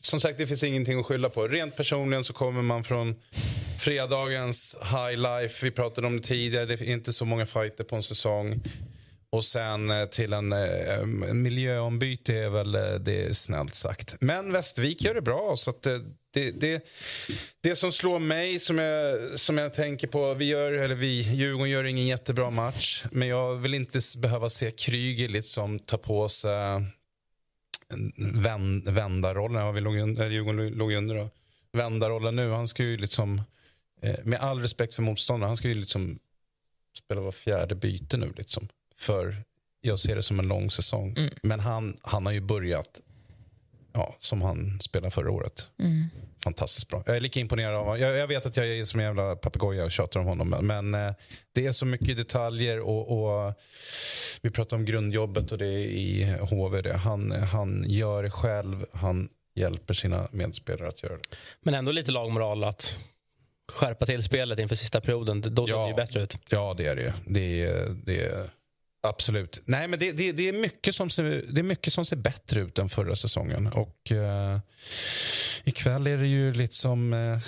Som 0.02 0.20
sagt, 0.20 0.38
det 0.38 0.48
finns 0.48 0.64
ingenting 0.64 1.00
att 1.00 1.06
skylla 1.06 1.30
på. 1.30 1.48
Rent 1.48 1.76
personligen 1.76 2.24
så 2.24 2.34
kommer 2.34 2.62
man 2.62 2.84
från 2.84 3.16
fredagens 3.80 4.78
high 4.82 5.18
life. 5.18 5.66
Vi 5.66 5.72
pratade 5.72 6.08
om 6.08 6.18
det 6.18 6.24
tidigare. 6.24 6.66
Det 6.66 6.74
är 6.74 6.84
inte 6.84 7.14
så 7.14 7.26
många 7.26 7.46
fighter 7.46 7.84
på 7.84 7.96
en 7.96 8.04
säsong. 8.04 8.62
Och 9.36 9.46
sen 9.46 9.90
eh, 9.90 10.06
till 10.06 10.34
en 10.34 10.54
eh, 10.54 11.06
miljöombyte 11.34 12.34
är 12.36 12.50
väl 12.50 12.76
eh, 12.76 12.82
det 12.82 13.26
är 13.26 13.34
snällt 13.34 13.76
sagt. 13.76 14.16
Men 14.20 14.52
Västervik 14.52 15.02
gör 15.04 15.14
det 15.14 15.22
bra. 15.22 15.54
Så 15.58 15.70
att 15.70 15.82
det, 15.82 16.02
det, 16.34 16.52
det, 16.52 16.86
det 17.62 17.76
som 17.76 17.92
slår 17.92 18.20
mig, 18.20 18.60
som 18.60 18.78
jag, 18.80 19.20
som 19.40 19.58
jag 19.58 19.74
tänker 19.74 20.08
på... 20.08 20.34
Vi 20.34 20.46
gör, 20.46 20.72
eller 20.72 20.96
vi, 20.96 21.22
Djurgården 21.22 21.70
gör 21.70 21.84
ingen 21.84 22.08
jättebra 22.08 22.50
match. 22.50 23.04
Men 23.12 23.28
jag 23.28 23.56
vill 23.56 23.74
inte 23.74 24.00
behöva 24.18 24.50
se 24.50 24.72
Kryger 24.72 25.30
liksom 25.30 25.80
ta 25.80 25.98
på 25.98 26.30
sig 26.30 26.52
vänd, 28.36 28.90
vändarrollen. 28.90 29.62
Ja, 29.62 29.72
vi 29.72 29.82
låg, 29.82 29.98
under- 29.98 30.30
Djurgården 30.30 30.70
låg 30.70 30.92
ju 30.92 30.98
under 30.98 31.16
då. 31.16 31.30
Vändarrollen 31.74 32.36
nu. 32.36 32.50
Han 32.52 32.68
ska 32.68 32.84
ju 32.84 32.98
liksom, 32.98 33.42
med 34.24 34.40
all 34.40 34.62
respekt 34.62 34.94
för 34.94 35.02
motståndaren, 35.02 35.50
han 35.50 35.58
ska 35.58 35.68
ju 35.68 35.74
liksom 35.76 36.20
spela 36.98 37.22
var 37.22 37.32
fjärde 37.32 37.76
byte 37.76 38.18
nu. 38.18 38.34
Liksom. 38.38 38.68
För 39.00 39.44
jag 39.82 40.00
ser 40.00 40.16
det 40.16 40.24
som 40.24 40.40
en 40.40 40.48
lång 40.48 40.72
säsong. 40.72 41.16
Mm. 41.18 41.34
Men 41.44 41.60
han, 41.60 41.98
han 42.02 42.26
har 42.26 42.34
ju 42.34 42.42
börjat 42.42 43.02
ja, 43.94 44.16
som 44.20 44.42
han 44.42 44.80
spelade 44.82 45.12
förra 45.12 45.32
året. 45.32 45.70
Mm. 45.80 46.06
Fantastiskt 46.44 46.90
bra. 46.90 47.04
Jag 47.06 47.16
är 47.16 47.22
lika 47.22 47.40
imponerad 47.40 47.76
av 47.76 47.86
honom. 47.86 48.00
Jag, 48.00 48.16
jag 48.16 48.28
vet 48.28 48.46
att 48.46 48.58
jag 48.58 48.68
är 48.68 48.86
som 48.86 49.00
en 49.00 49.06
jävla 49.06 49.36
papegoja 49.36 49.86
och 49.86 49.92
tjatar 49.92 50.20
om 50.20 50.26
honom. 50.26 50.50
Men, 50.62 50.96
eh, 50.96 51.14
det 51.52 51.66
är 51.66 51.72
så 51.72 51.86
mycket 51.86 52.18
detaljer 52.18 52.80
och, 52.80 53.12
och 53.48 53.54
vi 54.42 54.50
pratar 54.50 54.78
om 54.78 54.86
grundjobbet 54.86 55.52
och 55.52 55.58
det 55.58 55.68
är 55.68 55.80
i 55.80 56.38
HV. 56.42 56.94
Han, 56.94 57.32
han 57.32 57.86
gör 57.88 58.24
det 58.24 58.32
själv. 58.32 58.86
Han 58.92 59.30
hjälper 59.56 59.94
sina 59.94 60.28
medspelare 60.32 60.90
att 60.90 61.04
göra 61.04 61.14
det. 61.14 61.38
Men 61.62 61.74
ändå 61.74 61.92
lite 61.92 62.12
lagmoral 62.12 62.64
att 62.64 63.00
skärpa 63.72 64.06
till 64.06 64.24
spelet 64.24 64.60
inför 64.60 64.76
sista 64.76 65.02
perioden. 65.02 65.42
Då 65.42 65.68
såg 65.68 65.80
det 65.80 65.88
ju 65.88 65.96
bättre 65.96 66.22
ut. 66.22 66.38
Ja, 66.50 66.74
det 66.78 66.88
är 66.88 66.96
det. 66.96 67.14
Det 67.28 67.64
är, 67.64 67.96
det 68.06 68.26
är, 68.26 68.50
absolut. 69.10 69.62
Nej, 69.66 69.88
men 69.88 70.00
det, 70.00 70.12
det, 70.12 70.32
det, 70.32 70.50
är 70.50 70.54
mycket 70.54 70.96
som 70.96 71.10
ser, 71.10 71.44
det 71.50 71.62
är 71.62 71.64
mycket 71.64 71.94
som 71.94 72.06
ser 72.06 72.16
bättre 72.16 72.60
ut 72.60 72.80
än 72.80 72.90
förra 72.90 73.16
säsongen. 73.16 73.68
Och 73.68 74.12
eh, 74.12 74.60
ikväll 75.64 76.08
är 76.08 76.18
det 76.18 76.28
ju 76.28 76.54
lite 76.54 76.76
som 76.76 77.14
eh, 77.14 77.40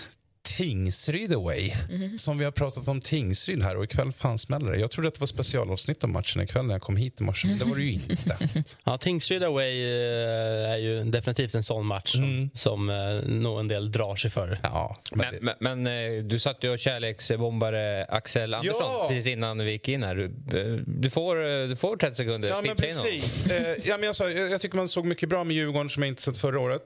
Tingsryd 0.57 1.33
away. 1.33 1.71
Som 2.17 2.37
vi 2.37 2.43
har 2.45 2.51
pratat 2.51 2.87
om 2.87 3.01
Tingsryd 3.01 3.63
här 3.63 3.77
och 3.77 3.83
ikväll 3.83 4.11
fan 4.13 4.37
smäller 4.37 4.71
det. 4.71 4.79
Jag 4.79 4.91
trodde 4.91 5.07
att 5.07 5.13
det 5.13 5.19
var 5.19 5.27
specialavsnitt 5.27 6.03
av 6.03 6.09
matchen 6.09 6.41
ikväll 6.41 6.65
när 6.65 6.73
jag 6.73 6.81
kom 6.81 6.95
hit 6.97 7.21
i 7.21 7.23
morse, 7.23 7.47
men 7.47 7.57
det 7.57 7.65
var 7.65 7.75
det 7.75 7.81
ju 7.83 7.91
inte. 8.09 8.37
Ja, 8.83 8.97
Tingsryd 8.97 9.43
away 9.43 9.83
eh, 9.83 10.71
är 10.71 10.77
ju 10.77 11.03
definitivt 11.03 11.55
en 11.55 11.63
sån 11.63 11.85
match 11.85 12.11
som, 12.11 12.49
som 12.53 12.89
eh, 12.89 13.29
nog 13.29 13.59
en 13.59 13.67
del 13.67 13.91
drar 13.91 14.15
sig 14.15 14.31
för. 14.31 14.59
Ja, 14.63 14.97
Men, 15.11 15.35
men, 15.41 15.55
men 15.59 15.87
eh, 16.17 16.23
du 16.23 16.39
satt 16.39 16.63
ju 16.63 16.69
och 16.69 16.79
kärleksbombade 16.79 18.05
Axel 18.09 18.53
Andersson 18.53 18.81
Ja. 18.81 19.05
precis 19.09 19.27
innan 19.27 19.57
vi 19.57 19.71
gick 19.71 19.87
in 19.87 20.03
här. 20.03 20.15
Du, 20.15 20.83
du, 20.87 21.09
får, 21.09 21.67
du 21.67 21.75
får 21.75 21.97
30 21.97 22.15
sekunder. 22.15 22.49
Ja, 22.49 22.61
men 22.61 22.75
precis. 22.75 23.45
Ja, 23.83 23.97
men 23.97 24.03
jag, 24.03 24.15
sa, 24.15 24.29
jag, 24.29 24.49
jag 24.51 24.61
tycker 24.61 24.75
man 24.75 24.87
såg 24.87 25.05
mycket 25.05 25.29
bra 25.29 25.43
med 25.43 25.55
Djurgården 25.55 25.89
som 25.89 26.03
jag 26.03 26.07
inte 26.07 26.21
sett 26.21 26.37
förra 26.37 26.59
året. 26.59 26.81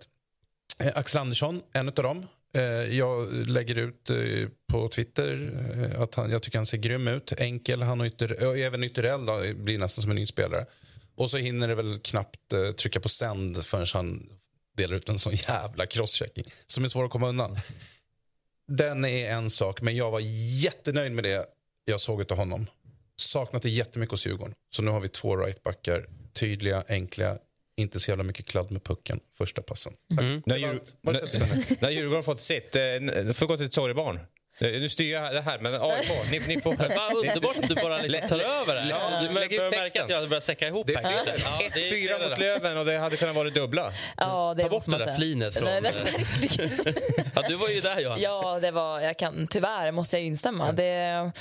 Axel 0.95 1.22
Andersson, 1.22 1.62
en 1.74 1.88
av 1.88 1.93
dem. 1.93 2.28
Eh, 2.54 2.97
jag 2.97 3.34
lägger 3.47 3.78
ut 3.78 4.10
eh, 4.10 4.18
på 4.68 4.89
Twitter 4.89 5.52
eh, 5.93 6.02
att 6.02 6.16
han, 6.16 6.32
jag 6.32 6.43
tycker 6.43 6.60
han 6.60 6.66
ser 6.66 6.78
grym 6.78 7.08
ut. 7.08 7.32
Enkel, 7.38 7.82
han 7.82 8.02
och 8.02 8.08
ytter, 8.08 8.56
även 8.58 8.84
Ytterell 8.84 9.26
då, 9.26 9.54
blir 9.56 9.78
nästan 9.78 10.02
som 10.02 10.12
en 10.12 10.16
ny 10.16 10.26
spelare. 10.26 10.66
Och 11.16 11.32
så 11.32 11.38
hinner 11.38 11.68
det 11.68 11.76
väl 11.76 11.99
knappt 11.99 12.54
trycka 12.78 12.99
på 12.99 13.10
sänd 13.10 13.66
förrän 13.66 13.86
han 13.93 14.30
delar 14.78 14.95
ut 14.95 15.10
en 15.10 15.20
sån 15.20 15.36
jävla 15.36 15.86
crosschecking 15.86 16.45
som 16.68 16.84
är 16.84 16.88
svår 16.88 17.06
att 17.06 17.12
komma 17.12 17.30
undan. 17.30 17.58
Den 18.68 19.06
är 19.06 19.32
en 19.32 19.49
sak, 19.49 19.82
men 19.82 19.95
jag 19.95 20.12
var 20.12 20.20
jättenöjd 20.64 21.12
med 21.12 21.24
det 21.24 21.45
jag 21.86 22.02
såg 22.02 22.32
av 22.32 22.38
honom. 22.38 22.68
Saknat 23.16 23.62
det 23.62 23.70
jättemycket 23.70 24.12
hos 24.12 24.26
Djurgården. 24.26 24.54
Så 24.70 24.82
nu 24.82 24.91
har 24.91 24.99
vi 24.99 25.10
två 25.10 25.38
rightbackar. 25.38 26.10
Tydliga, 26.34 26.84
enkla, 26.88 27.38
inte 27.78 27.99
så 27.99 28.11
jävla 28.11 28.24
mycket 28.24 28.45
kladd 28.45 28.72
med 28.72 28.84
pucken. 28.84 29.19
Första 29.38 29.61
passen. 29.61 29.93
Det 30.07 30.15
var- 30.51 30.57
Djur, 30.57 31.86
har 31.86 31.91
Djurgården 31.91 32.24
fått 32.24 32.41
sitt. 32.41 32.76
Eh, 32.76 32.82
Nu 33.24 33.34
får 33.34 33.47
gå 33.47 33.57
till 33.57 33.65
ett 33.65 33.74
sorgebarn. 33.74 34.19
Eh, 34.62 34.68
Nu 34.72 34.89
styr 34.89 35.14
jag 35.14 35.34
det 35.34 35.41
här, 35.41 35.59
men 35.59 35.82
AIK, 35.82 36.12
ni, 36.32 36.39
ni 36.47 36.62
får... 36.62 36.76
Vad 36.95 37.16
underbart 37.18 37.57
att 37.57 37.70
du 37.70 37.76
bara 37.76 37.97
liksom 37.97 38.30
tar 38.30 38.39
över 38.39 38.76
det 38.76 38.82
här. 38.82 38.89
Ja, 38.89 39.22
du 39.22 39.34
börjar 39.34 39.49
märka 39.70 39.78
texten. 39.82 40.03
att 40.03 40.09
jag 40.09 40.30
börjar 40.30 40.41
säcka 40.41 40.68
ihop 40.68 40.88
Det 40.88 41.03
här. 41.03 41.12
är 41.12 41.16
Ja, 41.43 41.62
det 41.74 41.89
är 41.89 41.93
1-4 41.93 42.20
det 42.20 42.30
mot. 42.30 42.39
Löven 42.39 42.78
och 42.78 42.86
det 42.86 42.97
hade 42.97 43.18
kunnat 43.18 43.36
vara 43.36 43.43
det 43.43 43.59
dubbla. 43.59 43.93
Ja, 44.18 44.53
det 44.57 44.64
Ta 44.64 44.70
bort 44.70 44.86
det 44.86 44.97
där 44.97 45.16
flinet 45.16 45.53
från... 45.53 45.64
Nej, 45.64 45.82
det, 45.82 45.91
verkligen. 45.91 46.93
Ja, 47.36 47.41
du 47.47 47.55
var 47.55 47.70
ju 47.70 47.82
där 47.82 47.99
Johan. 47.99 48.22
Ja, 48.22 48.59
det 48.62 48.72
var, 48.72 48.99
jag 48.99 49.18
kan, 49.18 49.47
tyvärr 49.47 49.91
måste 49.91 50.18
jag 50.18 50.26
instämma. 50.26 50.72
Det, 50.72 51.32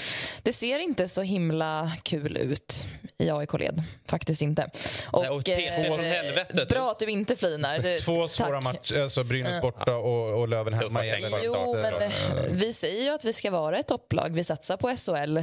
det 0.43 0.53
ser 0.53 0.79
inte 0.79 1.09
så 1.09 1.23
himla 1.23 1.93
kul 2.03 2.37
ut 2.37 2.87
i 3.19 3.31
AIK-led. 3.31 3.83
Faktiskt 4.07 4.43
inte. 4.43 4.71
Och, 5.11 5.23
Nej, 5.23 5.31
och 5.31 5.49
ett 5.49 5.59
P2 5.59 5.87
från 5.87 6.01
helvetet. 6.05 6.69
Bra 6.69 6.91
att 6.91 6.99
du 6.99 7.07
inte 7.11 7.37
flinar. 7.37 7.79
Du, 7.79 7.99
Två 7.99 8.29
svåra 8.29 8.61
matcher. 8.61 9.03
Alltså 9.03 9.25
Brynäs 9.25 9.61
borta 9.63 9.97
och, 9.97 10.41
och 10.41 10.49
Löven 10.49 10.73
hemma. 10.75 11.05
Jo, 11.45 11.77
men 11.83 12.03
eh, 12.03 12.11
vi 12.51 12.73
säger 12.73 13.10
ju 13.11 13.15
att 13.15 13.25
vi 13.25 13.33
ska 13.33 13.51
vara 13.51 13.79
ett 13.79 13.89
topplag. 13.89 14.35
Vi 14.35 14.45
satsar 14.45 14.77
på 14.77 14.89
SHL. 14.97 15.39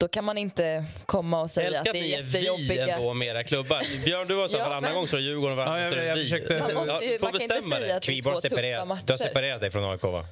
Då 0.00 0.08
kan 0.08 0.24
man 0.24 0.38
inte 0.38 0.84
komma 1.06 1.36
och 1.38 1.42
Jag 1.42 1.50
säga 1.50 1.66
älskar 1.68 1.80
att 1.80 1.86
att 1.88 1.92
det 1.92 1.98
är 1.98 2.02
ni 2.02 2.12
är 2.12 2.22
vi 2.22 2.38
jättejobbiga... 2.38 2.96
ändå 2.96 3.14
med 3.14 3.28
era 3.28 3.44
klubbar. 3.44 4.04
Björn, 4.04 4.28
du 4.28 4.34
var 4.34 4.48
så 4.48 4.56
Ja, 4.58 4.62
varannan 4.64 4.82
men- 4.82 4.94
gång 4.94 5.08
så 5.08 5.18
Djurgården 5.18 5.56
varannan 5.56 5.78
Ja, 5.78 5.84
jag- 5.84 5.92
så 5.92 5.98
är 5.98 6.02
det 6.02 6.08
jag 6.08 6.14
vi. 6.16 6.22
försökte- 6.22 6.58
Man, 6.60 6.74
måste 6.74 7.04
ju, 7.04 7.18
man 7.20 7.32
kan 7.32 7.40
inte 7.42 7.62
säga 7.62 7.96
att 7.96 8.02
det 8.02 8.12
är 8.18 8.22
två 8.22 8.30
tuffa 8.30 8.40
separerat. 8.40 8.76
Du 8.76 8.78
har 8.78 8.86
matcher. 8.86 9.16
separerat 9.16 9.60
dig 9.60 9.70
från 9.70 9.84
AIK 9.92 10.02
va? 10.02 10.24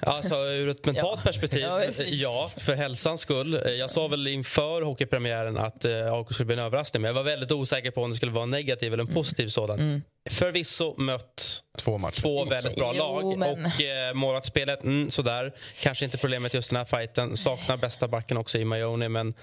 Alltså 0.00 0.34
ur 0.36 0.68
ett 0.68 0.86
mentalt 0.86 1.22
perspektiv, 1.24 1.60
Ja, 1.64 1.82
ja, 2.06 2.48
för 2.58 2.74
hälsans 2.74 3.20
skull. 3.20 3.60
Jag 3.78 3.90
sa 3.90 4.08
väl 4.08 4.26
inför 4.26 4.82
hockeypremiären 4.82 5.58
att 5.58 5.84
eh, 5.84 6.12
AIK 6.14 6.26
skulle 6.32 6.46
bli 6.46 6.54
en 6.54 6.62
överraskning, 6.62 7.02
men 7.02 7.08
jag 7.08 7.14
var 7.14 7.22
väldigt 7.22 7.52
osäker 7.52 7.90
på 7.90 8.02
om 8.02 8.10
det 8.10 8.16
skulle 8.16 8.32
vara 8.32 8.42
en 8.42 8.50
negativ 8.50 8.92
eller 8.92 9.02
en 9.04 9.14
positiv 9.14 9.48
sådan. 9.48 9.78
Mm. 9.80 10.02
Förvisso 10.30 10.94
mött 10.98 11.62
två, 11.78 11.98
matcher. 11.98 12.20
två 12.20 12.44
väldigt 12.44 12.76
bra 12.76 12.92
Jo, 12.94 12.98
lag 12.98 13.38
men- 13.38 13.50
och 13.66 13.80
eh, 13.82 14.14
målvaktsspelet, 14.14 14.82
mm, 14.84 15.10
sådär. 15.10 15.52
Kanske 15.82 16.04
inte 16.04 16.18
problemet 16.18 16.54
just 16.54 16.70
den 16.70 16.76
här 16.76 16.84
fighten. 16.84 17.36
Saknar 17.36 17.76
bästa 17.76 18.08
backen 18.08 18.36
också 18.36 18.58
i 18.58 18.64
Majoni, 18.64 19.08
men 19.08 19.34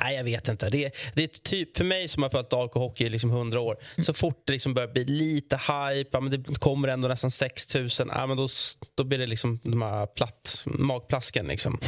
nej, 0.00 0.16
jag 0.16 0.24
vet 0.24 0.48
inte. 0.48 0.68
Det, 0.70 0.92
det 1.14 1.22
är 1.22 1.26
typ 1.28 1.76
för 1.76 1.84
mig 1.84 2.08
som 2.08 2.22
har 2.22 2.30
följt 2.30 2.52
AIK 2.52 2.72
hockey 2.72 3.04
i 3.04 3.08
liksom 3.08 3.30
100 3.30 3.60
år. 3.60 3.76
Så 4.02 4.12
fort 4.14 4.42
det 4.46 4.52
liksom 4.52 4.74
börjar 4.74 4.88
bli 4.88 5.04
lite 5.04 5.56
hype, 5.56 6.10
ja, 6.12 6.20
men 6.20 6.30
det 6.42 6.58
kommer 6.58 6.88
ändå 6.88 7.08
nästan 7.08 7.30
6 7.30 7.74
000, 7.74 7.88
ja, 7.98 8.26
men 8.26 8.36
då, 8.36 8.48
då 8.94 9.04
blir 9.04 9.18
det 9.18 9.26
liksom 9.26 9.60
de 9.70 9.82
här 9.82 10.06
platt, 10.06 10.64
magplasken. 10.66 11.46
Liksom. 11.46 11.78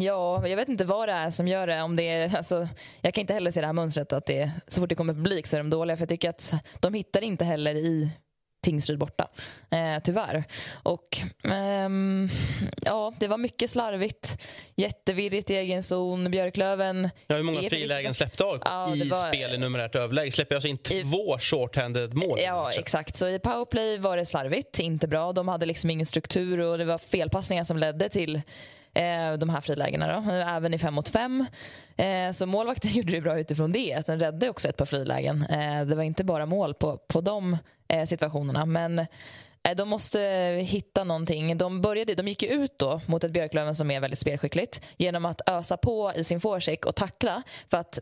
Ja, 0.00 0.48
jag 0.48 0.56
vet 0.56 0.68
inte 0.68 0.84
vad 0.84 1.08
det 1.08 1.12
är 1.12 1.30
som 1.30 1.48
gör 1.48 1.66
det. 1.66 1.82
Om 1.82 1.96
det 1.96 2.08
är, 2.08 2.36
alltså, 2.36 2.68
jag 3.00 3.14
kan 3.14 3.20
inte 3.20 3.34
heller 3.34 3.50
se 3.50 3.60
det 3.60 3.66
här 3.66 3.72
mönstret 3.72 4.12
att 4.12 4.26
det, 4.26 4.52
så 4.68 4.80
fort 4.80 4.88
det 4.88 4.94
kommer 4.94 5.14
publik 5.14 5.46
så 5.46 5.56
är 5.56 5.58
de 5.58 5.70
dåliga. 5.70 5.96
För 5.96 6.02
jag 6.02 6.08
tycker 6.08 6.30
att 6.30 6.54
de 6.80 6.94
hittar 6.94 7.24
inte 7.24 7.44
heller 7.44 7.74
i 7.74 8.10
Tingsryd 8.62 8.98
borta, 8.98 9.28
eh, 9.70 10.02
tyvärr. 10.04 10.44
Och 10.82 11.18
ehm, 11.44 12.28
ja, 12.76 13.12
det 13.20 13.28
var 13.28 13.38
mycket 13.38 13.70
slarvigt, 13.70 14.44
jättevirrigt 14.76 15.50
i 15.50 15.54
egen 15.56 15.82
zon. 15.82 16.30
Björklöven... 16.30 17.10
Ja, 17.26 17.36
hur 17.36 17.42
många 17.42 17.70
frilägen 17.70 18.14
släppte 18.14 18.44
AIK 18.44 18.62
Ja, 18.64 18.94
i 18.96 19.08
var- 19.08 19.28
spel 19.28 19.54
i 19.54 19.58
numerärt 19.58 19.94
överläge? 19.94 20.32
Släpper 20.32 20.54
alltså 20.54 20.68
in 20.68 20.78
två 20.78 21.38
shorthanded 21.38 22.14
mål? 22.14 22.38
Ja, 22.42 22.72
exakt. 22.72 23.16
Så 23.16 23.28
i 23.28 23.38
powerplay 23.38 23.98
var 23.98 24.16
det 24.16 24.26
slarvigt, 24.26 24.78
inte 24.78 25.08
bra. 25.08 25.32
De 25.32 25.48
hade 25.48 25.66
liksom 25.66 25.90
ingen 25.90 26.06
struktur 26.06 26.60
och 26.60 26.78
det 26.78 26.84
var 26.84 26.98
felpassningar 26.98 27.64
som 27.64 27.76
ledde 27.78 28.08
till 28.08 28.40
Eh, 28.94 29.32
de 29.32 29.48
här 29.48 29.60
frilägena. 29.60 30.20
Då. 30.20 30.30
Även 30.30 30.74
i 30.74 30.78
fem 30.78 30.94
mot 30.94 31.08
fem. 31.08 31.46
Eh, 31.96 32.32
så 32.32 32.46
målvakten 32.46 32.90
gjorde 32.94 33.12
det 33.12 33.20
bra 33.20 33.40
utifrån 33.40 33.72
det. 33.72 33.94
Att 33.94 34.06
den 34.06 34.20
räddade 34.20 34.50
också 34.50 34.68
ett 34.68 34.76
par 34.76 34.84
frilägen. 34.84 35.46
Eh, 35.50 35.84
det 35.84 35.94
var 35.94 36.02
inte 36.02 36.24
bara 36.24 36.46
mål 36.46 36.74
på, 36.74 36.98
på 37.08 37.20
de 37.20 37.56
situationerna. 38.06 38.66
Men 38.66 39.06
de 39.76 39.88
måste 39.88 40.20
hitta 40.62 41.04
någonting. 41.04 41.58
De, 41.58 41.80
började, 41.80 42.14
de 42.14 42.28
gick 42.28 42.42
ut 42.42 42.78
då 42.78 43.00
mot 43.06 43.24
ett 43.24 43.30
Björklöven 43.30 43.74
som 43.74 43.90
är 43.90 44.00
väldigt 44.00 44.18
spelskickligt 44.18 44.80
genom 44.96 45.24
att 45.24 45.48
ösa 45.48 45.76
på 45.76 46.12
i 46.16 46.24
sin 46.24 46.40
forecheck 46.40 46.86
och 46.86 46.94
tackla. 46.94 47.42
För 47.70 47.76
att 47.76 47.98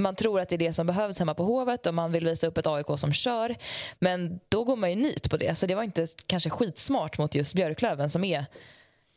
man 0.00 0.14
tror 0.14 0.40
att 0.40 0.48
det 0.48 0.56
är 0.56 0.58
det 0.58 0.72
som 0.72 0.86
behövs 0.86 1.18
hemma 1.18 1.34
på 1.34 1.44
Hovet 1.44 1.86
och 1.86 1.94
man 1.94 2.12
vill 2.12 2.24
visa 2.24 2.46
upp 2.46 2.58
ett 2.58 2.66
AIK 2.66 2.86
som 2.96 3.12
kör. 3.12 3.54
Men 3.98 4.40
då 4.48 4.64
går 4.64 4.76
man 4.76 4.90
ju 4.90 4.96
nit 4.96 5.30
på 5.30 5.36
det. 5.36 5.54
Så 5.54 5.66
det 5.66 5.74
var 5.74 5.82
inte 5.82 6.06
kanske 6.26 6.50
skitsmart 6.50 7.18
mot 7.18 7.34
just 7.34 7.54
Björklöven 7.54 8.10
som 8.10 8.24
är 8.24 8.46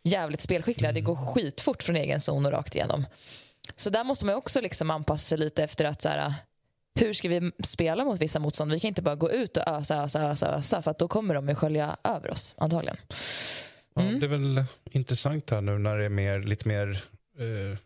jävligt 0.06 0.42
spelskickliga. 0.42 0.92
Det 0.92 1.02
går 1.02 1.16
skitfort 1.16 1.84
från 1.84 1.96
egen 1.96 2.22
zon 2.22 2.46
och 2.46 2.52
rakt 2.52 2.76
igenom. 2.76 3.06
Så 3.76 3.90
där 3.90 4.04
måste 4.04 4.26
man 4.26 4.36
också 4.36 4.62
liksom 4.62 4.92
anpassa 4.92 5.24
sig 5.24 5.38
lite 5.38 5.64
efter 5.64 5.86
att 5.86 6.02
så 6.02 6.10
här, 6.10 6.34
hur 7.00 7.14
ska 7.14 7.30
vi 7.30 7.52
spela 7.64 8.06
mot 8.06 8.22
vissa 8.22 8.40
motstånd? 8.40 8.72
Vi 8.72 8.80
kan 8.80 8.88
inte 8.88 9.02
bara 9.02 9.16
gå 9.16 9.32
ut 9.32 9.58
och 9.58 9.68
ösa, 9.68 10.04
ösa, 10.04 10.22
ösa, 10.22 10.56
ösa 10.56 10.82
för 10.82 10.92
att 10.92 11.00
då 11.00 11.08
kommer 11.08 11.36
de 11.36 11.50
ju 11.50 11.56
skölja 11.56 11.98
över 12.04 12.32
oss 12.32 12.56
antagligen. 12.58 12.98
Ja, 13.96 14.02
det 14.02 14.26
är 14.26 14.28
väl 14.28 14.66
intressant 14.92 15.50
här 15.50 15.62
nu 15.62 15.78
när 15.78 15.98
det 15.98 16.06
är 16.06 16.10
mer, 16.10 16.40
lite 16.40 16.68
mer 16.68 17.04
eh, 17.40 17.78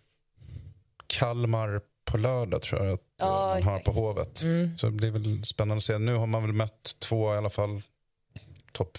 Kalmar 1.07 1.81
på 2.05 2.17
lördag 2.17 2.61
tror 2.61 2.85
jag 2.85 2.93
att 2.93 3.01
Ja, 3.19 3.57
eh, 3.57 3.65
man 3.65 3.73
har 3.73 3.79
på 3.79 3.91
Hovet. 3.91 4.41
Mm. 4.41 4.77
Så 4.77 4.85
det 4.85 4.91
blir 4.91 5.11
väl 5.11 5.45
spännande 5.45 5.77
att 5.77 5.83
se. 5.83 5.97
Nu 5.97 6.15
har 6.15 6.27
man 6.27 6.41
väl 6.43 6.53
mött 6.53 6.95
två 6.99 7.33
i 7.33 7.37
alla 7.37 7.49
fall 7.49 7.81
topp 8.71 8.97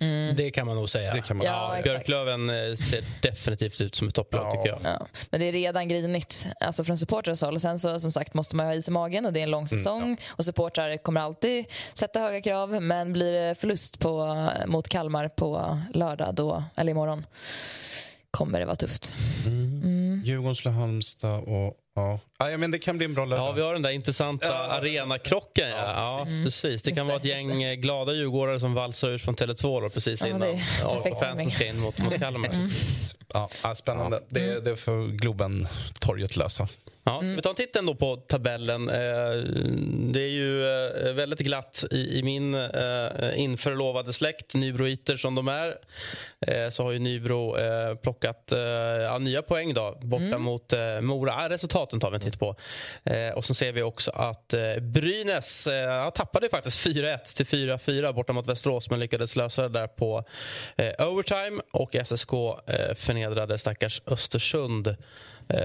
fyra-lag. 0.00 0.36
Det 0.36 0.50
kan 0.50 0.66
man 0.66 0.76
nog 0.76 0.90
säga. 0.90 1.14
Det 1.14 1.22
kan 1.22 1.36
man- 1.36 1.46
Ja, 1.46 1.68
exakt. 1.78 1.84
Björklöven 1.84 2.50
eh, 2.50 2.74
ser 2.76 3.04
definitivt 3.22 3.80
ut 3.80 3.94
som 3.94 4.08
ett 4.08 4.14
topplag 4.14 4.52
tycker 4.52 4.68
jag. 4.68 4.78
Ja. 4.84 5.06
Men 5.30 5.40
det 5.40 5.46
är 5.46 5.52
redan 5.52 5.88
grinigt 5.88 6.46
alltså 6.60 6.84
från 6.84 6.98
supportrars 6.98 7.42
håll. 7.42 7.60
Sen 7.60 7.78
så 7.78 8.00
som 8.00 8.12
sagt 8.12 8.34
måste 8.34 8.56
man 8.56 8.66
ha 8.66 8.74
is 8.74 8.88
i 8.88 8.90
magen 8.90 9.26
och 9.26 9.32
det 9.32 9.40
är 9.40 9.44
en 9.44 9.50
lång 9.50 9.68
säsong. 9.68 10.16
Och 10.28 10.44
supportrar 10.44 10.96
kommer 10.96 11.20
alltid 11.20 11.64
sätta 11.94 12.20
höga 12.20 12.40
krav. 12.40 12.82
Men 12.82 13.12
blir 13.12 13.32
det 13.32 13.54
förlust 13.54 13.98
på, 13.98 14.46
mot 14.66 14.88
Kalmar 14.88 15.28
på 15.28 15.78
lördag, 15.94 16.34
då, 16.34 16.64
eller 16.76 16.90
imorgon, 16.90 17.26
kommer 18.30 18.60
det 18.60 18.66
vara 18.66 18.76
tufft. 18.76 19.16
Mm. 19.46 20.22
Djurgården 20.24 20.56
slår 20.56 20.72
Halmstad 20.72 21.42
och 21.44 21.74
ja. 21.94 22.20
ja, 22.38 22.56
men 22.56 22.70
det 22.70 22.78
kan 22.78 22.96
bli 22.98 23.04
en 23.04 23.14
bra 23.14 23.24
lördag. 23.24 23.48
Ja, 23.48 23.52
vi 23.52 23.62
har 23.62 23.72
den 23.72 23.82
där 23.82 23.90
intressanta 23.90 24.54
arenakrocken. 24.54 25.68
Ja. 25.68 25.76
Ja, 25.76 26.26
precis. 26.44 26.82
Det 26.82 26.92
kan 26.92 27.06
vara 27.06 27.16
ett 27.16 27.24
gäng 27.24 27.62
eh, 27.62 27.74
glada 27.74 28.12
djurgårdare 28.12 28.60
som 28.60 28.74
valsar 28.74 29.08
ut 29.08 29.22
från 29.22 29.34
Tele2 29.34 29.80
då, 29.82 29.88
precis 29.88 30.20
Ja, 30.20 30.26
innan 30.26 30.40
det 30.40 30.46
är 30.48 30.54
perfekt 30.94 31.22
AIK-fansen 31.22 31.50
ska 31.50 31.66
in 31.66 31.80
mot, 31.80 31.98
mot 31.98 32.18
Kalmar. 32.18 32.48
Precis. 32.52 33.16
Ja, 33.34 33.48
ja, 33.62 33.74
spännande. 33.74 34.22
Det, 34.28 34.60
det 34.60 34.76
får 34.76 35.08
Globen 35.08 35.68
torget 35.98 36.36
lösa. 36.36 36.68
Ja, 37.04 37.18
ska 37.20 37.28
vi 37.28 37.42
tar 37.42 37.50
en 37.50 37.56
titt 37.56 37.76
ändå 37.76 37.94
på 37.94 38.16
tabellen. 38.16 38.88
Eh, 38.88 38.94
Det 40.12 40.20
är 40.20 40.28
ju 40.28 40.64
eh, 40.66 41.12
väldigt 41.12 41.38
glatt 41.38 41.84
i 41.90 42.22
min 42.22 42.54
eh, 42.54 43.40
införlovade 43.40 44.12
släkt, 44.12 44.54
nybroiter 44.54 45.16
som 45.16 45.34
de 45.34 45.48
är. 45.48 45.76
Så 46.70 46.82
har 46.82 46.92
ju 46.92 46.98
Nybro 46.98 47.56
plockat 48.02 48.52
nya 49.20 49.42
poäng 49.42 49.74
då, 49.74 49.98
borta 50.02 50.38
mot 50.38 50.72
eh, 50.72 51.00
Mora. 51.00 51.48
Resultaten 51.48 52.00
tar 52.00 52.10
vi 52.10 52.14
en 52.14 52.20
titt 52.20 52.38
på. 52.38 52.56
Och 53.34 53.44
så 53.44 53.54
ser 53.54 53.72
vi 53.72 53.82
också 53.82 54.10
att 54.10 54.54
Brynäs 54.80 55.66
ja, 55.70 56.10
tappade 56.10 56.48
faktiskt 56.48 56.86
4-1 56.86 57.36
till 57.36 57.46
4-4 57.46 58.12
borta 58.12 58.32
mot 58.32 58.46
Västerås 58.46 58.90
men 58.90 59.00
lyckades 59.00 59.36
lösa 59.36 59.62
det 59.62 59.68
där 59.68 59.86
på 59.86 60.24
overtime. 60.98 61.62
Och 61.72 61.96
SSK 62.04 62.30
förnedrade 62.96 63.58
stackars 63.58 64.02
Östersund 64.06 64.96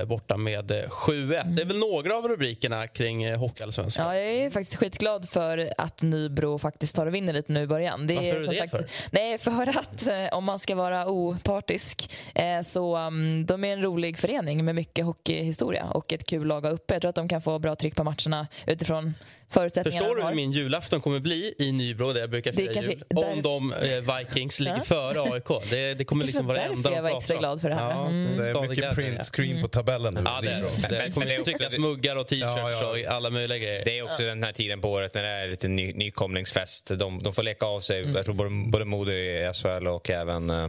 borta 0.06 0.38
med 0.38 0.72
eh, 0.72 0.76
7-1. 0.76 1.44
Det 1.44 1.62
är 1.62 1.66
väl 1.66 1.80
några 1.80 2.18
av 2.18 2.28
rubrikerna 2.28 2.88
kring 2.88 3.24
eh, 3.24 3.40
Hockeyallsvenskan. 3.40 4.06
Ja, 4.08 4.16
jag 4.16 4.34
är 4.34 4.50
faktiskt 4.50 4.76
skitglad 4.76 5.30
för 5.30 5.74
att 5.78 6.02
Nybro 6.02 6.60
faktiskt 6.60 6.96
tar 6.96 7.06
och 7.06 7.16
vinner 7.16 7.34
lite 7.34 7.52
nu 7.52 7.62
i 7.62 7.68
början. 7.68 8.08
Det 8.08 8.16
Varför 8.16 8.30
är 8.30 8.40
du 8.40 8.46
som 8.46 8.54
det 8.54 8.70
för? 8.70 8.86
Nej, 9.12 9.38
för 9.38 9.80
att 9.80 10.08
eh, 10.08 10.38
om 10.38 10.44
man 10.44 10.60
ska 10.60 10.76
vara 10.76 11.08
opartisk 11.08 12.16
eh, 12.36 12.62
så 12.62 12.98
um, 12.98 13.46
de 13.46 13.64
är 13.64 13.74
en 13.74 13.82
rolig 13.82 14.18
förening 14.18 14.66
med 14.66 14.76
mycket 14.76 15.06
hockeyhistoria 15.06 15.86
och 15.86 16.14
ett 16.14 16.24
kul 16.24 16.48
lag 16.48 16.66
att 16.66 16.74
uppe. 16.74 16.94
Jag 16.94 17.02
tror 17.02 17.10
att 17.10 17.16
de 17.16 17.28
kan 17.28 17.42
få 17.42 17.60
bra 17.60 17.76
tryck 17.76 17.96
på 17.96 18.04
matcherna 18.04 18.48
utifrån 18.68 19.14
förutsättningarna 19.50 20.06
Förstår 20.06 20.16
du 20.22 20.28
hur 20.28 20.36
min 20.36 20.52
julafton 20.52 21.02
kommer 21.02 21.20
bli 21.20 21.54
i 21.60 21.72
Nybro 21.72 22.14
där 22.14 22.20
jag 22.20 22.30
brukar 22.30 22.52
Det 22.52 22.62
är 22.62 22.64
fira 22.64 22.74
kanske 22.74 22.92
jul? 22.92 23.04
där- 23.10 23.32
Om 23.34 23.42
de 23.42 23.74
eh, 23.74 24.18
Vikings 24.18 24.60
ligger 24.60 24.78
Ja. 24.78 24.84
före 24.84 25.22
AIK. 25.34 25.70
Det, 25.70 25.94
det 25.94 26.06
kommer 26.06 26.24
Det 26.24 26.28
liksom 26.28 26.48
vara 26.48 26.58
det 26.58 26.64
enda 26.64 26.90
de 26.90 26.96
jag 26.96 27.04
var 27.04 27.18
extra 27.18 27.38
glad 27.38 27.62
för 27.62 27.70
det 27.70 27.76
här. 27.76 27.90
Ja, 27.92 28.06
Mm. 28.08 28.38
Det 28.38 28.48
är 28.50 28.62
mycket 28.70 28.86
ja. 28.86 28.92
print 28.92 29.26
screen 29.36 29.62
på 29.62 29.68
tabellen 29.68 30.14
nu. 30.14 30.22
Ja, 30.26 30.40
det 30.42 30.50
är 30.50 30.66
det. 30.90 31.06
Det 31.06 31.12
kommer 31.12 31.26
det 31.28 31.44
tryckas 31.44 31.78
muggar 31.78 32.16
och 32.16 32.28
t-shirts 32.28 32.46
Ja, 32.58 32.72
ja. 32.72 32.90
och 33.10 33.16
alla 33.16 33.30
möjliga 33.30 33.58
grejer. 33.58 33.82
Det 33.86 33.98
är 33.98 34.04
också 34.04 34.24
den 34.24 34.44
här 34.44 34.52
tiden 34.52 34.82
på 34.82 34.92
året 34.92 35.14
när 35.14 35.24
det 35.24 35.30
är 35.30 35.48
lite 35.48 35.68
ny, 35.68 35.94
nykomlingsfest. 35.94 36.88
De, 37.00 37.24
de 37.24 37.34
får 37.34 37.44
leka 37.44 37.66
av 37.66 37.80
sig. 37.80 38.02
Mm. 38.02 38.16
Jag 38.16 38.26
tror 38.26 38.36
både, 38.36 38.50
både 38.72 38.86
Modo 38.86 39.12
i 39.12 39.52
SHL 39.54 39.88
och 39.88 40.10
även 40.10 40.50
uh, 40.50 40.68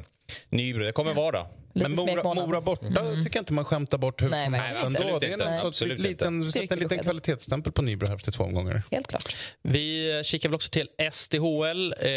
Nybro. 0.49 0.85
Det 0.85 0.93
kommer 0.93 1.15
vardag. 1.15 1.47
Men 1.75 1.95
Mora, 1.95 2.35
Mora 2.35 2.61
borta 2.61 2.87
tycker 2.87 3.37
jag 3.37 3.43
inte 3.43 3.53
man 3.53 3.65
skämtar 3.65 3.99
bort 3.99 4.23
hur 4.23 4.29
Nej, 4.29 4.45
som 4.45 4.55
helst 4.55 4.83
ändå. 4.83 5.19
Det 5.19 5.33
är 5.33 5.41
en 5.41 5.57
sorts 5.57 5.81
liten, 5.81 6.43
en 6.71 6.79
liten 6.79 6.99
kvalitetsstämpel 6.99 7.73
på 7.73 7.83
Nybro 7.83 8.07
här 8.09 8.15
efter 8.15 8.33
två 8.33 8.45
omgångar. 8.45 8.83
Helt 8.91 9.07
klart. 9.07 9.37
Vi 9.63 10.23
kikar 10.25 10.49
väl 10.49 10.55
också 10.55 10.71
till 10.71 10.89
SDHL 11.13 11.93
eh, 11.93 12.09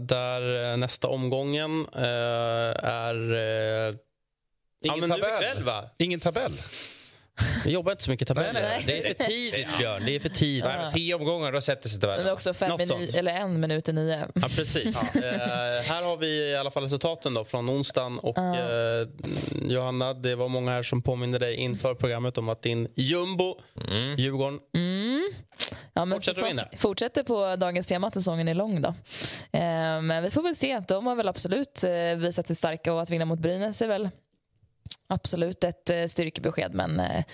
där 0.00 0.72
eh, 0.72 0.76
nästa 0.76 1.08
omgången 1.08 1.86
eh, 1.94 2.02
är... 2.84 3.32
Eh, 3.88 3.94
Ingen 4.84 5.10
tabell. 5.10 5.58
ikväll? 5.58 5.88
Ingen 5.98 6.20
tabell. 6.20 6.52
Vi 7.64 7.70
jobbar 7.72 7.92
inte 7.92 8.04
så 8.04 8.10
mycket 8.10 8.28
tabeller. 8.28 8.52
Nej, 8.52 8.62
nej. 8.62 8.82
Det 8.86 8.98
är 9.10 9.14
för 9.14 9.24
tidigt, 9.24 9.78
Björn. 9.78 10.02
Det 10.06 10.14
är 10.14 10.20
för 10.20 10.28
tidigt. 10.28 10.64
Ja. 10.64 10.90
Tio 10.94 11.14
omgångar, 11.14 11.52
då 11.52 11.60
sätter 11.60 11.88
sig 11.88 11.98
Men 11.98 12.08
tabellen. 12.10 12.32
också 12.32 12.54
fem 12.54 12.68
Något 12.70 12.80
i 12.80 12.86
sånt. 12.86 13.00
nio, 13.00 13.18
eller 13.18 13.32
en 13.34 13.60
minut 13.60 13.88
i 13.88 13.92
nio. 13.92 14.26
Ja, 14.34 14.48
precis. 14.56 14.86
Eh, 14.86 15.22
här 15.94 16.02
har 16.04 16.16
vi 16.16 16.26
i 16.50 16.56
alla 16.56 16.70
fall 16.70 16.82
resultaten 16.82 17.34
då 17.34 17.44
från 17.44 17.70
onsdagen. 17.70 18.18
Och, 18.18 18.38
eh, 18.38 19.08
Johanna, 19.62 20.14
det 20.14 20.34
var 20.34 20.48
många 20.48 20.70
här 20.70 20.82
som 20.82 21.02
påminner 21.02 21.38
dig 21.38 21.54
inför 21.56 21.94
programmet 21.94 22.38
om 22.38 22.48
att 22.48 22.62
din 22.62 22.88
jumbo, 22.96 23.60
Djurgården, 24.18 24.58
Mm. 24.74 25.32
Ja, 25.94 26.04
men 26.04 26.16
Fortsätter 26.16 26.34
säsong- 26.40 26.48
vinna. 26.48 26.68
Fortsätter 26.76 27.22
på 27.22 27.56
dagens 27.56 27.86
tema 27.86 28.06
att 28.06 28.14
säsongen 28.14 28.48
är 28.48 28.54
lång. 28.54 28.82
Då. 28.82 28.88
Eh, 28.88 30.00
men 30.02 30.22
vi 30.22 30.30
får 30.30 30.42
väl 30.42 30.56
se. 30.56 30.80
De 30.88 31.06
har 31.06 31.14
väl 31.16 31.28
absolut 31.28 31.84
visat 32.16 32.46
sig 32.46 32.56
starka 32.56 32.92
och 32.92 33.02
att 33.02 33.10
vinna 33.10 33.24
mot 33.24 33.38
Brynäs 33.38 33.82
är 33.82 33.88
väl 33.88 34.08
absolut 35.12 35.64
ett 35.64 35.90
eh, 35.90 36.06
styrkebesked. 36.06 36.74
Men 36.74 37.00
eh, 37.00 37.24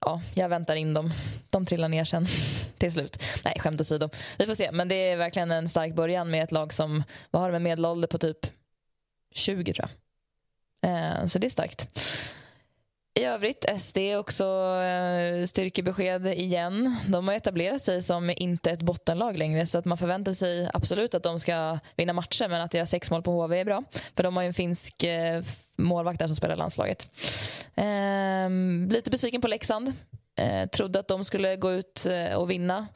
ja, 0.00 0.22
jag 0.34 0.48
väntar 0.48 0.76
in 0.76 0.94
dem. 0.94 1.10
De 1.50 1.66
trillar 1.66 1.88
ner 1.88 2.04
sen 2.04 2.26
till 2.78 2.92
slut. 2.92 3.22
Nej, 3.44 3.56
skämt 3.60 3.80
åsido. 3.80 4.10
Vi 4.38 4.46
får 4.46 4.54
se. 4.54 4.72
Men 4.72 4.88
det 4.88 4.94
är 4.94 5.16
verkligen 5.16 5.50
en 5.50 5.68
stark 5.68 5.94
början 5.94 6.30
med 6.30 6.44
ett 6.44 6.52
lag 6.52 6.72
som 6.72 7.04
vad 7.30 7.42
har 7.42 7.48
de 7.48 7.52
med 7.52 7.62
medelålder 7.62 8.08
på 8.08 8.18
typ 8.18 8.38
20 9.34 9.72
tror 9.72 9.88
jag. 9.88 9.90
Eh, 10.90 11.26
så 11.26 11.38
det 11.38 11.46
är 11.46 11.50
starkt. 11.50 11.88
I 13.14 13.24
övrigt, 13.24 13.64
SD 13.78 13.98
också 14.18 14.44
eh, 14.82 15.44
styrkebesked 15.46 16.26
igen. 16.26 16.96
De 17.08 17.28
har 17.28 17.34
etablerat 17.34 17.82
sig 17.82 18.02
som 18.02 18.30
inte 18.36 18.70
ett 18.70 18.82
bottenlag 18.82 19.38
längre 19.38 19.66
så 19.66 19.78
att 19.78 19.84
man 19.84 19.98
förväntar 19.98 20.32
sig 20.32 20.70
absolut 20.74 21.14
att 21.14 21.22
de 21.22 21.40
ska 21.40 21.78
vinna 21.96 22.12
matcher 22.12 22.48
men 22.48 22.60
att 22.60 22.74
göra 22.74 22.86
sex 22.86 23.10
mål 23.10 23.22
på 23.22 23.42
HV 23.42 23.60
är 23.60 23.64
bra. 23.64 23.84
För 24.16 24.22
de 24.22 24.36
har 24.36 24.42
ju 24.42 24.46
en 24.46 24.54
finsk 24.54 25.04
eh, 25.04 25.42
målvakt 25.76 26.18
där 26.18 26.26
som 26.26 26.36
spelar 26.36 26.56
landslaget. 26.56 27.08
Ehm, 27.74 28.88
lite 28.92 29.10
besviken 29.10 29.40
på 29.40 29.48
Leksand. 29.48 29.92
Ehm, 30.36 30.68
trodde 30.68 30.98
att 30.98 31.08
de 31.08 31.24
skulle 31.24 31.56
gå 31.56 31.72
ut 31.72 32.06
eh, 32.06 32.34
och 32.34 32.50
vinna 32.50 32.86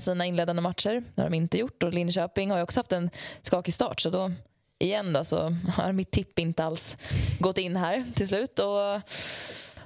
sina 0.00 0.26
inledande 0.26 0.62
matcher. 0.62 1.04
Det 1.14 1.22
har 1.22 1.30
de 1.30 1.36
inte 1.36 1.58
gjort. 1.58 1.82
Och 1.82 1.94
Linköping 1.94 2.50
har 2.50 2.58
ju 2.58 2.62
också 2.62 2.80
haft 2.80 2.92
en 2.92 3.10
skakig 3.40 3.74
start. 3.74 4.00
Så 4.00 4.10
då, 4.10 4.32
igen 4.84 5.12
då, 5.12 5.24
så 5.24 5.56
har 5.76 5.92
mitt 5.92 6.10
tipp 6.10 6.38
inte 6.38 6.64
alls 6.64 6.96
gått 7.38 7.58
in 7.58 7.76
här 7.76 8.04
till 8.14 8.28
slut. 8.28 8.58
Och 8.58 9.00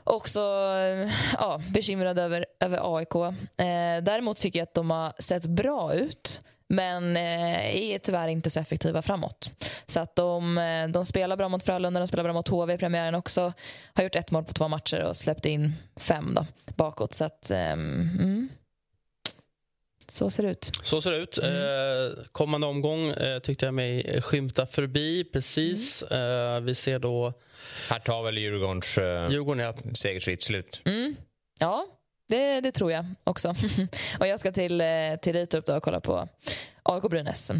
också 0.04 0.40
eh, 0.40 1.10
ja, 1.38 1.60
bekymrad 1.74 2.18
över, 2.18 2.46
över 2.60 2.96
AIK. 2.96 3.14
Eh, 3.14 4.02
däremot 4.02 4.36
tycker 4.36 4.58
jag 4.58 4.66
att 4.66 4.74
de 4.74 4.90
har 4.90 5.12
sett 5.18 5.46
bra 5.46 5.94
ut 5.94 6.42
men 6.68 7.16
eh, 7.16 7.76
är 7.76 7.98
tyvärr 7.98 8.28
inte 8.28 8.50
så 8.50 8.60
effektiva 8.60 9.02
framåt. 9.02 9.50
Så 9.86 10.00
att 10.00 10.16
de, 10.16 10.58
eh, 10.58 10.88
de 10.88 11.04
spelar 11.04 11.36
bra 11.36 11.48
mot 11.48 11.62
Frölunda, 11.62 12.00
de 12.00 12.08
spelar 12.08 12.24
bra 12.24 12.32
mot 12.32 12.48
HV 12.48 12.74
i 12.74 12.78
premiären 12.78 13.14
också. 13.14 13.52
Har 13.94 14.04
gjort 14.04 14.16
ett 14.16 14.30
mål 14.30 14.44
på 14.44 14.52
två 14.52 14.68
matcher 14.68 15.02
och 15.02 15.16
släppt 15.16 15.46
in 15.46 15.74
fem 15.96 16.34
då, 16.34 16.46
bakåt. 16.76 17.14
Så 17.14 17.24
att, 17.24 17.50
ehm, 17.50 18.10
mm. 18.20 18.48
Så 20.08 20.30
ser 20.30 20.42
det 20.42 20.50
ut. 20.50 20.70
Så 20.82 21.00
ser 21.00 21.10
det 21.10 21.16
ut. 21.16 21.38
Mm. 21.38 21.52
Eh, 21.52 22.24
kommande 22.32 22.66
omgång 22.66 23.10
eh, 23.10 23.38
tyckte 23.38 23.64
jag 23.64 23.74
mig 23.74 24.20
skymta 24.22 24.66
förbi 24.66 25.24
precis. 25.24 26.04
Mm. 26.10 26.56
Eh, 26.56 26.60
vi 26.60 26.74
ser 26.74 26.98
då... 26.98 27.32
Här 27.90 27.98
tar 27.98 28.22
väl 28.22 28.38
Djurgårdens 28.38 28.98
eh, 28.98 29.30
Djurgården, 29.30 29.64
ja. 29.64 29.74
segersritt 29.94 30.42
slut. 30.42 30.82
Mm. 30.84 31.16
Ja, 31.60 31.86
det, 32.28 32.60
det, 32.60 32.72
tror 32.72 32.92
jag 32.92 33.06
också. 33.24 33.54
och 34.20 34.26
jag 34.26 34.40
ska 34.40 34.52
till, 34.52 34.80
eh, 34.80 34.86
till 35.22 35.32
Ritorp 35.32 35.68
och 35.68 35.82
kolla 35.82 36.00
på 36.00 36.28
AIK 36.82 37.02
Brynäs. 37.02 37.50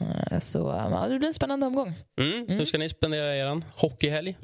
Eh, 0.00 0.40
så 0.40 0.58
ja, 0.58 1.06
det 1.08 1.18
blir 1.18 1.28
en 1.28 1.34
spännande 1.34 1.66
omgång. 1.66 1.94
Mm. 2.20 2.32
Hur 2.32 2.50
mm. 2.50 2.66
ska 2.66 2.78
ni 2.78 2.88
spendera 2.88 3.36
er 3.36 3.62
hockeyhelg? 3.74 4.36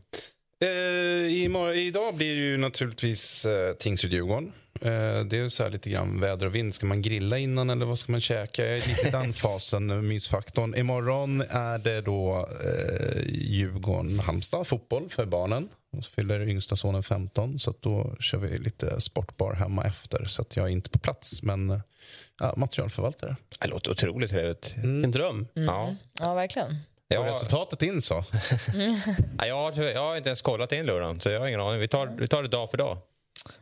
Eh, 0.62 1.78
idag 1.78 2.14
blir 2.14 2.34
det 2.34 2.42
ju 2.42 2.56
naturligtvis 2.56 3.44
eh, 3.44 3.74
Tingsryd-Djurgården. 3.74 4.52
Eh, 4.84 5.24
det 5.24 5.38
är 5.38 5.48
så 5.48 5.68
lite 5.68 5.90
grann 5.90 6.20
väder 6.20 6.46
och 6.46 6.54
vind. 6.54 6.74
Ska 6.74 6.86
man 6.86 7.02
grilla 7.02 7.38
innan 7.38 7.70
eller 7.70 7.86
vad 7.86 7.98
ska 7.98 8.12
man 8.12 8.20
käka? 8.20 8.66
Jag 8.66 8.78
är 8.78 8.88
lite 8.88 9.08
i 9.08 9.10
den 9.10 9.32
fasen, 9.32 10.08
mysfaktorn. 10.08 10.74
Imorgon 10.74 11.40
är 11.40 11.78
det 11.78 12.00
då 12.00 12.48
eh, 12.64 13.22
Djurgården-Halmstad, 13.26 14.64
fotboll 14.64 15.08
för 15.10 15.26
barnen. 15.26 15.68
Och 15.96 16.04
så 16.04 16.10
fyller 16.10 16.48
yngsta 16.48 16.76
sonen 16.76 17.02
15, 17.02 17.58
så 17.58 17.74
då 17.80 18.16
kör 18.20 18.38
vi 18.38 18.58
lite 18.58 19.00
sportbar 19.00 19.54
hemma 19.54 19.84
efter. 19.84 20.24
Så 20.24 20.42
att 20.42 20.56
jag 20.56 20.66
är 20.66 20.70
inte 20.70 20.90
på 20.90 20.98
plats, 20.98 21.42
men 21.42 21.80
ja, 22.40 22.54
materialförvaltare. 22.56 23.36
Det 23.60 23.68
låter 23.68 23.90
otroligt 23.90 24.30
trevligt. 24.30 24.74
Mm. 24.76 25.04
En 25.04 25.10
dröm. 25.10 25.46
Mm. 25.56 25.68
Ja. 25.68 25.94
ja, 26.20 26.34
verkligen. 26.34 26.76
Ja. 27.08 27.26
resultatet 27.26 27.82
in 27.82 28.02
så? 28.02 28.24
ja, 29.38 29.46
jag, 29.46 29.56
har, 29.56 29.82
jag 29.82 30.00
har 30.00 30.16
inte 30.16 30.28
ens 30.28 30.42
kollat 30.42 30.72
in 30.72 30.86
lördagen, 30.86 31.20
så 31.20 31.30
jag 31.30 31.40
har 31.40 31.46
ingen 31.46 31.60
aning. 31.60 31.80
Vi 31.80 31.88
tar, 31.88 32.06
vi 32.18 32.28
tar 32.28 32.42
det 32.42 32.48
dag 32.48 32.70
för 32.70 32.78
dag. 32.78 32.98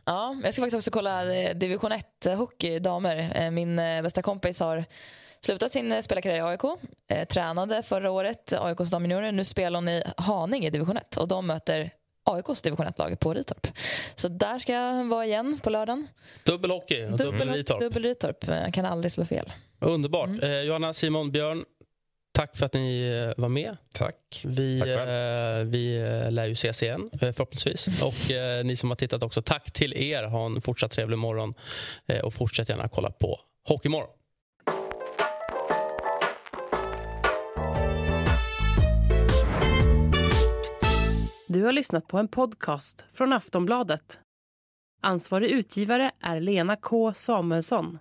Ja, 0.05 0.35
jag 0.43 0.53
ska 0.53 0.61
faktiskt 0.61 0.77
också 0.77 0.91
kolla 0.91 1.35
eh, 1.35 1.55
division 1.55 1.91
1-hockey, 1.91 2.79
damer. 2.79 3.31
Eh, 3.35 3.51
min 3.51 3.79
eh, 3.79 4.01
bästa 4.01 4.21
kompis 4.21 4.59
har 4.59 4.85
slutat 5.41 5.71
sin 5.71 6.03
spelarkarriär 6.03 6.37
i 6.37 6.41
AIK. 6.41 6.61
tränade 7.29 7.83
förra 7.83 8.11
året 8.11 8.53
AIKs 8.53 8.91
damjuniorer. 8.91 9.31
Nu 9.31 9.43
spelar 9.43 9.77
hon 9.77 9.89
i 9.89 10.03
Haninge 10.17 10.67
i 10.67 10.69
division 10.69 10.97
1 10.97 11.17
och 11.17 11.27
de 11.27 11.47
möter 11.47 11.91
AIKs 12.23 12.61
division 12.61 12.85
1-lag 12.85 13.19
på 13.19 13.33
Ritorp. 13.33 13.67
Så 14.15 14.27
där 14.27 14.59
ska 14.59 14.73
jag 14.73 15.05
vara 15.05 15.25
igen 15.25 15.59
på 15.63 15.69
lördagen. 15.69 16.07
Dubbel 16.45 16.71
hockey 16.71 17.05
och 17.05 17.11
dubbel, 17.17 17.39
dubbel 17.39 17.49
Ritorp. 17.49 17.79
Dubbel 17.79 18.03
Ritorp. 18.03 18.47
Jag 18.47 18.73
kan 18.73 18.85
aldrig 18.85 19.11
slå 19.11 19.25
fel. 19.25 19.53
Underbart. 19.79 20.29
Mm. 20.29 20.43
Eh, 20.51 20.61
Johanna, 20.61 20.93
Simon, 20.93 21.31
Björn, 21.31 21.65
Tack 22.33 22.57
för 22.57 22.65
att 22.65 22.73
ni 22.73 23.01
eh, 23.01 23.41
var 23.41 23.49
med. 23.49 23.77
Tack. 23.93 24.43
Vi, 24.45 24.79
tack 24.79 24.89
eh, 24.89 25.63
vi 25.63 25.97
eh, 25.97 26.31
lär 26.31 26.45
ju 26.45 26.51
ses 26.51 26.83
igen 26.83 27.09
eh, 27.13 27.19
förhoppningsvis. 27.19 28.01
Och 28.03 28.31
eh, 28.31 28.65
ni 28.65 28.75
som 28.75 28.89
har 28.89 28.95
tittat 28.95 29.23
också, 29.23 29.41
tack 29.41 29.71
till 29.71 29.93
er. 29.93 30.23
Ha 30.23 30.45
en 30.45 30.61
fortsatt 30.61 30.91
trevlig 30.91 31.17
morgon 31.17 31.53
eh, 32.07 32.19
och 32.19 32.33
fortsätt 32.33 32.69
gärna 32.69 32.87
kolla 32.87 33.11
på 33.11 33.39
Hockeymorgon. 33.67 34.09
Du 41.47 41.63
har 41.63 41.71
lyssnat 41.71 42.07
på 42.07 42.17
en 42.17 42.27
podcast 42.27 43.05
från 43.13 43.33
Aftonbladet. 43.33 44.19
Ansvarig 45.01 45.49
utgivare 45.49 46.11
är 46.21 46.39
Lena 46.39 46.75
K 46.75 47.13
Samuelsson. 47.13 47.99